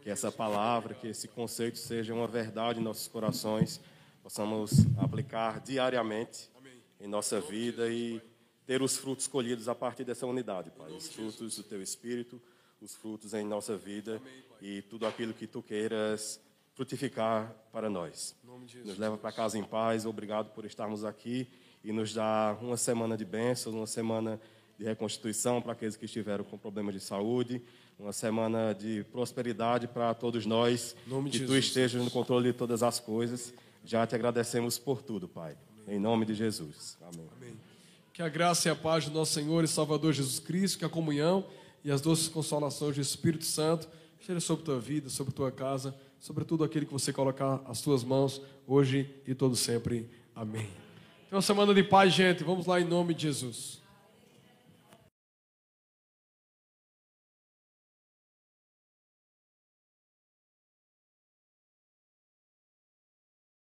que 0.00 0.08
essa 0.08 0.32
palavra, 0.32 0.94
que 0.94 1.08
esse 1.08 1.28
conceito 1.28 1.78
seja 1.78 2.14
uma 2.14 2.26
verdade 2.26 2.80
em 2.80 2.82
nossos 2.82 3.06
corações, 3.08 3.78
possamos 4.22 4.86
aplicar 4.96 5.60
diariamente 5.60 6.50
em 6.98 7.06
nossa 7.06 7.38
vida 7.38 7.90
e 7.90 8.22
ter 8.64 8.80
os 8.80 8.96
frutos 8.96 9.26
colhidos 9.26 9.68
a 9.68 9.74
partir 9.74 10.04
dessa 10.04 10.26
unidade, 10.26 10.70
Pai. 10.70 10.90
Os 10.92 11.08
frutos 11.08 11.56
do 11.56 11.62
teu 11.62 11.82
espírito, 11.82 12.40
os 12.82 12.96
frutos 12.96 13.32
em 13.32 13.44
nossa 13.44 13.76
vida 13.76 14.20
e 14.60 14.82
tudo 14.82 15.06
aquilo 15.06 15.32
que 15.32 15.46
tu 15.46 15.62
queiras 15.62 16.40
frutificar 16.74 17.54
para 17.70 17.88
nós. 17.88 18.34
Nos 18.84 18.98
leva 18.98 19.16
para 19.16 19.30
casa 19.30 19.56
em 19.56 19.62
paz. 19.62 20.04
Obrigado 20.04 20.50
por 20.52 20.64
estarmos 20.64 21.04
aqui 21.04 21.48
e 21.84 21.92
nos 21.92 22.12
dar 22.12 22.56
uma 22.62 22.76
semana 22.76 23.16
de 23.16 23.24
bênçãos, 23.24 23.74
uma 23.74 23.86
semana 23.86 24.40
de 24.76 24.84
reconstituição 24.84 25.62
para 25.62 25.72
aqueles 25.72 25.96
que 25.96 26.06
estiveram 26.06 26.42
com 26.42 26.58
problemas 26.58 26.94
de 26.94 27.00
saúde, 27.00 27.62
uma 27.98 28.12
semana 28.12 28.74
de 28.74 29.04
prosperidade 29.12 29.86
para 29.86 30.12
todos 30.12 30.44
nós. 30.44 30.96
que 31.30 31.40
tu 31.46 31.56
estejas 31.56 32.02
no 32.02 32.10
controle 32.10 32.50
de 32.50 32.58
todas 32.58 32.82
as 32.82 32.98
coisas. 32.98 33.54
Já 33.84 34.06
te 34.06 34.14
agradecemos 34.16 34.78
por 34.78 35.02
tudo, 35.02 35.28
Pai. 35.28 35.56
Em 35.86 36.00
nome 36.00 36.24
de 36.24 36.34
Jesus. 36.34 36.96
Amém. 37.00 37.28
Amém. 37.36 37.60
Que 38.12 38.22
a 38.22 38.28
graça 38.28 38.68
e 38.68 38.70
a 38.70 38.74
paz 38.74 39.06
do 39.06 39.12
nosso 39.12 39.32
Senhor 39.34 39.62
e 39.62 39.68
Salvador 39.68 40.12
Jesus 40.12 40.38
Cristo, 40.38 40.78
que 40.78 40.84
a 40.84 40.88
comunhão 40.88 41.46
e 41.84 41.90
as 41.90 42.00
doces 42.00 42.28
consolações 42.28 42.94
do 42.94 43.00
Espírito 43.00 43.44
Santo 43.44 43.88
esteja 44.20 44.40
sobre 44.40 44.64
tua 44.64 44.78
vida, 44.78 45.08
sobre 45.08 45.32
tua 45.32 45.50
casa 45.50 45.94
sobretudo 46.22 46.62
aquele 46.62 46.86
que 46.86 46.92
você 46.92 47.12
colocar 47.12 47.60
as 47.66 47.78
suas 47.78 48.04
mãos 48.04 48.40
hoje 48.64 49.12
e 49.26 49.34
todo 49.34 49.56
sempre. 49.56 50.08
Amém. 50.36 50.68
Então, 51.26 51.36
uma 51.36 51.42
semana 51.42 51.74
de 51.74 51.82
paz, 51.82 52.14
gente. 52.14 52.44
Vamos 52.44 52.64
lá 52.64 52.80
em 52.80 52.84
nome 52.84 53.12
de 53.12 53.22
Jesus. 53.22 53.81